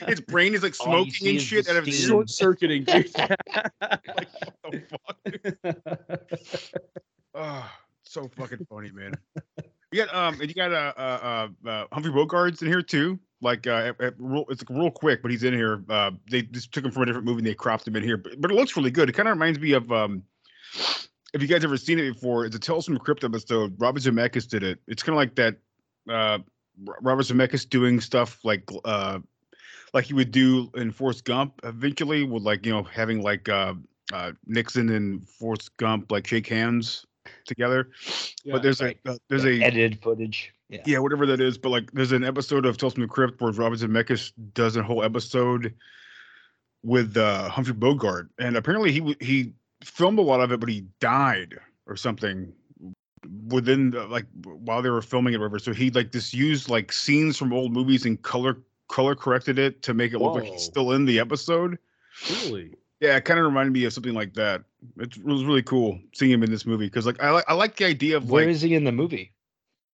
his 0.06 0.20
brain 0.20 0.54
is 0.54 0.62
like 0.62 0.76
smoking 0.76 1.26
and 1.26 1.40
shit 1.40 1.68
out 1.68 1.74
of 1.74 1.86
his. 1.86 2.04
Short 2.04 2.30
circuiting, 2.30 2.84
like 2.88 3.12
the 3.12 3.36
oh, 7.34 7.72
so 8.04 8.30
fucking 8.36 8.64
funny, 8.70 8.92
man. 8.92 9.12
You 9.90 10.04
got 10.04 10.14
um, 10.14 10.40
and 10.40 10.48
you 10.48 10.54
got 10.54 10.72
uh, 10.72 10.92
uh, 10.96 11.48
uh, 11.66 11.68
uh 11.68 11.86
Humphrey 11.90 12.12
Bogart's 12.12 12.62
in 12.62 12.68
here 12.68 12.82
too. 12.82 13.18
Like 13.44 13.66
uh, 13.66 13.92
it's 14.00 14.64
real 14.70 14.90
quick, 14.90 15.20
but 15.20 15.30
he's 15.30 15.44
in 15.44 15.52
here. 15.52 15.84
Uh, 15.88 16.12
they 16.30 16.42
just 16.42 16.72
took 16.72 16.84
him 16.84 16.90
from 16.90 17.02
a 17.02 17.06
different 17.06 17.26
movie 17.26 17.40
and 17.40 17.46
they 17.46 17.54
cropped 17.54 17.86
him 17.86 17.94
in 17.94 18.02
here, 18.02 18.16
but, 18.16 18.40
but 18.40 18.50
it 18.50 18.54
looks 18.54 18.76
really 18.76 18.90
good. 18.90 19.10
It 19.10 19.12
kind 19.12 19.28
of 19.28 19.34
reminds 19.34 19.60
me 19.60 19.72
of 19.72 19.92
um, 19.92 20.22
if 21.34 21.42
you 21.42 21.46
guys 21.46 21.62
ever 21.62 21.76
seen 21.76 21.98
it 21.98 22.14
before, 22.14 22.46
it's 22.46 22.56
a 22.56 22.58
Tales 22.58 22.86
from 22.86 22.94
the 22.94 23.00
Crypt 23.00 23.22
episode. 23.22 23.74
Robert 23.78 24.02
Zemeckis 24.02 24.48
did 24.48 24.62
it. 24.62 24.80
It's 24.88 25.02
kind 25.02 25.14
of 25.14 25.18
like 25.18 25.34
that. 25.34 25.56
Uh, 26.08 26.38
Robert 27.02 27.22
Zemeckis 27.22 27.68
doing 27.68 28.00
stuff 28.00 28.38
like 28.44 28.68
uh, 28.84 29.18
like 29.92 30.06
he 30.06 30.14
would 30.14 30.30
do 30.30 30.70
in 30.74 30.90
Forrest 30.90 31.24
Gump 31.24 31.60
eventually 31.64 32.24
with 32.24 32.42
like 32.42 32.64
you 32.64 32.72
know 32.72 32.82
having 32.82 33.22
like 33.22 33.48
uh 33.48 33.74
uh, 34.12 34.32
Nixon 34.46 34.90
and 34.90 35.26
Forrest 35.28 35.76
Gump 35.76 36.10
like 36.10 36.26
shake 36.26 36.46
hands 36.46 37.06
together. 37.44 37.90
Yeah, 38.44 38.52
but 38.52 38.62
there's 38.62 38.82
right. 38.82 38.98
a 39.06 39.12
uh, 39.12 39.16
there's 39.28 39.44
Yeah, 39.44 39.50
a 39.50 39.62
edited 39.62 40.02
footage. 40.02 40.52
Yeah. 40.68 40.82
yeah, 40.86 40.98
whatever 40.98 41.26
that 41.26 41.40
is. 41.40 41.58
But 41.58 41.70
like, 41.70 41.92
there's 41.92 42.12
an 42.12 42.24
episode 42.24 42.66
of 42.66 42.76
Tales 42.76 42.94
from 42.94 43.02
the 43.02 43.08
Crypt 43.08 43.40
where 43.40 43.52
Robert 43.52 43.78
Zemeckis 43.78 44.32
does 44.54 44.76
a 44.76 44.82
whole 44.82 45.04
episode 45.04 45.74
with 46.82 47.16
uh, 47.16 47.48
Humphrey 47.48 47.74
Bogart, 47.74 48.30
and 48.38 48.56
apparently 48.56 48.92
he 48.92 49.16
he 49.20 49.52
filmed 49.82 50.18
a 50.18 50.22
lot 50.22 50.40
of 50.40 50.52
it, 50.52 50.60
but 50.60 50.68
he 50.68 50.86
died 51.00 51.58
or 51.86 51.96
something 51.96 52.52
within 53.48 53.90
the, 53.90 54.06
like 54.06 54.26
while 54.44 54.82
they 54.82 54.90
were 54.90 55.02
filming 55.02 55.34
it, 55.34 55.36
or 55.36 55.40
whatever. 55.40 55.58
So 55.58 55.72
he 55.72 55.90
like 55.90 56.12
just 56.12 56.34
used 56.34 56.68
like 56.68 56.92
scenes 56.92 57.36
from 57.36 57.52
old 57.52 57.72
movies 57.72 58.04
and 58.06 58.20
color 58.20 58.58
color 58.88 59.14
corrected 59.14 59.58
it 59.58 59.82
to 59.82 59.94
make 59.94 60.12
it 60.12 60.18
look 60.18 60.34
like 60.34 60.44
he's 60.44 60.62
still 60.62 60.92
in 60.92 61.04
the 61.04 61.18
episode. 61.18 61.78
Really? 62.30 62.74
Yeah, 63.04 63.16
it 63.16 63.24
kind 63.24 63.38
of 63.38 63.44
reminded 63.46 63.72
me 63.72 63.84
of 63.84 63.92
something 63.92 64.14
like 64.14 64.34
that. 64.34 64.62
It 64.98 65.22
was 65.24 65.44
really 65.44 65.62
cool 65.62 65.98
seeing 66.14 66.30
him 66.30 66.42
in 66.42 66.50
this 66.50 66.64
movie 66.64 66.86
because 66.86 67.04
like 67.06 67.22
I 67.22 67.30
like 67.30 67.44
I 67.48 67.54
like 67.54 67.76
the 67.76 67.84
idea 67.84 68.16
of 68.16 68.30
Where 68.30 68.44
like 68.46 68.50
is 68.54 68.62
he 68.62 68.74
in 68.74 68.84
the 68.84 68.92
movie? 68.92 69.32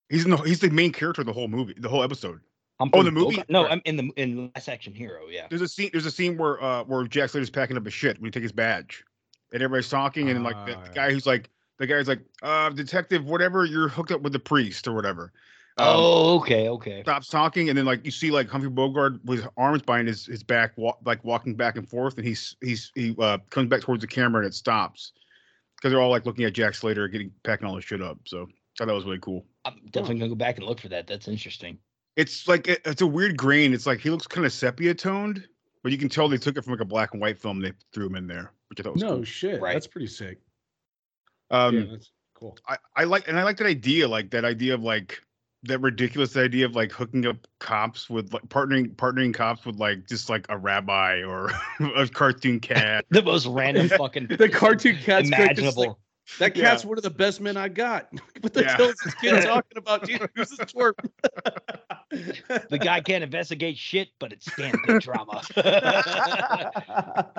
he's 0.08 0.24
in 0.24 0.30
the, 0.32 0.36
he's 0.38 0.60
the 0.60 0.70
main 0.70 0.92
character 0.92 1.22
of 1.22 1.26
the 1.26 1.32
whole 1.32 1.48
movie, 1.48 1.74
the 1.78 1.88
whole 1.88 2.02
episode. 2.02 2.40
Humphrey 2.78 3.00
Oh, 3.00 3.02
the 3.02 3.10
movie? 3.10 3.42
No, 3.48 3.62
Right. 3.64 3.72
I'm 3.72 3.82
in 3.84 3.96
the 3.96 4.10
in 4.16 4.50
Last 4.54 4.68
Action 4.68 4.94
Hero. 4.94 5.22
Yeah. 5.30 5.46
There's 5.50 5.60
a 5.62 5.68
scene. 5.68 5.90
There's 5.92 6.06
a 6.06 6.10
scene 6.10 6.36
where 6.38 6.62
uh 6.62 6.84
where 6.84 7.04
Jack 7.04 7.30
Slater's 7.30 7.50
packing 7.50 7.76
up 7.76 7.84
his 7.84 7.94
shit 7.94 8.18
when 8.20 8.26
he 8.26 8.30
takes 8.30 8.44
his 8.44 8.52
badge, 8.52 9.04
and 9.52 9.62
everybody's 9.62 9.88
talking, 9.90 10.30
and 10.30 10.42
like 10.44 10.56
the, 10.66 10.72
the 10.72 10.78
Ah. 10.78 10.92
guy 10.94 11.10
who's 11.12 11.26
like 11.26 11.50
the 11.78 11.86
guy's 11.86 12.08
like, 12.08 12.20
uh, 12.42 12.68
detective, 12.70 13.24
whatever, 13.24 13.64
you're 13.64 13.88
hooked 13.88 14.10
up 14.12 14.20
with 14.20 14.32
the 14.34 14.38
priest 14.38 14.86
or 14.86 14.92
whatever. 14.92 15.32
Um, 15.80 15.96
oh, 15.98 16.38
okay, 16.40 16.68
okay. 16.68 17.02
Stops 17.02 17.28
talking, 17.28 17.68
and 17.68 17.78
then 17.78 17.84
like 17.84 18.04
you 18.04 18.10
see 18.10 18.30
like 18.30 18.48
Humphrey 18.48 18.70
Bogart 18.70 19.24
with 19.24 19.40
his 19.40 19.48
arms 19.56 19.82
behind 19.82 20.08
his 20.08 20.26
his 20.26 20.42
back, 20.42 20.72
wa- 20.76 20.96
like 21.04 21.24
walking 21.24 21.54
back 21.54 21.76
and 21.76 21.88
forth, 21.88 22.16
and 22.18 22.26
he's 22.26 22.56
he's 22.60 22.92
he 22.94 23.14
uh 23.18 23.38
comes 23.50 23.68
back 23.68 23.80
towards 23.80 24.00
the 24.00 24.06
camera 24.06 24.40
and 24.42 24.46
it 24.48 24.54
stops 24.54 25.12
because 25.76 25.90
they're 25.92 26.00
all 26.00 26.10
like 26.10 26.26
looking 26.26 26.44
at 26.44 26.52
Jack 26.52 26.74
Slater 26.74 27.08
getting 27.08 27.30
packing 27.42 27.66
all 27.66 27.74
his 27.76 27.84
shit 27.84 28.02
up. 28.02 28.18
So 28.26 28.42
I 28.42 28.46
thought 28.78 28.86
that 28.88 28.94
was 28.94 29.04
really 29.04 29.18
cool. 29.20 29.46
I'm 29.64 29.80
definitely 29.90 30.16
gonna 30.20 30.28
go 30.30 30.34
back 30.34 30.58
and 30.58 30.66
look 30.66 30.80
for 30.80 30.88
that. 30.88 31.06
That's 31.06 31.28
interesting. 31.28 31.78
It's 32.16 32.46
like 32.48 32.68
it- 32.68 32.82
it's 32.84 33.02
a 33.02 33.06
weird 33.06 33.36
grain. 33.36 33.72
It's 33.72 33.86
like 33.86 34.00
he 34.00 34.10
looks 34.10 34.26
kind 34.26 34.44
of 34.46 34.52
sepia 34.52 34.94
toned, 34.94 35.46
but 35.82 35.92
you 35.92 35.98
can 35.98 36.08
tell 36.08 36.28
they 36.28 36.36
took 36.36 36.56
it 36.56 36.62
from 36.64 36.72
like 36.72 36.80
a 36.82 36.84
black 36.84 37.12
and 37.12 37.20
white 37.20 37.38
film. 37.38 37.60
They 37.60 37.72
threw 37.94 38.06
him 38.06 38.16
in 38.16 38.26
there, 38.26 38.52
which 38.68 38.80
I 38.80 38.82
thought 38.82 38.94
was 38.94 39.02
No 39.02 39.14
cool. 39.16 39.24
shit. 39.24 39.60
Right. 39.60 39.72
That's 39.74 39.86
pretty 39.86 40.08
sick. 40.08 40.38
Um, 41.50 41.76
yeah, 41.76 41.84
that's 41.90 42.10
cool. 42.34 42.56
I, 42.68 42.76
I 42.96 43.04
like 43.04 43.28
and 43.28 43.38
I 43.38 43.42
like 43.42 43.56
that 43.58 43.66
idea, 43.66 44.06
like 44.08 44.30
that 44.30 44.44
idea 44.44 44.74
of 44.74 44.82
like 44.82 45.20
that 45.64 45.80
ridiculous 45.80 46.36
idea 46.36 46.64
of 46.64 46.74
like 46.74 46.90
hooking 46.90 47.26
up 47.26 47.36
cops 47.58 48.08
with 48.08 48.32
like 48.32 48.42
partnering 48.48 48.94
partnering 48.96 49.34
cops 49.34 49.66
with 49.66 49.76
like 49.76 50.06
just 50.08 50.30
like 50.30 50.46
a 50.48 50.56
rabbi 50.56 51.22
or 51.22 51.50
a 51.96 52.08
cartoon 52.08 52.60
cat. 52.60 53.04
The 53.10 53.22
most 53.22 53.46
random 53.46 53.88
fucking 53.98 54.28
The 54.28 54.48
cartoon 54.48 54.96
cat's 54.96 55.28
great 55.30 55.56
'cause 55.56 55.68
it's 55.68 55.76
like, 55.76 55.86
imaginable. 55.88 55.98
That 56.38 56.56
Yeah. 56.56 56.70
cat's 56.70 56.84
one 56.84 56.96
of 56.98 57.02
the 57.04 57.10
best 57.10 57.40
men 57.40 57.56
I 57.56 57.68
got. 57.68 58.08
What 58.40 58.54
the 58.54 58.62
Yeah. 58.62 58.76
hell 58.76 58.88
is 58.88 58.96
this 59.04 59.14
kid 59.16 59.42
talking 59.44 59.76
about? 59.76 60.04
Dude, 60.06 60.26
who's 60.34 60.48
this 60.50 60.58
twerp? 60.60 60.94
the 62.70 62.78
guy 62.78 63.00
can't 63.02 63.22
investigate 63.22 63.76
shit, 63.76 64.08
but 64.18 64.32
it's 64.32 64.48
damn 64.56 64.72
good 64.86 65.02
drama. 65.02 65.42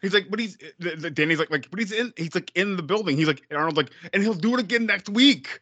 He's 0.00 0.14
like, 0.14 0.30
but 0.30 0.38
he's 0.38 0.56
the, 0.78 0.94
the, 0.94 1.10
Danny's 1.10 1.40
like, 1.40 1.50
like, 1.50 1.68
but 1.72 1.80
he's 1.80 1.90
in, 1.90 2.12
he's 2.16 2.32
like 2.36 2.52
in 2.54 2.76
the 2.76 2.84
building. 2.84 3.16
He's 3.16 3.26
like, 3.26 3.42
and 3.50 3.56
Arnold's 3.58 3.76
like, 3.76 3.90
and 4.12 4.22
he'll 4.22 4.32
do 4.32 4.54
it 4.54 4.60
again 4.60 4.86
next 4.86 5.08
week. 5.08 5.58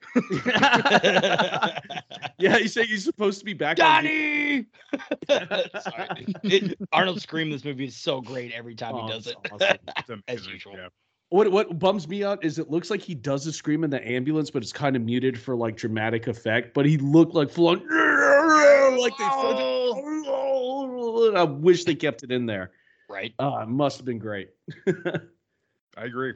yeah, 2.38 2.58
you 2.58 2.68
say 2.68 2.84
he's 2.84 3.02
supposed 3.04 3.38
to 3.38 3.46
be 3.46 3.54
back. 3.54 3.80
on 3.80 4.04
Donnie. 4.04 4.66
Sorry. 5.30 6.26
It- 6.42 6.78
Arnold 6.92 7.22
Scream. 7.22 7.48
This 7.50 7.64
movie 7.64 7.86
is 7.86 7.96
so 7.96 8.20
great 8.20 8.52
every 8.52 8.74
time 8.74 8.94
Oh, 8.94 9.06
he 9.06 9.12
does 9.12 9.26
it. 9.26 9.36
awesome. 9.96 10.22
As 10.28 10.46
usual. 10.46 10.74
yeah. 10.74 10.88
What 11.30 11.50
what 11.50 11.78
bums 11.78 12.06
me 12.06 12.22
out 12.22 12.44
is 12.44 12.58
it 12.58 12.70
looks 12.70 12.88
like 12.88 13.00
he 13.00 13.14
does 13.14 13.44
the 13.44 13.52
scream 13.52 13.82
in 13.82 13.90
the 13.90 14.06
ambulance, 14.06 14.50
but 14.50 14.62
it's 14.62 14.72
kind 14.72 14.94
of 14.94 15.02
muted 15.02 15.38
for 15.38 15.56
like 15.56 15.76
dramatic 15.76 16.28
effect. 16.28 16.72
But 16.72 16.86
he 16.86 16.98
looked 16.98 17.34
like 17.34 17.50
full 17.50 17.68
on 17.68 17.78
like 18.98 19.16
they. 19.18 19.24
Oh. 19.24 19.72
I 21.36 21.42
wish 21.42 21.84
they 21.84 21.94
kept 21.94 22.22
it 22.22 22.30
in 22.30 22.46
there. 22.46 22.70
Right. 23.08 23.34
Oh, 23.38 23.58
it 23.58 23.68
must 23.68 23.98
have 23.98 24.06
been 24.06 24.18
great. 24.18 24.50
I 24.86 26.04
agree. 26.04 26.34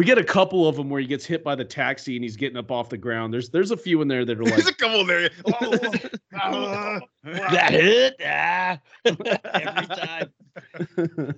We 0.00 0.06
get 0.06 0.16
a 0.16 0.24
couple 0.24 0.66
of 0.66 0.76
them 0.76 0.88
where 0.88 0.98
he 0.98 1.06
gets 1.06 1.26
hit 1.26 1.44
by 1.44 1.54
the 1.54 1.62
taxi 1.66 2.16
and 2.16 2.24
he's 2.24 2.34
getting 2.34 2.56
up 2.56 2.70
off 2.70 2.88
the 2.88 2.96
ground. 2.96 3.34
There's 3.34 3.50
there's 3.50 3.70
a 3.70 3.76
few 3.76 4.00
in 4.00 4.08
there 4.08 4.24
that 4.24 4.38
are 4.40 4.42
like 4.44 4.54
There's 4.54 4.64
a 4.64 4.68
like 4.68 4.78
couple 4.78 5.04
there. 5.04 5.28
Oh, 6.42 6.62
uh, 6.62 7.00
That 7.22 7.70
hit. 7.72 8.16
Ah. 8.24 8.80
every 9.04 9.16
time. 9.86 10.32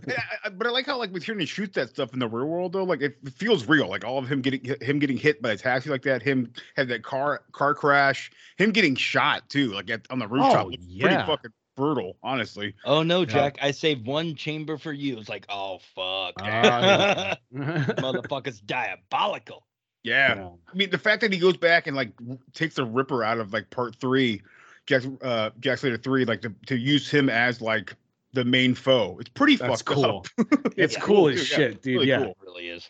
Yeah, 0.06 0.22
I- 0.22 0.46
I- 0.46 0.48
but 0.50 0.68
I 0.68 0.70
like 0.70 0.86
how 0.86 0.96
like 0.96 1.12
with 1.12 1.24
hearing 1.24 1.40
he 1.40 1.46
shoot 1.46 1.72
that 1.72 1.88
stuff 1.88 2.12
in 2.12 2.20
the 2.20 2.28
real 2.28 2.46
world 2.46 2.72
though, 2.74 2.84
like 2.84 3.02
it, 3.02 3.16
it 3.24 3.32
feels 3.32 3.66
real. 3.66 3.88
Like 3.88 4.04
all 4.04 4.18
of 4.18 4.28
him 4.30 4.40
getting 4.40 4.76
him 4.80 5.00
getting 5.00 5.16
hit 5.16 5.42
by 5.42 5.50
a 5.50 5.56
taxi 5.56 5.90
like 5.90 6.02
that, 6.02 6.22
him 6.22 6.52
had 6.76 6.86
that 6.86 7.02
car 7.02 7.42
car 7.50 7.74
crash, 7.74 8.30
him 8.58 8.70
getting 8.70 8.94
shot 8.94 9.48
too, 9.50 9.72
like 9.72 9.90
at, 9.90 10.06
on 10.08 10.20
the 10.20 10.28
rooftop. 10.28 10.66
Oh, 10.66 10.70
yeah. 10.86 11.06
pretty 11.08 11.26
fucking 11.26 11.50
brutal, 11.76 12.16
honestly. 12.22 12.74
Oh 12.84 13.02
no, 13.02 13.24
Jack! 13.24 13.58
I 13.62 13.70
saved 13.70 14.06
one 14.06 14.34
chamber 14.34 14.76
for 14.78 14.92
you. 14.92 15.18
It's 15.18 15.28
like, 15.28 15.46
oh 15.48 15.78
fuck, 15.94 16.34
Ah, 16.40 17.36
motherfucker's 17.54 18.60
diabolical. 18.60 19.66
Yeah. 20.02 20.48
I 20.72 20.76
mean 20.76 20.90
the 20.90 20.98
fact 20.98 21.20
that 21.20 21.32
he 21.32 21.38
goes 21.38 21.56
back 21.56 21.86
and 21.86 21.96
like 21.96 22.10
takes 22.54 22.74
the 22.74 22.84
Ripper 22.84 23.22
out 23.22 23.38
of 23.38 23.52
like 23.52 23.70
part 23.70 23.96
three, 23.96 24.42
Jack 24.86 25.02
uh 25.22 25.50
Jack 25.60 25.78
Slater 25.78 25.96
three, 25.96 26.24
like 26.24 26.42
to, 26.42 26.52
to 26.66 26.76
use 26.76 27.08
him 27.10 27.28
as 27.30 27.60
like 27.60 27.94
the 28.32 28.44
main 28.44 28.74
foe. 28.74 29.16
It's 29.20 29.28
pretty 29.28 29.56
That's 29.56 29.82
fucked 29.82 29.96
cool. 29.98 30.24
up. 30.38 30.48
It's 30.76 30.94
Yeah. 30.94 31.00
cool 31.00 31.28
as 31.28 31.36
Yeah, 31.50 31.56
shit, 31.56 31.82
dude. 31.82 31.94
really 31.94 32.08
yeah. 32.08 32.18
cool. 32.18 32.30
It 32.30 32.36
really 32.42 32.68
is. 32.68 32.88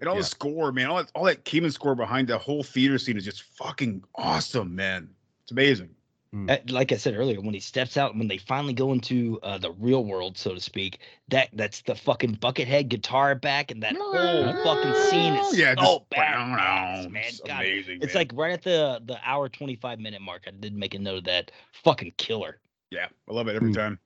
And 0.00 0.08
all 0.08 0.14
Yeah. 0.16 0.22
the 0.22 0.26
score, 0.26 0.72
man, 0.72 0.86
all 0.88 0.96
that 0.96 1.12
all 1.14 1.24
that 1.24 1.44
Kamen 1.44 1.72
score 1.72 1.94
behind 1.94 2.28
the 2.28 2.38
whole 2.38 2.62
theater 2.62 2.98
scene 2.98 3.16
is 3.16 3.24
just 3.24 3.42
fucking 3.42 4.02
awesome, 4.16 4.74
man. 4.74 5.08
It's 5.42 5.52
amazing. 5.52 5.90
Uh, 6.32 6.58
like 6.68 6.92
I 6.92 6.96
said 6.96 7.16
earlier, 7.16 7.40
when 7.40 7.54
he 7.54 7.60
steps 7.60 7.96
out, 7.96 8.16
when 8.16 8.28
they 8.28 8.38
finally 8.38 8.72
go 8.72 8.92
into 8.92 9.40
uh, 9.42 9.58
the 9.58 9.72
real 9.72 10.04
world, 10.04 10.38
so 10.38 10.54
to 10.54 10.60
speak, 10.60 11.00
that 11.28 11.48
that's 11.54 11.82
the 11.82 11.96
fucking 11.96 12.36
buckethead 12.36 12.88
guitar 12.88 13.34
back, 13.34 13.72
and 13.72 13.82
that 13.82 13.96
whole 13.98 14.44
fucking 14.62 14.94
scene 15.10 15.34
is 15.34 15.58
Yeah, 15.58 15.74
so 15.74 16.06
just- 16.08 16.10
badass, 16.10 17.10
man. 17.10 17.22
It's 17.26 17.40
God, 17.40 17.50
amazing. 17.62 17.98
it's 18.02 18.14
man. 18.14 18.20
like 18.20 18.30
right 18.34 18.52
at 18.52 18.62
the 18.62 19.02
the 19.06 19.18
hour 19.24 19.48
twenty 19.48 19.74
five 19.74 19.98
minute 19.98 20.22
mark. 20.22 20.44
I 20.46 20.52
did 20.52 20.72
make 20.76 20.94
a 20.94 21.00
note 21.00 21.18
of 21.18 21.24
that. 21.24 21.50
Fucking 21.82 22.12
killer. 22.16 22.60
Yeah, 22.92 23.06
I 23.28 23.32
love 23.32 23.48
it 23.48 23.56
every 23.56 23.72
Mm. 23.72 23.74
time. 23.74 23.98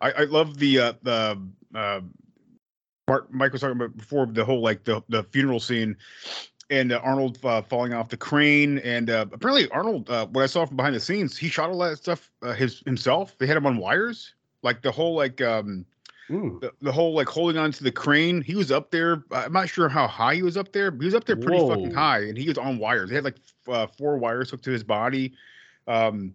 I, 0.00 0.12
I 0.12 0.24
love 0.24 0.56
the 0.58 0.78
uh 0.78 0.92
the 1.02 1.40
uh 1.74 2.00
Mark 3.08 3.32
Mike 3.32 3.50
was 3.52 3.60
talking 3.62 3.76
about 3.76 3.96
before 3.96 4.26
the 4.26 4.44
whole 4.44 4.60
like 4.62 4.84
the 4.84 5.02
the 5.08 5.24
funeral 5.24 5.58
scene 5.58 5.96
and 6.70 6.92
uh, 6.92 7.00
Arnold 7.02 7.38
uh, 7.44 7.62
falling 7.62 7.92
off 7.92 8.08
the 8.08 8.16
crane 8.16 8.78
and 8.78 9.10
uh, 9.10 9.26
apparently 9.32 9.68
Arnold 9.70 10.08
uh, 10.10 10.26
what 10.26 10.42
I 10.42 10.46
saw 10.46 10.64
from 10.64 10.76
behind 10.76 10.94
the 10.94 11.00
scenes 11.00 11.36
he 11.36 11.48
shot 11.48 11.70
all 11.70 11.78
that 11.78 11.98
stuff 11.98 12.30
uh, 12.42 12.52
his 12.52 12.80
himself? 12.80 13.36
They 13.38 13.46
had 13.46 13.56
him 13.56 13.66
on 13.66 13.76
wires? 13.76 14.34
Like 14.62 14.82
the 14.82 14.90
whole 14.90 15.14
like 15.14 15.40
um 15.40 15.84
the, 16.60 16.72
the 16.80 16.92
whole 16.92 17.14
like 17.14 17.28
holding 17.28 17.58
on 17.58 17.70
to 17.72 17.84
the 17.84 17.92
crane 17.92 18.40
he 18.40 18.54
was 18.54 18.72
up 18.72 18.90
there 18.90 19.22
I'm 19.30 19.52
not 19.52 19.68
sure 19.68 19.88
how 19.88 20.06
high 20.06 20.34
he 20.36 20.42
was 20.42 20.56
up 20.56 20.72
there 20.72 20.90
but 20.90 21.00
he 21.00 21.06
was 21.06 21.14
up 21.14 21.24
there 21.24 21.36
pretty 21.36 21.58
fucking 21.68 21.92
high 21.92 22.20
and 22.20 22.38
he 22.38 22.48
was 22.48 22.56
on 22.58 22.78
wires. 22.78 23.10
They 23.10 23.16
had 23.16 23.24
like 23.24 23.36
uh, 23.68 23.86
four 23.86 24.16
wires 24.16 24.50
hooked 24.50 24.64
to 24.64 24.70
his 24.70 24.84
body. 24.84 25.32
Um 25.86 26.34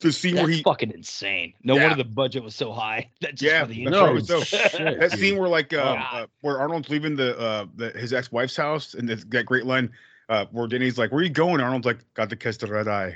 the 0.00 0.12
scene 0.12 0.34
That's 0.36 0.46
where 0.46 0.52
he 0.54 0.62
fucking 0.62 0.92
insane. 0.92 1.54
No 1.64 1.74
Yeah. 1.76 1.88
wonder 1.88 1.96
the 2.02 2.08
budget 2.08 2.42
was 2.44 2.54
so 2.54 2.72
high. 2.72 3.10
That's 3.20 3.40
just 3.40 3.42
Yeah, 3.42 3.62
for 3.62 3.66
the 3.72 3.84
that's 3.84 3.90
No, 3.92 4.12
right, 4.14 4.24
so- 4.24 4.40
shit, 4.44 4.72
that 4.72 5.10
dude. 5.10 5.20
scene 5.20 5.36
where 5.38 5.48
like 5.48 5.72
uh, 5.72 5.96
uh 6.12 6.26
where 6.40 6.58
Arnold's 6.58 6.88
leaving 6.88 7.16
the 7.16 7.36
uh 7.38 7.66
the, 7.76 7.90
his 7.90 8.12
ex-wife's 8.12 8.56
house 8.56 8.94
and 8.94 9.08
there's 9.08 9.24
that 9.26 9.44
great 9.46 9.66
line 9.66 9.90
uh 10.28 10.46
where 10.52 10.66
Denny's 10.68 10.98
like, 10.98 11.10
Where 11.10 11.20
are 11.20 11.24
you 11.24 11.30
going? 11.30 11.60
Arnold's 11.60 11.86
like, 11.86 11.98
Got 12.14 12.30
to 12.30 12.36
catch 12.36 12.58
the 12.58 12.66
red 12.68 12.86
eye. 12.88 13.06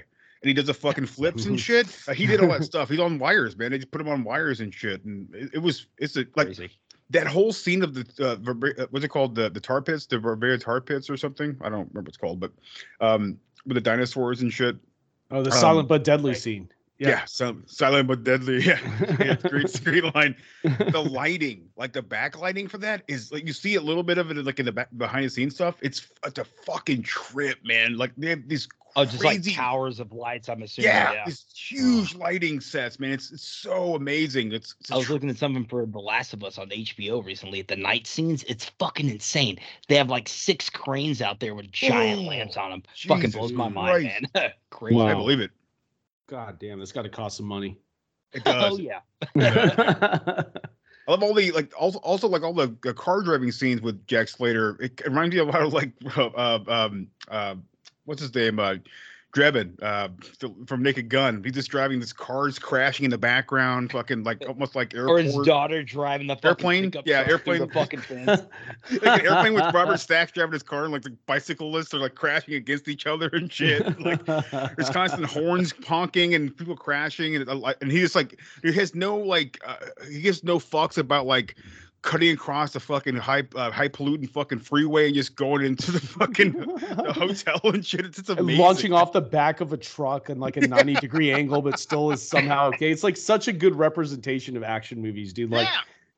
And 0.43 0.49
he 0.49 0.55
does 0.55 0.67
the 0.67 0.75
fucking 0.75 1.07
flips 1.07 1.45
and 1.47 1.59
shit. 1.61 1.87
Uh, 2.09 2.15
he 2.15 2.27
did 2.27 2.41
all 2.41 2.49
that 2.49 2.65
stuff. 2.65 2.89
He's 2.89 2.99
on 2.99 3.17
wires, 3.21 3.57
man. 3.57 3.71
They 3.71 3.79
just 3.79 3.93
put 3.93 4.01
him 4.01 4.09
on 4.09 4.25
wires 4.25 4.61
and 4.61 4.75
shit. 4.75 5.05
And 5.05 5.33
it, 5.35 5.51
it 5.55 5.59
was 5.59 5.87
it's 5.99 6.17
a, 6.17 6.27
like 6.35 6.49
Crazy. 6.49 6.71
that 7.11 7.29
whole 7.29 7.53
scene 7.53 7.85
of 7.85 7.95
the 7.95 8.05
uh, 8.27 8.35
Verba- 8.37 8.83
uh, 8.83 8.87
what's 8.91 9.05
it 9.05 9.09
called? 9.09 9.37
The 9.37 9.51
the 9.51 9.61
tar 9.61 9.81
pits, 9.83 10.07
the 10.07 10.19
Barbarian 10.19 10.59
tar 10.59 10.81
pits 10.81 11.09
or 11.09 11.17
something. 11.17 11.57
I 11.61 11.69
don't 11.69 11.89
remember 11.95 12.01
what 12.01 12.09
it's 12.09 12.17
called, 12.17 12.41
but 12.41 12.51
um 13.01 13.39
with 13.67 13.77
the 13.77 13.81
dinosaurs 13.81 14.43
and 14.43 14.53
shit. 14.53 14.75
Oh, 15.31 15.43
the 15.45 15.51
Um, 15.53 15.57
silent 15.59 15.89
but 15.89 16.03
deadly 16.03 16.33
right. 16.33 16.37
scene. 16.41 16.69
Yeah, 16.99 17.25
some 17.25 17.65
silent 17.67 18.07
but 18.07 18.23
deadly. 18.23 18.63
Yeah, 18.67 18.79
yeah 19.19 19.35
great, 19.35 19.65
it's 19.65 20.15
line. 20.15 20.37
The 20.63 21.01
lighting, 21.11 21.69
like 21.77 21.93
the 21.93 22.03
backlighting 22.03 22.71
for 22.71 22.79
that, 22.79 23.03
is 23.09 23.33
like 23.33 23.47
you 23.47 23.53
see 23.53 23.75
a 23.75 23.81
little 23.81 24.03
bit 24.05 24.19
of 24.19 24.31
it 24.31 24.37
like 24.45 24.61
in 24.61 24.67
the 24.67 24.73
back 24.73 24.89
behind 24.97 25.25
the 25.25 25.31
scenes 25.31 25.55
stuff. 25.55 25.77
It's 25.81 26.07
it's 26.25 26.39
a 26.39 26.45
fucking 26.45 27.03
trip, 27.03 27.59
man. 27.65 27.97
Like 27.97 28.13
they 28.17 28.31
have 28.31 28.49
these 28.49 28.69
Oh, 28.95 29.07
just 29.07 29.25
like 29.25 29.37
crazy, 29.39 29.55
towers 29.55 30.01
of 30.01 30.13
lights. 30.13 30.51
I'm 30.51 30.63
assuming. 30.63 30.91
yeah, 30.91 31.13
Yeah. 31.15 31.23
these 31.25 31.47
huge 31.57 32.15
lighting 32.15 32.61
sets, 32.61 33.01
man. 33.01 33.13
It's 33.13 33.33
it's 33.33 33.43
so 33.49 33.95
amazing. 33.95 34.53
It's, 34.53 34.75
it's 34.81 34.91
I 34.93 34.97
was 34.99 35.07
tr- 35.07 35.15
looking 35.15 35.31
at 35.31 35.39
something 35.39 35.65
for 35.65 35.87
The 35.87 35.99
Last 35.99 36.35
of 36.35 36.45
Us 36.45 36.59
on 36.59 36.69
HBO 36.69 37.25
recently. 37.25 37.61
At 37.61 37.69
the 37.69 37.77
night 37.77 38.07
scenes, 38.07 38.43
it's 38.45 38.67
fucking 38.79 39.09
insane. 39.09 39.59
They 39.89 39.95
have 39.95 40.11
like 40.11 40.29
six 40.29 40.69
cranes 40.69 41.23
out 41.23 41.41
there 41.41 41.55
with 41.55 41.73
giant 41.73 42.21
Oh, 42.21 42.25
lamps 42.25 42.59
on 42.59 42.71
them. 42.71 42.83
fucking 43.09 43.23
Jesus 43.23 43.35
blows 43.39 43.53
my 43.53 43.69
mind, 43.69 44.29
man. 44.35 44.53
Crazy. 44.71 44.97
Wow. 44.97 45.07
I 45.07 45.15
believe 45.15 45.41
it. 45.41 45.51
God 46.33 46.59
damn, 46.59 46.79
that's 46.79 46.93
got 46.93 47.03
to 47.03 47.11
cost 47.11 47.37
some 47.37 47.45
money. 47.45 47.79
It 48.33 48.43
does. 48.43 48.73
Oh 48.73 48.79
yeah. 48.79 49.01
I 49.37 50.45
I 51.07 51.11
love 51.11 51.23
all 51.23 51.35
the 51.35 51.53
like 51.53 51.75
also 51.79 51.99
also 51.99 52.27
like 52.27 52.43
all 52.43 52.55
the, 52.55 52.75
the 52.83 52.95
car 52.95 53.21
driving 53.21 53.53
scenes 53.53 53.83
with 53.83 54.07
Jack 54.07 54.29
Slater. 54.29 54.79
It, 54.81 54.99
it 54.99 55.09
reminds 55.09 55.35
me 55.35 55.43
a 55.43 55.45
lot 55.45 55.61
of 55.61 55.75
like 55.75 55.93
uh, 56.17 56.59
um 56.67 57.09
uh 57.29 57.57
what's 58.07 58.23
his 58.23 58.35
name 58.35 58.59
uh 58.59 58.77
Drebin 59.33 59.83
uh 59.83 60.09
from 60.67 60.83
Naked 60.83 61.09
Gun. 61.09 61.43
He's 61.43 61.55
just 61.55 61.71
driving 61.71 62.01
this 62.01 62.13
cars 62.13 62.59
crashing 62.59 63.05
in 63.05 63.11
the 63.11 63.19
background, 63.19 63.91
fucking 63.91 64.25
like 64.25 64.43
almost 64.49 64.75
like 64.75 64.95
airplanes. 64.95 65.35
Or 65.35 65.39
his 65.39 65.47
daughter 65.47 65.83
driving 65.83 66.27
the 66.27 66.39
Airplane? 66.45 66.93
Yeah, 67.07 67.25
airplane. 67.27 67.61
The 67.61 67.69
fucking 67.69 68.01
fence. 68.01 68.43
like 68.91 69.21
an 69.21 69.27
airplane 69.27 69.55
with 69.55 69.73
Robert 69.73 69.97
Stack 70.01 70.35
driving 70.35 70.53
his 70.53 70.63
car 70.63 70.85
and 70.85 70.93
like 70.93 71.03
the 71.03 71.17
bicyclists 71.27 71.95
are 71.95 71.99
like 71.99 72.15
crashing 72.15 72.55
against 72.55 72.89
each 72.89 73.07
other 73.07 73.31
and 73.33 73.51
shit. 73.51 73.99
Like 74.01 74.25
there's 74.27 74.91
constant 74.91 75.25
horns 75.25 75.73
honking 75.87 76.35
and 76.35 76.55
people 76.55 76.77
crashing 76.77 77.35
and 77.37 77.49
uh, 77.49 77.73
and 77.81 77.91
he 77.91 78.01
just 78.01 78.15
like 78.15 78.39
he 78.63 78.73
has 78.73 78.95
no 78.95 79.17
like 79.17 79.59
uh, 79.67 79.77
he 80.11 80.21
gives 80.21 80.45
no 80.45 80.59
fucks 80.59 80.99
about 80.99 81.25
like 81.25 81.57
cutting 82.03 82.31
across 82.33 82.73
the 82.73 82.81
fucking 82.81 83.15
high 83.17 83.45
uh, 83.55 83.71
high 83.71 83.87
polluting 83.89 84.27
fucking 84.29 84.59
freeway 84.59 85.07
and 85.07 85.15
just 85.15 85.37
going 85.37 85.65
into 85.65 85.93
the 85.93 86.01
fucking 86.01 86.53
the 86.53 87.13
hotel 87.17 87.61
and 87.65 87.87
shit. 87.87 88.05
It's 88.05 88.17
just 88.19 88.29
And 88.29 88.41
amazing. 88.41 88.61
launching 88.61 88.93
off 88.93 89.13
the 89.13 89.21
back 89.21 89.61
of 89.61 89.73
a 89.73 89.77
truck 89.77 90.29
and 90.29 90.41
like 90.41 90.57
a 90.57 90.67
90 90.67 90.95
degree 90.95 91.33
angle, 91.33 91.63
but 91.63 91.79
still 91.79 92.11
is 92.11 92.27
somehow 92.27 92.69
okay. 92.71 92.91
It's 92.91 93.05
like 93.05 93.17
such 93.17 93.47
a 93.49 93.53
good 93.53 93.75
representation 93.77 94.57
of 94.57 94.63
action 94.65 95.01
movies, 95.01 95.33
dude. 95.33 95.51
Like, 95.51 95.69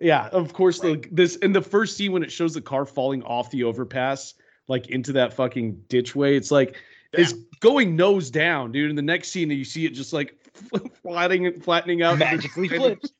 yeah, 0.00 0.28
of 0.32 0.52
course, 0.54 0.80
the 0.80 1.04
this 1.12 1.36
in 1.36 1.52
the 1.52 1.62
first 1.62 1.96
scene 1.96 2.12
when 2.12 2.22
it 2.22 2.32
shows 2.32 2.54
the 2.54 2.60
car 2.62 2.86
falling 2.86 3.22
off 3.22 3.50
the 3.50 3.62
overpass, 3.64 4.34
like 4.68 4.88
into 4.88 5.12
that 5.12 5.34
fucking 5.34 5.76
ditchway. 5.88 6.36
it's 6.36 6.50
like 6.50 6.76
it's 7.12 7.32
going 7.60 7.94
nose 7.94 8.30
down, 8.30 8.72
dude. 8.72 8.90
In 8.90 8.96
the 8.96 9.02
next 9.02 9.28
scene, 9.28 9.48
that 9.50 9.54
you 9.54 9.64
see 9.64 9.84
it 9.86 9.90
just 9.90 10.12
like 10.14 10.34
flattening 11.02 11.60
flattening 11.60 12.02
out, 12.02 12.18
Magically 12.18 12.68
And- 12.74 12.98
flips. 13.00 13.10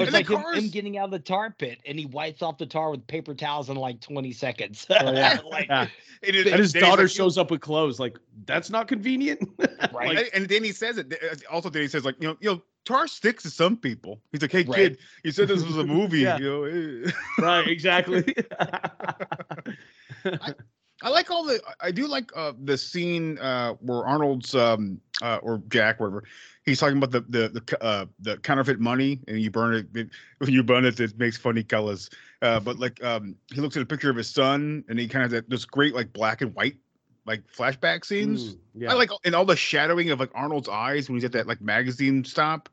It's 0.00 0.12
like 0.12 0.28
him, 0.28 0.42
him 0.54 0.68
getting 0.70 0.98
out 0.98 1.06
of 1.06 1.10
the 1.10 1.18
tar 1.18 1.50
pit 1.58 1.80
and 1.86 1.98
he 1.98 2.06
wipes 2.06 2.42
off 2.42 2.58
the 2.58 2.66
tar 2.66 2.90
with 2.90 3.06
paper 3.06 3.34
towels 3.34 3.68
in 3.70 3.76
like 3.76 4.00
20 4.00 4.32
seconds. 4.32 4.86
Oh, 4.90 5.12
yeah. 5.12 5.38
Like, 5.50 5.68
Yeah. 5.68 5.86
It 6.22 6.34
is- 6.34 6.46
And 6.46 6.56
his 6.60 6.72
daughter 6.72 7.02
like, 7.04 7.10
shows 7.10 7.38
up 7.38 7.50
with 7.50 7.60
clothes. 7.60 7.98
Like, 7.98 8.18
that's 8.46 8.70
not 8.70 8.88
convenient. 8.88 9.40
Right. 9.92 10.18
and- 10.18 10.28
and 10.34 10.48
then 10.48 10.62
he 10.64 10.72
says 10.72 10.98
it. 10.98 11.12
uh, 11.12 11.34
Also, 11.54 11.70
then 11.70 11.82
he 11.82 11.88
says 11.88 12.04
like, 12.04 12.16
you 12.20 12.28
know, 12.28 12.36
you 12.40 12.50
know, 12.50 12.62
tar 12.84 13.06
sticks 13.06 13.42
to 13.44 13.50
some 13.50 13.76
people. 13.76 14.20
He's 14.32 14.42
like, 14.42 14.52
hey 14.52 14.64
Right. 14.64 14.74
kid, 14.76 14.98
you 15.24 15.32
said 15.32 15.48
this 15.48 15.64
was 15.64 15.76
a 15.78 15.84
movie. 15.84 16.20
Yeah. 16.22 16.38
You 16.38 16.44
know, 16.44 16.64
eh. 16.64 17.10
right, 17.38 17.66
exactly. 17.68 18.34
I 21.02 21.08
like 21.08 21.30
all 21.30 21.44
the. 21.44 21.60
I 21.80 21.90
do 21.90 22.06
like 22.06 22.30
uh, 22.36 22.52
the 22.64 22.76
scene 22.76 23.38
uh, 23.38 23.72
where 23.80 24.04
Arnold's 24.04 24.54
um, 24.54 25.00
uh, 25.22 25.38
or 25.42 25.62
Jack, 25.70 25.98
whatever, 25.98 26.24
he's 26.70 26.80
talking 26.80 26.96
about 26.96 27.10
the 27.10 27.20
the 27.20 27.48
the, 27.60 27.84
uh, 27.84 28.06
the 28.20 28.36
counterfeit 28.38 28.80
money, 28.80 29.20
and 29.28 29.40
you 29.40 29.50
burn 29.50 29.74
it. 29.74 29.86
it- 29.94 30.10
When 30.38 30.50
you 30.52 30.62
burn 30.62 30.84
it, 30.84 30.98
it 31.00 31.18
makes 31.18 31.36
funny 31.36 31.62
colors. 31.62 32.08
Uh, 32.42 32.58
but 32.60 32.78
like, 32.78 33.02
um, 33.04 33.36
he 33.52 33.60
looks 33.60 33.76
at 33.76 33.82
a 33.82 33.86
picture 33.86 34.08
of 34.10 34.16
his 34.16 34.28
son, 34.30 34.82
and 34.88 34.98
he 34.98 35.06
kind 35.06 35.24
of 35.24 35.30
that 35.32 35.50
this 35.50 35.64
great 35.66 35.94
like 35.94 36.12
black 36.12 36.40
and 36.40 36.54
white 36.54 36.76
like 37.26 37.42
flashback 37.52 38.04
scenes. 38.04 38.54
Mm, 38.54 38.58
yeah. 38.76 38.90
I 38.90 38.94
like 38.94 39.10
and 39.24 39.34
all 39.34 39.44
the 39.44 39.54
shadowing 39.56 40.10
of 40.10 40.18
like 40.20 40.30
Arnold's 40.34 40.68
eyes 40.68 41.08
when 41.10 41.16
he's 41.16 41.24
at 41.24 41.32
that 41.32 41.46
like 41.46 41.60
magazine 41.60 42.24
stop. 42.24 42.68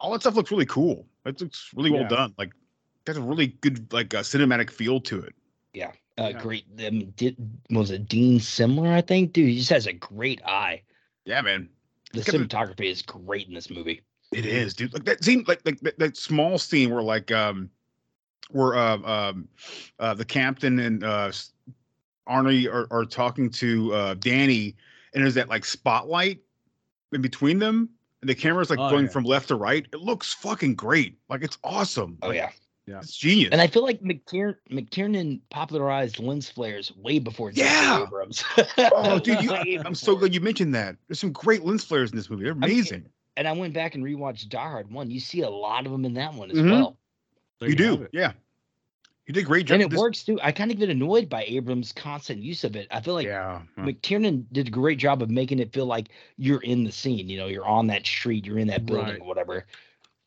All 0.00 0.12
that 0.12 0.20
stuff 0.22 0.34
looks 0.34 0.50
really 0.50 0.66
cool. 0.66 1.06
It 1.24 1.40
looks 1.40 1.70
really 1.74 1.90
well 1.90 2.02
Yeah. 2.02 2.08
done. 2.08 2.34
Like, 2.36 2.52
got 3.04 3.16
a 3.16 3.20
really 3.22 3.46
good 3.46 3.92
like 3.92 4.12
uh, 4.12 4.20
cinematic 4.20 4.70
feel 4.70 5.00
to 5.02 5.20
it. 5.20 5.34
yeah. 5.72 5.92
Uh, 6.18 6.30
Yeah. 6.32 6.42
Great. 6.42 6.64
I 6.78 6.90
mean, 6.90 7.12
did, 7.16 7.36
was 7.70 7.90
it 7.90 8.08
Dean 8.08 8.38
Semler? 8.40 8.92
I 8.92 9.00
think, 9.00 9.32
dude, 9.32 9.48
he 9.48 9.58
just 9.58 9.70
has 9.70 9.86
a 9.86 9.92
great 9.92 10.40
eye. 10.44 10.82
Yeah, 11.24 11.40
man. 11.40 11.68
The 12.14 12.20
It's 12.20 12.30
got 12.30 12.40
a- 12.40 12.44
cinematography 12.44 12.90
is 12.90 13.02
great 13.02 13.48
in 13.48 13.54
this 13.54 13.70
movie. 13.70 14.02
It 14.32 14.46
is, 14.46 14.74
dude. 14.74 14.92
Like 14.92 15.04
that 15.04 15.22
scene, 15.22 15.44
like 15.46 15.60
like 15.64 15.80
that, 15.80 15.98
that 15.98 16.16
small 16.16 16.58
scene 16.58 16.90
where 16.92 17.02
like 17.02 17.30
um 17.30 17.70
where 18.50 18.74
uh, 18.76 18.98
um 18.98 19.48
uh 19.98 20.14
the 20.14 20.24
captain 20.24 20.78
and 20.78 21.04
uh 21.04 21.30
Arnie 22.28 22.72
are, 22.72 22.86
are 22.90 23.04
talking 23.04 23.50
to 23.50 23.92
uh 23.94 24.14
Danny 24.14 24.74
and 25.12 25.22
there's 25.22 25.34
that 25.34 25.48
like 25.48 25.64
spotlight 25.64 26.40
in 27.12 27.20
between 27.22 27.58
them 27.58 27.88
and 28.22 28.28
the 28.30 28.34
camera's 28.34 28.70
like 28.70 28.78
Oh, 28.78 28.90
going 28.90 29.04
yeah. 29.06 29.10
from 29.12 29.24
left 29.24 29.48
to 29.48 29.56
right. 29.56 29.86
It 29.92 30.00
looks 30.00 30.32
fucking 30.32 30.74
great. 30.74 31.18
Like 31.28 31.42
it's 31.42 31.58
awesome. 31.62 32.18
Oh, 32.22 32.28
Like, 32.28 32.36
yeah. 32.36 32.50
Yeah. 32.86 32.98
It's 32.98 33.16
genius. 33.16 33.48
And 33.52 33.60
I 33.62 33.66
feel 33.66 33.82
like 33.82 34.00
McTier- 34.02 34.56
McTiernan 34.70 35.40
popularized 35.50 36.18
lens 36.18 36.50
flares 36.50 36.92
way 36.96 37.18
before 37.18 37.50
J.J. 37.50 37.66
Yeah. 37.66 38.02
Abrams. 38.02 38.44
oh 38.78 39.18
dude, 39.18 39.42
you, 39.42 39.80
I'm 39.84 39.94
so 39.94 40.14
glad 40.16 40.34
you 40.34 40.40
mentioned 40.40 40.74
that. 40.74 40.96
There's 41.08 41.18
some 41.20 41.32
great 41.32 41.64
lens 41.64 41.82
flares 41.84 42.10
in 42.10 42.16
this 42.16 42.28
movie. 42.28 42.44
They're 42.44 42.54
mean, 42.54 42.64
amazing. 42.70 43.06
And 43.36 43.48
I 43.48 43.52
went 43.52 43.72
back 43.72 43.94
and 43.94 44.04
rewatched 44.04 44.48
Die 44.50 44.58
Hard 44.58 44.90
1. 44.90 45.10
You 45.10 45.18
see 45.20 45.40
a 45.40 45.48
lot 45.48 45.86
of 45.86 45.92
them 45.92 46.04
in 46.04 46.14
that 46.14 46.34
one 46.34 46.50
as 46.50 46.58
Mhm. 46.58 46.70
well. 46.70 46.98
There 47.60 47.70
you 47.70 47.74
do. 47.76 48.06
Yeah. 48.12 48.32
You 49.26 49.32
did 49.32 49.40
a 49.44 49.46
great 49.46 49.66
job. 49.66 49.76
And 49.76 49.82
it 49.84 49.88
This- 49.90 49.98
works 49.98 50.22
too. 50.22 50.38
I 50.42 50.52
kind 50.52 50.70
of 50.70 50.78
get 50.78 50.90
annoyed 50.90 51.30
by 51.30 51.44
Abrams' 51.44 51.90
constant 51.92 52.42
use 52.42 52.62
of 52.64 52.76
it. 52.76 52.86
I 52.90 53.00
feel 53.00 53.14
like 53.14 53.26
yeah. 53.26 53.62
huh. 53.76 53.82
McTiernan 53.82 54.44
did 54.52 54.68
a 54.68 54.70
great 54.70 54.98
job 54.98 55.22
of 55.22 55.30
making 55.30 55.58
it 55.60 55.72
feel 55.72 55.86
like 55.86 56.08
you're 56.36 56.60
in 56.60 56.84
the 56.84 56.92
scene. 56.92 57.30
You 57.30 57.38
know, 57.38 57.46
you're 57.46 57.66
on 57.66 57.86
that 57.86 58.04
street, 58.04 58.44
you're 58.44 58.58
in 58.58 58.66
that 58.68 58.84
building, 58.84 59.06
Right. 59.06 59.20
or 59.20 59.26
whatever. 59.26 59.64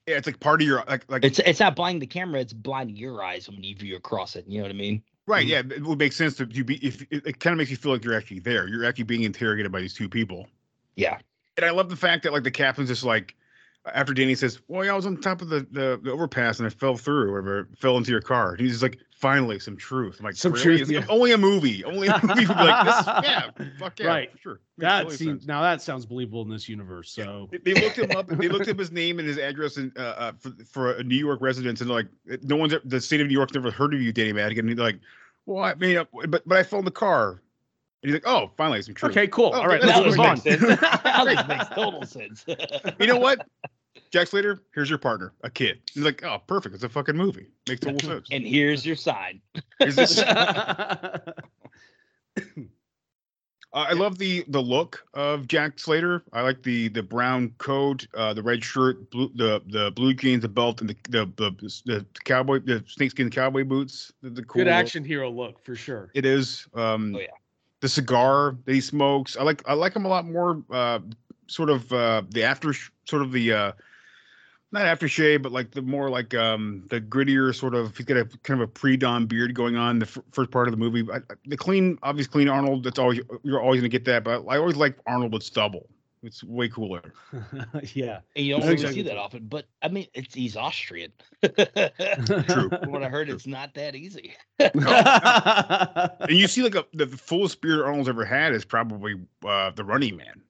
Yeah, 0.07 0.15
it's 0.15 0.25
like 0.25 0.39
part 0.39 0.61
of 0.61 0.67
your 0.67 0.83
like 0.87 1.03
like 1.11 1.25
It's 1.25 1.39
it's 1.39 1.59
not 1.59 1.75
blinding 1.75 1.99
the 1.99 2.07
camera; 2.07 2.39
it's 2.39 2.53
blinding 2.53 2.95
your 2.95 3.21
eyes 3.21 3.49
when 3.49 3.61
you 3.61 3.75
view 3.75 3.97
across 3.97 4.37
it. 4.37 4.45
You 4.47 4.59
know 4.59 4.63
what 4.63 4.71
I 4.71 4.77
mean? 4.77 5.03
Right. 5.27 5.45
Mm-hmm. 5.45 5.69
Yeah. 5.69 5.77
It 5.77 5.83
would 5.83 5.99
make 5.99 6.13
sense 6.13 6.35
to 6.35 6.47
you 6.49 6.63
be 6.63 6.75
if 6.77 7.01
it, 7.11 7.27
it 7.27 7.39
kind 7.41 7.51
of 7.51 7.57
makes 7.57 7.69
you 7.69 7.77
feel 7.77 7.91
like 7.91 8.05
you're 8.05 8.15
actually 8.15 8.39
there. 8.39 8.67
You're 8.67 8.85
actually 8.85 9.03
being 9.03 9.23
interrogated 9.23 9.71
by 9.71 9.81
these 9.81 9.93
two 9.93 10.07
people. 10.07 10.47
Yeah. 10.95 11.19
And 11.57 11.65
I 11.65 11.71
love 11.71 11.89
the 11.89 11.97
fact 11.97 12.23
that 12.23 12.31
like 12.31 12.43
the 12.43 12.51
captain's 12.51 12.87
just 12.87 13.03
like 13.03 13.35
after 13.93 14.13
Danny 14.13 14.35
says, 14.35 14.59
"Well, 14.67 14.83
yeah, 14.85 14.93
I 14.93 14.95
was 14.95 15.05
on 15.05 15.17
top 15.21 15.41
of 15.41 15.49
the 15.49 15.67
the, 15.71 15.99
the 16.03 16.11
overpass 16.11 16.59
and 16.59 16.65
I 16.65 16.69
fell 16.69 16.95
through, 16.97 17.29
or 17.29 17.41
whatever, 17.41 17.69
fell 17.77 17.97
into 17.97 18.11
your 18.11 18.21
car." 18.21 18.51
And 18.51 18.59
he's 18.61 18.71
just 18.71 18.83
like, 18.83 18.97
"Finally, 19.15 19.59
some 19.59 19.77
truth." 19.77 20.17
I'm 20.19 20.25
like, 20.25 20.35
Some 20.35 20.51
really? 20.53 20.63
truth, 20.63 20.81
It's 20.81 20.89
yeah. 20.91 21.05
Only 21.09 21.31
a 21.31 21.37
movie. 21.37 21.83
Only 21.83 22.07
a 22.07 22.19
movie 22.23 22.45
would 22.45 22.57
be 22.57 22.63
like 22.63 22.85
this. 22.85 23.05
Yeah. 23.23 23.49
Fuck 23.79 23.99
yeah. 23.99 24.07
Right. 24.07 24.29
Sure. 24.41 24.53
Makes 24.53 24.61
That 24.89 24.97
totally 24.99 25.17
seems 25.17 25.29
sense. 25.41 25.47
now 25.47 25.61
that 25.61 25.81
sounds 25.81 26.05
believable 26.05 26.41
in 26.43 26.49
this 26.49 26.67
universe. 26.69 27.11
So 27.11 27.49
They- 27.51 27.73
They 27.73 27.81
looked 27.81 27.97
him 27.97 28.11
up. 28.17 28.27
They 28.27 28.49
looked 28.49 28.67
up 28.67 28.77
his 28.79 28.91
name 28.91 29.19
and 29.19 29.27
his 29.27 29.37
address 29.37 29.77
and 29.77 29.91
uh, 29.97 30.01
uh, 30.01 30.31
for, 30.39 30.51
for 30.65 30.91
a 30.93 31.03
New 31.03 31.15
York 31.17 31.41
residence, 31.41 31.81
and 31.81 31.89
like, 31.89 32.07
no 32.43 32.55
one's 32.55 32.73
the 32.85 33.01
state 33.01 33.21
of 33.21 33.27
New 33.27 33.33
York's 33.33 33.53
never 33.53 33.71
heard 33.71 33.93
of 33.93 34.01
you, 34.01 34.11
Danny 34.13 34.33
Madigan. 34.33 34.65
And 34.65 34.69
he's 34.69 34.79
like, 34.79 34.99
well, 35.45 35.63
I 35.63 35.73
mean, 35.75 36.03
but 36.27 36.47
but 36.47 36.57
I 36.57 36.63
fell 36.63 36.79
in 36.79 36.85
the 36.85 36.91
car. 36.91 37.41
And 38.03 38.11
he's 38.11 38.13
like, 38.23 38.27
oh, 38.31 38.51
finally, 38.57 38.79
some 38.83 38.93
truth. 38.93 39.11
okay, 39.11 39.25
cool. 39.27 39.49
Oh, 39.55 39.61
All 39.61 39.67
right, 39.67 39.81
that 39.81 39.87
let's 39.87 40.15
makes 40.15 40.17
move 40.17 40.25
on. 40.27 40.37
sense. 40.37 40.61
Now 41.03 41.25
this 41.25 41.47
makes 41.47 41.67
total 41.69 42.05
sense. 42.05 42.45
You 42.99 43.07
know 43.07 43.17
what? 43.17 43.39
Jack 44.11 44.27
Slater, 44.27 44.61
here's 44.73 44.89
your 44.89 44.99
partner, 44.99 45.33
a 45.43 45.49
kid. 45.49 45.79
He's 45.93 46.03
like, 46.03 46.23
oh, 46.23 46.39
perfect. 46.47 46.75
It's 46.75 46.83
a 46.83 46.89
fucking 46.89 47.15
movie. 47.15 47.47
Makes 47.67 47.81
total 47.81 47.99
sense. 48.09 48.27
and 48.31 48.45
here's 48.45 48.85
your 48.85 48.95
side. 48.95 49.39
Is 49.81 49.95
this? 49.95 50.19
Uh, 53.73 53.85
I 53.89 53.93
love 53.93 54.17
the 54.17 54.45
the 54.47 54.61
look 54.61 55.05
of 55.13 55.45
Jack 55.47 55.77
Slater. 55.77 56.23
I 56.31 56.41
like 56.41 56.63
the 56.63 56.87
the 56.87 57.03
brown 57.03 57.53
coat, 57.57 58.07
uh, 58.15 58.33
the 58.33 58.41
red 58.41 58.63
shirt, 58.63 59.11
blue, 59.11 59.29
the 59.35 59.61
the 59.67 59.91
blue 59.91 60.13
jeans, 60.13 60.41
the 60.41 60.47
belt, 60.47 60.79
and 60.79 60.89
the 60.89 60.95
the 61.09 61.25
the, 61.35 61.73
the 61.85 62.05
cowboy 62.23 62.59
the 62.59 62.81
snakeskin 62.87 63.29
cowboy 63.29 63.65
boots. 63.65 64.13
The, 64.21 64.29
the 64.29 64.43
cool 64.43 64.61
Good 64.61 64.67
look. 64.67 64.73
action 64.73 65.03
hero 65.03 65.29
look 65.29 65.63
for 65.65 65.75
sure. 65.75 66.11
It 66.13 66.25
is. 66.25 66.65
Um, 66.73 67.13
Oh, 67.15 67.19
yeah. 67.19 67.27
The 67.81 67.89
cigar 67.89 68.55
that 68.65 68.73
he 68.73 68.79
smokes. 68.81 69.35
I 69.35 69.43
like 69.43 69.61
I 69.67 69.73
like 69.73 69.93
him 69.93 70.05
a 70.05 70.09
lot 70.09 70.25
more. 70.25 70.63
Uh, 70.71 70.99
sort 71.47 71.69
of 71.69 71.91
uh, 71.91 72.21
the 72.29 72.43
after 72.43 72.73
sort 73.05 73.21
of 73.21 73.31
the 73.31 73.53
uh, 73.53 73.71
not 74.71 74.83
aftershave, 74.99 75.41
but 75.41 75.51
like 75.51 75.71
the 75.71 75.81
more 75.81 76.09
like 76.09 76.33
um 76.35 76.83
the 76.89 76.99
grittier 76.99 77.55
sort 77.55 77.73
of. 77.73 77.95
He's 77.95 78.05
got 78.05 78.17
a 78.17 78.25
kind 78.43 78.61
of 78.61 78.69
a 78.69 78.71
pre-dawn 78.71 79.25
beard 79.25 79.53
going 79.53 79.75
on. 79.77 79.99
The 79.99 80.05
f- 80.05 80.17
first 80.31 80.51
part 80.51 80.67
of 80.67 80.71
the 80.71 80.77
movie, 80.77 81.07
I, 81.11 81.17
I- 81.17 81.35
the 81.45 81.57
clean, 81.57 81.97
obvious 82.03 82.27
clean 82.27 82.49
Arnold. 82.49 82.83
That's 82.83 82.99
always 82.99 83.21
you're 83.43 83.61
always 83.61 83.79
gonna 83.79 83.89
get 83.89 84.05
that. 84.05 84.23
But 84.23 84.45
I 84.47 84.57
always 84.57 84.75
like 84.75 84.97
Arnold 85.07 85.33
with 85.33 85.43
stubble. 85.43 85.87
It's 86.23 86.43
way 86.43 86.67
cooler. 86.67 87.13
yeah. 87.93 88.19
And 88.35 88.45
you 88.45 88.53
don't 88.53 88.61
really 88.61 88.73
exactly 88.73 89.01
see 89.03 89.07
that 89.07 89.17
often, 89.17 89.45
but 89.45 89.67
I 89.83 89.87
mean, 89.87 90.07
it's 90.15 90.33
he's 90.33 90.57
Austrian. 90.57 91.13
True. 91.43 92.69
From 92.69 92.91
what 92.91 93.03
I 93.03 93.07
heard, 93.07 93.29
it's 93.29 93.45
not 93.45 93.75
that 93.75 93.95
easy. 93.95 94.33
and 94.59 96.29
you 96.29 96.47
see 96.47 96.63
like 96.63 96.75
a, 96.75 96.85
the 96.93 97.05
fullest 97.07 97.61
beard 97.61 97.81
Arnold's 97.81 98.09
ever 98.09 98.25
had 98.25 98.53
is 98.53 98.65
probably 98.65 99.15
uh, 99.45 99.69
the 99.71 99.83
Running 99.83 100.17
Man 100.17 100.41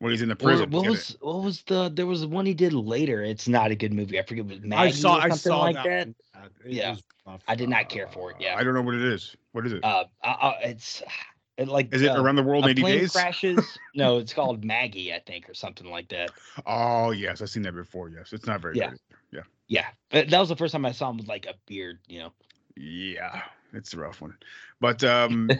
when 0.00 0.10
he's 0.10 0.22
in 0.22 0.28
the 0.28 0.36
prison. 0.36 0.70
what 0.70 0.82
Get 0.82 0.90
was 0.90 1.16
what 1.20 1.42
was 1.44 1.62
the 1.62 1.90
there 1.94 2.06
was 2.06 2.26
one 2.26 2.46
he 2.46 2.54
did 2.54 2.72
later. 2.72 3.22
It's 3.22 3.46
not 3.48 3.70
a 3.70 3.76
good 3.76 3.92
movie. 3.92 4.18
I 4.18 4.22
forget 4.22 4.44
what 4.44 4.58
I 4.62 4.64
Maggie 4.66 5.02
saw 5.02 5.18
or 5.18 5.20
I 5.20 5.28
something 5.28 5.52
saw 5.52 5.60
like 5.60 5.74
that. 5.76 5.84
that. 5.84 6.06
one. 6.06 6.50
It 6.64 6.72
Yeah. 6.72 6.90
was. 6.90 7.02
I 7.46 7.54
did 7.54 7.68
not 7.68 7.88
care 7.88 8.08
for 8.08 8.30
it. 8.30 8.36
it? 8.40 8.44
Yeah. 8.44 8.56
I 8.56 8.64
don't 8.64 8.74
know 8.74 8.82
what 8.82 8.94
it 8.94 9.04
is. 9.04 9.36
What 9.52 9.66
is 9.66 9.72
it? 9.72 9.84
Uh, 9.84 10.04
uh, 10.24 10.26
uh, 10.40 10.54
it's 10.62 11.02
it 11.58 11.68
like 11.68 11.94
Is 11.94 12.02
it 12.02 12.10
uh, 12.10 12.22
around 12.22 12.36
the 12.36 12.42
world 12.42 12.64
in 12.64 12.70
80 12.70 12.82
days? 12.82 13.12
crashes. 13.12 13.78
no, 13.94 14.18
it's 14.18 14.32
called 14.32 14.64
Maggie, 14.64 15.12
I 15.12 15.20
think, 15.20 15.48
or 15.48 15.54
something 15.54 15.88
like 15.88 16.08
that. 16.08 16.32
Oh 16.66 17.10
yes, 17.10 17.42
I've 17.42 17.50
seen 17.50 17.62
that 17.64 17.74
before. 17.74 18.08
Yes, 18.08 18.32
it's 18.32 18.46
not 18.46 18.60
very 18.62 18.76
Yeah. 18.76 18.90
good. 18.90 18.98
Yeah, 19.32 19.42
Yeah, 19.68 19.86
Uh, 20.12 20.24
that 20.28 20.38
was 20.40 20.48
the 20.48 20.56
first 20.56 20.72
time 20.72 20.84
I 20.86 20.92
saw 20.92 21.10
him 21.10 21.18
with 21.18 21.28
like 21.28 21.46
a 21.46 21.54
beard. 21.66 21.98
You 22.08 22.20
know. 22.20 22.32
yeah, 22.76 23.42
it's 23.72 23.92
a 23.94 23.98
rough 23.98 24.20
one. 24.20 24.36
But 24.80 25.04
um, 25.04 25.50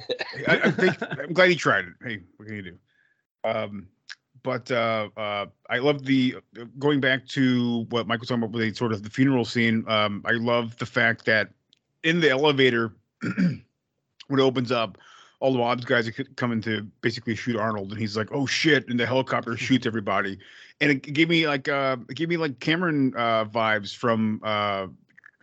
I, 0.49 0.61
I 0.65 0.71
think 0.71 0.97
I'm 1.23 1.33
glad 1.33 1.51
he 1.51 1.57
tried 1.57 1.85
it. 1.85 1.95
Hey, 2.03 2.21
what 2.37 2.47
can 2.47 2.57
you 2.57 2.63
do? 2.63 2.79
Um, 3.45 3.89
but 4.43 4.71
uh, 4.71 5.09
uh, 5.17 5.47
I 5.69 5.79
love 5.79 6.05
the 6.05 6.37
going 6.79 7.01
back 7.01 7.27
to 7.29 7.87
what 7.91 8.07
Michael 8.07 8.21
was 8.21 8.29
talking 8.29 8.43
about 8.43 8.53
with 8.53 8.63
the 8.63 8.75
sort 8.75 8.93
of 8.93 9.03
the 9.03 9.11
funeral 9.11 9.45
scene. 9.45 9.85
Um, 9.89 10.23
I 10.25 10.33
love 10.33 10.77
the 10.79 10.87
fact 10.87 11.25
that 11.27 11.51
in 12.03 12.21
the 12.21 12.31
elevator 12.31 12.93
when 13.23 13.63
it 14.31 14.41
opens 14.41 14.73
up, 14.73 14.99
all 15.41 15.53
the 15.53 15.59
mobs 15.59 15.85
guys 15.85 16.07
are 16.07 16.13
coming 16.37 16.61
to 16.63 16.83
basically 17.01 17.35
shoot 17.35 17.57
Arnold, 17.57 17.91
and 17.91 18.01
he's 18.01 18.17
like, 18.17 18.29
"Oh 18.33 18.47
shit!" 18.47 18.89
and 18.89 19.01
the 19.01 19.07
helicopter 19.07 19.57
shoots 19.57 19.87
everybody, 19.87 20.39
and 20.81 20.91
it 20.91 21.03
gave 21.03 21.29
me 21.29 21.47
like 21.47 21.69
uh, 21.69 21.97
it 22.09 22.17
gave 22.17 22.29
me 22.29 22.37
like 22.37 22.61
Cameron 22.61 23.13
uh, 23.17 23.45
vibes 23.45 23.95
from 23.95 24.41
uh, 24.45 24.87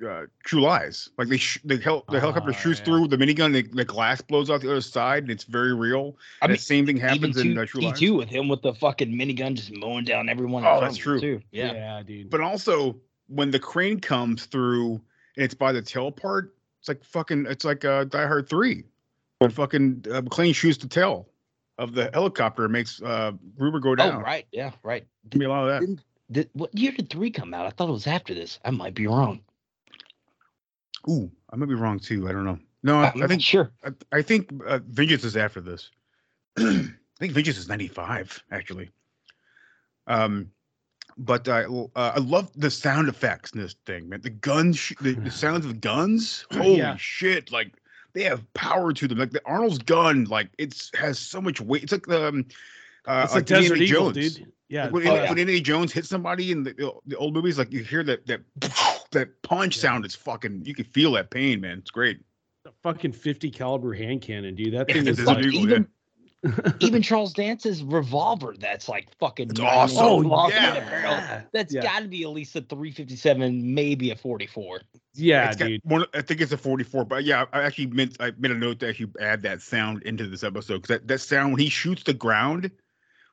uh, 0.05 0.23
True 0.43 0.61
Lies. 0.61 1.09
Like 1.17 1.27
they 1.29 1.37
sh- 1.37 1.59
the, 1.63 1.77
hel- 1.77 2.05
the 2.09 2.19
helicopter 2.19 2.51
Ah, 2.51 2.53
shoots 2.57 2.79
yeah. 2.79 2.85
through 2.85 3.07
the 3.07 3.17
minigun, 3.17 3.53
the, 3.53 3.61
the 3.63 3.85
glass 3.85 4.21
blows 4.21 4.49
out 4.49 4.61
the 4.61 4.69
other 4.71 4.81
side, 4.81 5.23
and 5.23 5.31
it's 5.31 5.43
very 5.43 5.73
real. 5.73 6.15
I 6.41 6.45
And 6.45 6.51
mean, 6.51 6.55
the 6.57 6.61
same 6.61 6.85
thing 6.85 6.97
happens 6.97 7.37
Even 7.37 7.51
in 7.51 7.55
two, 7.55 7.61
uh, 7.61 7.65
True 7.65 7.81
Lies. 7.81 7.99
T2 7.99 8.17
with 8.17 8.29
him 8.29 8.47
with 8.47 8.61
the 8.61 8.73
fucking 8.73 9.11
minigun 9.11 9.55
just 9.55 9.71
mowing 9.71 10.05
down 10.05 10.29
everyone. 10.29 10.65
Oh, 10.65 10.79
that's 10.81 10.97
true. 10.97 11.19
Too. 11.19 11.41
Yeah. 11.51 11.73
yeah, 11.73 12.03
dude. 12.03 12.29
But 12.29 12.41
also 12.41 12.97
when 13.27 13.51
the 13.51 13.59
crane 13.59 13.99
comes 13.99 14.45
through 14.45 14.93
and 15.35 15.43
it's 15.43 15.53
by 15.55 15.71
the 15.71 15.81
tail 15.81 16.11
part, 16.11 16.53
it's 16.79 16.87
like 16.87 17.03
fucking 17.03 17.45
it's 17.47 17.65
like 17.65 17.83
uh 17.85 18.03
Die 18.05 18.27
Hard 18.27 18.47
3. 18.49 18.83
When 19.39 19.51
fucking 19.51 20.05
uh, 20.11 20.21
McClane 20.21 20.55
shoots 20.55 20.77
the 20.77 20.87
tail 20.87 21.27
of 21.77 21.93
the 21.93 22.09
helicopter 22.13 22.63
and 22.63 22.73
makes 22.73 23.01
uh 23.01 23.31
Gruber 23.57 23.79
go 23.79 23.95
down. 23.95 24.15
Oh, 24.15 24.19
right. 24.19 24.45
Yeah, 24.51 24.71
right. 24.83 25.05
Give 25.29 25.39
me 25.39 25.45
a 25.45 25.49
lot 25.49 25.63
of 25.63 25.69
that. 25.69 25.79
Didn't, 25.81 26.01
did, 26.31 26.49
what 26.53 26.73
year 26.77 26.91
did 26.91 27.09
three 27.09 27.29
come 27.31 27.53
out? 27.53 27.65
I 27.65 27.69
thought 27.69 27.89
it 27.89 27.91
was 27.93 28.07
after 28.07 28.33
this. 28.33 28.59
I 28.65 28.71
might 28.71 28.93
be 28.95 29.07
wrong. 29.07 29.41
Ooh, 31.09 31.31
I 31.51 31.55
might 31.55 31.69
be 31.69 31.75
wrong 31.75 31.99
too. 31.99 32.27
I 32.27 32.31
don't 32.31 32.43
know. 32.45 32.59
No, 32.83 32.99
I, 32.99 33.07
I'm 33.07 33.13
I 33.15 33.19
not 33.21 33.29
think 33.29 33.41
sure. 33.41 33.71
I, 33.83 33.89
I 34.11 34.21
think 34.21 34.49
uh, 34.65 34.79
Vengeance 34.87 35.23
is 35.23 35.35
after 35.37 35.61
this. 35.61 35.89
I 36.57 36.89
think 37.19 37.33
Vengeance 37.33 37.57
is 37.57 37.67
95 37.69 38.43
actually. 38.51 38.89
Um 40.05 40.51
but 41.19 41.47
I 41.49 41.63
uh, 41.63 41.87
I 41.95 42.19
love 42.19 42.51
the 42.55 42.69
sound 42.69 43.09
effects 43.09 43.51
in 43.51 43.59
this 43.61 43.75
thing, 43.87 44.07
man. 44.09 44.21
The 44.21 44.29
guns, 44.29 44.77
sh- 44.77 44.93
the, 45.01 45.13
the 45.13 45.31
sounds 45.43 45.65
of 45.65 45.81
guns. 45.81 46.45
Holy 46.51 46.77
Yeah. 46.77 46.95
shit! 46.97 47.51
Like 47.51 47.73
they 48.13 48.21
have 48.23 48.51
power 48.53 48.93
to 48.93 49.07
them. 49.07 49.17
Like 49.17 49.31
the 49.31 49.41
Arnold's 49.45 49.79
gun, 49.79 50.25
like 50.25 50.49
it's 50.59 50.91
has 50.95 51.17
so 51.17 51.41
much 51.41 51.59
weight. 51.59 51.81
It's 51.83 51.91
like 51.91 52.05
the 52.05 52.27
um, 52.27 52.45
uh, 53.05 53.21
it's 53.25 53.33
like 53.33 53.41
Indiana 53.49 53.61
Desert 53.63 53.81
Eagle, 53.81 54.11
Jones. 54.11 54.35
dude. 54.35 54.53
Yeah. 54.69 54.83
Like 54.85 54.93
when, 54.93 55.07
Oh, 55.07 55.11
Indi- 55.11 55.23
yeah. 55.23 55.29
when 55.29 55.39
Indiana 55.39 55.61
Jones 55.63 55.91
hits 55.93 56.09
somebody 56.09 56.51
in 56.51 56.61
the, 56.63 56.93
the 57.07 57.15
old 57.17 57.33
movies, 57.33 57.57
like 57.57 57.71
you 57.71 57.83
hear 57.83 58.03
that 58.03 58.27
that 58.27 58.41
that 59.11 59.41
punch 59.41 59.77
Yeah. 59.77 59.81
sound 59.81 60.05
is 60.05 60.15
fucking. 60.15 60.63
You 60.65 60.73
can 60.73 60.85
feel 60.85 61.11
that 61.13 61.29
pain, 61.29 61.61
man. 61.61 61.79
It's 61.79 61.91
great. 61.91 62.19
a 62.65 62.71
fucking 62.83 63.13
50 63.13 63.49
caliber 63.51 63.93
hand 63.93 64.21
cannon, 64.21 64.55
dude. 64.55 64.73
That 64.73 64.87
thing 64.87 65.05
the 65.05 65.11
is 65.11 65.17
Desert 65.17 65.35
like, 65.37 65.45
Eagle, 65.45 65.61
even 65.61 65.87
even 66.81 67.01
Charles 67.01 67.33
Dance's 67.33 67.81
revolver 67.83 68.55
that's 68.59 68.87
like 68.87 69.07
fucking 69.17 69.49
It's 69.51 69.59
awesome. 69.59 69.97
Oh, 70.05 70.15
long 70.17 70.51
yeah. 70.51 70.75
in 70.75 70.83
the 70.83 70.89
barrel. 70.89 71.41
That's 71.51 71.73
Yeah. 71.73 71.81
got 71.81 72.01
to 72.01 72.07
be 72.07 72.23
at 72.23 72.29
least 72.29 72.55
a 72.55 72.61
357, 72.61 73.73
maybe 73.73 74.11
a 74.11 74.15
44. 74.15 74.81
yeah, 75.15 75.47
It's 75.47 75.55
dude. 75.57 75.81
one, 75.83 76.05
I 76.13 76.21
think 76.21 76.41
it's 76.41 76.51
a 76.51 76.57
44, 76.57 77.05
but 77.05 77.23
yeah, 77.23 77.45
I 77.53 77.61
actually 77.63 77.87
meant 77.87 78.17
I 78.19 78.31
made 78.37 78.51
a 78.51 78.55
note 78.55 78.79
to 78.81 78.89
actually 78.89 79.11
add 79.19 79.41
that 79.43 79.61
sound 79.61 80.03
into 80.03 80.27
this 80.27 80.43
episode 80.43 80.81
because 80.83 80.99
that, 80.99 81.07
that 81.07 81.19
sound 81.19 81.53
when 81.53 81.59
he 81.61 81.69
shoots 81.69 82.03
the 82.03 82.13
ground, 82.13 82.69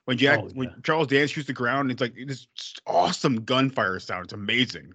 when 0.06 0.16
Jack 0.16 0.40
Oh, 0.42 0.48
when. 0.54 0.74
Charles 0.82 1.08
Dance 1.08 1.30
shoots 1.32 1.46
the 1.48 1.52
ground, 1.52 1.90
it's 1.90 2.00
like 2.00 2.14
this 2.26 2.46
awesome 2.86 3.44
gunfire 3.44 3.98
sound. 3.98 4.24
It's 4.24 4.32
amazing. 4.32 4.92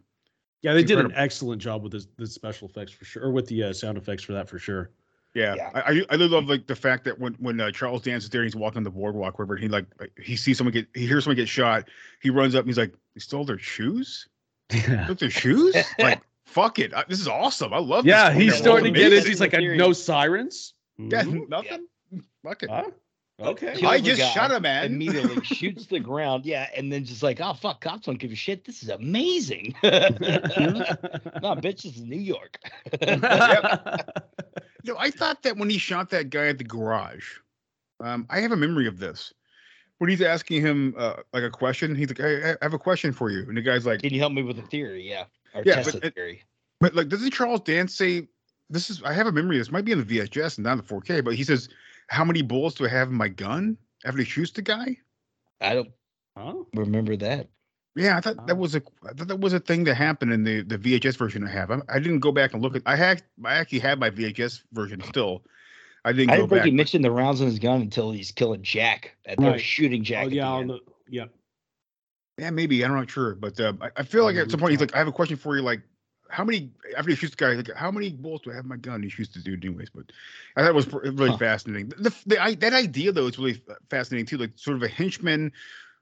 Yeah, 0.62 0.74
they 0.74 0.84
did 0.84 1.00
an 1.00 1.14
excellent 1.16 1.62
job 1.62 1.84
with 1.84 1.94
the, 1.94 2.06
the 2.18 2.28
special 2.28 2.68
effects 2.68 2.92
for 2.92 3.06
sure, 3.06 3.24
or 3.24 3.32
with 3.32 3.48
the 3.48 3.64
uh, 3.64 3.74
sound 3.74 3.98
effects 3.98 4.24
for 4.24 4.34
that 4.34 4.50
for 4.50 4.60
sure. 4.60 4.92
Yeah, 5.36 5.54
Yeah. 5.56 5.70
I, 5.76 5.92
I 5.92 6.06
I 6.10 6.16
love 6.16 6.46
like 6.50 6.66
the 6.68 6.76
fact 6.76 7.04
that 7.06 7.18
when 7.20 7.34
when 7.36 7.60
uh, 7.62 7.72
Charles 7.72 8.02
Dance 8.02 8.24
is 8.24 8.30
there, 8.30 8.42
and 8.42 8.48
he's 8.48 8.56
walking 8.56 8.78
on 8.78 8.84
the 8.84 8.90
boardwalk, 8.90 9.38
wherever 9.38 9.56
he 9.56 9.68
like 9.68 9.86
he 10.22 10.36
sees 10.36 10.58
someone 10.58 10.74
get 10.74 10.88
he 10.94 11.06
hears 11.06 11.24
someone 11.24 11.36
get 11.38 11.48
shot, 11.48 11.88
he 12.22 12.30
runs 12.30 12.56
up 12.56 12.62
and 12.62 12.68
he's 12.70 12.78
like, 12.80 12.94
"They 13.14 13.20
stole 13.20 13.46
their 13.46 13.60
shoes? 13.60 14.28
Yeah, 14.74 15.08
Took 15.08 15.20
their 15.20 15.30
shoes? 15.30 15.76
like 16.00 16.22
fuck 16.46 16.80
it, 16.80 16.94
I, 16.96 17.04
this 17.08 17.20
is 17.20 17.28
awesome. 17.28 17.74
I 17.74 17.78
love. 17.78 18.04
this 18.06 18.10
yeah, 18.12 18.26
fucking 18.30 18.42
he's 18.42 18.56
starting 18.56 18.92
to 18.94 19.00
get 19.00 19.14
it. 19.14 19.26
He's 19.26 19.40
like, 19.40 19.52
Theory. 19.52 19.78
no 19.78 19.94
sirens. 19.94 20.74
Yeah, 20.98 21.24
Mhm. 21.24 21.48
nothing. 21.48 21.86
Fuck 22.44 22.64
it. 22.64 22.70
Huh? 22.72 22.90
Okay. 23.42 23.76
I 23.86 24.00
just 24.02 24.20
guy, 24.20 24.30
shot 24.32 24.52
a 24.52 24.60
man. 24.60 24.86
Immediately 24.94 25.44
shoots 25.44 25.86
the 25.86 26.00
ground. 26.00 26.46
Yeah. 26.46 26.68
And 26.76 26.92
then 26.92 27.06
just 27.06 27.24
like, 27.24 27.40
oh, 27.42 27.54
fuck, 27.54 27.82
cops 27.82 28.06
don't 28.06 28.20
give 28.20 28.32
a 28.32 28.36
shit. 28.36 28.66
This 28.66 28.84
is 28.84 28.90
amazing. 28.90 29.76
no, 29.84 29.90
bitch, 31.56 31.84
this 31.84 31.96
is 31.98 32.02
New 32.02 32.20
York. 32.20 32.60
No, 34.84 34.96
I 34.98 35.12
thought 35.12 35.44
that 35.44 35.58
when 35.58 35.70
he 35.70 35.78
shot 35.78 36.10
that 36.12 36.30
guy 36.30 36.48
at 36.48 36.58
the 36.58 36.64
garage, 36.64 37.38
um, 38.00 38.26
I 38.30 38.40
have 38.40 38.52
a 38.52 38.58
memory 38.58 38.88
of 38.88 39.00
this. 39.00 39.34
When 39.98 40.10
he's 40.10 40.22
asking 40.22 40.62
him 40.62 40.96
uh, 40.98 41.18
like 41.34 41.44
a 41.44 41.50
question, 41.50 41.96
he's 41.96 42.08
like, 42.08 42.22
I, 42.22 42.52
I 42.52 42.56
have 42.62 42.74
a 42.74 42.80
question 42.80 43.12
for 43.12 43.30
you. 43.30 43.44
And 43.48 43.58
the 43.58 43.62
guy's 43.62 43.86
like, 43.86 44.02
Can 44.02 44.14
you 44.14 44.20
help 44.20 44.32
me 44.32 44.42
with 44.42 44.58
a 44.58 44.64
theory? 44.64 45.08
Yeah. 45.08 45.26
Or 45.54 45.64
Yeah, 45.66 45.76
test 45.76 45.94
but 45.94 46.06
a 46.06 46.12
theory. 46.12 46.44
but 46.80 46.96
like, 46.96 47.10
doesn't 47.10 47.32
Charles 47.32 47.62
Dance 47.62 47.94
say, 47.94 48.28
this 48.70 48.90
is, 48.90 49.04
I 49.04 49.14
have 49.14 49.28
a 49.28 49.32
memory 49.32 49.58
this, 49.58 49.72
might 49.72 49.84
be 49.84 49.92
in 49.92 50.06
the 50.06 50.20
VHS 50.20 50.58
and 50.58 50.66
not 50.66 50.74
in 50.74 50.78
the 50.78 50.84
4K, 50.84 51.24
but 51.24 51.36
he 51.36 51.44
says, 51.44 51.68
How 52.10 52.26
many 52.26 52.42
bullets 52.42 52.76
do 52.76 52.86
I 52.86 52.90
have 52.90 53.08
in 53.10 53.16
my 53.16 53.28
gun 53.30 53.78
after 54.06 54.20
he 54.20 54.26
shoots 54.26 54.52
the 54.52 54.62
guy? 54.62 54.98
I 55.62 55.76
don't 55.76 55.90
Huh? 56.38 56.56
remember 56.74 57.16
that. 57.18 57.50
Yeah, 57.96 58.18
I 58.18 58.22
thought 58.22 58.48
that 58.48 58.58
was 58.58 58.76
a 58.76 58.82
I 59.04 59.14
thought 59.14 59.28
that 59.28 59.40
was 59.40 59.54
a 59.54 59.60
thing 59.60 59.84
that 59.86 59.96
happened 59.96 60.32
in 60.32 60.44
the 60.44 60.62
the 60.62 60.78
VHS 60.78 61.18
version 61.18 61.44
I 61.46 61.50
have. 61.52 61.72
I, 61.72 61.80
I 61.90 62.00
didn't 62.00 62.20
go 62.20 62.32
back 62.32 62.54
and 62.54 62.62
look 62.62 62.76
at. 62.76 62.84
I 62.86 62.96
had 62.96 63.24
I 63.44 63.56
actually 63.56 63.80
had 63.80 64.00
my 64.00 64.10
VHS 64.10 64.62
version 64.72 65.02
still. 65.02 65.44
I 66.06 66.14
didn't 66.14 66.30
I 66.30 66.38
go 66.38 66.42
didn't 66.44 66.50
think 66.50 66.60
back. 66.60 66.66
he 66.66 66.72
mentioned 66.72 67.04
the 67.04 67.12
rounds 67.12 67.42
in 67.42 67.48
his 67.48 67.60
gun 67.60 67.82
until 67.82 68.12
he's 68.12 68.32
killing 68.32 68.62
Jack. 68.62 69.16
And 69.26 69.38
they're 69.44 69.60
shooting 69.60 70.04
Jack. 70.04 70.24
Oh 70.24 70.26
at 70.28 70.30
the 70.30 70.36
yeah, 70.38 70.50
on 70.50 70.62
end. 70.62 70.70
the 70.70 70.80
yeah. 71.10 71.26
Yeah, 72.38 72.52
maybe 72.52 72.86
I'm 72.86 72.94
not 72.94 73.10
sure, 73.10 73.36
but 73.36 73.60
uh, 73.60 73.74
I, 73.82 73.90
I 73.98 74.04
feel 74.04 74.24
like 74.24 74.36
On 74.38 74.44
at 74.44 74.52
some 74.52 74.62
point 74.62 74.72
he's 74.72 74.80
like, 74.80 74.96
I 74.96 74.98
have 75.00 75.10
a 75.10 75.12
question 75.12 75.36
for 75.36 75.58
you. 75.58 75.62
Like, 75.62 75.82
how 76.30 76.44
many 76.44 76.72
after 76.98 77.10
he 77.10 77.16
shoots 77.16 77.36
the 77.36 77.44
guy? 77.44 77.54
Like, 77.54 77.74
how 77.76 77.92
many 77.92 78.12
bullets 78.12 78.44
do 78.46 78.52
I 78.52 78.56
have 78.56 78.66
in 78.66 78.70
my 78.70 78.78
gun? 78.78 79.04
He 79.04 79.10
shoots 79.10 79.34
the 79.34 79.40
dude 79.42 79.64
anyways. 79.66 79.90
But 79.90 80.12
I 80.56 80.62
thought 80.62 80.70
it 80.70 80.76
was 80.76 80.88
really 80.94 81.30
Huh. 81.32 81.38
fascinating. 81.38 81.90
The, 81.90 82.16
the 82.26 82.42
I, 82.42 82.56
that 82.56 82.74
idea 82.74 83.12
though 83.12 83.28
is 83.28 83.38
really 83.38 83.62
fascinating 83.90 84.26
too. 84.26 84.38
Like 84.38 84.52
sort 84.56 84.78
of 84.78 84.84
a 84.84 84.88
henchman 84.88 85.52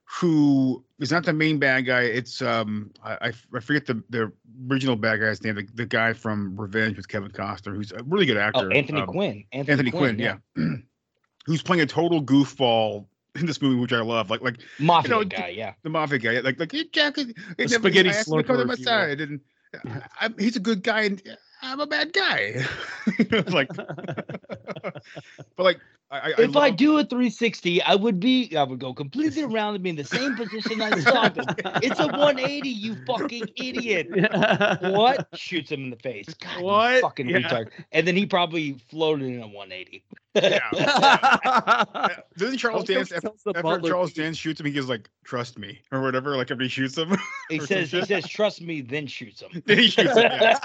who 0.10 0.84
is 1.00 1.12
not 1.12 1.26
the 1.26 1.34
main 1.34 1.60
bad 1.60 1.82
guy. 1.86 2.02
It's 2.04 2.42
um 2.42 2.92
I 3.04 3.34
I 3.54 3.60
forget 3.60 3.86
the 3.86 4.02
the 4.10 4.32
original 4.70 4.96
bad 4.96 5.20
guy's 5.20 5.44
name. 5.44 5.56
The, 5.56 5.68
the 5.74 5.86
guy 5.86 6.14
from 6.14 6.60
Revenge 6.60 6.98
with 6.98 7.08
Kevin 7.08 7.32
Costner, 7.32 7.76
who's 7.76 7.92
a 7.92 8.04
really 8.04 8.26
good 8.26 8.38
actor. 8.38 8.70
Oh, 8.72 8.76
Anthony 8.76 9.02
um, 9.02 9.08
Quinn. 9.08 9.44
Anthony, 9.52 9.72
Anthony 9.74 9.92
Quinn, 9.92 10.20
yeah. 10.20 10.38
who's 11.46 11.62
playing 11.62 11.82
a 11.82 11.86
total 11.86 12.22
goofball 12.24 13.06
in 13.36 13.46
this 13.46 13.62
movie, 13.62 13.80
which 13.80 13.94
I 13.94 14.02
love. 14.02 14.30
Like 14.30 14.42
like 14.42 14.60
Mafia 14.80 15.12
know, 15.12 15.24
guy, 15.26 15.50
yeah. 15.50 15.74
the 15.84 15.90
mafia 15.90 16.20
guy, 16.20 16.40
like 16.40 16.60
like 16.60 16.72
hey, 16.72 16.86
Jack, 16.92 17.18
never- 17.18 17.68
spaghetti 17.68 18.10
I 18.10 18.14
asked 18.14 18.30
him 18.32 18.38
to 18.38 18.44
come 18.44 18.58
to 18.58 18.64
slurper, 18.64 18.68
my 18.68 18.74
you 18.76 18.84
side, 18.84 19.22
and 19.22 19.40
I, 19.86 20.02
I, 20.22 20.30
he's 20.38 20.56
a 20.56 20.62
good 20.62 20.84
guy, 20.84 21.02
and 21.04 21.22
I'm 21.62 21.80
a 21.80 21.88
bad 21.88 22.14
guy. 22.14 22.66
Like, 23.48 23.70
but 23.76 25.04
like 25.58 25.80
I, 26.10 26.20
I 26.20 26.34
If 26.38 26.56
I 26.56 26.70
do 26.70 26.98
a 27.00 27.04
360, 27.04 27.82
I 27.82 27.96
would 27.96 28.20
be, 28.20 28.56
I 28.56 28.64
would 28.64 28.80
go 28.80 28.94
completely 28.94 29.44
around 29.44 29.76
and 29.76 29.84
be 29.84 29.90
in 29.90 29.98
the 29.98 30.06
same 30.06 30.36
position 30.38 30.82
I 30.82 30.98
started. 31.00 31.44
It's 31.84 32.00
a 32.00 32.08
180, 32.08 32.70
you 32.70 32.96
fucking 33.06 33.50
idiot. 33.58 34.08
What? 34.82 35.28
Shoots 35.34 35.72
him 35.72 35.84
in 35.86 35.90
the 35.90 35.98
face. 35.98 36.28
God, 36.42 36.62
What? 36.64 37.02
fucking 37.02 37.28
Yeah. 37.28 37.40
retard. 37.40 37.72
And 37.92 38.08
then 38.08 38.16
he 38.16 38.26
probably 38.26 38.74
floated 38.90 39.26
in 39.26 39.42
a 39.42 39.48
180. 39.48 40.04
yeah. 40.36 42.16
Doesn't 42.38 42.58
Charles 42.60 42.86
Dance 42.86 43.12
after, 43.12 43.32
after 43.56 43.82
Charles 43.90 44.14
Dance 44.14 44.38
shoots 44.38 44.60
him, 44.62 44.68
he 44.68 44.72
goes 44.72 44.88
like, 44.88 45.10
"Trust 45.26 45.58
me" 45.58 45.80
or 45.92 46.02
whatever. 46.02 46.38
Like 46.38 46.52
after 46.52 46.64
he 46.64 46.70
shoots 46.70 46.96
him, 46.98 47.18
He 47.50 47.60
says, 47.60 47.90
he 47.92 48.04
says, 48.06 48.28
trust 48.28 48.62
me, 48.62 48.82
then 48.82 49.08
shoots 49.08 49.42
him. 49.42 49.64
Then 49.66 49.80
he 49.80 49.88
shoots 49.88 50.16
him. 50.16 50.24
Yeah. 50.24 50.58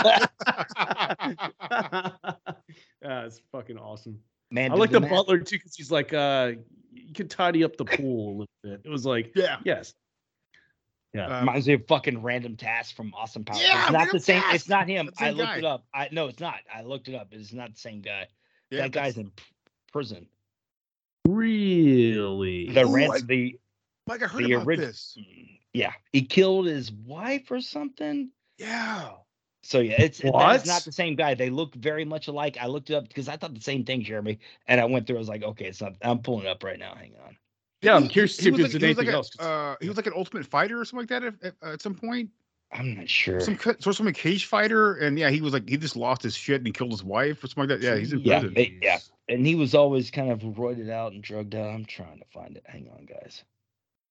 yeah, 3.02 3.24
it's 3.24 3.40
fucking 3.50 3.78
awesome. 3.78 4.18
Man, 4.52 4.70
I 4.72 4.74
like 4.74 4.90
the 4.90 5.00
math- 5.00 5.10
butler 5.10 5.38
too 5.38 5.56
because 5.56 5.74
he's 5.74 5.90
like, 5.90 6.12
uh, 6.12 6.52
you 6.92 7.14
could 7.14 7.30
tidy 7.30 7.64
up 7.64 7.76
the 7.76 7.84
pool 7.84 8.28
a 8.28 8.32
little 8.32 8.46
bit. 8.62 8.80
It 8.84 8.88
was 8.90 9.06
like, 9.06 9.32
yeah. 9.34 9.56
yes, 9.64 9.94
yeah, 11.14 11.26
Um, 11.26 11.40
Reminds 11.46 11.66
me 11.66 11.74
of 11.74 11.86
fucking 11.86 12.22
random 12.22 12.56
task 12.56 12.94
from 12.94 13.12
Austin 13.14 13.44
Power. 13.44 13.58
Yeah, 13.60 13.82
it's 13.84 13.92
not 13.92 14.10
the 14.12 14.20
same. 14.20 14.40
Task. 14.42 14.54
It's 14.54 14.68
not 14.68 14.88
him. 14.88 15.10
I 15.18 15.30
looked 15.30 15.48
guy. 15.52 15.58
it 15.58 15.64
up. 15.64 15.84
I 15.94 16.08
no, 16.12 16.28
it's 16.28 16.40
not. 16.40 16.56
I 16.74 16.82
looked 16.82 17.08
it 17.08 17.14
up. 17.14 17.28
It's 17.32 17.52
not 17.52 17.72
the 17.74 17.78
same 17.80 18.00
guy. 18.02 18.26
yeah, 18.70 18.82
that 18.82 18.92
guy's 18.92 19.16
in 19.18 19.30
p- 19.30 19.44
prison. 19.92 20.26
really. 21.26 22.68
The 22.70 22.84
Ooh, 22.86 22.94
rent, 22.94 23.12
I- 23.14 23.20
the 23.20 23.58
like 24.06 24.22
I 24.22 24.26
heard 24.26 24.44
the 24.44 24.52
about 24.54 24.66
orig- 24.66 24.78
this. 24.80 25.16
yeah, 25.72 25.92
he 26.12 26.22
killed 26.22 26.66
his 26.66 26.90
wife 26.92 27.50
or 27.50 27.60
something. 27.60 28.30
Yeah. 28.58 29.10
So 29.62 29.78
yeah, 29.80 29.94
it's 30.00 30.20
it- 30.20 30.24
that 30.24 30.32
What? 30.32 30.56
is 30.56 30.66
not 30.66 30.82
the 30.82 30.92
same 30.92 31.14
guy. 31.14 31.34
They 31.34 31.50
look 31.50 31.74
very 31.76 32.04
much 32.04 32.26
alike. 32.28 32.56
I 32.60 32.66
looked 32.66 32.90
it 32.90 32.94
up 32.94 33.08
because 33.08 33.28
I 33.28 33.36
thought 33.36 33.54
the 33.54 33.60
same 33.60 33.84
thing, 33.84 34.02
Jeremy. 34.02 34.38
And 34.66 34.80
I 34.80 34.84
went 34.84 35.06
through. 35.06 35.16
I 35.16 35.18
was 35.20 35.28
like, 35.28 35.42
okay, 35.42 35.66
it's 35.66 35.80
not. 35.80 35.94
I'm 36.02 36.18
pulling 36.18 36.46
it 36.46 36.48
up 36.48 36.64
right 36.64 36.78
now. 36.78 36.94
Hang 36.94 37.12
on. 37.24 37.36
Yeah, 37.80 37.94
I'm 37.96 38.04
He- 38.04 38.08
curious 38.08 38.36
to 38.36 38.42
he 38.42 38.44
see 38.44 38.48
if 38.48 38.52
was 38.52 38.72
there's 38.72 38.74
like- 38.74 38.80
he 38.82 38.88
was 38.88 38.98
anything 38.98 39.06
like 39.06 39.12
a- 39.14 39.16
else. 39.16 39.30
'cause- 39.34 39.46
Uh, 39.46 39.76
he 39.80 39.88
was 39.88 39.96
like 39.96 40.06
an 40.06 40.12
ultimate 40.16 40.46
fighter 40.46 40.80
or 40.80 40.84
something 40.84 41.08
like 41.08 41.22
that 41.22 41.34
at, 41.44 41.54
at, 41.62 41.72
at 41.74 41.82
some 41.82 41.94
point. 41.94 42.30
I'm 42.72 42.94
not 42.96 43.08
sure. 43.08 43.38
Some 43.40 43.58
sort 43.58 43.86
of 43.86 43.96
some 43.96 44.10
cage 44.14 44.46
fighter, 44.46 44.94
and 44.94 45.18
yeah, 45.18 45.28
he 45.30 45.40
was 45.42 45.52
like 45.52 45.68
he 45.68 45.76
just 45.76 45.94
lost 45.94 46.22
his 46.22 46.34
shit 46.34 46.56
and 46.56 46.66
he 46.66 46.72
killed 46.72 46.90
his 46.90 47.04
wife 47.04 47.44
or 47.44 47.46
something 47.48 47.68
like 47.68 47.80
that. 47.80 47.86
Yeah, 47.86 47.96
he's 47.96 48.12
in 48.14 48.20
Yeah, 48.20 48.40
prison. 48.40 48.54
they- 48.54 48.78
yeah. 48.80 48.98
And 49.28 49.46
he 49.46 49.54
was 49.54 49.74
always 49.74 50.10
kind 50.10 50.30
of 50.30 50.40
roided 50.40 50.90
out 50.90 51.12
and 51.12 51.22
drugged 51.22 51.54
out. 51.54 51.68
I'm 51.68 51.84
trying 51.84 52.18
to 52.18 52.24
find 52.32 52.56
it. 52.56 52.64
Hang 52.66 52.88
on, 52.96 53.04
guys. 53.04 53.44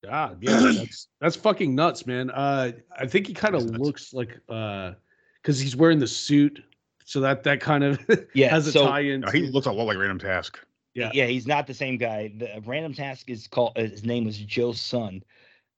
God, 0.04 0.38
yeah, 0.42 0.60
that's 0.74 1.08
that's 1.20 1.36
fucking 1.36 1.74
nuts, 1.76 2.06
man. 2.06 2.30
Uh, 2.32 2.72
I 2.98 3.08
think 3.08 3.28
he 3.28 3.34
kind 3.34 3.56
of 3.56 3.64
looks 3.64 4.14
like 4.14 4.40
uh, 4.50 4.94
because 5.42 5.60
he's 5.60 5.76
wearing 5.76 6.00
the 6.00 6.08
suit, 6.08 6.64
so 7.06 7.20
that 7.22 7.44
that 7.44 7.60
kind 7.62 7.84
of 7.84 8.00
Yeah, 8.34 8.50
has 8.50 8.68
a 8.68 8.72
so- 8.72 8.86
tie-in. 8.88 9.22
No, 9.22 9.32
he 9.32 9.48
looks 9.48 9.68
a 9.68 9.72
lot 9.72 9.86
like 9.86 9.98
Random 9.98 10.20
Task. 10.20 10.60
Yeah. 10.94 11.10
yeah, 11.14 11.26
he's 11.28 11.48
not 11.48 11.68
the 11.68 11.74
same 11.74 11.98
guy. 11.98 12.34
The 12.38 12.62
random 12.66 12.94
task 12.94 13.30
is 13.30 13.48
called. 13.48 13.78
uh, 13.78 13.82
His 13.84 14.04
name 14.04 14.26
was 14.26 14.38
Joe 14.38 14.74
Son, 14.74 15.24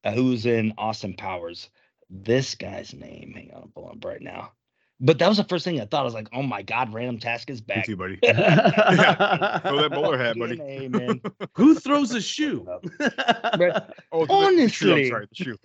uh, 0.04 0.12
who's 0.12 0.48
in 0.48 0.74
Austin 0.80 1.14
Powers. 1.14 1.70
This 2.10 2.56
guy's 2.56 2.96
name, 2.96 3.32
hang 3.36 3.52
on, 3.54 3.62
I'm 3.64 3.70
pulling 3.70 3.92
up 3.98 4.04
right 4.06 4.22
now. 4.22 4.54
But 5.00 5.20
that 5.20 5.28
was 5.28 5.38
the 5.38 5.44
first 5.44 5.66
thing 5.66 5.80
I 5.82 5.86
thought. 5.86 6.02
I 6.02 6.04
was 6.04 6.14
like, 6.16 6.30
oh 6.34 6.42
my 6.44 6.62
god, 6.64 6.94
random 6.94 7.20
task 7.20 7.50
is 7.52 7.60
Me 7.62 7.66
back. 7.76 7.86
too, 7.86 7.96
buddy. 7.96 8.18
Yeah, 8.24 9.60
Throw 9.60 9.82
that 9.82 9.92
bowler 9.92 10.18
hat, 10.18 10.36
buddy. 10.40 10.58
DNA, 10.58 10.90
man. 10.90 11.22
Who 11.54 11.76
throws 11.76 12.12
a 12.14 12.22
shoe? 12.22 12.66
But 12.98 13.96
Oh, 14.12 14.26
the- 14.26 14.56
the 14.64 14.70
shoe, 14.70 14.94
I'm 14.94 14.94
Honestly. 15.00 15.10
sorry, 15.10 15.28
the 15.30 15.36
shoe. 15.36 15.58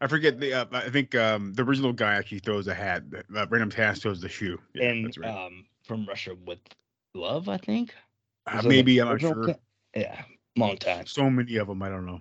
I 0.00 0.06
forget 0.06 0.40
the. 0.40 0.52
Uh, 0.52 0.66
I 0.72 0.90
think 0.90 1.14
um, 1.14 1.54
the 1.54 1.62
original 1.62 1.92
guy 1.92 2.14
actually 2.14 2.40
throws 2.40 2.66
a 2.66 2.74
hat. 2.74 3.04
Uh, 3.34 3.46
Random 3.48 3.70
Task 3.70 4.02
throws 4.02 4.20
the 4.20 4.28
shoe. 4.28 4.60
Yeah, 4.74 4.90
and 4.90 5.06
that's 5.06 5.18
right. 5.18 5.30
um, 5.30 5.66
from 5.84 6.06
Russia 6.06 6.34
with 6.44 6.58
Love, 7.14 7.48
I 7.48 7.56
think. 7.58 7.94
Uh, 8.46 8.62
maybe 8.64 9.00
I'm 9.00 9.08
not 9.08 9.20
sure. 9.20 9.46
ca- 9.46 9.54
Yeah, 9.94 10.22
long 10.56 10.76
time. 10.76 11.06
So 11.06 11.30
many 11.30 11.56
of 11.56 11.68
them, 11.68 11.82
I 11.82 11.88
don't 11.88 12.06
know. 12.06 12.20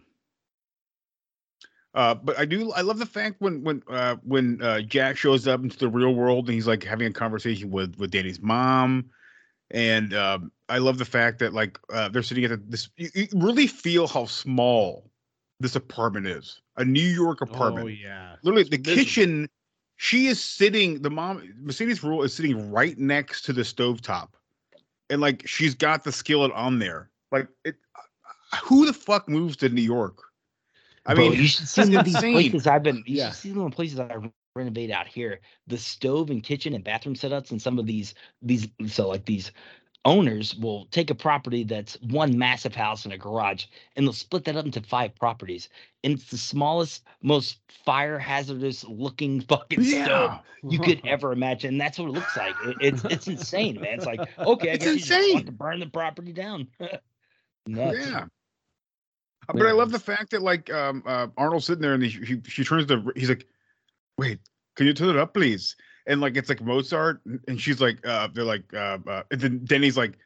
Uh, 1.95 2.15
but 2.15 2.39
I 2.39 2.45
do. 2.45 2.71
I 2.71 2.81
love 2.81 2.97
the 2.97 3.05
fact 3.05 3.35
when 3.39 3.63
when 3.63 3.83
uh, 3.87 4.15
when 4.23 4.61
uh, 4.63 4.81
Jack 4.81 5.15
shows 5.15 5.47
up 5.47 5.61
into 5.61 5.77
the 5.77 5.89
real 5.89 6.15
world 6.15 6.47
and 6.47 6.55
he's 6.55 6.67
like 6.67 6.83
having 6.83 7.07
a 7.07 7.11
conversation 7.11 7.69
with 7.69 7.95
with 7.97 8.09
Danny's 8.09 8.41
mom, 8.41 9.11
and 9.69 10.11
um, 10.15 10.51
I 10.69 10.79
love 10.79 10.97
the 10.97 11.05
fact 11.05 11.37
that 11.39 11.53
like 11.53 11.77
uh, 11.91 12.09
they're 12.09 12.23
sitting 12.23 12.45
at 12.45 12.49
the, 12.49 12.57
this. 12.57 12.89
You, 12.97 13.09
you 13.13 13.27
really 13.35 13.67
feel 13.67 14.07
how 14.07 14.25
small 14.25 15.11
this 15.59 15.75
apartment 15.75 16.25
is. 16.25 16.62
A 16.77 16.85
New 16.85 17.01
York 17.01 17.41
apartment. 17.41 17.85
Oh 17.85 17.87
yeah, 17.87 18.37
literally 18.43 18.63
It's 18.63 18.69
the 18.69 18.77
miserable. 18.77 19.05
kitchen 19.05 19.49
she 19.97 20.27
is 20.27 20.43
sitting 20.43 21.01
the 21.01 21.09
mom 21.09 21.53
mercedes 21.61 22.01
Ruehl 22.01 22.23
is 22.25 22.33
sitting 22.33 22.71
right 22.71 22.97
next 22.97 23.43
to 23.43 23.53
the 23.53 23.61
stovetop 23.61 24.29
and 25.09 25.21
like 25.21 25.47
she's 25.47 25.75
got 25.75 26.03
the 26.03 26.11
skillet 26.11 26.51
on 26.53 26.79
there 26.79 27.09
like 27.31 27.47
it 27.63 27.75
who 28.63 28.85
the 28.85 28.93
fuck 28.93 29.29
moves 29.29 29.55
to 29.57 29.69
new 29.69 29.81
york 29.81 30.17
i 31.05 31.13
Bro, 31.13 31.31
mean 31.31 31.33
you 31.33 31.47
should 31.47 31.67
see 31.67 31.89
that's 31.89 32.03
these 32.03 32.23
places 32.25 32.67
I've 32.67 32.83
been. 32.83 33.03
You 33.05 33.15
Yeah. 33.15 33.27
should 33.27 33.35
see 33.35 33.49
some 33.51 33.61
of 33.61 33.71
the 33.71 33.75
places 33.75 33.99
I 33.99 34.17
renovate 34.55 34.91
out 34.91 35.07
here. 35.07 35.39
The 35.67 35.77
stove 35.77 35.89
and 35.89 36.03
kitchen 36.03 36.31
and 36.31 36.83
bathroom 36.83 37.15
setups, 37.15 37.51
and 37.51 37.61
some 37.61 37.79
of 37.79 37.85
these 37.85 38.15
these 38.41 38.67
so 38.87 39.09
like 39.09 39.25
these 39.25 39.51
owners 40.05 40.55
will 40.55 40.85
take 40.87 41.09
a 41.09 41.15
property 41.15 41.63
that's 41.63 41.95
one 42.01 42.37
massive 42.37 42.75
house 42.75 43.05
and 43.05 43.13
a 43.13 43.17
garage, 43.17 43.65
and 43.95 44.05
they'll 44.05 44.13
split 44.13 44.45
that 44.45 44.55
up 44.55 44.65
into 44.65 44.81
five 44.81 45.15
properties. 45.15 45.69
And 46.03 46.13
it's 46.13 46.29
the 46.31 46.37
smallest, 46.37 47.03
most 47.21 47.59
fire 47.69 48.19
hazardous 48.19 48.83
looking 48.83 49.41
fucking 49.49 49.83
stove 49.83 50.39
you 50.67 50.79
could 50.79 51.01
ever 51.07 51.31
imagine. 51.31 51.71
And 51.73 51.81
that's 51.81 51.99
what 51.99 52.09
it 52.09 52.13
looks 52.13 52.35
like. 52.37 52.55
It- 52.61 52.77
it's 52.79 53.05
it's 53.09 53.27
insane, 53.27 53.79
man. 53.79 53.95
It's 53.95 54.05
like 54.05 54.25
okay, 54.45 54.71
I 54.71 54.75
It's 54.75 54.77
guess 54.77 54.95
you 54.95 55.03
just 55.03 55.21
insane. 55.21 55.33
want 55.33 55.45
to 55.47 55.51
burn 55.51 55.79
the 55.79 55.87
property 55.87 56.33
down. 56.33 56.67
Yeah 57.67 58.25
Uh, 59.47 59.53
but 59.53 59.67
i 59.67 59.71
love 59.71 59.91
the 59.91 59.99
fact 59.99 60.31
that 60.31 60.41
like 60.41 60.71
um 60.73 61.03
uh, 61.05 61.27
arnold's 61.37 61.65
sitting 61.65 61.81
there 61.81 61.93
and 61.93 62.03
he, 62.03 62.09
he 62.25 62.41
she 62.47 62.63
turns 62.63 62.85
to 62.87 63.11
he's 63.15 63.29
like 63.29 63.47
wait 64.17 64.39
can 64.75 64.85
you 64.87 64.93
turn 64.93 65.09
it 65.09 65.17
up 65.17 65.33
please 65.33 65.75
and 66.05 66.21
like 66.21 66.35
it's 66.37 66.49
like 66.49 66.61
mozart 66.61 67.21
and- 67.25 67.39
and 67.47 67.59
she's 67.61 67.79
like 67.81 68.05
uh 68.05 68.27
they're 68.33 68.43
like 68.43 68.63
uh, 68.73 68.97
uh 69.07 69.23
and 69.31 69.41
then 69.41 69.63
denny's 69.65 69.97
like 69.97 70.17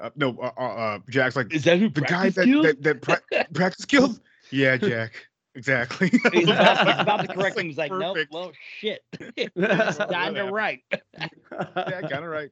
uh, 0.00 0.10
no 0.16 0.36
uh, 0.40 0.50
uh, 0.58 0.60
uh 0.60 0.98
jack's 1.08 1.36
like 1.36 1.52
Is 1.52 1.64
that 1.64 1.78
who 1.78 1.88
the 1.88 2.00
guy 2.00 2.30
that 2.30 2.42
skills? 2.42 2.66
that, 2.66 2.82
that 2.82 3.02
pra- 3.02 3.44
practice 3.54 3.84
guild 3.84 4.20
yeah 4.50 4.76
jack 4.76 5.12
exactly 5.54 6.10
He's 6.32 6.44
about, 6.48 6.86
he's 6.86 7.00
about 7.00 7.20
to 7.20 7.28
correct 7.34 7.56
him. 7.58 7.66
He's 7.66 7.78
like, 7.78 7.92
nope, 7.92 8.16
perfect. 8.16 8.32
well, 8.32 8.50
shit. 8.80 9.02
It's 9.36 9.96
kind 9.98 10.36
of 10.36 10.50
right. 10.50 10.80
yeah 10.92 12.00
kind 12.00 12.24
of 12.24 12.24
right 12.24 12.50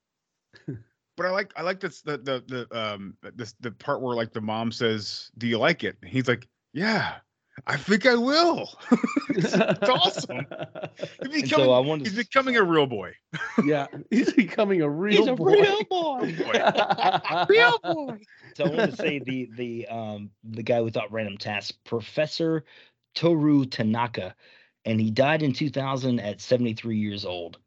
but 1.16 1.26
i 1.26 1.30
like 1.30 1.52
i 1.56 1.62
like 1.62 1.80
this 1.80 2.00
the 2.02 2.16
the 2.18 2.42
the 2.70 2.78
um 2.78 3.16
this 3.34 3.54
the 3.60 3.70
part 3.72 4.00
where 4.00 4.14
like 4.16 4.32
the 4.32 4.40
mom 4.40 4.70
says 4.72 5.30
do 5.38 5.46
you 5.48 5.58
like 5.58 5.82
it 5.84 5.96
and 6.00 6.10
he's 6.10 6.28
like 6.28 6.48
yeah 6.72 7.16
i 7.66 7.76
think 7.76 8.06
i 8.06 8.14
will 8.14 8.70
it's, 9.30 9.52
it's 9.54 9.88
awesome 9.88 10.46
he's 11.30 11.42
becoming, 11.42 11.66
so 11.66 11.72
I 11.72 11.78
wanted 11.80 12.06
he's 12.06 12.16
becoming 12.16 12.56
a 12.56 12.62
real 12.62 12.86
boy 12.86 13.12
yeah, 13.64 13.86
he's 14.10 14.32
becoming 14.32 14.82
a 14.82 14.88
real 14.88 15.18
He's 15.20 15.28
a 15.28 15.34
boy. 15.34 15.52
real 15.52 15.84
boy. 15.90 16.34
real 17.48 17.78
boy. 17.82 18.18
So 18.56 18.64
I 18.64 18.68
want 18.68 18.90
to 18.90 18.96
say 18.96 19.18
the 19.20 19.48
the 19.56 19.86
um 19.88 20.30
the 20.44 20.62
guy 20.62 20.78
who 20.78 20.90
thought 20.90 21.12
random 21.12 21.38
tasks, 21.38 21.72
Professor 21.84 22.64
Toru 23.14 23.64
Tanaka, 23.66 24.34
and 24.84 25.00
he 25.00 25.10
died 25.10 25.42
in 25.42 25.52
2000 25.52 26.20
at 26.20 26.40
73 26.40 26.96
years 26.96 27.24
old. 27.24 27.58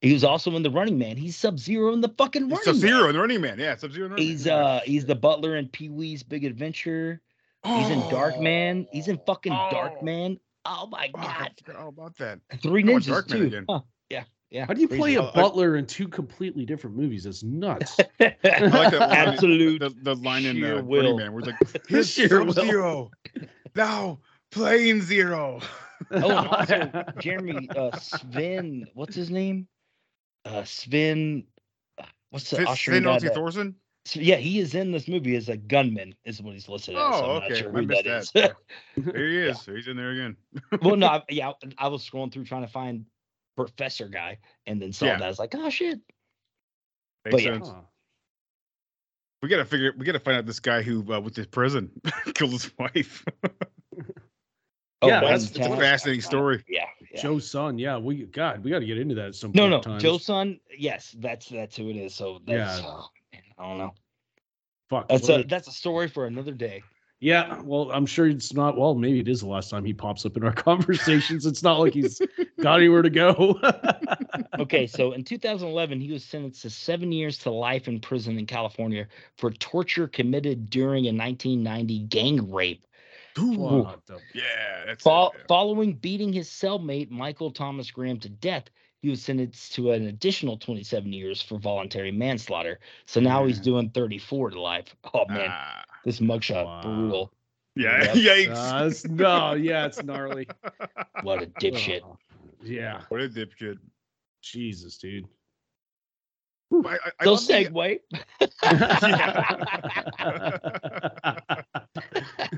He 0.00 0.12
was 0.12 0.24
also 0.24 0.54
in 0.56 0.62
the 0.62 0.70
Running 0.70 0.98
Man. 0.98 1.16
He's 1.16 1.36
Sub 1.36 1.58
Zero 1.58 1.92
in 1.92 2.00
the 2.00 2.08
fucking 2.16 2.44
Running 2.48 2.64
sub 2.64 2.76
zero 2.76 3.04
Man. 3.04 3.12
the 3.14 3.20
running 3.20 3.40
man 3.40 3.58
yeah 3.58 3.76
sub 3.76 3.92
zero 3.92 4.16
He's 4.16 4.46
uh 4.46 4.80
he's 4.84 5.04
the 5.04 5.14
butler 5.16 5.56
in 5.56 5.68
Pee 5.68 5.88
Wee's 5.90 6.22
Big 6.22 6.44
Adventure. 6.44 7.20
He's 7.64 7.90
in 7.90 8.00
Dark 8.10 8.40
Man. 8.40 8.86
He's 8.92 9.08
in 9.08 9.18
fucking 9.26 9.52
Dark 9.52 9.94
Oh. 10.00 10.04
Man. 10.04 10.38
Oh 10.64 10.86
my 10.86 11.10
oh, 11.14 11.18
god. 11.20 11.50
forgot 11.64 11.80
all 11.80 11.88
about 11.88 12.16
that 12.18 12.38
Three 12.62 12.82
I 12.86 12.92
want 12.92 13.04
ninjas 13.04 13.22
Darkman 13.24 13.28
too. 13.28 13.42
again. 13.46 13.64
Huh. 13.68 13.80
Yeah. 14.10 14.24
Yeah. 14.50 14.66
How 14.66 14.74
do 14.74 14.80
you 14.80 14.88
crazy. 14.88 15.00
play 15.00 15.14
a 15.14 15.22
Uh, 15.22 15.32
butler 15.32 15.76
in 15.76 15.86
two 15.86 16.08
completely 16.08 16.64
different 16.66 16.96
movies? 16.96 17.24
That's 17.24 17.42
nuts. 17.42 17.98
I 18.20 18.24
like 18.44 18.90
that 18.90 19.00
line, 19.00 19.10
Absolute 19.28 19.78
the, 19.80 19.90
the 20.02 20.16
line 20.16 20.44
in 20.44 20.56
sheer 20.56 20.78
uh, 20.78 20.82
will. 20.82 21.02
Running 21.02 21.16
Man 21.18 21.32
where 21.32 21.40
it's 21.40 21.48
like 21.72 21.86
here's 21.88 22.10
Sheer 22.12 22.44
will. 22.44 22.52
sub 22.52 22.64
zero 22.66 23.10
now 23.74 24.18
plane 24.50 25.00
zero 25.00 25.60
Oh, 26.10 26.16
and 26.16 26.48
also 26.48 27.04
Jeremy 27.20 27.68
uh, 27.76 27.94
Sven, 27.98 28.86
what's 28.94 29.14
his 29.14 29.30
name? 29.30 29.68
Uh, 30.46 30.64
Sven, 30.64 31.44
uh, 31.98 32.04
what's 32.30 32.48
the 32.50 32.56
Finn 32.56 32.66
Austrian 32.66 33.04
guy? 33.04 33.18
Otzi 33.18 33.34
Thorsen 33.34 33.74
So, 34.06 34.18
yeah, 34.20 34.36
he 34.36 34.58
is 34.60 34.74
in 34.74 34.92
this 34.92 35.06
movie 35.08 35.36
as 35.36 35.48
a 35.50 35.56
gunman, 35.58 36.14
is 36.24 36.40
what 36.40 36.54
he's 36.54 36.68
listed 36.68 36.94
as. 36.96 37.00
so 37.18 37.24
Oh, 37.24 37.36
I'm 37.36 37.42
okay. 37.44 37.60
sure 37.60 37.68
I 37.68 37.72
who 37.80 37.86
missed 37.86 38.04
that 38.04 38.18
is. 38.18 38.30
that. 38.32 38.56
There 38.96 39.28
he 39.28 39.38
is. 39.38 39.64
He's 39.66 39.88
in 39.88 39.96
there 39.96 40.10
again. 40.12 40.36
well, 40.82 40.96
no, 40.96 41.06
I, 41.08 41.22
yeah, 41.28 41.52
I 41.78 41.88
was 41.88 42.08
scrolling 42.08 42.32
through 42.32 42.44
trying 42.44 42.62
to 42.64 42.72
find 42.72 43.04
Professor 43.56 44.08
guy, 44.08 44.38
and 44.66 44.80
then 44.80 44.92
saw 44.92 45.04
Yeah. 45.06 45.18
that. 45.18 45.24
I 45.24 45.28
was 45.28 45.38
like, 45.38 45.54
oh 45.54 45.68
shit. 45.68 46.00
Makes 47.26 47.32
But 47.34 47.42
yeah. 47.42 47.52
sense. 47.54 47.70
We 49.42 49.48
gotta 49.48 49.64
figure. 49.66 49.92
We 49.98 50.04
gotta 50.06 50.18
find 50.20 50.36
out 50.38 50.46
this 50.46 50.60
guy 50.60 50.80
who 50.82 51.00
uh, 51.12 51.20
went 51.20 51.34
to 51.34 51.46
prison 51.46 51.90
killed 52.34 52.52
his 52.52 52.70
wife. 52.78 53.24
Oh, 55.02 55.08
Yeah, 55.08 55.14
one 55.22 55.24
that's- 55.32 55.50
it's 55.50 55.58
a 55.58 55.76
fascinating 55.76 56.20
story. 56.22 56.62
Yeah. 56.68 56.84
yeah. 57.12 57.22
Joe 57.22 57.38
Son. 57.38 57.78
Yeah, 57.78 57.96
we 57.98 58.24
God, 58.24 58.62
we 58.64 58.70
got 58.70 58.80
to 58.80 58.86
get 58.86 58.98
into 58.98 59.14
that 59.16 59.28
at 59.28 59.34
some 59.34 59.52
no, 59.54 59.62
point 59.62 59.70
no, 59.70 59.76
in 59.76 59.82
time. 59.82 60.00
Joe 60.00 60.18
Son. 60.18 60.60
Yes, 60.76 61.14
that's 61.18 61.48
that's 61.48 61.76
who 61.76 61.88
it 61.90 61.96
is. 61.96 62.14
So 62.14 62.40
that's, 62.46 62.80
Yeah. 62.80 62.86
oh, 62.86 62.92
man, 62.92 63.02
I 63.60 63.68
don't 63.68 63.78
know. 63.78 63.94
Fuck. 64.88 65.08
That's 65.08 65.28
a 65.28 65.40
a- 65.40 65.44
that's 65.44 65.68
a 65.68 65.72
story 65.72 66.08
for 66.08 66.26
another 66.26 66.52
day. 66.52 66.82
yeah. 67.20 67.60
Well, 67.62 67.90
I'm 67.92 68.06
sure 68.06 68.26
it's 68.26 68.54
not. 68.54 68.76
Well, 68.78 68.94
maybe 68.94 69.20
it 69.20 69.28
is 69.28 69.40
the 69.40 69.46
last 69.48 69.68
time 69.70 69.84
he 69.84 69.92
pops 69.92 70.24
up 70.24 70.36
in 70.36 70.42
our 70.44 70.52
conversations. 70.68 71.44
It's 71.46 71.62
not 71.62 71.78
like 71.78 71.92
he's 71.92 72.20
got 72.62 72.78
anywhere 72.80 73.02
to 73.02 73.10
go. 73.10 73.60
okay, 74.58 74.86
so 74.86 75.12
in 75.12 75.22
2011, 75.22 76.00
he 76.00 76.10
was 76.10 76.24
sentenced 76.24 76.62
to 76.62 76.70
seven 76.70 77.12
years 77.12 77.38
to 77.38 77.50
life 77.50 77.86
in 77.86 78.00
prison 78.00 78.38
in 78.38 78.46
California 78.46 79.06
for 79.36 79.50
torture 79.52 80.08
committed 80.08 80.70
during 80.70 81.04
a 81.04 81.12
1990 81.12 81.98
gang 82.06 82.50
rape. 82.50 82.84
What 83.36 84.04
the- 84.06 84.18
Yeah, 84.34 84.84
that's 84.86 85.04
Fol- 85.04 85.28
it, 85.28 85.38
yeah. 85.38 85.44
Following 85.46 85.92
beating 85.94 86.32
his 86.32 86.48
cellmate, 86.48 87.10
Michael 87.10 87.50
Thomas 87.52 87.90
Graham, 87.90 88.18
to 88.20 88.28
death, 88.28 88.64
he 89.02 89.08
was 89.08 89.22
sentenced 89.22 89.74
to 89.74 89.92
an 89.92 90.06
additional 90.08 90.56
27 90.58 91.12
years 91.12 91.40
for 91.40 91.58
voluntary 91.58 92.12
manslaughter. 92.12 92.80
So 93.06 93.20
now 93.20 93.46
he's 93.46 93.58
doing 93.60 93.90
34 93.90 94.50
to 94.50 94.60
life. 94.60 94.94
Oh, 95.14 95.24
man, 95.28 95.48
Ah, 95.50 95.84
this 96.04 96.20
mugshot, 96.20 96.66
Wow. 96.66 96.82
brutal. 96.82 97.32
yeah, 97.76 98.12
Yep. 98.14 98.14
yikes! 98.14 98.56
Uh, 98.56 98.86
it's- 98.86 99.04
no, 99.06 99.54
yeah, 99.54 99.86
it's 99.86 100.02
gnarly. 100.02 100.46
What 101.22 101.42
a 101.42 101.46
dipshit. 101.46 102.00
Oh, 102.04 102.18
yeah, 102.62 103.02
what 103.08 103.20
a 103.20 103.28
dipshit. 103.28 103.78
Jesus, 104.42 104.96
dude. 104.98 105.26
I, 106.72 106.76
I, 106.94 106.98
I 107.20 107.24
So 107.24 107.32
love 107.32 107.46
the- 107.46 107.52
segue. 107.52 108.00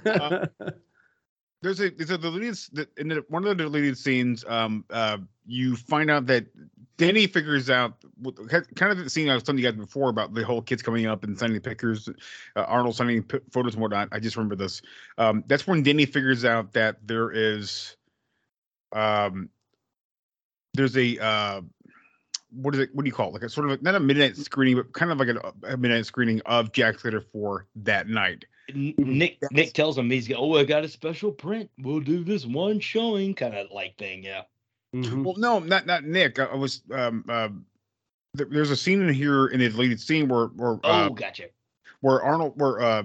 Uh, 0.04 0.46
there's 1.62 1.80
a 1.80 1.90
there's 1.90 2.10
a 2.10 2.18
deleted 2.18 2.88
in 2.98 3.10
one 3.28 3.44
of 3.44 3.56
the 3.56 3.64
deleted 3.64 3.96
scenes. 3.96 4.44
Um, 4.46 4.84
uh, 4.90 5.18
you 5.46 5.76
find 5.76 6.10
out 6.10 6.26
that 6.26 6.46
Danny 6.96 7.26
figures 7.26 7.70
out 7.70 7.94
kind 8.74 8.92
of 8.92 8.98
the 8.98 9.08
scene 9.08 9.28
I 9.30 9.34
was 9.34 9.42
telling 9.42 9.58
you 9.58 9.70
guys 9.70 9.78
before 9.78 10.10
about 10.10 10.34
the 10.34 10.44
whole 10.44 10.60
kids 10.60 10.82
coming 10.82 11.06
up 11.06 11.24
and 11.24 11.38
sending 11.38 11.60
pictures, 11.60 12.08
uh, 12.56 12.62
Arnold 12.62 12.96
sending 12.96 13.22
p- 13.22 13.38
photos 13.50 13.74
and 13.74 13.82
whatnot. 13.82 14.08
I 14.12 14.20
just 14.20 14.36
remember 14.36 14.56
this. 14.56 14.82
Um, 15.18 15.44
that's 15.46 15.66
when 15.66 15.82
Danny 15.82 16.04
figures 16.04 16.44
out 16.44 16.72
that 16.74 16.98
there 17.06 17.30
is, 17.30 17.96
um, 18.92 19.48
there's 20.74 20.96
a 20.96 21.18
uh, 21.18 21.60
what 22.50 22.74
is 22.74 22.80
it? 22.80 22.94
What 22.94 23.04
do 23.04 23.08
you 23.08 23.14
call 23.14 23.28
it? 23.28 23.34
Like 23.34 23.42
a 23.42 23.48
sort 23.48 23.70
of 23.70 23.82
not 23.82 23.94
a 23.94 24.00
midnight 24.00 24.36
screening, 24.36 24.76
but 24.76 24.92
kind 24.92 25.10
of 25.10 25.18
like 25.18 25.28
a, 25.28 25.72
a 25.72 25.76
midnight 25.76 26.06
screening 26.06 26.40
of 26.46 26.72
Jack 26.72 26.98
Slater 26.98 27.20
for 27.20 27.66
that 27.76 28.08
night. 28.08 28.44
N- 28.68 28.94
Nick 28.98 29.38
Nick 29.50 29.72
tells 29.74 29.98
him 29.98 30.10
he's 30.10 30.28
go, 30.28 30.36
oh, 30.36 30.56
I 30.56 30.64
got 30.64 30.84
a 30.84 30.88
special 30.88 31.32
print. 31.32 31.70
We'll 31.78 32.00
do 32.00 32.24
this 32.24 32.46
one 32.46 32.80
showing, 32.80 33.34
kind 33.34 33.54
of 33.54 33.70
like 33.70 33.96
thing. 33.98 34.24
Yeah. 34.24 34.42
Mhm. 34.94 35.24
Well, 35.24 35.34
no, 35.36 35.58
not 35.58 35.86
not 35.86 36.04
Nick. 36.04 36.38
I, 36.38 36.44
I 36.44 36.54
was 36.54 36.82
um 36.92 37.24
uh, 37.28 37.48
th- 38.36 38.50
there's 38.50 38.70
a 38.70 38.76
scene 38.76 39.02
in 39.02 39.12
here 39.14 39.46
in 39.46 39.60
the 39.60 39.68
deleted 39.68 40.00
scene 40.00 40.28
where 40.28 40.46
where 40.46 40.74
uh, 40.84 41.08
Oh, 41.08 41.10
gotcha. 41.10 41.44
where 42.00 42.22
Arnold 42.22 42.52
where 42.60 42.80
uh 42.80 43.02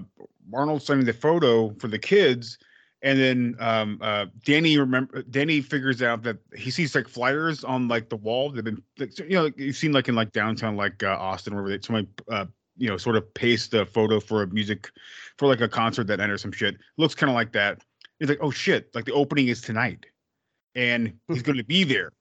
Arnold's 0.54 0.86
sending 0.86 1.06
the 1.06 1.14
photo 1.14 1.74
for 1.80 1.88
the 1.88 2.00
kids, 2.00 2.58
and 3.02 3.18
then 3.20 3.56
um 3.60 4.00
uh 4.02 4.26
Danny 4.44 4.78
remember 4.78 5.24
Danny 5.24 5.62
figures 5.62 6.02
out 6.02 6.24
that 6.24 6.38
he 6.56 6.72
sees 6.72 6.94
like 6.94 7.08
flyers 7.08 7.64
on 7.64 7.88
like 7.88 8.10
the 8.10 8.18
wall. 8.18 8.52
They've 8.52 8.64
been 8.64 8.84
like, 8.98 9.18
you 9.20 9.30
know 9.30 9.44
like, 9.46 9.58
you've 9.58 9.78
seen 9.78 9.94
like 9.94 10.10
in 10.10 10.16
like 10.16 10.34
downtown 10.34 10.76
like 10.76 11.04
uh, 11.04 11.18
Austin 11.18 11.56
where 11.56 11.68
they 11.70 11.80
somebody 11.82 12.08
uh 12.30 12.46
you 12.78 12.88
know 12.88 12.98
sort 12.98 13.16
of 13.16 13.34
paste 13.34 13.74
a 13.74 13.86
photo 13.86 14.20
for 14.20 14.44
a 14.44 14.48
music 14.48 14.90
for 15.38 15.48
like 15.48 15.62
a 15.62 15.70
concert 15.70 16.08
that 16.08 16.20
enters 16.20 16.42
some 16.42 16.52
shit. 16.52 16.78
Looks 16.98 17.16
kind 17.16 17.30
of 17.30 17.36
like 17.36 17.52
that. 17.54 17.84
He's 18.20 18.30
like, 18.30 18.40
oh 18.42 18.52
shit, 18.52 18.94
like 18.96 19.06
the 19.06 19.14
opening 19.14 19.48
is 19.48 19.62
tonight, 19.62 20.06
and 20.76 21.14
he's 21.28 21.42
going 21.44 21.58
to 21.58 21.64
be 21.64 21.84
there. 21.84 22.12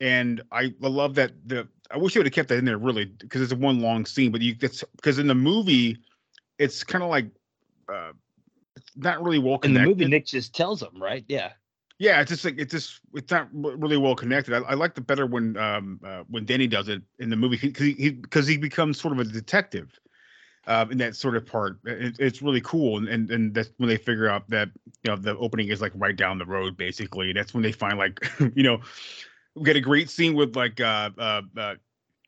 And 0.00 0.42
I 0.52 0.74
I 0.82 0.88
love 0.88 1.14
that 1.16 1.32
the 1.46 1.68
I 1.90 1.98
wish 1.98 2.14
they 2.14 2.20
would 2.20 2.26
have 2.26 2.34
kept 2.34 2.48
that 2.50 2.58
in 2.58 2.64
there 2.64 2.78
really 2.78 3.06
because 3.06 3.42
it's 3.42 3.52
a 3.52 3.56
one 3.56 3.80
long 3.80 4.06
scene, 4.06 4.30
but 4.32 4.40
you 4.40 4.54
that's 4.54 4.84
because 4.96 5.18
in 5.18 5.26
the 5.26 5.34
movie 5.34 5.98
it's 6.58 6.84
kind 6.84 7.02
of 7.02 7.10
like 7.10 7.26
uh 7.92 8.12
it's 8.76 8.96
not 8.96 9.22
really 9.22 9.38
well 9.38 9.58
In 9.62 9.74
the 9.74 9.80
movie, 9.80 10.06
Nick 10.06 10.26
just 10.26 10.54
tells 10.54 10.82
him, 10.82 11.00
right? 11.00 11.24
Yeah. 11.28 11.52
Yeah, 12.00 12.22
it's 12.22 12.30
just 12.30 12.46
like 12.46 12.58
it's 12.58 12.72
just 12.72 12.98
it's 13.12 13.30
not 13.30 13.48
really 13.52 13.98
well 13.98 14.14
connected. 14.16 14.54
I, 14.54 14.70
I 14.70 14.74
like 14.74 14.94
the 14.94 15.02
better 15.02 15.26
when 15.26 15.58
um 15.58 16.00
uh, 16.02 16.24
when 16.30 16.46
Danny 16.46 16.66
does 16.66 16.88
it 16.88 17.02
in 17.18 17.28
the 17.28 17.36
movie 17.36 17.58
because 17.58 17.86
he 17.86 18.10
because 18.12 18.46
he, 18.46 18.56
becomes 18.56 18.98
sort 18.98 19.12
of 19.12 19.20
a 19.20 19.24
detective 19.24 20.00
um 20.66 20.90
in 20.90 20.96
that 20.96 21.14
sort 21.14 21.36
of 21.36 21.44
part. 21.44 21.78
It, 21.84 22.16
it's 22.18 22.40
really 22.40 22.62
cool, 22.62 22.96
and, 22.96 23.06
and 23.06 23.30
and 23.30 23.54
that's 23.54 23.70
when 23.76 23.90
they 23.90 23.98
figure 23.98 24.30
out 24.30 24.48
that 24.48 24.70
you 25.04 25.10
know 25.10 25.16
the 25.16 25.36
opening 25.36 25.68
is 25.68 25.82
like 25.82 25.92
right 25.94 26.16
down 26.16 26.38
the 26.38 26.46
road 26.46 26.78
basically. 26.78 27.34
That's 27.34 27.52
when 27.52 27.62
they 27.62 27.72
find 27.72 27.98
like 27.98 28.18
you 28.54 28.62
know 28.62 28.80
we 29.54 29.64
get 29.64 29.76
a 29.76 29.80
great 29.80 30.08
scene 30.08 30.34
with 30.34 30.56
like 30.56 30.80
uh 30.80 31.10
uh, 31.18 31.42
uh 31.54 31.74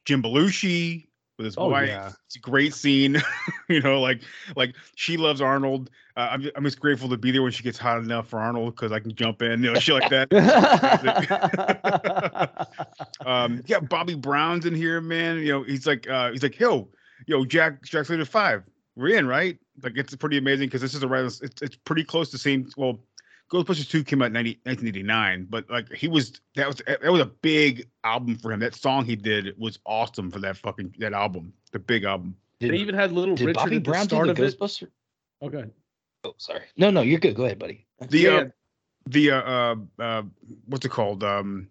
Jim 0.05 0.23
Belushi 0.23 1.07
with 1.43 1.47
his 1.47 1.55
Oh, 1.59 1.69
wife. 1.69 1.89
yeah. 1.89 2.13
It's 2.27 2.37
a 2.37 2.41
great 2.41 2.75
scene, 2.75 3.21
you 3.69 3.81
know, 3.81 4.01
like 4.01 4.23
like 4.57 4.75
she 4.95 5.17
loves 5.17 5.41
Arnold. 5.41 5.91
Uh, 6.17 6.29
I'm 6.31 6.51
I'm 6.57 6.65
just 6.65 6.79
grateful 6.79 7.09
to 7.09 7.17
be 7.17 7.31
there 7.31 7.43
when 7.43 7.53
she 7.53 7.63
gets 7.63 7.79
hot 7.79 7.99
enough 7.99 8.29
for 8.29 8.39
Arnold 8.39 8.77
because 8.77 8.93
I 8.93 9.01
can 9.01 9.15
jump 9.15 9.41
in, 9.43 9.63
you 9.63 9.73
know, 9.73 9.81
shit 9.81 9.95
like 9.95 10.11
that. 10.11 10.29
um, 13.27 13.63
yeah, 13.67 13.81
Bobby 13.81 14.15
Brown's 14.15 14.67
in 14.67 14.75
here, 14.75 15.01
man. 15.01 15.39
You 15.39 15.53
know, 15.53 15.63
he's 15.63 15.87
like, 15.87 16.09
uh, 16.09 16.31
he's 16.31 16.43
like, 16.43 16.59
yo, 16.59 16.89
yo, 17.27 17.45
Jack, 17.45 17.83
Jack 17.83 18.07
Slater 18.07 18.25
five, 18.25 18.63
we're 18.97 19.17
in, 19.17 19.27
right? 19.27 19.59
Like, 19.83 19.97
it's 19.97 20.15
pretty 20.17 20.39
amazing 20.39 20.69
because 20.69 20.81
this 20.83 20.95
is 20.95 21.03
a 21.03 21.09
right, 21.09 21.25
it's, 21.25 21.41
it's 21.41 21.77
pretty 21.77 22.05
close 22.05 22.31
to 22.31 22.39
same. 22.39 22.69
Well, 22.77 23.01
Ghostbusters 23.53 23.89
two 23.89 24.03
came 24.03 24.23
out 24.23 24.27
in 24.27 24.33
90, 24.33 24.61
1989, 24.65 25.47
but 25.51 25.69
like 25.69 25.93
he 25.93 26.09
was 26.09 26.41
that 26.55 26.67
was 26.67 26.81
that 26.87 27.13
was 27.13 27.21
a 27.21 27.27
big 27.27 27.87
album 28.03 28.37
for 28.37 28.51
him. 28.51 28.61
That 28.61 28.75
song 28.75 29.05
he 29.05 29.15
did 29.15 29.55
was 29.59 29.79
awesome 29.85 30.31
for 30.31 30.39
that 30.39 30.57
fucking 30.57 30.95
that 30.99 31.13
album, 31.13 31.53
the 31.71 31.79
big 31.79 32.05
album. 32.05 32.35
They 32.61 32.69
even 32.77 32.95
had 32.95 33.13
little 33.13 33.35
Did 33.35 33.49
Richard 33.49 33.57
Bobby 33.57 33.77
at 33.77 33.85
the 33.85 33.91
Brown 33.91 34.07
do 34.07 34.09
start 34.09 34.27
the 34.27 34.33
of 34.33 34.41
it. 34.41 34.59
Ghostbuster? 34.59 34.89
Okay. 35.43 35.65
Oh, 36.25 36.35
sorry. 36.39 36.63
No, 36.79 36.91
no, 36.91 37.03
you're 37.03 37.19
good. 37.19 37.35
Go 37.35 37.45
ahead, 37.45 37.59
buddy. 37.59 37.87
The 38.09 38.19
Yeah. 38.19 38.31
uh, 38.31 38.45
the 39.07 39.31
uh, 39.33 39.41
uh 39.43 39.77
uh 39.99 40.23
what's 40.67 40.87
it 40.87 40.91
called? 40.91 41.23
Um 41.23 41.69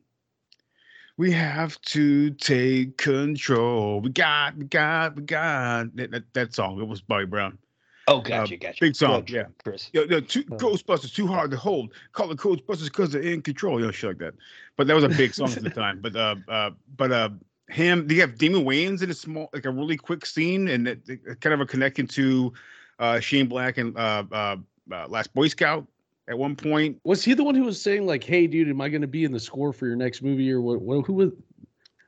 we 1.18 1.32
have 1.32 1.80
to 1.82 2.32
take 2.32 2.98
control. 2.98 4.02
We 4.02 4.10
got, 4.10 4.58
we 4.58 4.66
got, 4.66 5.16
we 5.16 5.22
got 5.22 5.96
that, 5.96 6.10
that, 6.10 6.34
that 6.34 6.56
song. 6.56 6.80
It 6.82 6.88
was 6.88 7.02
Bobby 7.02 7.26
Brown. 7.26 7.60
Oh, 8.08 8.20
gotcha, 8.20 8.58
gotcha. 8.58 8.78
Big 8.82 8.96
song, 8.96 9.22
Good, 9.22 9.30
yeah. 9.30 9.44
Chris. 9.64 9.90
Yeah, 9.94 10.02
yeah, 10.10 10.20
too, 10.22 10.44
Oh. 10.52 10.56
Ghostbusters 10.56 11.14
too 11.14 11.28
hard 11.28 11.52
to 11.52 11.58
hold. 11.58 11.94
Call 12.14 12.28
the 12.28 12.36
Ghostbusters 12.36 12.86
because 12.86 13.12
they're 13.12 13.22
in 13.22 13.42
control. 13.42 13.80
You 13.80 13.86
know, 13.86 13.92
shit 13.92 14.10
like 14.10 14.18
that. 14.20 14.34
But 14.76 14.88
that 14.88 14.96
was 14.96 15.04
a 15.04 15.10
big 15.10 15.34
song 15.34 15.52
at 15.52 15.64
the 15.64 15.70
time. 15.84 16.00
But 16.02 16.16
uh, 16.16 16.36
uh, 16.48 16.72
but 16.98 17.12
uh, 17.12 17.30
him. 17.70 18.10
You 18.10 18.22
have 18.22 18.38
Damon 18.38 18.64
Wayans 18.66 19.02
in 19.04 19.10
a 19.12 19.14
small, 19.14 19.50
like 19.54 19.66
a 19.66 19.70
really 19.72 19.98
quick 19.98 20.26
scene, 20.26 20.68
and 20.68 20.88
it, 20.88 21.02
it- 21.08 21.42
kind 21.42 21.54
of 21.54 21.62
a 21.62 21.66
connection 21.66 22.08
to 22.08 22.52
uh, 23.00 23.20
Shane 23.20 23.48
Black 23.48 23.78
and 23.78 23.96
uh, 23.98 24.24
uh, 24.32 24.56
uh, 24.92 25.08
Last 25.08 25.34
Boy 25.34 25.48
Scout 25.48 25.88
at 26.28 26.38
one 26.38 26.56
point. 26.56 27.00
Was 27.04 27.24
he 27.24 27.34
the 27.34 27.44
one 27.44 27.56
who 27.56 27.64
was 27.64 27.82
saying 27.82 28.06
like, 28.06 28.24
"Hey, 28.24 28.48
dude, 28.48 28.68
am 28.70 28.82
I 28.82 28.90
going 28.90 29.02
to 29.02 29.08
be 29.08 29.24
in 29.24 29.32
the 29.32 29.40
score 29.40 29.72
for 29.74 29.86
your 29.88 29.96
next 29.96 30.22
movie?" 30.22 30.52
Or 30.52 30.60
what? 30.62 30.82
what 30.82 31.06
who 31.06 31.14
was? 31.14 31.32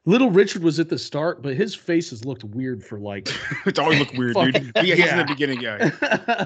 Little 0.06 0.32
Richard 0.32 0.64
was 0.64 0.80
at 0.82 0.90
the 0.90 0.98
start, 0.98 1.42
but 1.42 1.56
his 1.56 1.74
face 1.74 2.10
has 2.10 2.26
looked 2.26 2.44
weird 2.44 2.84
for 2.84 3.00
like. 3.00 3.30
it's 3.66 3.80
always 3.80 4.00
looked 4.00 4.18
weird, 4.18 4.36
dude. 4.36 4.74
But 4.74 4.86
yeah, 4.86 4.96
he's 4.96 5.10
in 5.12 5.18
the 5.18 5.26
beginning, 5.26 5.62
yeah. 5.62 5.90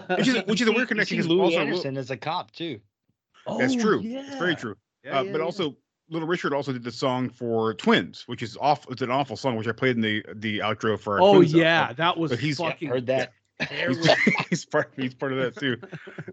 Which 0.15 0.27
is 0.27 0.35
which 0.45 0.61
is 0.61 0.67
a 0.67 0.71
weird 0.71 0.87
connection. 0.89 1.15
see 1.17 1.21
'cause 1.23 1.27
Louis 1.27 1.41
also 1.41 1.57
Lil- 1.57 1.67
Anderson 1.67 1.97
as 1.97 2.11
a 2.11 2.17
cop 2.17 2.51
too. 2.51 2.79
That's 3.57 3.73
Oh, 3.75 3.79
true. 3.79 4.01
It's 4.03 4.35
very 4.35 4.55
true. 4.55 4.75
Yeah, 5.03 5.19
uh, 5.19 5.23
yeah, 5.23 5.31
but 5.31 5.37
yeah. 5.39 5.43
also, 5.45 5.75
Little 6.09 6.27
Richard 6.27 6.53
also 6.53 6.71
did 6.73 6.83
the 6.83 6.91
song 6.91 7.29
for 7.29 7.73
Twins, 7.73 8.23
which 8.27 8.43
is 8.43 8.57
off. 8.61 8.85
It's 8.91 9.01
an 9.01 9.09
awful 9.09 9.35
song, 9.37 9.55
which 9.55 9.67
I 9.67 9.71
played 9.71 9.95
in 9.95 10.01
the 10.01 10.23
the 10.35 10.59
outro 10.59 10.99
for. 10.99 11.13
Our 11.15 11.21
Oh 11.21 11.35
Twins 11.37 11.53
yeah, 11.53 11.83
episode. 11.85 11.97
that 11.97 12.17
was 12.17 12.31
But 12.31 12.39
he's- 12.39 12.57
fucking. 12.57 12.89
Heard 12.89 13.07
that. 13.07 13.31
he's, 13.71 14.07
he's 14.49 14.65
part 14.65 14.91
he's 14.95 15.15
part 15.15 15.33
of 15.33 15.39
that 15.39 15.59
too. 15.59 15.77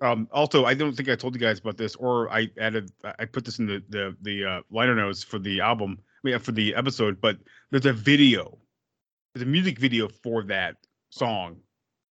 Um, 0.02 0.28
also, 0.30 0.66
I 0.66 0.74
don't 0.74 0.94
think 0.94 1.08
I 1.08 1.16
told 1.16 1.34
you 1.34 1.40
guys 1.40 1.58
about 1.58 1.78
this, 1.78 1.94
or 1.96 2.30
I 2.30 2.50
added 2.60 2.90
I 3.18 3.24
put 3.24 3.46
this 3.46 3.58
in 3.58 3.64
the 3.66 3.82
the 3.88 4.14
the 4.20 4.44
uh, 4.44 4.60
liner 4.70 4.94
notes 4.94 5.22
for 5.24 5.38
the 5.38 5.60
album, 5.62 6.00
I 6.24 6.28
mean, 6.28 6.38
for 6.38 6.52
the 6.52 6.74
episode. 6.74 7.20
But 7.20 7.36
there's 7.70 7.84
a 7.86 7.92
video, 7.92 8.58
there's 9.34 9.42
a 9.42 9.46
music 9.50 9.78
video 9.78 10.08
for 10.08 10.42
that 10.44 10.76
song 11.10 11.56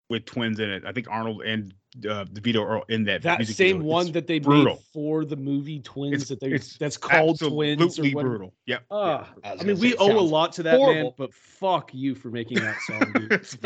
with 0.10 0.26
twins 0.26 0.60
in 0.60 0.70
it. 0.70 0.84
I 0.86 0.92
think 0.92 1.08
Arnold 1.10 1.42
and 1.44 1.74
uh, 2.08 2.26
DeVito 2.26 2.62
are 2.62 2.84
in 2.90 3.04
that. 3.06 3.22
That 3.24 3.40
music 3.40 3.56
same 3.56 3.78
video. 3.78 3.92
one 3.92 4.06
It's 4.08 4.14
that 4.14 4.28
they 4.28 4.40
brutal. 4.40 4.76
made 4.76 4.84
for 4.94 5.26
the 5.26 5.36
movie 5.36 5.80
Twins 5.80 6.24
It's- 6.24 6.30
that 6.30 6.40
they 6.40 6.58
that's 6.80 6.98
called 6.98 7.40
Twins 7.40 7.82
or 7.82 7.86
absolutely 7.86 8.22
brutal. 8.22 8.54
Yep. 8.68 8.84
Ah, 8.92 9.30
I 9.44 9.54
I 9.54 9.64
mean, 9.64 9.80
we 9.80 9.96
owe 9.98 10.18
a 10.18 10.20
lot 10.20 10.54
to 10.54 10.64
that 10.64 10.80
man, 10.80 11.12
but 11.18 11.34
fuck 11.34 11.94
you 11.94 12.14
for 12.16 12.30
making 12.30 12.60
that 12.60 12.78
song, 12.82 13.12
dude. 13.14 13.32
It's 13.34 13.56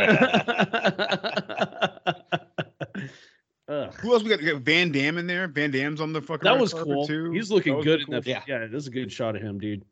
Ugh. 3.69 3.93
Who 3.95 4.13
else 4.13 4.23
we 4.23 4.29
got? 4.29 4.39
We 4.39 4.45
got 4.45 4.61
Van 4.61 4.93
Damme 4.93 5.17
in 5.17 5.27
there. 5.27 5.45
Van 5.49 5.71
Damme's 5.71 5.99
on 5.99 6.13
the 6.13 6.21
fucking. 6.21 6.45
That 6.45 6.57
was 6.57 6.73
cool. 6.73 7.05
Too. 7.05 7.31
He's 7.31 7.51
looking 7.51 7.81
good 7.81 7.99
really 7.99 8.05
in 8.07 8.11
that. 8.11 8.23
cool. 8.23 8.43
Yeah, 8.55 8.65
that's 8.67 8.87
a 8.87 8.91
good 8.91 9.11
shot 9.11 9.35
of 9.35 9.41
him, 9.41 9.59
dude. 9.59 9.83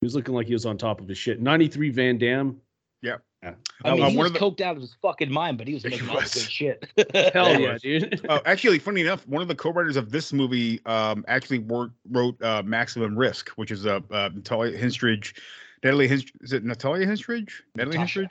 He 0.00 0.06
was 0.06 0.14
looking 0.14 0.34
like 0.34 0.46
he 0.46 0.54
was 0.54 0.64
on 0.64 0.78
top 0.78 1.00
of 1.00 1.08
his 1.08 1.18
shit. 1.18 1.40
93 1.40 1.90
Van 1.90 2.18
Damme. 2.18 2.60
Yeah. 3.02 3.16
Yeah. 3.42 3.54
I 3.84 3.94
mean, 3.94 4.02
Uh, 4.02 4.08
he 4.10 4.16
was 4.16 4.32
the- 4.32 4.38
coked 4.38 4.60
out 4.60 4.76
of 4.76 4.82
his 4.82 4.94
fucking 5.02 5.30
mind, 5.30 5.58
but 5.58 5.66
he 5.68 5.74
was 5.74 5.84
making 5.84 6.08
all 6.08 6.16
the 6.16 6.22
was. 6.22 6.34
good 6.34 6.42
shit. 6.42 6.90
Hell 7.34 7.58
yeah, 7.60 7.78
dude. 7.78 8.24
Uh, 8.28 8.40
actually, 8.46 8.78
funny 8.78 9.02
enough, 9.02 9.26
one 9.28 9.42
of 9.42 9.48
the 9.48 9.54
co-writers 9.54 9.96
of 9.96 10.10
this 10.10 10.32
movie 10.32 10.80
um, 10.86 11.24
actually 11.28 11.58
wor- 11.58 11.92
wrote 12.10 12.40
uh, 12.42 12.62
Maximum 12.64 13.16
Risk, 13.16 13.50
which 13.50 13.70
is 13.70 13.86
uh, 13.86 14.00
uh, 14.10 14.30
Natalia 14.34 14.78
Henstridge, 14.78 15.34
Natalie 15.82 16.08
Henstridge, 16.08 16.32
is 16.42 16.52
it 16.52 16.64
Natalia 16.64 17.06
Henstridge? 17.06 17.50
Natalie 17.74 17.96
Natasha. 17.96 18.20
Henstridge? 18.20 18.28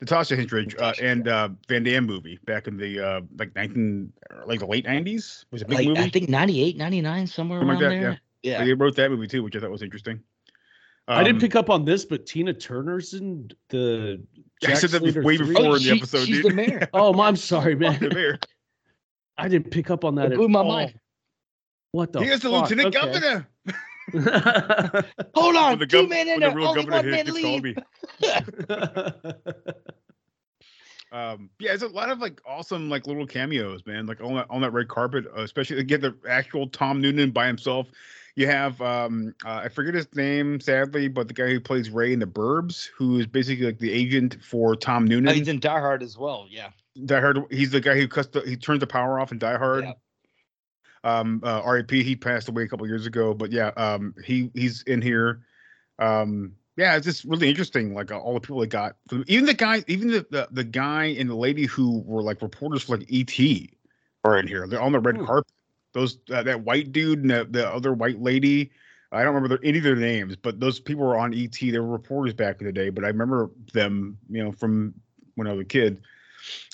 Natasha 0.00 0.36
Henstridge, 0.36 0.80
uh, 0.80 0.92
and 1.00 1.28
uh, 1.28 1.48
Van 1.68 1.84
Damme 1.84 2.04
movie 2.04 2.38
back 2.44 2.66
in 2.66 2.76
the 2.76 2.98
uh, 2.98 3.20
like 3.38 3.54
19, 3.54 4.12
like 4.46 4.58
the 4.58 4.66
late 4.66 4.84
90s. 4.84 5.44
Was 5.52 5.62
a 5.62 5.64
big 5.64 5.78
like, 5.78 5.86
movie? 5.86 6.00
I 6.00 6.10
think 6.10 6.28
98, 6.28 6.76
99, 6.76 7.26
somewhere 7.28 7.60
Something 7.60 7.70
around 7.70 7.82
like 7.82 8.00
that, 8.00 8.00
there. 8.00 8.20
Yeah. 8.42 8.64
They 8.64 8.74
wrote 8.74 8.96
that 8.96 9.12
movie 9.12 9.28
too, 9.28 9.44
which 9.44 9.54
I 9.54 9.60
thought 9.60 9.70
was 9.70 9.82
interesting. 9.82 10.20
I 11.08 11.24
didn't 11.24 11.36
Um, 11.36 11.40
pick 11.40 11.56
up 11.56 11.68
on 11.68 11.84
this, 11.84 12.04
but 12.04 12.26
Tina 12.26 12.52
Turner's 12.54 13.12
in 13.14 13.50
the. 13.70 14.22
I 14.62 14.66
Jack 14.66 14.76
said 14.76 14.90
that 14.90 15.00
Slater 15.00 15.22
way 15.22 15.36
3. 15.36 15.46
before 15.48 15.62
Oh, 15.62 15.66
in 15.66 15.72
the 15.74 15.78
she- 15.80 15.90
episode, 15.98 16.26
she's 16.26 16.36
dude. 16.42 16.52
the 16.52 16.54
mayor. 16.54 16.88
Oh, 16.94 17.12
my, 17.12 17.26
I'm 17.26 17.36
sorry, 17.36 17.74
The 17.74 17.80
man. 17.80 18.08
mayor. 18.14 18.38
I 19.36 19.48
didn't 19.48 19.70
pick 19.72 19.90
up 19.90 20.04
on 20.04 20.14
that. 20.14 20.26
It 20.26 20.32
at 20.32 20.38
blew 20.38 20.48
my 20.48 20.60
all. 20.60 20.68
mind. 20.68 20.94
What 21.90 22.12
the? 22.12 22.20
Here's 22.22 22.40
the 22.40 22.50
fuck? 22.50 22.70
lieutenant 22.70 22.94
Okay. 22.96 23.20
governor. 23.20 23.48
Hold 25.34 25.56
on, 25.56 25.70
When 25.70 25.78
the 25.80 25.86
two 25.86 26.02
gov- 26.04 26.08
men 26.08 26.28
in 26.28 26.34
when 26.34 26.40
the 26.40 26.46
there, 26.48 26.56
real 26.56 26.68
only 26.68 26.84
governor 26.84 27.10
one 27.10 27.10
man 27.10 27.26
leave. 27.34 27.62
me. 27.64 27.74
Um, 31.12 31.50
yeah, 31.58 31.74
it's 31.74 31.82
a 31.82 31.88
lot 31.88 32.08
of 32.08 32.20
like 32.20 32.40
awesome 32.46 32.88
like 32.88 33.06
little 33.06 33.26
cameos, 33.26 33.84
man. 33.84 34.06
Like 34.06 34.22
on 34.22 34.34
that 34.36 34.46
on 34.48 34.62
that 34.62 34.70
red 34.72 34.88
carpet, 34.88 35.26
uh, 35.36 35.42
especially 35.42 35.76
to 35.76 35.84
get 35.84 36.00
the 36.00 36.16
actual 36.26 36.66
Tom 36.68 37.02
Noonan 37.02 37.32
by 37.32 37.46
himself. 37.46 37.86
You 38.34 38.46
have 38.46 38.80
um, 38.80 39.34
uh, 39.44 39.60
I 39.64 39.68
forget 39.68 39.92
his 39.94 40.14
name 40.14 40.58
sadly, 40.60 41.08
but 41.08 41.28
the 41.28 41.34
guy 41.34 41.48
who 41.50 41.60
plays 41.60 41.90
Ray 41.90 42.12
in 42.14 42.18
the 42.18 42.26
Burbs, 42.26 42.88
who 42.96 43.18
is 43.18 43.26
basically 43.26 43.66
like 43.66 43.78
the 43.78 43.92
agent 43.92 44.38
for 44.42 44.74
Tom 44.74 45.04
Oh, 45.04 45.06
Noonan. 45.08 45.34
he's 45.34 45.48
in 45.48 45.60
Die 45.60 45.68
Hard 45.80 46.02
as 46.02 46.16
well. 46.16 46.46
Yeah. 46.48 46.70
Die 47.04 47.20
Hard. 47.20 47.38
He's 47.50 47.70
the 47.70 47.80
guy 47.80 47.94
who 47.94 48.08
cuts 48.08 48.28
the 48.28 48.40
he 48.40 48.56
turns 48.56 48.80
the 48.80 48.86
power 48.86 49.20
off 49.20 49.32
in 49.32 49.38
Die 49.38 49.56
Hard. 49.58 49.84
Yeah. 49.84 49.92
Um, 51.04 51.40
uh, 51.44 51.60
R.I.P. 51.62 52.02
He 52.04 52.14
passed 52.16 52.48
away 52.48 52.62
a 52.62 52.68
couple 52.68 52.86
years 52.86 53.06
ago, 53.06 53.34
but 53.34 53.50
yeah, 53.50 53.68
um, 53.76 54.14
he 54.24 54.50
he's 54.54 54.82
in 54.82 55.02
here. 55.02 55.42
Um, 55.98 56.54
yeah, 56.76 56.96
it's 56.96 57.04
just 57.04 57.24
really 57.24 57.48
interesting. 57.50 57.92
Like 57.92 58.12
uh, 58.12 58.18
all 58.18 58.34
the 58.34 58.40
people 58.40 58.60
that 58.60 58.68
got, 58.68 58.96
even 59.26 59.44
the 59.46 59.52
guy, 59.54 59.84
even 59.88 60.08
the, 60.08 60.26
the 60.30 60.48
the 60.52 60.64
guy 60.64 61.06
and 61.18 61.28
the 61.28 61.34
lady 61.34 61.66
who 61.66 62.00
were 62.06 62.22
like 62.22 62.40
reporters 62.40 62.84
for 62.84 62.96
like 62.96 63.08
ET 63.12 63.38
are 64.24 64.38
in 64.38 64.46
here. 64.46 64.66
They're 64.66 64.80
on 64.80 64.92
the 64.92 65.00
red 65.00 65.16
Hmm. 65.16 65.26
carpet. 65.26 65.52
Those 65.92 66.18
uh, 66.30 66.42
that 66.42 66.62
white 66.62 66.92
dude 66.92 67.20
and 67.20 67.30
the, 67.30 67.46
the 67.50 67.68
other 67.68 67.92
white 67.92 68.20
lady 68.20 68.70
I 69.12 69.18
don't 69.22 69.34
remember 69.34 69.56
their, 69.56 69.68
any 69.68 69.78
of 69.78 69.84
their 69.84 69.94
names, 69.94 70.36
but 70.36 70.58
those 70.58 70.80
people 70.80 71.04
were 71.04 71.18
on 71.18 71.34
ET. 71.34 71.54
They 71.60 71.78
were 71.78 71.86
reporters 71.86 72.32
back 72.32 72.60
in 72.60 72.66
the 72.66 72.72
day, 72.72 72.88
but 72.88 73.04
I 73.04 73.08
remember 73.08 73.50
them, 73.74 74.16
you 74.30 74.42
know, 74.42 74.52
from 74.52 74.94
when 75.34 75.46
I 75.46 75.52
was 75.52 75.60
a 75.60 75.66
kid. 75.66 76.00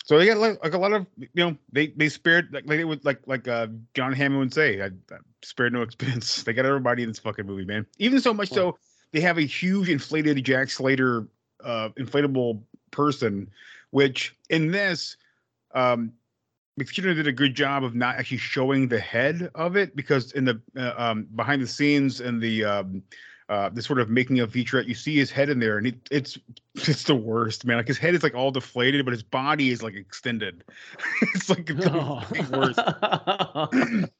So 0.04 0.18
they 0.18 0.26
got 0.26 0.38
like, 0.38 0.62
like 0.62 0.72
a 0.72 0.78
lot 0.78 0.92
of, 0.92 1.06
you 1.18 1.28
know, 1.34 1.56
they 1.72 1.88
they 1.88 2.08
spared 2.08 2.48
like, 2.52 2.64
like 2.66 2.78
they 2.78 2.84
would 2.84 3.04
like 3.04 3.20
like 3.26 3.48
uh, 3.48 3.66
John 3.94 4.12
Hammond 4.12 4.40
would 4.40 4.54
say, 4.54 4.80
I, 4.80 4.86
I 4.86 5.18
spared 5.42 5.72
no 5.72 5.82
expense. 5.82 6.44
They 6.44 6.52
got 6.52 6.64
everybody 6.64 7.02
in 7.02 7.08
this 7.08 7.18
fucking 7.18 7.44
movie, 7.44 7.64
man. 7.64 7.86
Even 7.98 8.20
so 8.20 8.32
much 8.32 8.50
so 8.50 8.78
they 9.12 9.20
have 9.20 9.38
a 9.38 9.42
huge 9.42 9.88
inflated 9.88 10.42
Jack 10.44 10.70
Slater 10.70 11.26
uh 11.64 11.90
inflatable 11.98 12.62
person, 12.92 13.50
which 13.90 14.34
in 14.48 14.70
this 14.70 15.16
um 15.74 16.12
McTiernan 16.78 17.16
did 17.16 17.26
a 17.26 17.32
good 17.32 17.54
job 17.54 17.82
of 17.84 17.94
not 17.94 18.16
actually 18.16 18.38
showing 18.38 18.88
the 18.88 19.00
head 19.00 19.50
of 19.54 19.76
it 19.76 19.96
because 19.96 20.32
in 20.32 20.44
the 20.44 20.60
uh, 20.76 20.92
um, 20.96 21.24
behind 21.34 21.60
the 21.60 21.66
scenes 21.66 22.20
and 22.20 22.40
the 22.40 22.64
um, 22.64 23.02
uh, 23.48 23.68
the 23.70 23.82
sort 23.82 23.98
of 23.98 24.10
making 24.10 24.40
of 24.40 24.52
featurette, 24.52 24.86
you 24.86 24.94
see 24.94 25.16
his 25.16 25.30
head 25.30 25.48
in 25.48 25.58
there, 25.58 25.78
and 25.78 25.86
it, 25.86 25.96
it's 26.10 26.38
it's 26.74 27.02
the 27.04 27.14
worst, 27.14 27.64
man. 27.64 27.78
Like 27.78 27.88
his 27.88 27.98
head 27.98 28.14
is 28.14 28.22
like 28.22 28.34
all 28.34 28.50
deflated, 28.50 29.04
but 29.04 29.12
his 29.12 29.22
body 29.22 29.70
is 29.70 29.82
like 29.82 29.94
extended. 29.94 30.64
it's 31.34 31.48
like 31.50 31.66
the 31.66 31.90
Oh. 31.92 32.22
worst. 32.50 32.78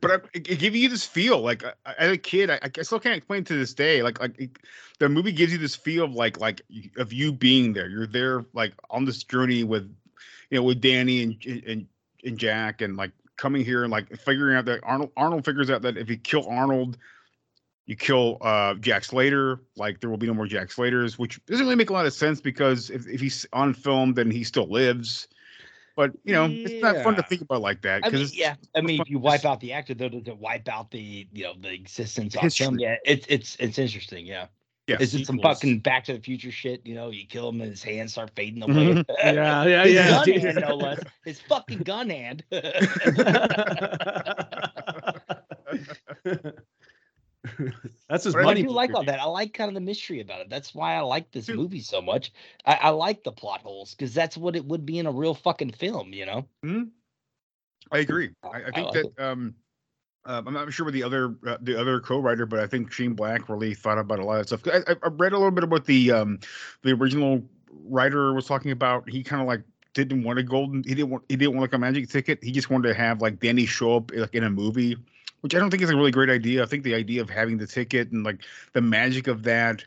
but 0.00 0.10
I, 0.10 0.14
it, 0.34 0.48
it 0.50 0.58
gives 0.58 0.76
you 0.76 0.88
this 0.88 1.06
feel 1.06 1.40
like 1.40 1.64
I- 1.64 1.72
I- 1.86 1.94
as 1.98 2.12
a 2.12 2.18
kid, 2.18 2.50
I, 2.50 2.58
I 2.64 2.82
still 2.82 3.00
can't 3.00 3.16
explain 3.16 3.44
to 3.44 3.54
this 3.54 3.74
day. 3.74 4.02
Like 4.02 4.20
like 4.20 4.38
it, 4.40 4.50
the 4.98 5.08
movie 5.08 5.32
gives 5.32 5.52
you 5.52 5.58
this 5.58 5.76
feel 5.76 6.04
of 6.04 6.12
like 6.14 6.40
like 6.40 6.62
of 6.96 7.12
you 7.12 7.32
being 7.32 7.72
there. 7.74 7.88
You're 7.88 8.06
there 8.06 8.44
like 8.54 8.72
on 8.90 9.04
this 9.04 9.22
journey 9.22 9.64
with 9.64 9.94
you 10.50 10.58
know 10.58 10.62
with 10.62 10.80
Danny 10.80 11.22
and 11.22 11.44
and 11.66 11.86
and 12.24 12.38
Jack 12.38 12.82
and 12.82 12.96
like 12.96 13.12
coming 13.36 13.64
here 13.64 13.84
and 13.84 13.90
like 13.90 14.14
figuring 14.18 14.56
out 14.56 14.66
that 14.66 14.80
Arnold 14.82 15.10
Arnold 15.16 15.44
figures 15.44 15.70
out 15.70 15.82
that 15.82 15.96
if 15.96 16.10
you 16.10 16.16
kill 16.16 16.46
Arnold, 16.48 16.98
you 17.86 17.96
kill 17.96 18.38
uh 18.42 18.74
Jack 18.74 19.04
Slater. 19.04 19.60
Like 19.76 20.00
there 20.00 20.10
will 20.10 20.18
be 20.18 20.26
no 20.26 20.34
more 20.34 20.46
Jack 20.46 20.70
Slaters, 20.70 21.18
which 21.18 21.44
doesn't 21.46 21.64
really 21.64 21.76
make 21.76 21.90
a 21.90 21.94
lot 21.94 22.06
of 22.06 22.12
sense 22.12 22.40
because 22.40 22.90
if, 22.90 23.06
if 23.08 23.20
he's 23.20 23.46
on 23.52 23.72
film, 23.72 24.14
then 24.14 24.30
he 24.30 24.44
still 24.44 24.68
lives. 24.68 25.28
But 25.96 26.12
you 26.24 26.32
know, 26.32 26.46
it's 26.48 26.82
not 26.82 27.02
fun 27.02 27.16
to 27.16 27.22
think 27.22 27.42
about 27.42 27.60
like 27.60 27.82
that 27.82 28.04
I 28.04 28.08
mean, 28.08 28.12
because 28.12 28.34
yeah. 28.34 28.54
I 28.74 28.80
mean, 28.80 29.00
if 29.00 29.10
you 29.10 29.18
wipe 29.18 29.44
out 29.44 29.60
the 29.60 29.72
actor, 29.72 29.94
though, 29.94 30.06
it 30.06 30.38
wipe 30.38 30.68
out 30.68 30.90
the 30.90 31.26
you 31.32 31.44
know 31.44 31.54
the 31.60 31.72
existence 31.72 32.34
of 32.34 32.40
film? 32.40 32.78
History. 32.78 32.82
Yeah, 32.82 32.96
it's 33.04 33.26
it's 33.28 33.56
it's 33.58 33.78
interesting. 33.78 34.24
Yeah. 34.24 34.46
Yeah, 34.90 34.96
Is 34.98 35.14
it 35.14 35.24
some 35.24 35.38
fucking 35.38 35.78
Back 35.78 36.02
to 36.06 36.14
the 36.14 36.18
Future 36.18 36.50
shit? 36.50 36.84
You 36.84 36.96
know, 36.96 37.10
you 37.10 37.24
kill 37.24 37.48
him 37.50 37.60
and 37.60 37.70
his 37.70 37.84
hands 37.84 38.10
start 38.10 38.32
fading 38.34 38.64
away. 38.64 38.74
Mhm. 38.74 39.04
Yeah, 39.22 39.64
yeah, 39.64 39.84
His 39.84 39.94
yeah. 39.94 40.10
gun 40.10 40.40
hand, 40.40 40.58
no 40.60 40.74
less. 40.74 41.00
His 41.24 41.40
fucking 41.42 41.84
gun 41.84 42.10
hand. 42.10 42.42
That's 48.08 48.24
his 48.24 48.34
But 48.34 48.46
I 48.46 48.50
I 48.50 48.54
do 48.54 48.68
like 48.68 48.92
all 48.92 49.04
that. 49.04 49.20
I 49.20 49.26
like 49.26 49.54
kind 49.54 49.68
of 49.68 49.74
the 49.74 49.80
mystery 49.80 50.20
about 50.20 50.40
it. 50.40 50.50
That's 50.50 50.74
why 50.74 50.96
I 50.96 51.00
like 51.02 51.30
this 51.30 51.48
movie 51.48 51.80
so 51.82 52.02
much. 52.02 52.32
I, 52.66 52.74
I 52.74 52.88
like 52.88 53.22
the 53.22 53.30
plot 53.30 53.60
holes 53.60 53.94
because 53.94 54.12
that's 54.12 54.36
what 54.36 54.56
it 54.56 54.64
would 54.64 54.84
be 54.84 54.98
in 54.98 55.06
a 55.06 55.12
real 55.12 55.34
fucking 55.34 55.70
film. 55.70 56.12
You 56.12 56.26
know. 56.26 56.46
I 57.92 57.98
agree. 57.98 58.30
I, 58.42 58.48
I 58.48 58.50
I 58.66 58.70
think 58.72 58.86
like 58.94 59.14
that 59.14 59.24
um, 59.24 59.54
uh, 60.24 60.42
I'm 60.46 60.52
not 60.52 60.72
sure 60.72 60.84
what 60.84 60.92
the 60.92 61.02
other 61.02 61.34
uh, 61.46 61.56
the 61.60 61.80
other 61.80 62.00
co-writer, 62.00 62.44
but 62.44 62.60
I 62.60 62.66
think 62.66 62.92
Shane 62.92 63.14
Black 63.14 63.48
really 63.48 63.74
thought 63.74 63.98
about 63.98 64.18
a 64.18 64.24
lot 64.24 64.40
of 64.40 64.46
stuff. 64.46 64.60
I, 64.66 64.92
I, 65.02 65.08
read 65.08 65.32
a 65.32 65.38
little 65.38 65.50
bit 65.50 65.64
about 65.64 65.86
the 65.86 66.12
um, 66.12 66.40
the 66.82 66.92
original 66.92 67.42
writer 67.84 68.34
was 68.34 68.46
talking 68.46 68.70
about. 68.70 69.08
He 69.08 69.22
kind 69.22 69.40
of 69.40 69.48
like 69.48 69.62
didn't 69.94 70.22
want 70.22 70.38
a 70.38 70.42
golden. 70.42 70.84
He 70.84 70.94
didn't 70.94 71.10
want. 71.10 71.24
He 71.28 71.36
didn't 71.36 71.54
want 71.54 71.62
like 71.62 71.72
a 71.72 71.78
magic 71.78 72.10
ticket. 72.10 72.42
He 72.42 72.52
just 72.52 72.68
wanted 72.68 72.88
to 72.88 72.94
have 72.94 73.22
like 73.22 73.40
Danny 73.40 73.64
show 73.64 73.96
up 73.96 74.10
like 74.14 74.34
in 74.34 74.44
a 74.44 74.50
movie, 74.50 74.96
which 75.40 75.54
I 75.54 75.58
don't 75.58 75.70
think 75.70 75.82
is 75.82 75.90
a 75.90 75.96
really 75.96 76.10
great 76.10 76.30
idea. 76.30 76.62
I 76.62 76.66
think 76.66 76.84
the 76.84 76.94
idea 76.94 77.22
of 77.22 77.30
having 77.30 77.56
the 77.56 77.66
ticket 77.66 78.12
and 78.12 78.22
like 78.22 78.42
the 78.74 78.82
magic 78.82 79.26
of 79.26 79.44
that, 79.44 79.84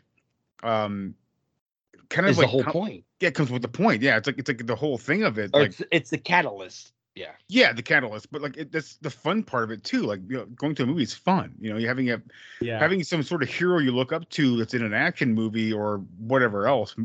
um, 0.64 1.14
kind 2.08 2.26
of 2.26 2.32
Is 2.32 2.38
like 2.38 2.46
the 2.46 2.50
whole 2.50 2.64
com- 2.64 2.72
point, 2.72 3.04
Yeah, 3.20 3.28
it 3.28 3.36
comes 3.36 3.52
with 3.52 3.62
the 3.62 3.68
point. 3.68 4.02
Yeah, 4.02 4.16
it's 4.16 4.26
like 4.26 4.38
it's 4.38 4.48
like 4.48 4.66
the 4.66 4.74
whole 4.74 4.98
thing 4.98 5.22
of 5.22 5.38
it. 5.38 5.52
or 5.54 5.60
like 5.60 5.70
it's 5.70 5.82
it's 5.92 6.10
the 6.10 6.18
catalyst. 6.18 6.92
Yeah. 7.14 7.30
yeah, 7.48 7.72
the 7.72 7.82
catalyst, 7.82 8.32
but 8.32 8.42
like 8.42 8.56
it, 8.56 8.72
that's 8.72 8.96
the 8.96 9.10
fun 9.10 9.44
part 9.44 9.62
of 9.62 9.70
it 9.70 9.84
too. 9.84 10.02
Like 10.02 10.20
you 10.28 10.38
know, 10.38 10.46
going 10.46 10.74
to 10.74 10.82
a 10.82 10.86
movie 10.86 11.04
is 11.04 11.14
fun. 11.14 11.54
You 11.60 11.70
know, 11.72 11.78
you 11.78 11.86
having 11.86 12.10
a 12.10 12.20
Yeah. 12.60 12.78
having 12.80 13.04
some 13.04 13.22
sort 13.22 13.42
of 13.42 13.48
hero 13.48 13.78
you 13.78 13.92
look 13.92 14.12
up 14.12 14.28
to 14.30 14.56
that's 14.56 14.74
in 14.74 14.82
an 14.82 14.94
action 14.94 15.32
movie 15.32 15.72
or 15.72 15.98
whatever 16.18 16.66
else, 16.66 16.96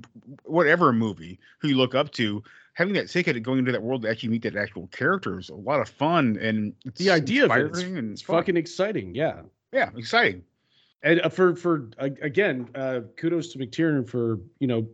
whatever 0.44 0.92
movie 0.94 1.40
who 1.60 1.68
you 1.68 1.78
look 1.78 1.94
up 1.94 2.12
to. 2.14 2.44
Having 2.74 2.94
that 2.94 3.10
ticket 3.10 3.36
and 3.36 3.44
going 3.44 3.60
into 3.60 3.74
that 3.74 3.84
world 3.84 4.04
to 4.04 4.10
actually 4.10 4.30
meet 4.30 4.42
that 4.44 4.56
actual 4.56 4.88
character 4.88 5.38
is 5.38 5.50
a 5.50 5.56
lot 5.56 5.82
of 5.82 5.90
fun 5.90 6.38
and 6.42 6.74
it's 6.86 6.98
the 6.98 7.12
idea 7.12 7.46
of 7.46 7.52
it 7.52 7.72
is 7.72 7.84
and 7.84 8.14
it's 8.14 8.22
fucking 8.22 8.56
exciting. 8.56 9.14
Yeah. 9.14 9.42
yeah, 9.74 9.90
exciting. 9.98 10.44
And 11.04 11.22
uh, 11.22 11.30
for 11.30 11.56
for 11.56 11.90
uh, 12.00 12.10
again, 12.22 12.70
uh, 12.76 13.02
kudos 13.18 13.50
to 13.54 13.60
McTiernan 13.60 14.08
for 14.10 14.40
you 14.60 14.68
know 14.68 14.88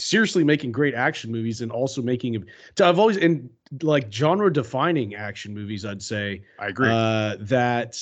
seriously 0.00 0.44
making 0.44 0.72
great 0.72 0.94
action 0.94 1.30
movies 1.30 1.60
and 1.60 1.70
also 1.70 2.02
making. 2.02 2.36
a- 2.36 2.40
So 2.76 2.88
I've 2.88 2.98
always 2.98 3.16
in 3.16 3.48
like 3.82 4.12
genre 4.12 4.52
defining 4.52 5.14
action 5.14 5.54
movies. 5.54 5.84
I'd 5.84 6.02
say 6.02 6.42
I 6.58 6.68
agree. 6.68 6.88
uh, 6.90 7.36
that 7.40 8.00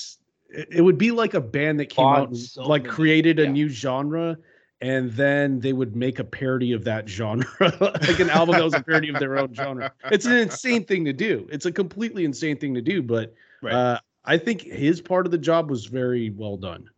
it 0.49 0.69
it 0.71 0.81
would 0.83 0.99
be 0.99 1.11
like 1.11 1.35
a 1.35 1.41
band 1.41 1.79
that 1.81 1.87
came 1.91 2.07
out 2.07 2.29
and 2.29 2.37
so 2.39 2.67
like 2.67 2.83
many- 2.85 2.95
created 2.95 3.39
a 3.39 3.45
yeah. 3.45 3.51
new 3.53 3.69
genre. 3.69 4.39
And 4.81 5.11
then 5.15 5.59
they 5.59 5.73
would 5.73 5.97
make 5.97 6.21
a 6.21 6.25
parody 6.25 6.73
of 6.73 6.85
that 6.85 7.09
genre, 7.09 7.45
like 7.81 8.21
an 8.21 8.31
album 8.31 8.55
that 8.55 8.63
was 8.63 8.75
a 8.75 8.81
parody 8.83 9.09
of 9.09 9.19
their 9.19 9.37
own 9.37 9.53
genre. 9.53 9.93
It's 10.13 10.25
an 10.25 10.37
insane 10.37 10.85
thing 10.85 11.05
to 11.05 11.13
do. 11.13 11.49
It's 11.51 11.67
a 11.67 11.73
completely 11.73 12.25
insane 12.25 12.59
thing 12.59 12.75
to 12.75 12.81
do, 12.81 13.03
but 13.03 13.35
Right. 13.61 13.75
uh, 13.75 13.99
I 14.25 14.39
think 14.39 14.61
his 14.63 15.01
part 15.01 15.27
of 15.27 15.33
the 15.33 15.39
job 15.39 15.69
was 15.69 15.87
very 15.87 16.31
well 16.31 16.57
done. 16.57 16.89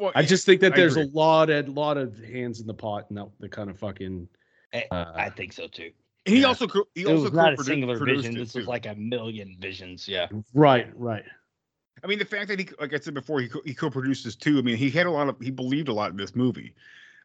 Well, 0.00 0.12
I 0.14 0.22
just 0.24 0.46
think 0.46 0.60
that 0.62 0.72
I 0.72 0.76
there's 0.76 0.96
a 0.96 1.04
lot 1.12 1.50
and 1.50 1.68
lot 1.68 1.96
of 1.96 2.18
hands 2.18 2.60
in 2.60 2.66
the 2.66 2.74
pot 2.74 3.06
and 3.10 3.18
that 3.18 3.28
the 3.38 3.48
kind 3.48 3.70
of 3.70 3.78
fucking 3.78 4.28
I, 4.72 4.84
Uh, 4.90 5.12
I 5.14 5.30
think 5.30 5.52
so 5.52 5.66
too. 5.68 5.90
he 6.24 6.40
yeah. 6.40 6.46
also 6.46 6.66
he 6.94 7.02
It 7.02 7.06
also 7.06 7.24
was 7.24 7.32
not 7.32 7.52
a 7.58 7.62
singular 7.64 7.98
vision. 8.04 8.34
it, 8.36 8.38
This 8.40 8.54
was 8.54 8.66
like 8.66 8.86
a 8.86 8.94
million 8.94 9.56
visions. 9.60 10.08
Yeah. 10.08 10.28
right, 10.54 10.88
right. 10.98 11.24
I 12.02 12.06
mean, 12.06 12.18
the 12.18 12.24
fact 12.24 12.48
that 12.48 12.58
he, 12.58 12.66
like 12.80 12.94
I 12.94 12.98
said 12.98 13.12
before, 13.12 13.40
he 13.40 13.48
co- 13.48 13.60
he 13.66 13.74
co-produced 13.74 14.24
this 14.24 14.34
too. 14.34 14.58
I 14.58 14.62
mean, 14.62 14.76
he 14.78 14.88
had 14.90 15.04
a 15.06 15.10
lot 15.10 15.28
of 15.28 15.36
he 15.40 15.50
believed 15.50 15.88
a 15.88 15.92
lot 15.92 16.10
in 16.10 16.16
this 16.16 16.34
movie. 16.34 16.74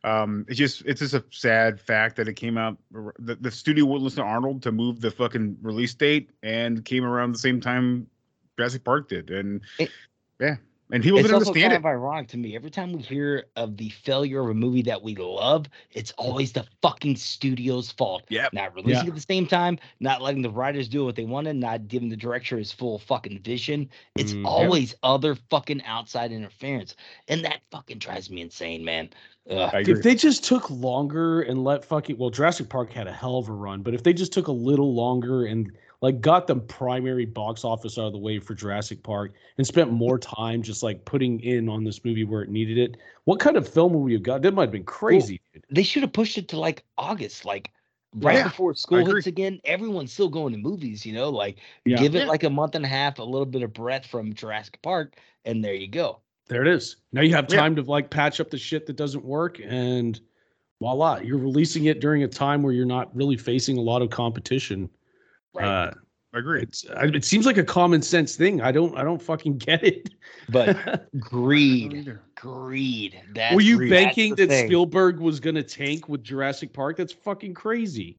Um, 0.03 0.45
it's 0.49 0.57
just 0.57 0.81
it's 0.85 0.99
just 0.99 1.13
a 1.13 1.23
sad 1.31 1.79
fact 1.79 2.17
that 2.17 2.27
it 2.27 2.33
came 2.33 2.57
out. 2.57 2.77
The, 3.19 3.35
the 3.35 3.49
studio 3.51 3.85
wouldn't 3.85 4.03
listen 4.03 4.23
to 4.23 4.29
Arnold 4.29 4.61
to 4.63 4.71
move 4.73 4.99
the 4.99 5.11
fucking 5.11 5.57
release 5.61 5.93
date, 5.93 6.29
and 6.43 6.83
came 6.83 7.05
around 7.05 7.31
the 7.31 7.39
same 7.39 7.61
time 7.61 8.07
Jurassic 8.57 8.83
Park 8.83 9.07
did, 9.07 9.29
and 9.29 9.61
It- 9.79 9.91
yeah, 10.41 10.57
and 10.91 11.01
people 11.01 11.17
it's 11.19 11.27
didn't 11.27 11.35
also 11.39 11.49
understand 11.49 11.71
kind 11.71 11.73
it. 11.73 11.77
of 11.77 11.85
ironic 11.85 12.27
to 12.29 12.37
me. 12.37 12.55
Every 12.55 12.69
time 12.69 12.93
we 12.93 13.01
hear 13.01 13.45
of 13.55 13.75
the 13.77 13.89
failure 13.89 14.41
of 14.41 14.49
a 14.49 14.53
movie 14.53 14.83
that 14.83 15.01
we 15.01 15.15
love, 15.15 15.65
it's 15.91 16.11
always 16.11 16.51
the 16.51 16.65
fucking 16.81 17.15
studio's 17.15 17.91
fault. 17.91 18.23
Yeah, 18.29 18.49
Not 18.53 18.75
releasing 18.75 19.05
Yeah. 19.05 19.09
at 19.09 19.15
the 19.15 19.21
same 19.21 19.47
time, 19.47 19.79
not 19.99 20.21
letting 20.21 20.41
the 20.43 20.49
writers 20.49 20.87
do 20.87 21.03
what 21.03 21.15
they 21.15 21.25
wanted, 21.25 21.55
not 21.55 21.87
giving 21.87 22.09
the 22.09 22.15
director 22.15 22.57
his 22.57 22.71
full 22.71 22.99
fucking 22.99 23.39
vision. 23.39 23.89
It's 24.15 24.33
Mm, 24.33 24.43
yep. 24.43 24.45
always 24.45 24.95
other 25.01 25.35
fucking 25.49 25.83
outside 25.85 26.31
interference. 26.31 26.95
And 27.27 27.43
that 27.45 27.61
fucking 27.71 27.97
drives 27.97 28.29
me 28.29 28.41
insane, 28.41 28.83
man. 28.85 29.09
Ugh. 29.49 29.69
I 29.73 29.79
agree. 29.79 29.93
If 29.93 30.03
they 30.03 30.15
just 30.15 30.43
took 30.43 30.69
longer 30.69 31.41
and 31.41 31.63
let 31.63 31.83
fucking 31.85 32.17
well, 32.17 32.29
Jurassic 32.29 32.69
Park 32.69 32.91
had 32.91 33.07
a 33.07 33.11
hell 33.11 33.37
of 33.37 33.49
a 33.49 33.53
run, 33.53 33.81
but 33.81 33.93
if 33.93 34.03
they 34.03 34.13
just 34.13 34.33
took 34.33 34.47
a 34.47 34.51
little 34.51 34.93
longer 34.93 35.45
and 35.45 35.71
like 36.05 36.21
got 36.21 36.45
the 36.45 36.55
primary 36.55 37.25
box 37.25 37.63
office 37.63 37.97
out 37.97 38.05
of 38.05 38.11
the 38.13 38.19
way 38.19 38.37
for 38.37 38.53
Jurassic 38.53 39.01
Park 39.01 39.33
and 39.57 39.65
spent 39.65 39.91
more 39.91 40.19
time 40.19 40.61
just 40.61 40.83
like 40.83 41.03
putting 41.03 41.39
in 41.39 41.67
on 41.67 41.83
this 41.83 42.05
movie 42.05 42.23
where 42.23 42.43
it 42.43 42.49
needed 42.49 42.77
it, 42.77 42.97
what 43.23 43.39
kind 43.39 43.57
of 43.57 43.67
film 43.67 43.91
would 43.93 44.01
we 44.03 44.13
have 44.13 44.21
got? 44.21 44.43
That 44.43 44.53
might 44.53 44.65
have 44.65 44.71
been 44.71 44.83
crazy. 44.83 45.41
dude. 45.51 45.63
They 45.71 45.81
should 45.81 46.03
have 46.03 46.13
pushed 46.13 46.37
it 46.37 46.47
to 46.49 46.59
like 46.59 46.83
August, 46.99 47.43
like 47.43 47.71
right 48.17 48.35
Yeah, 48.35 48.43
before 48.43 48.75
school 48.75 48.99
agree. 48.99 49.15
hits 49.15 49.25
again. 49.25 49.59
Everyone's 49.65 50.13
still 50.13 50.29
going 50.29 50.53
to 50.53 50.59
movies, 50.59 51.07
you 51.07 51.13
know, 51.13 51.29
like 51.31 51.57
Yeah. 51.85 51.97
give 51.97 52.15
it 52.15 52.19
Yeah. 52.19 52.25
like 52.27 52.43
a 52.43 52.51
month 52.51 52.75
and 52.75 52.85
a 52.85 52.87
half, 52.87 53.17
a 53.17 53.23
little 53.23 53.47
bit 53.47 53.63
of 53.63 53.73
breath 53.73 54.05
from 54.05 54.31
Jurassic 54.35 54.79
Park, 54.83 55.15
and 55.43 55.65
there 55.65 55.73
you 55.73 55.87
go. 55.87 56.19
There 56.49 56.61
it 56.61 56.67
is. 56.67 56.97
Now 57.13 57.21
you 57.21 57.33
have 57.33 57.47
Yeah. 57.49 57.57
time 57.57 57.75
to 57.77 57.81
like 57.81 58.11
patch 58.11 58.39
up 58.39 58.51
the 58.51 58.59
shit 58.59 58.85
that 58.85 58.95
doesn't 58.95 59.25
work 59.25 59.59
and 59.59 60.19
voila, 60.79 61.17
you're 61.17 61.39
releasing 61.39 61.85
it 61.85 61.99
during 61.99 62.21
a 62.21 62.27
time 62.27 62.61
where 62.61 62.73
you're 62.73 62.85
not 62.85 63.15
really 63.15 63.37
facing 63.37 63.79
a 63.79 63.81
lot 63.81 64.03
of 64.03 64.11
competition. 64.11 64.87
Right. 65.55 65.65
I 65.65 65.85
Uh, 65.87 65.93
agree. 66.33 66.61
it's 66.63 66.85
I- 66.95 67.05
it 67.05 67.23
seems 67.25 67.45
like 67.45 67.57
a 67.57 67.63
common 67.63 68.01
sense 68.01 68.35
thing. 68.35 68.61
I 68.61 68.71
don't 68.71 68.95
I 68.97 69.03
don't 69.03 69.21
fucking 69.21 69.57
get 69.57 69.83
it. 69.83 70.09
but 70.49 71.09
greed, 71.19 72.17
greed. 72.35 73.21
That's 73.33 73.55
Were 73.55 73.61
you 73.61 73.77
that's 73.79 73.89
banking 73.89 74.35
the 74.35 74.45
that 74.45 74.49
thing. 74.53 74.67
Spielberg 74.67 75.19
was 75.19 75.39
going 75.39 75.55
to 75.55 75.63
tank 75.63 76.09
with 76.09 76.23
Jurassic 76.23 76.73
Park? 76.73 76.97
That's 76.97 77.13
fucking 77.13 77.53
crazy. 77.53 78.17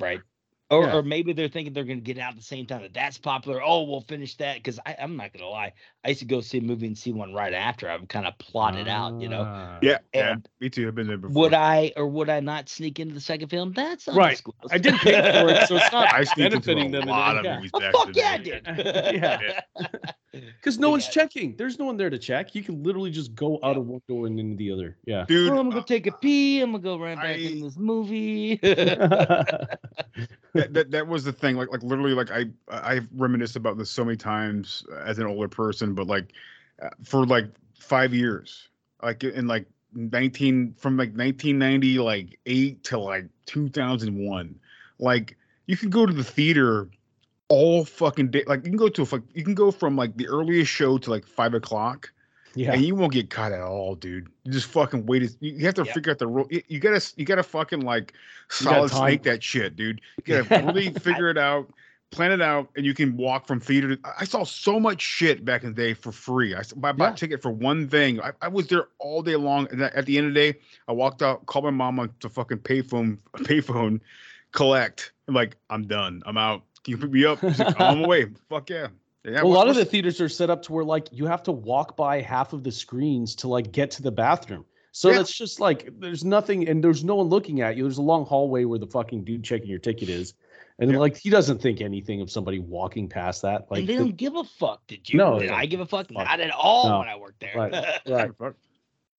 Right. 0.00 0.20
Or, 0.70 0.82
Yeah. 0.84 0.96
or 0.96 1.02
maybe 1.02 1.32
they're 1.32 1.48
thinking 1.48 1.72
they're 1.72 1.84
going 1.84 1.98
to 1.98 2.04
get 2.04 2.18
out 2.18 2.32
at 2.32 2.36
the 2.36 2.42
same 2.42 2.66
time 2.66 2.82
that 2.82 2.92
that's 2.92 3.16
popular. 3.16 3.62
Oh, 3.64 3.84
we'll 3.84 4.02
finish 4.02 4.36
that 4.36 4.56
because 4.56 4.78
I'm 4.86 5.16
not 5.16 5.32
going 5.32 5.42
to 5.42 5.48
lie. 5.48 5.72
I 6.04 6.08
used 6.10 6.20
to 6.20 6.26
go 6.26 6.42
see 6.42 6.58
a 6.58 6.60
movie 6.60 6.86
and 6.86 6.96
see 6.96 7.10
one 7.10 7.32
right 7.32 7.54
after. 7.54 7.88
I've 7.90 8.06
kind 8.08 8.26
of 8.26 8.36
plotted 8.36 8.86
out, 8.86 9.18
you 9.18 9.30
know. 9.30 9.44
Ah. 9.46 9.78
Yeah, 9.80 9.96
yeah. 10.12 10.36
Me 10.60 10.68
too. 10.68 10.86
I've 10.86 10.94
been 10.94 11.06
there 11.06 11.16
before. 11.16 11.34
would 11.42 11.54
I 11.54 11.92
or 11.96 12.06
would 12.06 12.28
I 12.28 12.40
not 12.40 12.68
sneak 12.68 13.00
into 13.00 13.14
the 13.14 13.20
second 13.20 13.48
film? 13.48 13.72
That's 13.72 14.06
Right. 14.08 14.38
I 14.70 14.76
did 14.76 14.94
pay 14.96 15.12
for 15.40 15.48
it, 15.48 15.66
so 15.68 15.76
it's 15.76 15.90
not 15.90 16.12
I 16.12 16.24
sneaked 16.24 16.52
into 16.52 16.66
benefiting 16.66 16.94
a 16.94 16.98
them. 17.00 17.08
lot 17.08 17.32
in 17.32 17.38
of 17.38 17.46
any- 17.46 17.56
movies 17.56 17.70
Oh, 17.72 18.04
fuck 18.04 18.14
yeah, 18.14 18.30
I 18.32 18.38
did. 18.38 18.66
Yeah. 19.22 19.60
Because 20.30 20.78
no 20.78 20.88
But 20.88 20.90
one's 20.92 21.08
checking. 21.08 21.56
There's 21.56 21.78
no 21.78 21.86
one 21.86 21.96
there 21.96 22.10
to 22.10 22.18
check. 22.18 22.54
You 22.54 22.62
can 22.62 22.82
literally 22.82 23.10
just 23.10 23.34
go 23.34 23.58
out 23.64 23.78
of 23.78 23.86
one 23.86 24.02
door 24.08 24.26
and 24.26 24.38
into 24.38 24.56
the 24.56 24.70
other. 24.70 24.96
Yeah. 25.06 25.24
Dude, 25.26 25.50
Oh, 25.50 25.58
I'm 25.58 25.70
gonna 25.70 25.80
go 25.80 25.82
take 25.82 26.06
a 26.06 26.12
pee. 26.12 26.60
I'm 26.60 26.70
gonna 26.72 26.82
go 26.82 26.98
right 26.98 27.16
back 27.16 27.24
I- 27.24 27.38
in 27.38 27.60
this 27.62 27.78
movie. 27.78 28.60
That, 30.58 30.74
that 30.74 30.90
that 30.90 31.06
was 31.06 31.24
the 31.24 31.32
thing 31.32 31.56
like 31.56 31.70
like 31.70 31.82
literally 31.82 32.12
like 32.12 32.30
i 32.30 32.44
i 32.68 33.00
reminisce 33.14 33.56
about 33.56 33.78
this 33.78 33.90
so 33.90 34.04
many 34.04 34.16
times 34.16 34.84
as 35.04 35.18
an 35.18 35.26
older 35.26 35.48
person 35.48 35.94
but 35.94 36.06
like 36.06 36.32
uh, 36.82 36.90
for 37.02 37.26
like 37.26 37.46
five 37.74 38.12
years 38.12 38.68
like 39.02 39.24
in 39.24 39.46
like 39.46 39.66
19 39.94 40.74
from 40.76 40.96
like 40.96 41.10
1990 41.10 41.98
like 41.98 42.38
8 42.46 42.84
to 42.84 42.98
like 42.98 43.26
2001 43.46 44.58
like 44.98 45.36
you 45.66 45.76
can 45.76 45.90
go 45.90 46.06
to 46.06 46.12
the 46.12 46.24
theater 46.24 46.88
all 47.48 47.84
fucking 47.84 48.30
day 48.30 48.44
like 48.46 48.64
you 48.64 48.70
can 48.70 48.76
go 48.76 48.88
to 48.88 49.02
a 49.02 49.22
you 49.32 49.44
can 49.44 49.54
go 49.54 49.70
from 49.70 49.96
like 49.96 50.16
the 50.16 50.28
earliest 50.28 50.70
show 50.70 50.98
to 50.98 51.10
like 51.10 51.26
five 51.26 51.54
o'clock 51.54 52.12
yeah. 52.58 52.72
and 52.72 52.82
you 52.82 52.94
won't 52.94 53.12
get 53.12 53.30
caught 53.30 53.52
at 53.52 53.60
all, 53.60 53.94
dude. 53.94 54.28
You 54.44 54.52
just 54.52 54.66
fucking 54.68 55.06
wait. 55.06 55.22
You 55.40 55.52
you 55.52 55.64
have 55.66 55.74
to 55.74 55.84
Yep. 55.84 55.94
figure 55.94 56.12
out 56.12 56.18
the 56.18 56.26
rule. 56.26 56.46
You, 56.50 56.78
gotta, 56.80 57.12
you 57.16 57.24
gotta 57.24 57.42
fucking 57.42 57.80
like 57.80 58.14
solid 58.48 58.90
snake 58.90 59.22
that 59.24 59.42
shit, 59.42 59.76
dude. 59.76 60.00
You 60.24 60.42
gotta 60.42 60.66
really 60.66 60.92
figure 60.92 61.28
it 61.30 61.38
out, 61.38 61.70
plan 62.10 62.32
it 62.32 62.40
out, 62.42 62.68
and 62.76 62.84
you 62.84 62.94
can 62.94 63.16
walk 63.16 63.46
from 63.46 63.60
theater. 63.60 63.94
to 63.96 64.14
I 64.18 64.24
saw 64.24 64.42
so 64.44 64.80
much 64.80 65.00
shit 65.00 65.44
back 65.44 65.62
in 65.62 65.70
the 65.70 65.74
day 65.74 65.94
for 65.94 66.10
free. 66.12 66.54
I 66.54 66.62
bought 66.76 66.98
Yeah. 66.98 67.12
a 67.12 67.16
ticket 67.16 67.42
for 67.42 67.50
one 67.50 67.88
thing. 67.88 68.20
I, 68.20 68.32
I 68.42 68.48
was 68.48 68.66
there 68.66 68.88
all 68.98 69.22
day 69.22 69.36
long, 69.36 69.68
and 69.70 69.80
at 69.82 70.06
the 70.06 70.18
end 70.18 70.26
of 70.28 70.34
the 70.34 70.40
day, 70.52 70.58
I 70.88 70.92
walked 70.92 71.22
out, 71.22 71.46
called 71.46 71.64
my 71.66 71.70
mom 71.70 72.00
on 72.00 72.10
the 72.20 72.28
fucking 72.28 72.58
payphone, 72.58 73.18
payphone, 73.36 74.00
collect. 74.52 75.12
I'm 75.28 75.34
like, 75.34 75.56
I'm 75.70 75.86
done. 75.86 76.22
I'm 76.26 76.38
out. 76.38 76.62
Can 76.84 76.92
you 76.92 76.98
pick 76.98 77.10
me 77.10 77.24
up? 77.24 77.42
Like, 77.42 77.60
oh, 77.60 77.84
I'm 77.84 78.04
away. 78.04 78.26
Fuck 78.48 78.70
yeah. 78.70 78.88
Yeah, 79.24 79.40
a 79.40 79.44
what- 79.46 79.54
lot 79.54 79.68
of 79.68 79.76
the 79.76 79.84
theaters 79.84 80.20
are 80.20 80.28
set 80.28 80.50
up 80.50 80.62
to 80.62 80.72
where 80.72 80.84
like 80.84 81.08
you 81.12 81.26
have 81.26 81.42
to 81.44 81.52
walk 81.52 81.96
by 81.96 82.20
half 82.20 82.52
of 82.52 82.62
the 82.64 82.72
screens 82.72 83.34
to 83.36 83.48
like 83.48 83.72
get 83.72 83.90
to 83.92 84.02
the 84.02 84.12
bathroom. 84.12 84.64
So 84.92 85.10
Yeah. 85.10 85.18
that's 85.18 85.36
just 85.36 85.60
like 85.60 85.90
there's 85.98 86.24
nothing 86.24 86.68
and 86.68 86.82
there's 86.82 87.04
no 87.04 87.16
one 87.16 87.28
looking 87.28 87.60
at 87.60 87.76
you. 87.76 87.82
There's 87.84 87.98
a 87.98 88.02
long 88.02 88.24
hallway 88.24 88.64
where 88.64 88.78
the 88.78 88.86
fucking 88.86 89.24
dude 89.24 89.44
checking 89.44 89.68
your 89.68 89.78
ticket 89.78 90.08
is. 90.08 90.34
And 90.80 90.90
Yeah. 90.92 90.98
like 90.98 91.16
he 91.16 91.28
doesn't 91.30 91.60
think 91.60 91.80
anything 91.80 92.20
of 92.20 92.30
somebody 92.30 92.58
walking 92.60 93.08
past 93.08 93.42
that. 93.42 93.70
Like 93.70 93.80
and 93.80 93.88
they 93.88 93.96
don't 93.96 94.16
give 94.16 94.36
a 94.36 94.44
fuck. 94.44 94.86
Did 94.86 95.08
you? 95.08 95.18
No, 95.18 95.38
Did 95.40 95.50
I 95.50 95.66
give 95.66 95.80
a 95.80 95.86
fuck? 95.86 96.06
fuck. 96.08 96.24
Not 96.24 96.40
at 96.40 96.50
all 96.52 96.88
No. 96.88 96.98
when 97.00 97.08
I 97.08 97.16
worked 97.16 97.40
there. 97.40 97.52
Right, 97.54 97.72
right. 98.38 98.52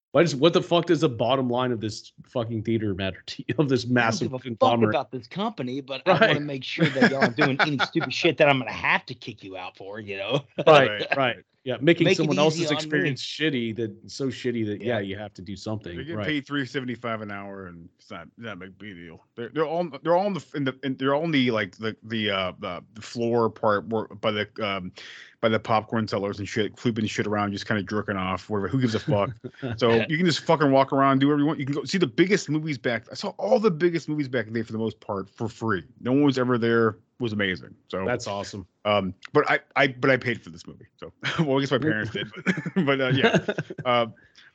Fuck. 0.10 0.14
Why 0.16 0.22
does 0.24 0.36
what 0.36 0.54
the 0.54 0.62
fuck 0.62 0.88
does 0.88 1.02
the 1.02 1.10
bottom 1.10 1.50
line 1.50 1.72
of 1.72 1.80
this 1.80 2.12
fucking 2.28 2.64
theater 2.64 2.94
matter 2.96 3.22
to 3.28 3.44
you 3.48 3.56
of 3.60 3.70
this 3.70 3.84
I 3.84 3.88
don't 3.88 3.94
massive 3.94 4.26
give 4.32 4.34
a 4.34 4.38
fuck 4.38 4.44
conglomerate? 4.44 4.90
about 4.96 5.12
this 5.12 5.28
company, 5.28 5.82
but 5.82 6.02
I 6.08 6.12
want 6.28 6.34
to 6.34 6.40
make 6.40 6.64
sure 6.64 6.86
that 6.90 7.12
y'all 7.12 7.22
aren't 7.22 7.36
doing 7.36 7.58
any 7.62 7.78
stupid 7.86 8.14
shit 8.14 8.38
that 8.38 8.50
I'm 8.50 8.58
gonna 8.60 8.72
have 8.72 9.06
to 9.08 9.14
kick 9.14 9.44
you 9.44 9.56
out 9.58 9.78
for. 9.78 10.00
You 10.00 10.18
know? 10.18 10.42
Right, 10.66 10.90
Right. 10.90 11.18
right. 11.18 11.36
Yeah, 11.66 11.76
making 11.82 12.06
Make 12.06 12.16
someone 12.18 12.40
else's 12.40 12.68
on 12.68 12.72
me. 12.72 12.76
experience 12.76 13.22
shitty 13.22 13.76
that 13.76 13.92
so 14.10 14.28
shitty 14.28 14.66
that 14.66 14.82
yeah, 14.82 14.96
Yeah. 14.96 15.00
you 15.02 15.18
have 15.18 15.34
to 15.36 15.42
do 15.42 15.56
something. 15.58 15.96
They 15.96 16.06
get 16.06 16.16
Right. 16.16 16.26
paid 16.26 16.48
three 16.48 16.66
seventy 16.66 16.96
five 16.96 17.22
an 17.22 17.30
hour, 17.30 17.68
and 17.68 17.90
it's 18.00 18.10
not 18.10 18.28
not 18.38 18.54
a 18.54 18.56
big 18.56 18.78
big 18.80 18.96
deal. 18.96 19.24
They're 19.36 19.50
they're 19.50 19.66
all 19.68 19.88
they're 20.02 20.16
all 20.16 20.28
in 20.28 20.34
the 20.34 20.46
in 20.56 20.64
the 20.64 20.80
in, 20.84 20.96
they're 20.96 21.14
all 21.14 21.26
in 21.26 21.32
the 21.32 21.52
like 21.52 21.76
the 21.78 21.96
the 22.04 22.32
uh 22.32 22.54
the, 22.60 22.84
the 22.94 23.02
floor 23.02 23.50
part 23.50 23.88
where 23.90 24.06
by 24.08 24.32
the 24.32 24.50
um 24.64 24.94
by 25.42 25.50
the 25.50 25.60
popcorn 25.60 26.08
sellers 26.08 26.40
and 26.40 26.48
shit, 26.48 26.78
flipping 26.78 27.06
shit 27.06 27.26
around, 27.26 27.52
just 27.54 27.66
kind 27.66 27.80
of 27.80 27.88
jerking 27.88 28.18
off. 28.18 28.50
Whatever, 28.50 28.68
who 28.68 28.82
gives 28.82 28.96
a 28.96 29.00
fuck? 29.00 29.32
so 29.78 29.92
you 30.10 30.18
can 30.18 30.26
just 30.26 30.42
fucking 30.42 30.72
walk 30.72 30.92
around, 30.92 31.20
do 31.20 31.28
whatever 31.28 31.42
you 31.42 31.46
want. 31.46 31.60
You 31.60 31.66
can 31.66 31.76
go 31.76 31.84
see 31.86 31.98
the 31.98 32.08
biggest 32.08 32.50
movies 32.50 32.78
back. 32.78 33.06
I 33.12 33.16
saw 33.16 33.30
all 33.38 33.60
the 33.60 33.72
biggest 33.72 34.10
movies 34.10 34.28
back 34.28 34.48
in 34.48 34.54
the 34.54 34.60
day 34.60 34.64
for 34.66 34.74
the 34.74 34.78
most 34.78 35.00
part 35.00 35.30
for 35.30 35.48
free. 35.48 35.84
No 36.02 36.12
one 36.12 36.24
was 36.24 36.38
ever 36.38 36.58
there. 36.58 36.90
It 36.90 36.96
was 37.20 37.34
amazing. 37.34 37.74
So 37.88 38.06
That's 38.06 38.28
awesome. 38.28 38.68
um, 38.86 39.14
but 39.34 39.50
I, 39.50 39.60
I, 39.76 39.88
but 39.88 40.10
I 40.10 40.18
paid 40.18 40.42
for 40.42 40.50
this 40.50 40.68
movie. 40.68 40.86
So, 40.98 41.12
well, 41.44 41.58
I 41.58 41.62
guess 41.62 41.72
my 41.72 41.78
parents 41.78 42.12
did, 42.12 42.28
but, 42.34 42.56
but 42.86 43.02
uh, 43.02 43.10
yeah, 43.10 43.40
uh, 43.86 44.08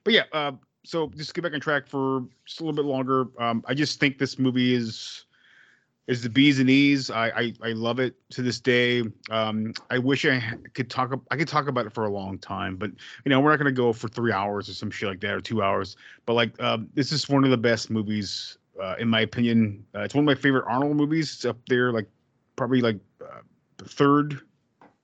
but 0.02 0.12
yeah. 0.12 0.24
Uh, 0.32 0.52
so 0.86 1.08
just 1.16 1.30
to 1.30 1.34
get 1.34 1.44
back 1.44 1.54
on 1.54 1.60
track 1.60 1.86
for 1.86 2.24
just 2.44 2.60
a 2.60 2.64
little 2.64 2.76
bit 2.76 2.84
longer. 2.84 3.26
Um, 3.38 3.64
I 3.66 3.72
just 3.72 4.00
think 4.00 4.18
this 4.18 4.38
movie 4.38 4.74
is 4.74 5.24
is 6.06 6.22
the 6.22 6.28
bees 6.28 6.58
and 6.58 6.68
e's. 6.68 7.10
I, 7.10 7.26
I, 7.28 7.52
I 7.62 7.72
love 7.72 7.98
it 7.98 8.14
to 8.30 8.42
this 8.42 8.60
day. 8.60 9.02
Um, 9.30 9.72
I 9.90 9.98
wish 9.98 10.24
I 10.26 10.42
could 10.74 10.90
talk. 10.90 11.12
I 11.30 11.36
could 11.36 11.48
talk 11.48 11.66
about 11.66 11.86
it 11.86 11.92
for 11.92 12.04
a 12.04 12.10
long 12.10 12.38
time, 12.38 12.76
but 12.76 12.90
you 13.24 13.30
know, 13.30 13.40
we're 13.40 13.50
not 13.50 13.58
gonna 13.58 13.72
go 13.72 13.92
for 13.92 14.08
three 14.08 14.32
hours 14.32 14.68
or 14.68 14.74
some 14.74 14.90
shit 14.90 15.08
like 15.08 15.20
that 15.20 15.32
or 15.32 15.40
two 15.40 15.62
hours. 15.62 15.96
But 16.26 16.34
like, 16.34 16.60
um, 16.62 16.88
this 16.94 17.12
is 17.12 17.28
one 17.28 17.44
of 17.44 17.50
the 17.50 17.56
best 17.56 17.90
movies, 17.90 18.58
uh, 18.82 18.96
in 18.98 19.08
my 19.08 19.20
opinion. 19.20 19.84
Uh, 19.94 20.00
it's 20.00 20.14
one 20.14 20.24
of 20.24 20.26
my 20.26 20.34
favorite 20.40 20.64
Arnold 20.66 20.96
movies. 20.96 21.32
It's 21.34 21.44
up 21.44 21.58
there, 21.68 21.92
like 21.92 22.08
probably 22.56 22.80
like 22.80 22.98
uh, 23.22 23.40
third 23.84 24.40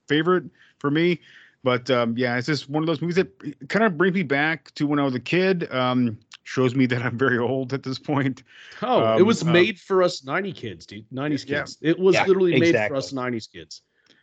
favorite 0.09 0.44
for 0.78 0.90
me. 0.90 1.20
But 1.62 1.90
um, 1.90 2.16
yeah, 2.16 2.36
it's 2.36 2.47
just 2.47 2.70
one 2.70 2.82
of 2.82 2.86
those 2.86 3.01
movies 3.01 3.16
that 3.16 3.68
kind 3.68 3.85
of 3.85 3.98
brings 3.98 4.14
me 4.14 4.22
back 4.22 4.72
to 4.74 4.86
when 4.86 4.98
I 4.98 5.05
was 5.05 5.14
a 5.14 5.20
kid. 5.20 5.70
Um, 5.72 6.18
shows 6.44 6.74
me 6.74 6.86
that 6.86 7.02
I'm 7.02 7.16
very 7.18 7.38
old 7.38 7.72
at 7.72 7.82
this 7.82 7.98
point. 7.98 8.42
Oh, 8.82 9.16
it 9.16 9.20
Um, 9.20 9.26
was 9.26 9.42
uh, 9.42 9.46
made 9.46 9.78
for 9.78 10.02
us 10.02 10.24
90 10.24 10.52
kids, 10.52 10.86
dude. 10.86 11.04
90s 11.12 11.46
yeah. 11.48 11.60
kids. 11.60 11.78
It 11.80 11.98
was 11.98 12.14
Yeah, 12.14 12.24
literally 12.26 12.58
made 12.58 12.74
for 12.88 12.96
us 12.96 13.12
90s 13.12 13.46
kids. 13.46 13.82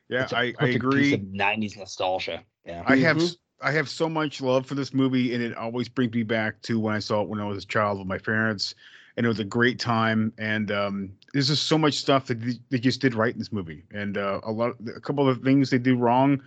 Yeah, 0.09 0.23
It's 0.23 0.33
a 0.33 0.37
I, 0.37 0.53
I 0.59 0.67
agree. 0.67 1.03
Piece 1.11 1.13
of 1.15 1.21
'90s 1.21 1.77
nostalgia. 1.77 2.41
Yeah. 2.65 2.83
I 2.87 2.95
have 2.97 3.17
Mhm. 3.17 3.23
s- 3.23 3.37
I 3.61 3.71
have 3.71 3.89
so 3.89 4.07
much 4.07 4.39
love 4.39 4.65
for 4.67 4.75
this 4.75 4.93
movie, 4.93 5.33
and 5.33 5.43
it 5.43 5.57
always 5.57 5.89
brings 5.89 6.13
me 6.13 6.21
back 6.23 6.61
to 6.61 6.79
when 6.79 6.93
I 6.93 6.99
saw 6.99 7.21
it 7.23 7.27
when 7.27 7.39
I 7.39 7.45
was 7.45 7.63
a 7.63 7.67
child 7.67 7.97
with 7.97 8.07
my 8.07 8.17
parents, 8.19 8.75
and 9.17 9.25
it 9.25 9.27
was 9.29 9.39
a 9.39 9.43
great 9.43 9.79
time. 9.79 10.31
And 10.37 10.71
um, 10.71 11.11
there's 11.33 11.47
just 11.47 11.63
so 11.63 11.77
much 11.77 11.95
stuff 11.95 12.27
that 12.27 12.39
they- 12.39 12.59
they 12.69 12.77
just 12.79 13.01
did 13.01 13.15
right 13.15 13.33
in 13.33 13.39
this 13.39 13.51
movie, 13.51 13.83
and 13.91 14.17
uh, 14.17 14.39
a 14.43 14.51
lot, 14.51 14.75
a 14.95 14.99
couple 15.01 15.27
of 15.27 15.41
things 15.41 15.69
they 15.71 15.79
do 15.79 15.97
wrong. 15.97 16.41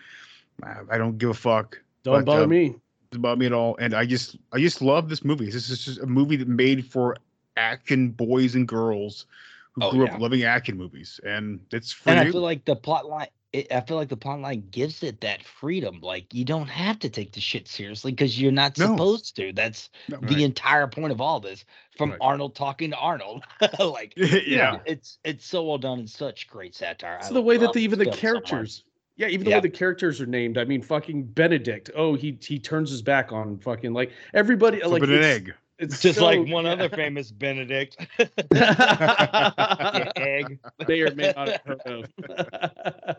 I- 0.62 0.82
I 0.90 0.98
don't 0.98 1.18
give 1.18 1.30
a 1.30 1.34
fuck. 1.34 1.78
Don't 2.04 2.20
But, 2.20 2.24
bother 2.26 2.44
um, 2.44 2.50
me. 2.50 2.76
About 3.12 3.38
me 3.38 3.46
at 3.46 3.52
all. 3.52 3.76
And 3.78 3.94
I 3.94 4.06
just 4.06 4.36
I 4.52 4.58
just 4.60 4.82
love 4.82 5.08
this 5.08 5.24
movie. 5.24 5.46
This 5.46 5.68
is 5.70 5.84
just 5.84 5.98
a 6.00 6.06
movie 6.06 6.36
that 6.36 6.48
made 6.48 6.86
for 6.86 7.16
action 7.56 8.10
boys 8.10 8.54
and 8.54 8.66
girls 8.68 9.26
who 9.72 9.82
Oh, 9.82 9.90
grew 9.90 10.04
yeah. 10.04 10.14
up 10.14 10.20
loving 10.20 10.44
action 10.44 10.76
movies. 10.76 11.20
And 11.24 11.60
it's 11.72 11.92
for 11.92 12.10
and 12.10 12.20
you. 12.20 12.28
I 12.28 12.32
feel 12.32 12.42
like 12.42 12.64
the 12.64 12.76
plot 12.76 13.06
line. 13.06 13.28
It, 13.52 13.72
I 13.72 13.80
feel 13.80 13.96
like 13.96 14.08
the 14.08 14.16
plot 14.16 14.38
line 14.38 14.68
gives 14.70 15.02
it 15.02 15.22
that 15.22 15.42
freedom. 15.42 15.98
Like 16.00 16.32
you 16.32 16.44
don't 16.44 16.68
have 16.68 17.00
to 17.00 17.08
take 17.10 17.32
the 17.32 17.40
shit 17.40 17.66
seriously 17.66 18.12
because 18.12 18.40
you're 18.40 18.52
not 18.52 18.78
No. 18.78 18.92
supposed 18.92 19.34
to. 19.36 19.52
That's 19.52 19.90
No, 20.08 20.18
the 20.22 20.44
entire 20.44 20.86
point 20.86 21.10
of 21.10 21.20
all 21.20 21.40
this. 21.40 21.64
From 21.98 22.10
Right. 22.10 22.18
Arnold 22.20 22.54
talking 22.54 22.90
to 22.92 22.96
Arnold, 22.96 23.42
like 23.80 24.12
yeah. 24.16 24.30
you 24.46 24.56
know, 24.58 24.80
it's 24.86 25.18
it's 25.24 25.44
so 25.44 25.64
well 25.64 25.78
done 25.78 25.98
and 25.98 26.08
such 26.08 26.46
great 26.46 26.76
satire. 26.76 27.18
So 27.22 27.34
I 27.34 27.34
the 27.34 27.42
way 27.42 27.56
that 27.56 27.72
the, 27.72 27.80
even 27.80 27.98
the 27.98 28.04
this 28.04 28.14
film 28.14 28.14
so 28.16 28.20
characters, 28.20 28.84
yeah, 29.20 29.28
even 29.28 29.44
the 29.44 29.50
Yeah. 29.50 29.56
way 29.58 29.60
the 29.60 29.68
characters 29.70 30.20
are 30.20 30.26
named. 30.26 30.56
I 30.56 30.64
mean, 30.64 30.80
fucking 30.82 31.24
Benedict. 31.24 31.90
Oh, 31.94 32.14
he 32.14 32.38
he 32.40 32.58
turns 32.58 32.90
his 32.90 33.02
back 33.02 33.32
on 33.32 33.58
fucking 33.58 33.92
like 33.92 34.10
everybody. 34.34 34.82
like 34.82 35.02
an 35.02 35.12
it's- 35.12 35.36
egg. 35.36 35.54
It's 35.78 36.00
just 36.00 36.18
so- 36.18 36.24
like 36.26 36.46
one 36.48 36.64
yeah. 36.64 36.72
other 36.72 36.88
famous 36.90 37.30
Benedict. 37.30 37.96
yeah, 38.52 40.12
egg. 40.16 40.58
may 40.88 41.00
or 41.02 41.14
may 41.14 41.32
not 41.36 41.48
have 41.48 41.60
heard 41.64 41.80
of. 41.86 42.06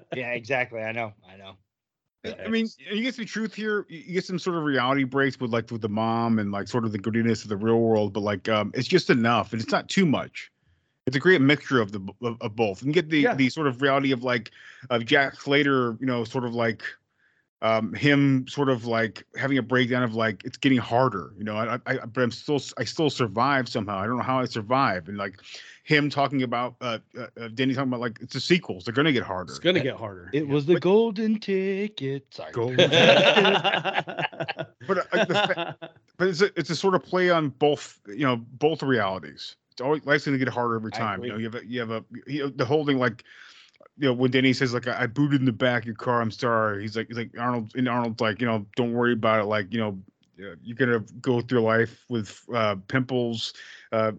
Yeah, 0.15 0.32
exactly. 0.34 0.82
I 0.82 0.91
know. 0.91 1.14
I 1.32 1.38
know. 1.38 1.53
I 2.44 2.49
mean, 2.49 2.68
you 2.91 3.02
get 3.02 3.15
some 3.15 3.26
truth 3.26 3.53
here. 3.56 3.86
You 3.90 3.99
you 3.99 4.14
get 4.14 4.26
some 4.26 4.38
sort 4.38 4.57
of 4.57 4.64
reality 4.64 5.03
breaks 5.06 5.40
with 5.40 5.52
like 5.52 5.72
with 5.72 5.82
the 5.82 5.90
mom 5.90 6.38
and 6.40 6.52
like 6.52 6.68
sort 6.68 6.86
of 6.86 6.91
the 6.91 6.99
grittiness 6.99 7.44
of 7.44 7.49
the 7.49 7.57
real 7.57 7.80
world, 7.80 8.14
but 8.14 8.19
like 8.22 8.48
um, 8.49 8.72
it's 8.76 8.88
just 8.88 9.10
enough, 9.10 9.53
and 9.53 9.61
it's 9.61 9.72
not 9.72 9.90
too 9.90 10.06
much. 10.06 10.52
It's 11.07 11.15
a 11.15 11.19
great 11.19 11.41
mixture 11.41 11.82
of 11.82 11.91
the 11.91 11.99
of, 12.22 12.38
of 12.41 12.56
both. 12.56 12.82
And 12.84 12.94
get 12.94 13.10
the 13.10 13.22
Yeah. 13.22 13.34
the 13.36 13.49
sort 13.49 13.68
of 13.68 13.82
reality 13.82 14.11
of 14.11 14.23
like 14.23 14.52
of 14.90 15.06
Jack 15.06 15.40
Slater, 15.40 15.98
you 15.99 16.06
know, 16.06 16.23
sort 16.23 16.45
of 16.45 16.53
like 16.53 16.84
um 17.64 17.94
him 17.94 18.48
sort 18.48 18.69
of 18.69 18.86
like 18.86 19.26
having 19.36 19.57
a 19.57 19.61
breakdown 19.61 20.03
of 20.03 20.15
like 20.15 20.44
it's 20.45 20.57
getting 20.57 20.78
harder, 20.78 21.32
you 21.38 21.44
know. 21.44 21.56
I, 21.56 21.80
I 21.86 21.98
but 22.06 22.22
I'm 22.22 22.32
still 22.32 22.61
I 22.78 22.84
still 22.84 23.10
survive 23.10 23.68
somehow. 23.68 23.99
I 23.99 24.06
don't 24.06 24.18
know 24.18 24.23
how 24.23 24.40
I 24.40 24.45
survive, 24.45 25.07
and 25.10 25.18
like 25.18 25.40
him 25.84 26.10
talking 26.10 26.44
about 26.44 26.76
uh, 26.82 26.99
uh 27.18 27.28
uh, 27.40 27.48
Danny 27.53 27.73
talking 27.73 27.90
about 27.90 27.99
like 27.99 28.19
it's 28.22 28.34
the 28.34 28.40
sequels. 28.40 28.86
They're 28.86 28.94
gonna 28.94 29.11
get 29.11 29.23
harder. 29.23 29.52
It's 29.52 29.60
gonna 29.60 29.80
get 29.80 29.95
harder. 29.95 30.30
It 30.34 30.48
was 30.48 30.65
the 30.65 30.80
golden 30.80 31.40
ticket. 31.40 32.34
Sorry. 32.34 32.52
Golden 32.53 32.90
But 34.88 34.98
uh, 34.98 35.03
like, 35.14 35.28
the 35.28 35.34
fa- 35.34 35.78
but 36.18 36.28
it's 36.28 36.41
a 36.41 36.60
it's 36.60 36.69
a 36.69 36.76
sort 36.76 36.95
of 36.95 37.03
play 37.03 37.30
on 37.30 37.49
both 37.49 37.99
you 38.07 38.26
know 38.26 38.38
both 38.38 38.82
realities. 38.82 39.56
It's 39.72 39.81
always 39.81 40.06
life's 40.06 40.26
going 40.26 40.38
to 40.38 40.43
get 40.43 40.53
harder 40.53 40.76
every 40.76 40.91
time. 40.91 41.23
You 41.23 41.31
know, 41.31 41.38
you 41.38 41.45
have 41.45 41.56
a 41.56 41.65
you 41.65 41.80
have 41.80 41.91
a 41.91 42.03
you 42.27 42.43
know, 42.43 42.49
the 42.49 42.65
whole 42.65 42.85
thing 42.85 42.98
like 42.98 43.23
you 43.98 44.07
know 44.07 44.14
when 44.14 44.31
Denny 44.31 44.53
says 44.53 44.73
like 44.73 44.88
I 44.88 45.03
I 45.03 45.07
booted 45.07 45.39
in 45.39 45.45
the 45.45 45.52
back 45.52 45.84
of 45.84 45.88
your 45.88 45.95
car. 45.95 46.22
I'm 46.22 46.31
sorry. 46.31 46.81
He's 46.81 46.98
like 46.98 47.07
he's 47.07 47.18
like 47.18 47.31
Arnold 47.39 47.72
and 47.76 47.88
Arnold's 47.88 48.22
like 48.22 48.41
you 48.41 48.48
know 48.48 48.65
don't 48.76 48.93
worry 48.93 49.14
about 49.14 49.41
it. 49.41 49.45
Like 49.45 49.72
you 49.73 49.80
know 49.80 49.99
uh, 50.39 50.56
you're 50.61 50.76
gonna 50.76 50.99
go 51.22 51.41
through 51.41 51.61
life 51.61 52.03
with 52.10 52.41
uh, 52.53 52.76
pimples, 52.88 53.53
uh, 53.91 54.11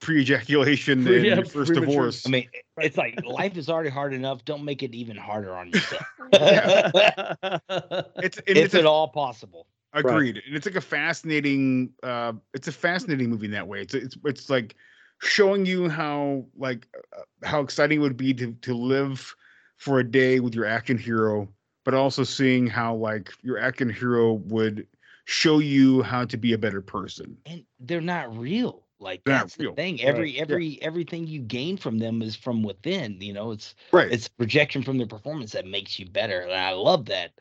pre-ejaculation, 0.00 0.98
and 1.06 1.24
Yeah, 1.24 1.34
your 1.36 1.44
first 1.44 1.72
premature- 1.72 1.86
divorce. 1.86 2.26
I 2.26 2.30
mean, 2.30 2.48
it's 2.78 2.96
like 2.96 3.24
life 3.24 3.56
is 3.56 3.68
already 3.68 3.90
hard 3.90 4.14
enough. 4.14 4.44
Don't 4.44 4.64
make 4.64 4.82
it 4.82 4.94
even 4.94 5.16
harder 5.16 5.56
on 5.56 5.70
yourself. 5.70 6.04
it's 6.32 8.38
and 8.38 8.58
if 8.58 8.66
it's 8.66 8.74
a- 8.74 8.80
at 8.80 8.86
all 8.86 9.08
possible. 9.08 9.66
Agreed. 9.96 10.42
And 10.46 10.54
it's 10.54 10.66
like 10.66 10.76
a 10.76 10.80
fascinating 10.80 11.90
uh 12.02 12.34
it's 12.54 12.68
a 12.68 12.72
fascinating 12.72 13.30
movie 13.30 13.46
in 13.46 13.52
that 13.52 13.66
way. 13.66 13.80
It's 13.80 13.94
it's 13.94 14.16
it's 14.24 14.50
like 14.50 14.76
showing 15.22 15.64
you 15.66 15.88
how 15.88 16.44
like 16.56 16.86
uh, 17.16 17.22
how 17.46 17.60
exciting 17.60 17.98
it 17.98 18.02
would 18.02 18.16
be 18.16 18.34
to 18.34 18.52
to 18.52 18.74
live 18.74 19.34
for 19.78 19.98
a 19.98 20.04
day 20.04 20.40
with 20.40 20.54
your 20.54 20.66
action 20.66 20.98
hero, 20.98 21.48
but 21.84 21.94
also 21.94 22.24
seeing 22.24 22.66
how 22.66 22.94
like 22.94 23.32
your 23.42 23.58
action 23.58 23.88
hero 23.88 24.34
would 24.34 24.86
show 25.24 25.58
you 25.58 26.02
how 26.02 26.24
to 26.24 26.36
be 26.36 26.52
a 26.52 26.58
better 26.58 26.80
person. 26.80 27.36
And 27.46 27.64
they're 27.80 28.00
not 28.00 28.36
real. 28.36 28.84
Like 28.98 29.24
They're 29.24 29.36
that's 29.36 29.58
real. 29.58 29.72
the 29.72 29.76
thing. 29.76 29.96
Right. 29.96 30.06
Every 30.06 30.30
Yeah. 30.32 30.42
every 30.42 30.82
everything 30.82 31.26
you 31.26 31.40
gain 31.40 31.76
from 31.76 31.98
them 31.98 32.22
is 32.22 32.36
from 32.36 32.62
within. 32.62 33.20
You 33.20 33.32
know, 33.32 33.50
it's 33.52 33.74
Right. 33.92 34.10
it's 34.12 34.28
projection 34.28 34.82
from 34.82 34.98
their 34.98 35.06
performance 35.06 35.52
that 35.52 35.66
makes 35.66 35.98
you 35.98 36.06
better. 36.06 36.40
And 36.40 36.52
I 36.52 36.72
love 36.72 37.06
that. 37.06 37.32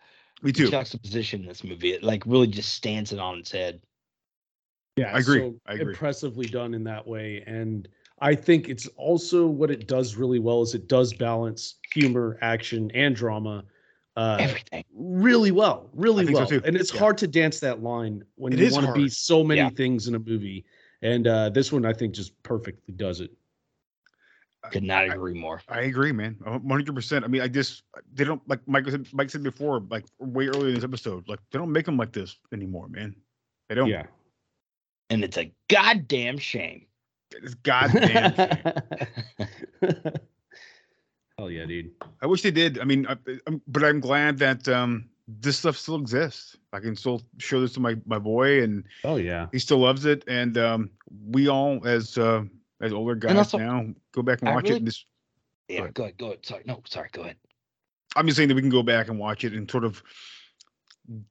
Me 0.42 0.52
too. 0.52 0.70
Juxtaposition 0.70 1.42
in 1.42 1.48
this 1.48 1.64
movie. 1.64 1.94
It 1.94 2.04
like 2.04 2.24
really 2.26 2.48
just 2.48 2.74
stands 2.74 3.12
it 3.12 3.20
on 3.20 3.40
its 3.40 3.52
head. 3.52 3.82
Yeah, 4.98 5.08
I 5.14 5.20
agree. 5.20 5.40
so 5.40 5.56
I 5.66 5.74
agree. 5.74 5.94
Impressively 5.94 6.48
done 6.48 6.74
in 6.74 6.84
that 6.86 7.06
way, 7.06 7.44
and 7.46 7.88
I 8.20 8.34
think 8.36 8.70
it's 8.70 8.88
also 8.96 9.46
what 9.46 9.70
it 9.70 9.88
does 9.88 10.16
really 10.16 10.40
well 10.40 10.62
is 10.62 10.74
it 10.74 10.88
does 10.88 11.14
balance 11.14 11.76
humor, 11.94 12.38
action, 12.42 12.90
and 12.94 13.16
drama. 13.16 13.66
Uh, 14.16 14.38
Everything. 14.40 14.86
really 14.94 15.52
well, 15.52 15.90
really 15.94 16.26
think 16.26 16.38
so 16.38 16.46
well, 16.46 16.62
and 16.64 16.78
it's 16.78 16.94
Yeah. 16.94 17.00
hard 17.00 17.18
to 17.18 17.28
dance 17.28 17.60
that 17.60 17.84
line 17.84 18.24
when 18.36 18.54
It 18.54 18.60
you 18.60 18.72
want 18.72 18.86
to 18.88 18.94
be 18.94 19.10
so 19.10 19.44
many 19.44 19.60
Yeah. 19.62 19.70
things 19.72 20.08
in 20.08 20.16
a 20.16 20.20
movie. 20.20 20.64
And 21.02 21.28
uh, 21.28 21.50
this 21.50 21.74
one, 21.74 21.86
I 21.86 21.92
think, 21.92 22.16
just 22.16 22.42
perfectly 22.44 22.94
does 22.94 23.20
it. 23.20 23.32
Could 24.72 24.84
not 24.84 25.10
agree 25.10 25.34
more. 25.34 25.62
I 25.70 25.82
agree, 25.82 26.12
man. 26.12 26.38
One 26.44 26.70
hundred 26.70 26.96
percent. 26.96 27.26
I 27.26 27.28
mean, 27.28 27.42
I 27.42 27.48
just 27.48 27.84
they 28.14 28.24
don't 28.24 28.42
like 28.48 28.60
Mike 28.68 28.88
said, 28.90 29.08
Mike 29.14 29.30
said 29.30 29.44
before, 29.44 29.82
like 29.90 30.06
way 30.20 30.48
earlier 30.48 30.70
in 30.70 30.76
this 30.76 30.84
episode, 30.84 31.28
like 31.28 31.40
they 31.52 31.58
don't 31.58 31.72
make 31.72 31.86
them 31.86 31.98
like 31.98 32.12
this 32.14 32.38
anymore, 32.54 32.88
man. 32.88 33.16
They 33.70 33.76
don't. 33.76 33.88
Yeah. 33.88 34.06
And 35.10 35.24
it's 35.24 35.38
a 35.38 35.52
goddamn 35.70 36.38
shame. 36.38 36.86
It's 37.32 37.54
goddamn. 37.56 38.36
shame. 38.36 39.42
Hell 41.38 41.52
yeah, 41.52 41.66
dude. 41.66 41.92
I 42.22 42.28
wish 42.28 42.42
they 42.42 42.52
did. 42.52 42.80
I 42.80 42.86
mean, 42.86 43.06
I, 43.08 43.18
I'm, 43.46 43.62
but 43.68 43.84
I'm 43.84 44.00
glad 44.00 44.38
that 44.40 44.68
um, 44.70 45.10
this 45.28 45.58
stuff 45.58 45.76
still 45.76 45.96
exists. 45.98 46.56
I 46.72 46.80
can 46.80 46.96
still 46.96 47.22
show 47.40 47.60
this 47.60 47.74
to 47.74 47.80
my 47.80 47.98
my 48.06 48.20
boy, 48.20 48.64
and 48.64 48.84
Oh 49.04 49.18
yeah. 49.18 49.48
he 49.52 49.60
still 49.60 49.80
loves 49.80 50.06
it. 50.06 50.24
And 50.28 50.58
um, 50.58 50.90
we 51.30 51.50
all, 51.50 51.86
as 51.86 52.18
uh, 52.18 52.44
as 52.82 52.94
older 52.94 53.16
guys 53.16 53.36
also, 53.38 53.58
now, 53.58 53.86
go 54.12 54.22
back 54.22 54.42
and 54.42 54.54
watch 54.54 54.66
really- 54.66 54.78
it. 54.78 54.86
This, 54.86 55.06
Yeah, 55.68 55.88
go 55.92 56.04
ahead, 56.04 56.18
go 56.18 56.28
ahead. 56.28 56.46
Sorry, 56.46 56.64
no, 56.66 56.82
sorry, 56.86 57.10
go 57.12 57.22
ahead. 57.24 57.38
I'm 58.16 58.28
just 58.28 58.38
saying 58.38 58.50
that 58.50 58.56
we 58.56 58.62
can 58.62 58.70
go 58.70 58.84
back 58.84 59.08
and 59.08 59.18
watch 59.20 59.44
it 59.44 59.54
and 59.54 59.70
sort 59.70 59.84
of 59.84 60.02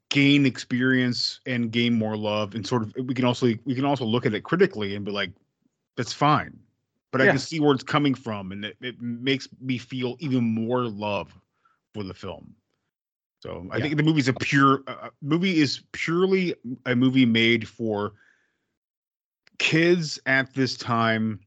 gain 0.08 0.46
experience 0.46 1.40
and 1.46 1.70
gain 1.72 1.94
more 1.94 2.16
love, 2.16 2.54
and 2.54 2.66
sort 2.66 2.82
of 2.82 2.94
we 2.96 3.14
can 3.14 3.24
also 3.24 3.52
we 3.64 3.74
can 3.74 3.84
also 3.84 4.04
look 4.04 4.26
at 4.26 4.34
it 4.34 4.42
critically 4.42 4.94
and 4.94 5.04
be 5.04 5.10
like, 5.10 5.30
that's 5.96 6.12
fine. 6.12 6.58
But 7.10 7.20
I 7.20 7.26
can 7.26 7.38
see 7.38 7.60
where 7.60 7.72
it's 7.72 7.84
coming 7.84 8.12
from, 8.14 8.50
and 8.50 8.64
it, 8.64 8.76
it 8.80 9.00
makes 9.00 9.48
me 9.60 9.78
feel 9.78 10.16
even 10.18 10.42
more 10.42 10.88
love 10.88 11.32
for 11.94 12.02
the 12.02 12.12
film. 12.14 12.56
So 13.40 13.68
I 13.70 13.76
Yeah. 13.76 13.84
think 13.84 13.96
the 13.98 14.02
movie's 14.02 14.26
a 14.26 14.32
pure 14.32 14.82
uh, 14.88 15.10
movie 15.22 15.60
is 15.60 15.82
purely 15.92 16.54
a 16.86 16.96
movie 16.96 17.26
made 17.26 17.68
for 17.68 18.14
kids 19.58 20.18
at 20.26 20.52
this 20.54 20.76
time 20.76 21.40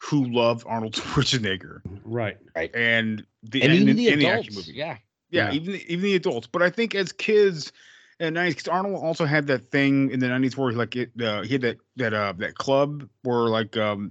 who 0.00 0.24
love 0.26 0.64
Arnold 0.66 0.92
Schwarzenegger 0.94 1.80
Right. 2.04 2.36
Right. 2.54 2.74
and 2.74 3.24
the 3.42 3.62
And 3.62 3.72
even 3.72 3.88
and- 3.90 3.98
the 3.98 4.08
and 4.08 4.20
adults. 4.22 4.38
action 4.38 4.54
movie. 4.54 4.72
Yeah. 4.74 4.96
Yeah, 5.30 5.50
Yeah. 5.50 5.54
even 5.56 5.74
even 5.88 6.02
the 6.04 6.14
adults. 6.14 6.46
But 6.46 6.62
I 6.62 6.70
think 6.70 6.94
as 6.94 7.12
kids 7.12 7.72
in 8.20 8.26
the 8.26 8.30
nineties, 8.40 8.54
because 8.56 8.68
Arnold 8.68 9.02
also 9.02 9.24
had 9.26 9.46
that 9.48 9.70
thing 9.70 10.10
in 10.10 10.20
the 10.20 10.28
nineties 10.28 10.56
where 10.56 10.72
like 10.72 10.96
it, 10.96 11.10
uh, 11.20 11.42
he 11.42 11.52
had 11.54 11.60
that 11.62 11.76
that 11.96 12.14
uh 12.14 12.32
that 12.38 12.54
club 12.54 13.08
where 13.22 13.48
like 13.48 13.76
um 13.76 14.10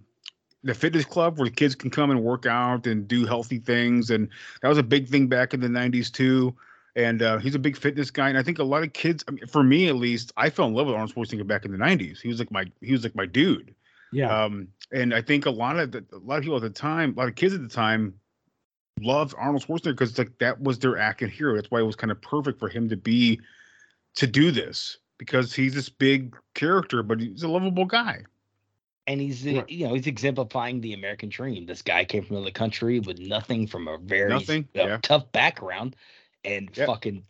the 0.64 0.74
fitness 0.74 1.06
club 1.06 1.38
where 1.40 1.48
the 1.50 1.56
kids 1.56 1.76
can 1.76 1.90
come 1.90 2.12
and 2.12 2.22
work 2.24 2.46
out 2.46 2.86
and 2.88 3.08
do 3.08 3.26
healthy 3.26 3.58
things, 3.60 4.10
and 4.10 4.28
that 4.62 4.68
was 4.68 4.78
a 4.78 4.84
big 4.84 5.08
thing 5.08 5.28
back 5.28 5.54
in 5.54 5.60
the 5.62 5.70
nineties 5.70 6.12
too. 6.12 6.56
And 6.98 7.22
uh, 7.22 7.38
he's 7.38 7.54
a 7.54 7.60
big 7.60 7.78
fitness 7.78 8.10
guy, 8.10 8.28
and 8.28 8.40
I 8.40 8.44
think 8.44 8.58
a 8.58 8.64
lot 8.64 8.82
of 8.82 8.92
kids, 8.92 9.24
I 9.28 9.32
mean, 9.32 9.46
for 9.46 9.64
me 9.64 9.88
at 9.88 9.96
least, 9.96 10.34
I 10.36 10.50
fell 10.50 10.66
in 10.66 10.74
love 10.74 10.88
with 10.88 10.96
Arnold 10.96 11.14
Schwarzenegger 11.14 11.46
back 11.46 11.64
in 11.64 11.72
the 11.72 11.78
nineties. 11.78 12.20
He 12.20 12.28
was 12.28 12.40
like 12.40 12.52
my 12.52 12.66
he 12.82 12.92
was 12.92 13.04
like 13.04 13.16
my 13.16 13.28
dude. 13.28 13.76
Yeah. 14.12 14.46
Um, 14.46 14.70
and 14.92 15.14
I 15.14 15.22
think 15.22 15.46
a 15.46 15.52
lot 15.52 15.78
of 15.78 15.92
the, 15.92 16.04
a 16.12 16.18
lot 16.18 16.38
of 16.38 16.42
people 16.44 16.58
at 16.58 16.64
the 16.64 16.70
time, 16.72 17.14
a 17.16 17.20
lot 17.20 17.28
of 17.28 17.36
kids 17.36 17.54
at 17.54 17.62
the 17.62 17.68
time, 17.68 18.16
loved 19.00 19.36
Arnold 19.38 19.64
Schwarzenegger 19.64 19.92
because 19.92 20.18
like 20.18 20.36
that 20.40 20.60
was 20.60 20.80
their 20.80 20.98
acting 20.98 21.30
hero. 21.30 21.56
That's 21.56 21.70
why 21.70 21.80
it 21.82 21.84
was 21.84 21.96
kind 21.96 22.10
of 22.12 22.20
perfect 22.20 22.60
for 22.60 22.68
him 22.68 22.90
to 22.90 22.98
be 22.98 23.40
to 24.16 24.26
do 24.26 24.50
this 24.50 24.98
because 25.20 25.54
he's 25.54 25.76
this 25.76 25.90
big 25.90 26.36
character, 26.56 27.04
but 27.04 27.20
he's 27.20 27.44
a 27.44 27.48
lovable 27.48 27.86
guy. 27.86 28.24
And 29.06 29.22
he's 29.22 29.46
uh, 29.46 29.52
Right. 29.52 29.70
you 29.70 29.88
know 29.88 29.94
he's 29.94 30.08
exemplifying 30.08 30.82
the 30.82 30.94
American 30.94 31.30
dream. 31.30 31.66
This 31.68 31.84
guy 31.84 32.06
came 32.06 32.24
from 32.24 32.38
another 32.38 32.52
country 32.52 33.00
with 33.00 33.20
nothing 33.20 33.68
from 33.68 33.88
a 33.88 33.98
very 34.00 34.30
Nothing, 34.30 34.68
uh, 34.76 34.84
yeah. 34.84 34.98
tough 35.02 35.32
background, 35.32 35.96
and 36.48 36.70
Yep. 36.76 36.88
fucking 36.88 37.24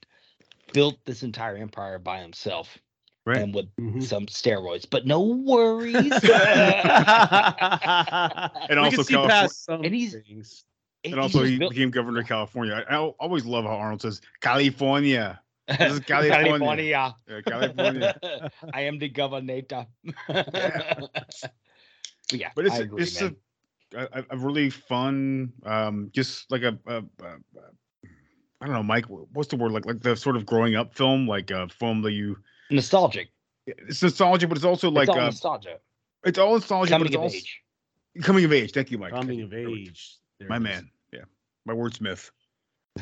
built 0.74 0.98
this 1.06 1.24
entire 1.24 1.58
empire 1.58 2.00
by 2.00 2.20
himself 2.22 2.78
Right. 3.26 3.38
and 3.38 3.54
with 3.54 3.66
Mhm. 3.76 4.02
some 4.04 4.26
steroids. 4.28 4.86
But 4.90 5.06
no 5.06 5.22
worries. 5.22 5.96
And 8.70 8.80
we 8.80 8.86
also 8.86 8.98
can 8.98 9.04
see 9.06 9.14
Californ- 9.14 9.30
past 9.30 9.66
some 9.66 9.84
and 9.84 9.94
he's- 9.94 10.14
things. 10.14 10.64
And 11.04 11.14
he's 11.14 11.22
also 11.22 11.44
he 11.44 11.58
built- 11.58 11.72
became 11.74 11.90
governor 11.92 12.20
of 12.22 12.28
California. 12.28 12.84
I, 12.90 12.96
I 12.96 12.98
always 13.20 13.46
love 13.46 13.66
how 13.66 13.76
Arnold 13.78 14.02
says 14.02 14.22
California. 14.42 15.40
This 15.68 15.94
is 15.94 16.00
California. 16.06 16.48
California. 16.50 17.14
Yeah, 17.28 17.42
California. 17.42 18.20
I 18.74 18.82
am 18.82 18.98
the 19.00 19.10
governor. 19.10 19.62
yeah, 22.32 22.52
but 22.56 22.66
it's 22.66 22.76
I 22.76 22.80
agree, 22.80 23.02
it's 23.04 23.22
man. 23.22 23.36
a, 23.96 24.08
a 24.12 24.26
a 24.32 24.38
really 24.38 24.70
fun 24.70 25.54
um 25.66 26.10
just 26.14 26.50
like 26.52 26.64
a, 26.64 26.78
a, 26.88 26.96
a, 26.98 27.02
a 27.28 27.36
I 28.62 28.66
don't 28.66 28.76
know 28.76 28.84
Mike 28.84 29.06
what's 29.34 29.50
the 29.50 29.56
word 29.56 29.72
like 29.72 29.86
like 29.86 30.02
the 30.02 30.16
sort 30.16 30.36
of 30.36 30.46
growing 30.46 30.76
up 30.76 30.94
film 30.96 31.28
like 31.28 31.52
a 31.52 31.68
film 31.70 32.02
that 32.02 32.12
you 32.14 32.38
nostalgic. 32.72 33.30
it's 33.68 34.02
nostalgia 34.02 34.48
but 34.48 34.58
it's 34.58 34.66
also 34.66 34.90
like 34.90 35.08
it's 35.10 35.16
all 35.16 35.22
uh, 35.22 35.26
nostalgia. 35.26 35.78
it's 36.26 36.40
all 36.40 36.54
nostalgia 36.54 36.90
Coming 36.92 37.04
but 37.04 37.08
it's 37.08 37.16
of 37.16 37.22
also 37.24 37.36
age. 37.38 37.62
coming 38.24 38.46
of 38.46 38.54
age 38.54 38.72
thank 38.72 38.92
you 38.92 38.98
Mike 38.98 39.12
Coming 39.14 39.42
of 39.42 39.54
age. 39.54 40.16
There 40.40 40.50
my 40.50 40.60
man 40.60 40.90
yeah 41.14 41.22
my 41.66 41.74
wordsmith 41.74 42.32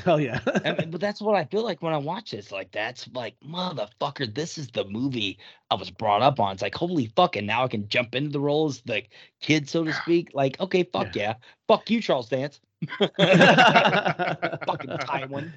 Hell 0.03 0.19
yeah. 0.19 0.39
And- 0.65 0.91
but 0.91 0.99
that's 0.99 1.21
what 1.21 1.35
I 1.35 1.45
feel 1.45 1.63
like 1.63 1.81
when 1.81 1.93
I 1.93 1.97
watch 1.97 2.31
this. 2.31 2.51
Like 2.51 2.71
that's 2.71 3.07
like 3.13 3.35
motherfucker. 3.39 4.33
This 4.33 4.57
is 4.57 4.67
the 4.67 4.83
movie 4.85 5.39
I 5.71 5.75
was 5.75 5.89
brought 5.89 6.21
up 6.21 6.39
on. 6.39 6.51
It's 6.53 6.61
like 6.61 6.75
holy 6.75 7.07
fuck, 7.15 7.35
and 7.35 7.47
now 7.47 7.63
I 7.63 7.67
can 7.67 7.87
jump 7.87 8.13
into 8.15 8.29
the 8.31 8.39
roles, 8.39 8.81
the 8.81 9.03
kid, 9.41 9.69
so 9.69 9.83
to 9.85 9.93
speak. 9.93 10.31
Like 10.33 10.59
okay, 10.59 10.83
fuck 10.83 11.15
yeah, 11.15 11.35
fuck 11.67 11.89
you, 11.89 12.01
Charles 12.01 12.27
Dance. 12.29 12.59
Fucking 12.99 14.89
Tywin. 15.05 15.51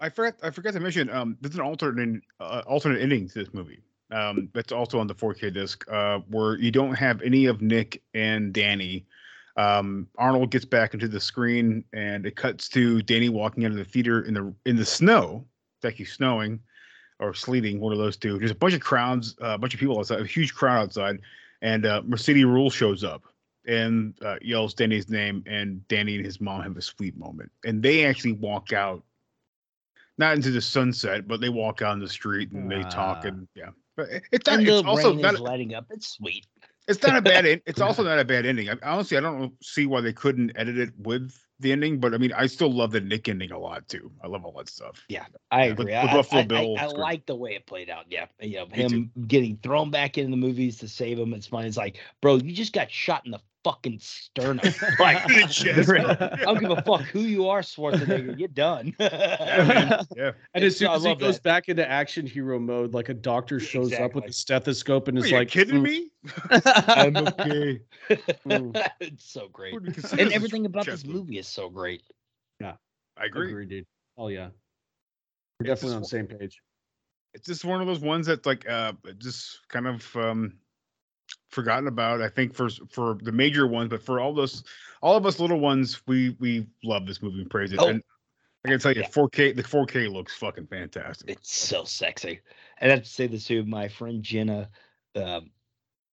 I 0.00 0.08
forgot 0.08 0.34
I 0.42 0.50
forgot 0.50 0.74
to 0.74 0.80
mention 0.80 1.10
um 1.10 1.36
there's 1.40 1.54
an 1.54 1.60
alternate 1.60 2.22
uh, 2.40 2.62
alternate 2.66 3.00
ending 3.00 3.28
to 3.28 3.34
this 3.34 3.52
movie. 3.52 3.82
Um 4.10 4.48
that's 4.54 4.72
also 4.72 4.98
on 4.98 5.06
the 5.06 5.14
4K 5.14 5.52
disc 5.52 5.84
uh 5.90 6.18
where 6.28 6.56
you 6.58 6.70
don't 6.70 6.94
have 6.94 7.22
any 7.22 7.46
of 7.46 7.60
Nick 7.62 8.02
and 8.14 8.52
Danny. 8.52 9.06
Um 9.56 10.08
Arnold 10.16 10.50
gets 10.50 10.64
back 10.64 10.94
into 10.94 11.08
the 11.08 11.20
screen 11.20 11.84
and 11.92 12.26
it 12.26 12.36
cuts 12.36 12.68
to 12.70 13.02
Danny 13.02 13.28
walking 13.28 13.64
out 13.64 13.72
of 13.72 13.76
the 13.76 13.84
theater 13.84 14.22
in 14.22 14.34
the 14.34 14.54
in 14.66 14.76
the 14.76 14.86
snow. 14.86 15.44
It's 15.76 15.84
actually 15.84 16.06
snowing 16.06 16.60
or 17.20 17.34
sleeting 17.34 17.80
one 17.80 17.92
of 17.92 17.98
those 17.98 18.16
two. 18.16 18.38
There's 18.38 18.50
a 18.52 18.54
bunch 18.54 18.74
of 18.74 18.80
crowds 18.80 19.36
uh, 19.42 19.48
a 19.54 19.58
bunch 19.58 19.74
of 19.74 19.80
people 19.80 19.98
outside 19.98 20.20
a 20.20 20.26
huge 20.26 20.54
crowd 20.54 20.82
outside 20.82 21.20
and 21.62 21.84
uh 21.86 22.02
Mercedes 22.04 22.44
Ruehl 22.44 22.72
shows 22.72 23.02
up 23.04 23.24
and 23.68 24.14
uh, 24.22 24.36
yells 24.42 24.74
Danny's 24.74 25.08
name, 25.08 25.44
and 25.46 25.86
Danny 25.88 26.16
and 26.16 26.24
his 26.24 26.40
mom 26.40 26.62
have 26.62 26.76
a 26.76 26.82
sweet 26.82 27.16
moment, 27.16 27.52
and 27.64 27.82
they 27.82 28.04
actually 28.06 28.32
walk 28.32 28.72
out, 28.72 29.04
not 30.16 30.34
into 30.34 30.50
the 30.50 30.60
sunset, 30.60 31.28
but 31.28 31.40
they 31.40 31.48
walk 31.50 31.82
out 31.82 31.92
in 31.92 32.00
the 32.00 32.08
street 32.08 32.50
and 32.52 32.70
they 32.70 32.82
talk, 32.84 33.18
Ah. 33.24 33.28
and 33.28 33.46
yeah, 33.54 33.70
but 33.96 34.08
it- 34.08 34.24
it's 34.32 34.46
not. 34.46 34.60
It's 34.62 34.86
also 34.86 35.12
not. 35.12 35.34
is 35.34 35.40
letting 35.40 35.74
up. 35.74 35.86
It's 35.90 36.08
sweet. 36.08 36.46
It's 36.88 37.02
not 37.02 37.16
a 37.18 37.22
bad. 37.22 37.44
It's 37.44 37.80
also 37.82 38.02
not 38.10 38.18
a 38.18 38.24
bad 38.24 38.46
ending. 38.46 38.70
I, 38.70 38.76
honestly, 38.82 39.18
I 39.18 39.20
don't 39.20 39.52
see 39.62 39.84
why 39.86 40.00
they 40.00 40.12
couldn't 40.14 40.52
edit 40.56 40.78
it 40.78 40.90
with 40.98 41.38
the 41.60 41.70
ending, 41.72 41.98
but 42.00 42.14
I 42.14 42.18
mean, 42.18 42.32
I 42.32 42.46
still 42.46 42.72
love 42.72 42.92
the 42.92 43.00
Nick 43.00 43.28
ending 43.28 43.50
a 43.50 43.58
lot 43.58 43.86
too. 43.88 44.10
I 44.22 44.26
love 44.28 44.44
all 44.44 44.52
that 44.58 44.68
stuff. 44.70 45.04
Yeah, 45.08 45.26
I 45.50 45.64
Yeah, 45.64 45.70
with- 45.70 45.80
agree. 45.80 45.92
with 45.92 45.94
I, 46.10 46.12
Buffalo 46.14 46.40
I, 46.40 46.44
Bill, 46.46 46.76
I, 46.78 46.82
I 46.84 46.86
like 46.86 47.26
the 47.26 47.36
way 47.36 47.54
it 47.56 47.66
played 47.66 47.90
out. 47.90 48.06
Yeah, 48.08 48.26
you 48.40 48.56
know, 48.56 48.66
him 48.72 49.10
getting 49.26 49.58
thrown 49.62 49.90
back 49.90 50.16
into 50.18 50.30
the 50.30 50.36
movies 50.38 50.78
to 50.78 50.88
save 50.88 51.18
him. 51.18 51.34
It's 51.34 51.46
funny. 51.48 51.68
It's 51.68 51.76
like, 51.76 51.98
bro, 52.22 52.36
you 52.36 52.52
just 52.54 52.72
got 52.72 52.90
shot 52.90 53.26
in 53.26 53.32
the 53.32 53.40
fucking 53.68 53.98
sternum. 54.00 54.60
Like, 54.98 55.18
I 55.30 56.36
don't 56.44 56.58
give 56.58 56.70
a 56.70 56.82
fuck 56.82 57.02
who 57.02 57.20
you 57.20 57.48
are, 57.48 57.60
Schwarzenegger. 57.60 58.38
You're 58.38 58.48
done. 58.48 58.94
yeah. 59.00 60.32
And 60.54 60.64
as 60.64 60.76
soon 60.76 60.88
I 60.88 60.94
as 60.94 61.02
he 61.02 61.08
love 61.10 61.18
goes 61.18 61.34
that. 61.36 61.42
back 61.42 61.68
into 61.68 61.88
action 61.88 62.26
hero 62.26 62.58
mode, 62.58 62.94
like 62.94 63.08
a 63.10 63.14
doctor 63.14 63.60
shows 63.60 63.92
up 63.92 64.14
with 64.14 64.24
a 64.24 64.32
stethoscope 64.32 65.08
and 65.08 65.18
Are 65.18 65.24
is 65.24 65.30
you 65.30 65.36
like, 65.36 65.48
kidding 65.48 65.82
"Mm, 65.82 65.82
me? 65.82 66.10
I'm 66.88 67.16
okay. 67.16 67.80
it's 69.00 69.24
so 69.30 69.48
great. 69.48 69.74
What 69.74 69.82
do 69.82 69.88
you 69.88 69.94
consider 69.94 70.22
And 70.22 70.32
everything 70.32 70.66
about 70.66 70.86
this 70.86 71.04
movie 71.04 71.38
is 71.38 71.46
so 71.46 71.68
great. 71.68 72.02
Yeah. 72.60 72.74
I 73.16 73.26
agree. 73.26 73.48
I 73.48 73.50
agree, 73.50 73.66
dude. 73.66 73.86
Oh 74.16 74.28
yeah, 74.28 74.48
we're 75.60 75.66
It's 75.66 75.80
definitely 75.82 75.96
on 75.96 76.02
the 76.02 76.08
same 76.08 76.26
page. 76.26 76.60
It's 77.34 77.46
just 77.46 77.64
one 77.64 77.80
of 77.80 77.86
those 77.86 78.00
ones 78.00 78.26
that's 78.26 78.46
like 78.46 78.68
uh 78.68 78.92
just 79.18 79.68
kind 79.68 79.86
of 79.86 80.16
um 80.16 80.58
forgotten 81.48 81.86
about. 81.88 82.20
I 82.20 82.28
think 82.28 82.54
for 82.54 82.68
for 82.90 83.18
the 83.22 83.32
major 83.32 83.66
ones, 83.66 83.90
but 83.90 84.02
for 84.02 84.20
all 84.20 84.32
those 84.32 84.64
all 85.02 85.16
of 85.16 85.26
us 85.26 85.40
little 85.40 85.60
ones, 85.60 86.02
we 86.06 86.36
we 86.38 86.66
love 86.82 87.06
this 87.06 87.22
movie 87.22 87.40
and 87.40 87.50
praise 87.50 87.72
it. 87.72 87.78
Oh. 87.80 87.88
And 87.88 88.02
I 88.64 88.68
can 88.68 88.80
tell 88.80 88.92
you, 88.92 89.02
Yeah. 89.02 89.08
4K 89.08 89.56
the 89.56 89.62
4K 89.62 90.12
looks 90.12 90.34
fucking 90.36 90.66
fantastic. 90.66 91.30
It's 91.30 91.56
so 91.56 91.84
sexy. 91.84 92.40
And 92.78 92.90
I 92.90 92.94
have 92.96 93.04
to 93.04 93.10
say 93.10 93.26
this 93.26 93.46
too. 93.46 93.64
My 93.64 93.88
friend 93.88 94.22
Jenna, 94.22 94.68
um, 95.14 95.50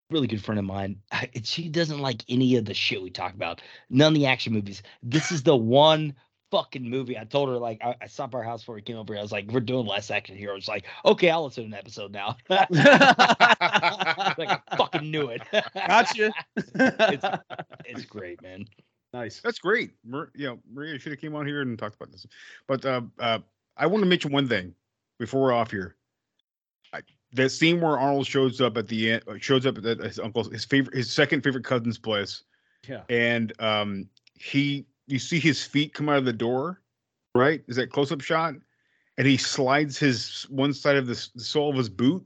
really 0.10 0.28
good 0.28 0.44
friend 0.44 0.60
of 0.60 0.66
mine, 0.66 0.98
I, 1.12 1.30
she 1.44 1.70
doesn't 1.70 2.00
like 2.00 2.24
any 2.30 2.56
of 2.56 2.66
the 2.66 2.74
shit 2.74 3.02
we 3.02 3.10
talk 3.10 3.34
about. 3.34 3.62
None 3.90 4.10
of 4.10 4.14
the 4.14 4.28
action 4.28 4.54
movies. 4.54 4.84
This 5.02 5.32
is 5.32 5.44
the 5.44 5.56
one 5.56 6.16
fucking 6.56 6.90
movie. 6.90 7.18
I 7.18 7.24
told 7.26 7.50
her 7.50 7.58
like 7.58 7.82
I, 7.84 7.96
I 8.02 8.08
stopped 8.08 8.32
by 8.32 8.40
her 8.40 8.44
house 8.44 8.62
before 8.62 8.76
we 8.76 8.82
came 8.82 8.96
over. 8.98 9.14
here. 9.14 9.20
I 9.20 9.24
was 9.24 9.32
like, 9.32 9.52
"We're 9.52 9.60
doing 9.60 9.86
less 9.86 10.10
action 10.12 10.38
heroes." 10.38 10.68
Like, 10.68 10.86
okay, 11.04 11.30
I'll 11.30 11.44
listen 11.46 11.64
to 11.64 11.68
an 11.68 11.74
episode 11.74 12.12
now. 12.12 12.38
like 12.50 12.70
I 14.50 14.60
fucking 14.78 15.10
knew 15.12 15.28
it. 15.30 15.42
Gotcha. 15.74 16.32
it's, 16.56 17.26
it's 17.86 18.06
great, 18.06 18.42
man. 18.42 18.66
nice. 19.14 19.42
That's 19.42 19.60
great. 19.60 19.92
Mar- 20.06 20.32
you 20.36 20.48
know, 20.48 20.60
Maria 20.72 20.98
should 21.00 21.12
have 21.12 21.22
came 21.22 21.36
on 21.36 21.46
here 21.46 21.62
and 21.62 21.78
talked 21.78 21.96
about 21.96 22.12
this. 22.12 22.26
But 22.68 22.86
uh, 22.86 23.02
uh, 23.20 23.40
I 23.78 23.88
want 23.88 24.04
to 24.04 24.10
mention 24.10 24.32
one 24.32 24.48
thing 24.48 24.74
before 25.20 25.42
we're 25.42 25.54
off 25.54 25.72
here. 25.72 25.96
I, 26.94 27.02
that 27.34 27.50
scene 27.50 27.82
where 27.82 27.98
Arnold 28.00 28.28
shows 28.28 28.62
up 28.62 28.78
at 28.78 28.88
the 28.88 29.12
end, 29.12 29.24
uh, 29.28 29.34
shows 29.40 29.66
up 29.66 29.78
at 29.78 29.98
his 30.00 30.20
uncle's, 30.20 30.52
his 30.52 30.64
favorite, 30.66 30.96
his 30.96 31.12
second 31.12 31.42
favorite 31.44 31.66
cousin's 31.66 31.98
place, 31.98 32.44
Yeah. 32.88 33.02
and 33.10 33.52
um, 33.62 34.08
he, 34.36 34.86
you 35.08 35.20
see 35.20 35.40
his 35.40 35.64
feet 35.64 35.94
come 35.94 36.10
out 36.10 36.18
of 36.18 36.26
the 36.26 36.34
door, 36.34 36.82
right? 37.34 37.62
Is 37.68 37.76
that 37.78 37.92
close 37.92 38.12
up 38.12 38.22
shot? 38.22 38.56
And 39.18 39.28
he 39.28 39.38
slides 39.38 39.98
his 39.98 40.46
one 40.50 40.74
side 40.74 40.98
of 40.98 41.08
the, 41.08 41.16
sole 41.16 41.70
of 41.70 41.78
his 41.78 41.90
boot. 41.90 42.26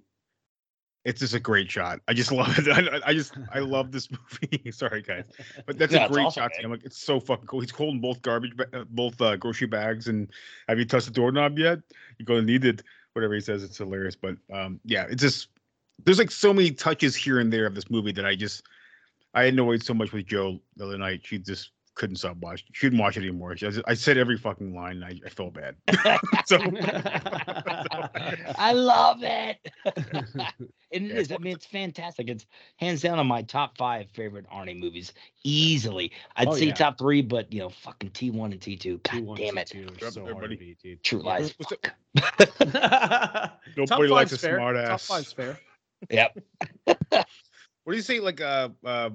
It's 1.05 1.19
just 1.19 1.33
a 1.33 1.39
great 1.39 1.71
shot. 1.71 1.99
I 2.07 2.13
just 2.13 2.31
love 2.39 2.57
it. 2.57 2.67
I, 2.67 3.09
I 3.09 3.13
just 3.13 3.33
I 3.53 3.59
love 3.59 3.91
this 3.91 4.09
movie. 4.41 4.71
Sorry 4.71 5.01
guys, 5.01 5.25
but 5.65 5.77
that's 5.77 5.93
No, 5.93 6.05
a 6.05 6.09
great 6.09 6.25
awesome, 6.25 6.43
shot. 6.43 6.51
I'm 6.63 6.71
like, 6.71 6.83
it's 6.83 7.01
so 7.01 7.19
fucking 7.19 7.47
cool. 7.47 7.61
He's 7.61 7.71
holding 7.71 8.01
both 8.01 8.21
garbage, 8.21 8.55
ba- 8.55 8.67
uh, 8.73 8.83
both 8.89 9.19
uh, 9.21 9.35
grocery 9.37 9.67
bags, 9.67 10.07
and 10.07 10.29
have 10.67 10.77
you 10.77 10.85
touched 10.85 11.05
the 11.05 11.11
doorknob 11.11 11.57
yet? 11.57 11.79
You're 12.17 12.25
gonna 12.25 12.41
need 12.41 12.65
it. 12.65 12.83
Whatever 13.13 13.33
he 13.35 13.41
says, 13.41 13.63
it's 13.63 13.77
hilarious. 13.77 14.15
But 14.15 14.35
um, 14.53 14.79
yeah, 14.83 15.05
it's 15.09 15.21
just 15.21 15.49
there's 16.05 16.19
like 16.19 16.31
so 16.31 16.53
many 16.53 16.71
touches 16.71 17.15
here 17.15 17.39
and 17.39 17.51
there 17.51 17.65
of 17.65 17.75
this 17.75 17.89
movie 17.89 18.11
that 18.13 18.25
I 18.25 18.35
just 18.35 18.63
I 19.33 19.43
annoyed 19.43 19.83
so 19.83 19.93
much 19.93 20.11
with 20.11 20.25
Joe 20.25 20.59
the 20.75 20.85
other 20.85 20.97
night. 20.97 21.21
She 21.23 21.37
just 21.37 21.71
couldn't 21.99 22.15
stop 22.15 22.37
watching. 22.37 22.65
She 22.71 22.87
couldn't 22.87 22.97
watch 22.97 23.17
it 23.17 23.21
anymore. 23.21 23.55
She, 23.57 23.69
I 23.85 23.93
said 23.93 24.17
every 24.17 24.37
fucking 24.37 24.73
line. 24.73 25.03
And 25.03 25.05
I, 25.05 25.19
I 25.25 25.29
felt 25.29 25.53
bad. 25.53 25.75
so 26.45 26.57
I 28.57 28.71
love 28.73 29.19
it. 29.21 29.57
and 30.91 31.05
it 31.05 31.11
Yeah, 31.11 31.13
is. 31.15 31.31
I 31.31 31.37
mean, 31.37 31.53
it's 31.53 31.65
fantastic. 31.65 32.29
It's 32.29 32.45
hands 32.77 33.01
down 33.01 33.19
on 33.19 33.27
my 33.27 33.41
top 33.41 33.77
five 33.77 34.09
favorite 34.11 34.45
Arnie 34.49 34.79
movies. 34.79 35.13
Easily. 35.43 36.11
I'd 36.37 36.47
Oh, 36.47 36.55
say 36.55 36.67
yeah. 36.67 36.73
top 36.73 36.97
three, 36.97 37.21
but 37.21 37.51
you 37.51 37.59
know, 37.59 37.69
fucking 37.69 38.11
T1 38.11 38.45
and 38.45 38.59
T2. 38.61 39.03
God 39.03 39.13
T1, 39.13 39.37
damn 39.37 39.57
it. 39.57 39.71
T2 39.75 40.11
so 40.13 40.23
hard 40.33 40.49
to 40.49 40.57
beat, 40.57 40.79
dude. 40.81 41.03
True 41.03 41.21
Yeah, 41.23 41.25
lies. 41.25 41.53
Nobody 43.77 44.09
likes 44.09 44.31
a 44.31 44.37
fair. 44.37 44.55
smart 44.57 44.77
Top 44.77 44.85
ass. 44.93 45.05
five's 45.05 45.33
fair. 45.33 45.59
Yep. 46.09 46.39
What 47.89 47.93
do 47.93 47.97
you 47.97 48.03
say? 48.03 48.19
Like, 48.19 48.39
uh, 48.39 48.69
uh, 48.85 49.09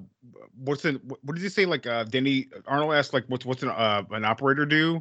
what's 0.64 0.82
the? 0.82 1.00
What 1.22 1.36
did 1.36 1.42
you 1.42 1.48
say? 1.48 1.64
Like, 1.64 1.86
uh, 1.86 2.02
Denny 2.02 2.48
Arnold 2.66 2.92
asked, 2.92 3.14
like, 3.14 3.24
what's 3.28 3.46
what's 3.46 3.62
an 3.62 3.68
uh, 3.68 4.02
an 4.10 4.24
operator 4.24 4.66
do? 4.66 5.00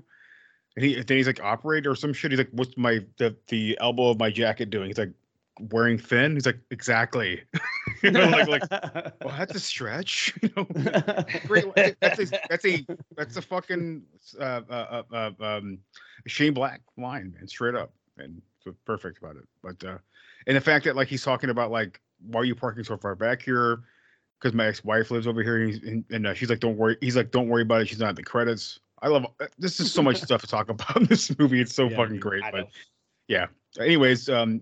And 0.75 0.85
he 0.85 1.01
then 1.01 1.17
he's 1.17 1.25
like, 1.25 1.41
operator 1.41 1.89
or 1.89 1.95
some 1.95 2.13
shit. 2.13 2.29
He's 2.29 2.37
like, 2.37 2.51
what's 2.51 2.77
my 2.77 2.99
the 3.17 3.35
the 3.47 3.75
elbow 3.81 4.11
of 4.11 4.19
my 4.19 4.29
jacket 4.29 4.69
doing? 4.69 4.89
He's 4.89 4.99
like, 4.99 5.13
wearing 5.71 5.97
thin. 5.97 6.35
He's 6.35 6.45
like, 6.45 6.59
exactly. 6.69 7.41
you 8.03 8.11
know, 8.11 8.27
like 8.27 8.47
like, 8.47 8.61
well, 8.71 9.35
that's 9.35 9.55
a 9.55 9.59
stretch. 9.59 10.35
You 10.43 10.51
know, 10.55 10.65
great. 11.47 11.65
That's 11.99 12.19
a 12.19 12.39
that's 12.51 12.65
a 12.65 12.85
that's 13.17 13.37
a 13.37 13.41
fucking 13.41 14.03
uh, 14.39 14.61
uh, 14.69 15.03
uh, 15.11 15.31
uh, 15.41 15.43
um, 15.43 15.79
Shane 16.27 16.53
Black 16.53 16.81
line, 16.95 17.33
man, 17.35 17.47
straight 17.47 17.73
up, 17.73 17.91
and 18.19 18.39
perfect 18.85 19.17
about 19.17 19.35
it. 19.37 19.47
But 19.63 19.83
uh, 19.83 19.97
and 20.45 20.55
the 20.55 20.61
fact 20.61 20.85
that 20.85 20.95
like 20.95 21.07
he's 21.07 21.23
talking 21.23 21.49
about 21.49 21.71
like 21.71 21.99
why 22.27 22.41
are 22.41 22.45
you 22.45 22.55
parking 22.55 22.83
so 22.83 22.97
far 22.97 23.15
back 23.15 23.41
here? 23.41 23.83
Because 24.39 24.53
my 24.53 24.65
ex-wife 24.65 25.09
lives 25.11 25.25
over 25.27 25.41
here, 25.41 25.61
and, 25.61 25.69
he's, 25.73 25.83
and, 25.83 26.05
and 26.11 26.27
uh, 26.27 26.33
she's 26.33 26.49
like, 26.49 26.59
"Don't 26.59 26.77
worry." 26.77 26.97
He's 27.01 27.15
like, 27.15 27.31
"Don't 27.31 27.47
worry 27.47 27.61
about 27.61 27.81
it. 27.81 27.87
She's 27.87 27.99
not 27.99 28.09
in 28.09 28.15
the 28.15 28.23
credits." 28.23 28.79
I 29.01 29.07
love 29.07 29.25
uh, 29.39 29.47
this. 29.57 29.79
Is 29.79 29.91
so 29.91 30.01
much 30.01 30.17
stuff 30.21 30.41
to 30.41 30.47
talk 30.47 30.69
about 30.69 30.95
in 30.97 31.05
this 31.05 31.37
movie. 31.37 31.61
It's 31.61 31.73
so 31.73 31.87
Yeah, 31.87 31.97
fucking 31.97 32.19
great. 32.19 32.43
I 32.43 32.51
But 32.51 32.57
know. 32.61 32.67
yeah. 33.27 33.47
Anyways, 33.79 34.29
um, 34.29 34.61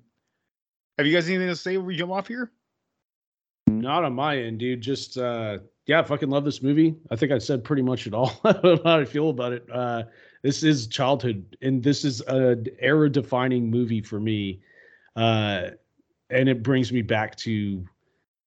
have 0.97 1.07
you 1.07 1.13
guys 1.13 1.27
anything 1.27 1.47
to 1.47 1.55
say 1.55 1.77
we 1.77 1.95
jump 1.95 2.11
off 2.11 2.27
here? 2.27 2.51
Not 3.67 4.03
on 4.03 4.13
my 4.13 4.37
end, 4.37 4.59
dude. 4.59 4.81
Just 4.81 5.17
uh 5.17 5.59
yeah, 5.87 6.03
fucking 6.03 6.29
love 6.29 6.45
this 6.45 6.61
movie. 6.61 6.95
I 7.09 7.15
think 7.15 7.31
I 7.31 7.37
said 7.37 7.63
pretty 7.63 7.81
much 7.81 8.05
it 8.07 8.13
all 8.13 8.27
how 8.43 8.81
I 8.85 9.05
feel 9.05 9.29
about 9.29 9.53
it. 9.53 9.65
Uh 9.71 10.03
this 10.43 10.63
is 10.63 10.87
childhood 10.87 11.57
and 11.61 11.81
this 11.83 12.05
is 12.05 12.21
a 12.21 12.57
era 12.79 13.09
defining 13.09 13.69
movie 13.69 14.01
for 14.01 14.19
me. 14.19 14.61
Uh 15.15 15.71
and 16.31 16.49
it 16.49 16.63
brings 16.63 16.91
me 16.91 17.01
back 17.01 17.35
to 17.37 17.85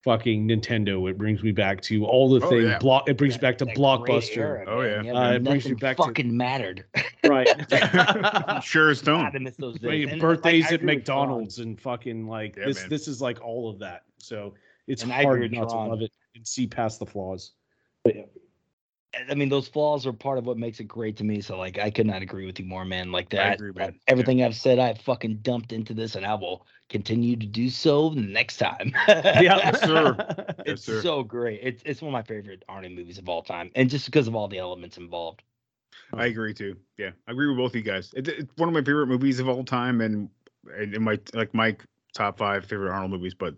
fucking 0.04 0.46
Nintendo. 0.48 1.08
It 1.10 1.16
brings 1.16 1.42
me 1.42 1.50
back 1.52 1.80
to 1.82 2.04
all 2.04 2.28
the 2.38 2.44
Oh, 2.44 2.50
things 2.50 2.64
yeah. 2.64 2.78
block 2.78 3.08
it 3.08 3.16
brings 3.16 3.34
That- 3.34 3.40
back 3.40 3.58
to 3.58 3.66
Blockbuster. 3.66 4.36
era, 4.36 4.64
Oh, 4.68 4.82
man. 4.82 5.04
yeah. 5.06 5.12
Uh, 5.12 5.32
it 5.32 5.44
brings 5.44 5.64
you 5.64 5.70
nothing 5.70 5.80
back 5.80 5.96
to- 5.96 6.02
fucking 6.04 6.36
mattered. 6.36 6.84
Right. 7.24 7.48
sure 8.62 8.90
as 8.90 8.98
stone. 8.98 9.24
God, 9.24 9.36
I 9.36 9.38
miss 9.38 9.56
those 9.56 9.74
days. 9.78 9.84
Right, 9.88 10.02
And, 10.02 10.12
like, 10.12 10.20
birthdays 10.20 10.66
at 10.66 10.74
agree 10.74 10.96
with 10.96 11.04
Tron. 11.06 11.28
McDonald's 11.28 11.58
and 11.60 11.80
fucking 11.80 12.26
like 12.26 12.56
Yeah, 12.56 12.66
this 12.66 12.80
man. 12.80 12.90
this 12.90 13.08
is 13.08 13.22
like 13.22 13.40
all 13.42 13.70
of 13.70 13.78
that. 13.78 14.02
So 14.18 14.54
it's 14.86 15.02
And 15.02 15.12
I 15.12 15.22
hard 15.22 15.50
not 15.52 15.70
Tron. 15.70 15.86
to 15.86 15.90
love 15.90 16.02
it 16.02 16.12
and 16.34 16.46
see 16.46 16.66
past 16.66 16.98
the 16.98 17.06
flaws. 17.06 17.52
I 19.30 19.34
mean, 19.34 19.48
those 19.48 19.68
flaws 19.68 20.06
are 20.06 20.12
part 20.12 20.38
of 20.38 20.46
what 20.46 20.56
makes 20.58 20.80
it 20.80 20.84
great 20.84 21.16
to 21.18 21.24
me. 21.24 21.40
So, 21.40 21.58
like, 21.58 21.78
I 21.78 21.90
could 21.90 22.06
not 22.06 22.22
agree 22.22 22.46
with 22.46 22.58
you 22.58 22.64
more, 22.64 22.84
man. 22.84 23.12
Like 23.12 23.30
that, 23.30 23.54
agree, 23.54 23.72
man. 23.72 23.98
everything 24.08 24.42
I've 24.42 24.56
said, 24.56 24.78
I've 24.78 25.00
fucking 25.00 25.38
dumped 25.38 25.72
into 25.72 25.94
this, 25.94 26.14
and 26.14 26.26
I 26.26 26.34
will 26.34 26.66
continue 26.88 27.36
to 27.36 27.46
do 27.46 27.70
so 27.70 28.10
next 28.10 28.58
time. 28.58 28.92
Yes, 29.08 29.80
sir. 29.80 30.16
Yes, 30.66 30.66
it's 30.66 30.82
sir. 30.82 31.02
so 31.02 31.22
great. 31.22 31.60
It's 31.62 31.82
it's 31.84 32.02
one 32.02 32.08
of 32.08 32.12
my 32.12 32.22
favorite 32.22 32.64
Arnie 32.68 32.94
movies 32.94 33.18
of 33.18 33.28
all 33.28 33.42
time, 33.42 33.70
and 33.74 33.90
just 33.90 34.06
because 34.06 34.28
of 34.28 34.34
all 34.34 34.48
the 34.48 34.58
elements 34.58 34.96
involved. 34.96 35.42
I 36.12 36.26
agree 36.26 36.54
too. 36.54 36.76
Yeah, 36.96 37.10
I 37.26 37.32
agree 37.32 37.48
with 37.48 37.56
both 37.56 37.72
of 37.72 37.76
you 37.76 37.82
guys. 37.82 38.12
It, 38.14 38.28
it's 38.28 38.52
one 38.56 38.68
of 38.68 38.74
my 38.74 38.82
favorite 38.82 39.06
movies 39.06 39.40
of 39.40 39.48
all 39.48 39.64
time, 39.64 40.00
and 40.00 40.28
and 40.76 40.94
in 40.94 41.02
my 41.02 41.18
like 41.34 41.52
my 41.54 41.76
top 42.14 42.38
five 42.38 42.64
favorite 42.64 42.90
Arnold 42.90 43.10
movies. 43.10 43.34
But 43.34 43.56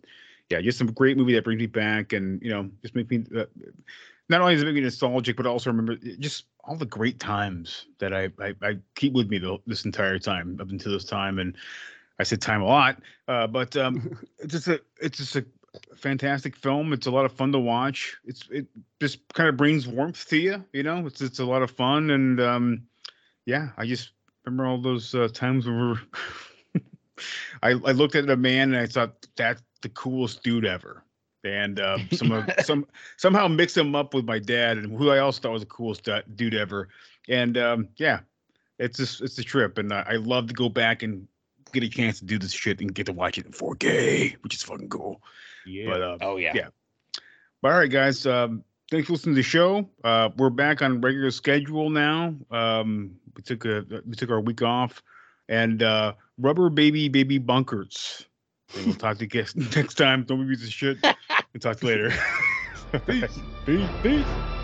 yeah, 0.51 0.61
just 0.61 0.79
some 0.79 0.93
great 0.93 1.17
movie 1.17 1.35
that 1.35 1.45
brings 1.45 1.61
me 1.61 1.67
back, 1.67 2.13
and 2.13 2.43
you 2.43 2.51
know, 2.51 2.71
just 2.83 2.95
make 2.95 3.11
me 3.11 3.25
uh, 3.37 3.45
not 4.29 4.41
only 4.41 4.55
does 4.55 4.63
it 4.63 4.67
make 4.67 4.75
me 4.75 4.81
nostalgic, 4.81 5.37
but 5.37 5.47
also 5.47 5.71
remember 5.71 5.97
just 6.19 6.47
all 6.65 6.77
the 6.77 6.87
great 6.87 7.21
times 7.21 7.87
that 7.99 8.13
I 8.13 8.31
I, 8.41 8.55
I 8.63 8.79
keep 8.95 9.13
with 9.13 9.29
me 9.29 9.39
the, 9.39 9.59
this 9.67 9.85
entire 9.85 10.19
time 10.19 10.59
up 10.61 10.71
until 10.71 10.93
this 10.93 11.05
time. 11.05 11.39
And 11.39 11.57
I 12.19 12.25
said 12.25 12.41
time 12.41 12.63
a 12.63 12.67
lot, 12.67 13.01
uh, 13.29 13.47
but 13.47 13.77
um, 13.77 14.19
it's 14.39 14.53
just 14.53 14.69
a 14.69 14.81
it's 15.01 15.19
just 15.19 15.37
a 15.37 15.45
fantastic 15.95 16.57
film. 16.57 16.93
It's 16.93 17.07
a 17.07 17.11
lot 17.11 17.25
of 17.25 17.33
fun 17.33 17.53
to 17.53 17.59
watch. 17.59 18.17
It's 18.25 18.49
it 18.51 18.67
just 19.01 19.21
kind 19.35 19.49
of 19.49 19.57
brings 19.57 19.87
warmth 19.87 20.27
to 20.29 20.37
you. 20.37 20.65
You 20.73 20.83
know, 20.83 21.07
it's 21.07 21.21
it's 21.21 21.39
a 21.39 21.45
lot 21.45 21.63
of 21.63 21.71
fun, 21.71 22.11
and 22.11 22.41
um, 22.41 22.83
yeah, 23.45 23.69
I 23.77 23.87
just 23.87 24.11
remember 24.45 24.67
all 24.67 24.81
those 24.81 25.15
uh, 25.15 25.29
times 25.33 25.67
where 25.67 25.77
we're 25.77 26.01
I 27.63 27.71
I 27.71 27.93
looked 27.93 28.15
at 28.15 28.29
a 28.29 28.37
man 28.37 28.75
and 28.75 28.83
I 28.83 28.87
thought 28.87 29.27
that's 29.37 29.63
the 29.83 29.89
coolest 29.91 30.43
dude 30.43 30.65
ever. 30.65 31.05
And 31.47 31.81
uh, 31.81 31.99
some 32.13 32.33
of 32.33 32.51
some 32.65 32.87
somehow 33.17 33.49
mix 33.49 33.77
him 33.77 33.95
up 33.95 34.13
with 34.15 34.25
my 34.25 34.39
dad, 34.39 34.79
and 34.79 34.97
who 34.97 35.11
I 35.11 35.19
also 35.19 35.41
thought 35.41 35.53
was 35.53 35.63
the 35.63 35.67
coolest 35.67 36.09
dude 36.35 36.55
ever. 36.55 36.89
And 37.29 37.57
um, 37.57 37.89
yeah, 37.97 38.21
it's 38.79 38.99
just 38.99 39.23
it's 39.23 39.39
a 39.39 39.45
trip, 39.45 39.79
and 39.79 39.93
I, 39.93 40.05
I 40.11 40.17
love 40.17 40.49
to 40.49 40.55
go 40.55 40.69
back 40.69 41.03
and 41.03 41.27
get 41.73 41.83
a 41.83 41.89
chance 41.89 42.19
to 42.21 42.25
do 42.25 42.39
this 42.39 42.53
shit 42.53 42.81
and 42.81 42.95
get 42.95 43.07
to 43.07 43.13
watch 43.13 43.39
it 43.39 43.47
in 43.47 43.53
4K, 43.53 44.37
which 44.43 44.55
is 44.55 44.63
fucking 44.63 44.89
cool. 44.89 45.21
Yeah. 45.67 45.91
But 45.91 46.03
uh, 46.03 46.19
Oh 46.21 46.37
yeah. 46.37 46.53
Yeah. 46.55 46.69
but 47.63 47.73
all 47.73 47.79
right, 47.79 47.91
guys. 47.91 48.27
Um, 48.27 48.63
thanks 48.91 49.07
for 49.07 49.15
listening 49.15 49.35
to 49.35 49.41
the 49.41 49.43
show. 49.43 49.89
Uh, 50.05 50.31
we're 50.37 50.51
back 50.51 50.83
on 50.83 51.01
regular 51.01 51.31
schedule 51.31 51.91
now. 51.91 52.35
Um, 52.51 53.17
we 53.37 53.43
took 53.43 53.65
a 53.65 53.85
we 54.07 54.15
took 54.15 54.31
our 54.31 54.41
week 54.41 54.63
off, 54.63 55.03
and 55.49 55.83
uh, 55.83 56.15
rubber 56.39 56.71
baby 56.71 57.09
baby 57.09 57.39
bunkers. 57.39 58.27
And 58.75 58.87
we'll 58.87 58.95
talk 58.97 59.19
to 59.19 59.25
you 59.25 59.29
guys 59.29 59.55
next 59.77 59.95
time. 59.95 60.25
Don't 60.25 60.43
be 60.43 60.55
pieces 60.55 60.69
of 60.69 60.73
shit. 60.73 60.99
We'll 61.57 61.73
talk 61.73 61.81
to 61.81 61.87
you 61.87 61.93
later. 61.93 62.13
Peace. 63.07 63.41
Peace. 63.65 63.89
Peace. 64.03 64.56